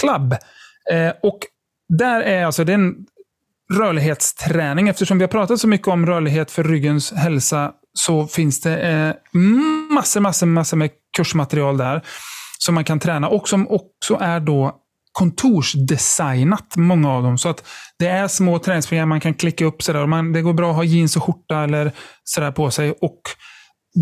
Club. 0.00 0.32
Eh, 0.92 1.12
och 1.22 1.38
där 1.98 2.20
är 2.20 2.44
alltså 2.44 2.64
den 2.64 2.94
rörlighetsträning. 3.72 4.88
Eftersom 4.88 5.18
vi 5.18 5.24
har 5.24 5.28
pratat 5.28 5.60
så 5.60 5.68
mycket 5.68 5.88
om 5.88 6.06
rörlighet 6.06 6.50
för 6.50 6.64
ryggens 6.64 7.12
hälsa 7.12 7.72
så 7.92 8.26
finns 8.26 8.60
det 8.60 8.80
eh, 8.80 9.14
massor, 9.90 10.20
massor, 10.20 10.46
massor 10.46 10.76
med 10.76 10.90
kursmaterial 11.16 11.76
där 11.76 12.02
som 12.58 12.74
man 12.74 12.84
kan 12.84 13.00
träna 13.00 13.28
och 13.28 13.48
som 13.48 13.68
också 13.68 14.18
är 14.20 14.40
då 14.40 14.80
kontorsdesignat, 15.12 16.76
många 16.76 17.10
av 17.10 17.22
dem. 17.22 17.38
Så 17.38 17.48
att 17.48 17.64
det 17.98 18.06
är 18.06 18.28
små 18.28 18.58
träningsprogram 18.58 19.08
man 19.08 19.20
kan 19.20 19.34
klicka 19.34 19.64
upp. 19.64 19.82
Sådär. 19.82 20.06
Man, 20.06 20.32
det 20.32 20.42
går 20.42 20.52
bra 20.52 20.70
att 20.70 20.76
ha 20.76 20.84
jeans 20.84 21.16
och 21.16 21.22
skjorta 21.22 21.64
eller 21.64 21.92
sådär 22.24 22.52
på 22.52 22.70
sig. 22.70 22.90
Och 22.90 23.20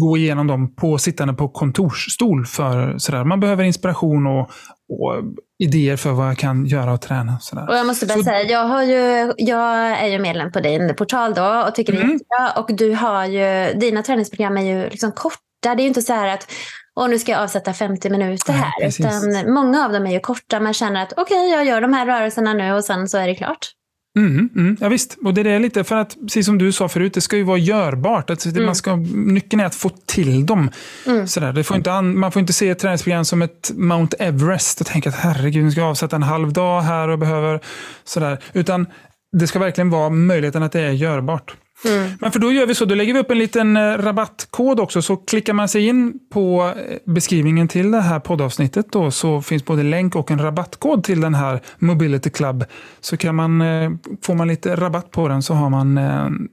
gå 0.01 0.17
igenom 0.17 0.47
dem 0.47 0.75
på 0.75 0.99
sittande 0.99 1.35
på 1.35 1.49
kontorsstol. 1.49 2.47
För, 2.47 2.99
sådär. 2.99 3.25
Man 3.25 3.41
behöver 3.41 3.65
inspiration 3.65 4.27
och, 4.27 4.41
och 4.89 5.23
idéer 5.63 5.97
för 5.97 6.11
vad 6.11 6.29
jag 6.29 6.39
kan 6.39 6.67
göra 6.67 6.93
och 6.93 7.01
träna. 7.01 7.39
Sådär. 7.41 7.69
Och 7.69 7.77
jag 7.77 7.87
måste 7.87 8.07
bara 8.07 8.19
så... 8.19 8.25
säga, 8.25 8.43
jag, 8.43 8.65
har 8.65 8.83
ju, 8.83 9.33
jag 9.37 9.77
är 9.77 10.07
ju 10.07 10.19
medlem 10.19 10.53
på 10.53 10.61
din 10.61 10.95
portal 10.95 11.35
då 11.35 11.65
och 11.69 11.75
tycker 11.75 11.93
mm. 11.93 12.01
det 12.01 12.05
är 12.05 12.11
mm. 12.11 12.19
jättebra. 12.19 12.63
Och 12.63 12.77
du 12.77 12.95
har 12.95 13.27
ju, 13.27 13.75
dina 13.79 14.03
träningsprogram 14.03 14.57
är 14.57 14.63
ju 14.63 14.91
liksom 14.91 15.13
korta. 15.13 15.39
Det 15.63 15.69
är 15.69 15.83
ju 15.83 15.89
inte 15.89 16.03
så 16.03 16.13
här 16.13 16.35
att 16.35 16.53
och 16.95 17.11
nu 17.11 17.19
ska 17.19 17.33
jag 17.33 17.41
avsätta 17.41 17.73
50 17.73 18.11
minuter 18.11 18.53
här. 18.53 18.73
Ja, 18.81 18.87
utan 18.87 19.53
många 19.53 19.85
av 19.85 19.93
dem 19.93 20.07
är 20.07 20.13
ju 20.13 20.21
korta. 20.21 20.61
Man 20.61 20.75
känner 20.75 21.03
att 21.03 21.13
okej, 21.17 21.23
okay, 21.23 21.49
jag 21.49 21.65
gör 21.65 21.81
de 21.81 21.93
här 21.93 22.07
rörelserna 22.07 22.53
nu 22.53 22.73
och 22.73 22.85
sen 22.85 23.09
så 23.09 23.19
är 23.19 23.27
det 23.27 23.35
klart. 23.35 23.71
Mm, 24.19 24.49
mm, 24.57 24.77
ja, 24.81 24.89
visst, 24.89 25.19
och 25.25 25.35
det 25.35 25.51
är 25.51 25.59
lite 25.59 25.85
för 25.85 25.97
att, 25.97 26.17
precis 26.21 26.47
som 26.47 26.59
du 26.59 26.73
sa 26.73 26.89
förut, 26.89 27.15
det 27.15 27.21
ska 27.21 27.37
ju 27.37 27.43
vara 27.43 27.59
görbart. 27.59 28.31
Att 28.31 28.47
mm. 28.47 28.65
man 28.65 28.75
ska, 28.75 28.97
nyckeln 29.15 29.61
är 29.61 29.65
att 29.65 29.75
få 29.75 29.91
till 30.07 30.47
dem. 30.47 30.71
Mm. 31.07 31.27
Sådär. 31.27 31.53
Det 31.53 31.65
får 31.65 31.77
inte 31.77 32.01
man 32.03 32.33
får 32.33 32.41
inte 32.41 32.53
se 32.53 32.69
ett 32.69 32.79
träningsprogram 32.79 33.25
som 33.25 33.43
ett 33.43 33.71
Mount 33.75 34.17
Everest 34.19 34.81
och 34.81 34.87
tänka 34.87 35.09
att 35.09 35.15
herregud, 35.15 35.65
nu 35.65 35.71
ska 35.71 35.81
jag 35.81 35.91
avsätta 35.91 36.17
en 36.17 36.23
halv 36.23 36.53
dag 36.53 36.83
här 36.83 37.09
och 37.09 37.19
behöver 37.19 37.61
sådär. 38.05 38.39
Utan 38.53 38.87
det 39.33 39.47
ska 39.47 39.59
verkligen 39.59 39.91
vara 39.91 40.11
möjligheten 40.11 40.63
att 40.63 40.73
det 40.73 40.81
är 40.81 40.91
görbart. 40.91 41.55
Mm. 41.85 42.11
Men 42.21 42.33
för 42.33 42.39
då 42.41 42.53
gör 42.53 42.67
vi 42.67 42.75
så, 42.75 42.85
då 42.85 42.95
lägger 42.95 43.15
vi 43.15 43.21
upp 43.21 43.31
en 43.31 43.39
liten 43.39 43.77
eh, 43.77 43.81
rabattkod 43.81 44.81
också. 44.81 45.03
Så 45.03 45.17
klickar 45.17 45.53
man 45.53 45.69
sig 45.69 45.87
in 45.87 46.15
på 46.33 46.73
eh, 46.77 46.97
beskrivningen 47.05 47.69
till 47.69 47.91
det 47.91 48.01
här 48.01 48.21
poddavsnittet 48.21 48.93
då, 48.93 49.11
så 49.11 49.43
finns 49.43 49.65
både 49.65 49.83
länk 49.83 50.17
och 50.17 50.31
en 50.31 50.39
rabattkod 50.39 51.05
till 51.05 51.21
den 51.21 51.35
här 51.35 51.61
Mobility 51.79 52.31
Club. 52.31 52.65
Så 53.01 53.17
kan 53.17 53.35
man, 53.35 53.61
eh, 53.61 53.91
får 54.23 54.35
man 54.35 54.49
lite 54.49 54.77
rabatt 54.77 55.11
på 55.11 55.29
den 55.29 55.43
så 55.43 55.55
har 55.55 55.71
man 55.71 56.01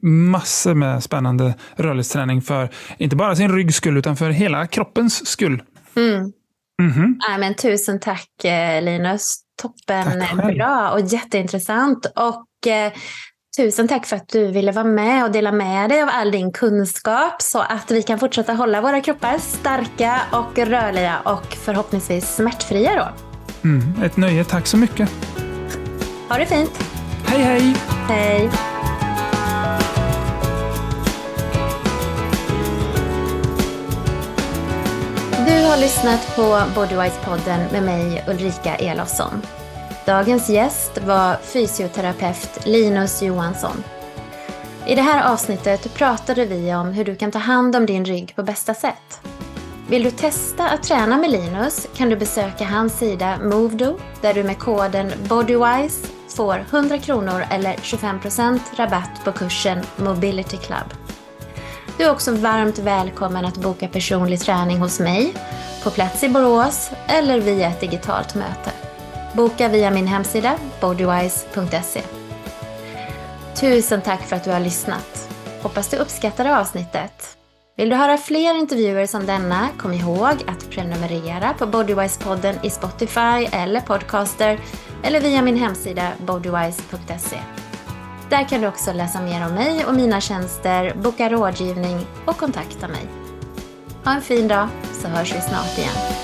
massor 0.02 0.74
med 0.74 1.04
spännande 1.04 1.54
rörlighetsträning 1.76 2.42
för 2.42 2.70
inte 2.98 3.16
bara 3.16 3.36
sin 3.36 3.56
ryggs 3.56 3.76
skull 3.76 3.98
utan 3.98 4.18
för 4.18 4.30
hela 4.30 4.68
kroppens 4.68 5.28
skull. 5.28 5.64
Mm. 5.96 6.32
Mm 6.82 6.92
-hmm. 6.92 7.16
ja, 7.20 7.38
men 7.38 7.56
tusen 7.56 8.00
tack 8.00 8.30
Linus. 8.82 9.36
Toppen 9.62 10.24
bra 10.56 10.92
och 10.92 11.00
jätteintressant. 11.00 12.06
Och 12.06 12.46
Tusen 13.58 13.88
tack 13.88 14.06
för 14.06 14.16
att 14.16 14.28
du 14.28 14.48
ville 14.48 14.72
vara 14.72 14.86
med 14.86 15.24
och 15.24 15.32
dela 15.32 15.52
med 15.52 15.90
dig 15.90 16.02
av 16.02 16.10
all 16.12 16.32
din 16.32 16.52
kunskap 16.52 17.42
så 17.42 17.60
att 17.60 17.92
vi 17.92 18.04
kan 18.04 18.20
fortsätta 18.20 18.54
hålla 18.54 18.82
våra 18.82 19.02
kroppar 19.02 19.38
starka 19.38 20.22
och 20.32 20.58
rörliga 20.58 21.20
och 21.26 21.56
förhoppningsvis 21.56 22.36
smärtfria 22.36 22.96
då. 22.96 23.08
Mm, 23.70 24.04
ett 24.04 24.18
nöje, 24.18 24.44
tack 24.44 24.68
så 24.68 24.78
mycket. 24.78 25.10
Ha 26.30 26.38
det 26.38 26.46
fint. 26.46 26.72
Hej 27.26 27.42
hej. 27.42 27.76
Hej. 28.08 28.50
Du 35.48 35.66
har 35.66 35.78
lyssnat 35.78 36.36
på 36.36 36.42
Bodywise-podden 36.76 37.72
med 37.72 37.84
mig 37.84 38.26
Ulrika 38.28 38.76
Elofsson. 38.76 39.42
Dagens 40.10 40.50
gäst 40.50 40.98
var 41.06 41.36
fysioterapeut 41.36 42.66
Linus 42.66 43.22
Johansson. 43.22 43.84
I 44.86 44.96
det 44.96 45.02
här 45.02 45.34
avsnittet 45.34 45.94
pratade 45.94 46.46
vi 46.46 46.76
om 46.76 46.88
hur 46.94 47.06
du 47.06 47.16
kan 47.16 47.32
ta 47.32 47.40
hand 47.40 47.76
om 47.76 47.86
din 47.86 48.06
rygg 48.06 48.36
på 48.36 48.44
bästa 48.44 48.74
sätt. 48.74 49.22
Vill 49.90 50.04
du 50.04 50.12
testa 50.12 50.70
att 50.70 50.84
träna 50.84 51.18
med 51.18 51.32
Linus 51.32 51.88
kan 51.96 52.10
du 52.10 52.16
besöka 52.16 52.66
hans 52.66 52.98
sida 52.98 53.38
Movedo 53.38 54.00
där 54.22 54.34
du 54.34 54.44
med 54.44 54.60
koden 54.60 55.12
BODYWISE 55.30 56.08
får 56.36 56.66
100 56.72 56.98
kronor 56.98 57.44
eller 57.52 57.74
25% 57.74 58.60
rabatt 58.76 59.22
på 59.26 59.32
kursen 59.32 59.80
Mobility 59.96 60.58
Club. 60.58 60.94
Du 61.98 62.04
är 62.04 62.12
också 62.12 62.32
varmt 62.32 62.80
välkommen 62.80 63.46
att 63.46 63.58
boka 63.58 63.88
personlig 63.88 64.40
träning 64.40 64.78
hos 64.78 65.00
mig 65.00 65.34
på 65.84 65.90
plats 65.90 66.24
i 66.24 66.30
Borås 66.30 66.92
eller 67.08 67.40
via 67.40 67.68
ett 67.68 67.80
digitalt 67.80 68.36
möte. 68.36 68.89
Boka 69.34 69.68
via 69.68 69.92
min 69.92 70.08
hemsida 70.08 70.56
bodywise.se. 70.82 72.02
Tusen 73.60 74.02
tack 74.02 74.22
för 74.22 74.36
att 74.36 74.44
du 74.44 74.52
har 74.52 74.60
lyssnat. 74.60 75.30
Hoppas 75.62 75.90
du 75.90 75.98
uppskattade 75.98 76.58
avsnittet. 76.58 77.38
Vill 77.78 77.90
du 77.90 77.96
höra 77.96 78.18
fler 78.18 78.58
intervjuer 78.58 79.06
som 79.06 79.26
denna, 79.26 79.70
kom 79.78 79.94
ihåg 79.94 80.44
att 80.48 80.70
prenumerera 80.70 81.54
på 81.54 81.66
Bodywise-podden 81.66 82.56
i 82.64 82.70
Spotify 82.70 83.48
eller 83.52 83.82
Podcaster 83.82 84.60
eller 85.04 85.22
via 85.22 85.42
min 85.42 85.58
hemsida 85.58 86.12
bodywise.se. 86.18 87.40
Där 88.30 88.50
kan 88.50 88.62
du 88.62 88.68
också 88.68 88.94
läsa 88.94 89.22
mer 89.22 89.46
om 89.46 89.54
mig 89.54 89.86
och 89.86 89.96
mina 89.96 90.22
tjänster, 90.22 90.94
boka 90.96 91.30
rådgivning 91.30 92.06
och 92.26 92.38
kontakta 92.38 92.88
mig. 92.88 93.06
Ha 94.06 94.12
en 94.14 94.22
fin 94.22 94.48
dag 94.48 94.68
så 95.02 95.08
hörs 95.08 95.36
vi 95.36 95.42
snart 95.42 95.78
igen. 95.78 96.19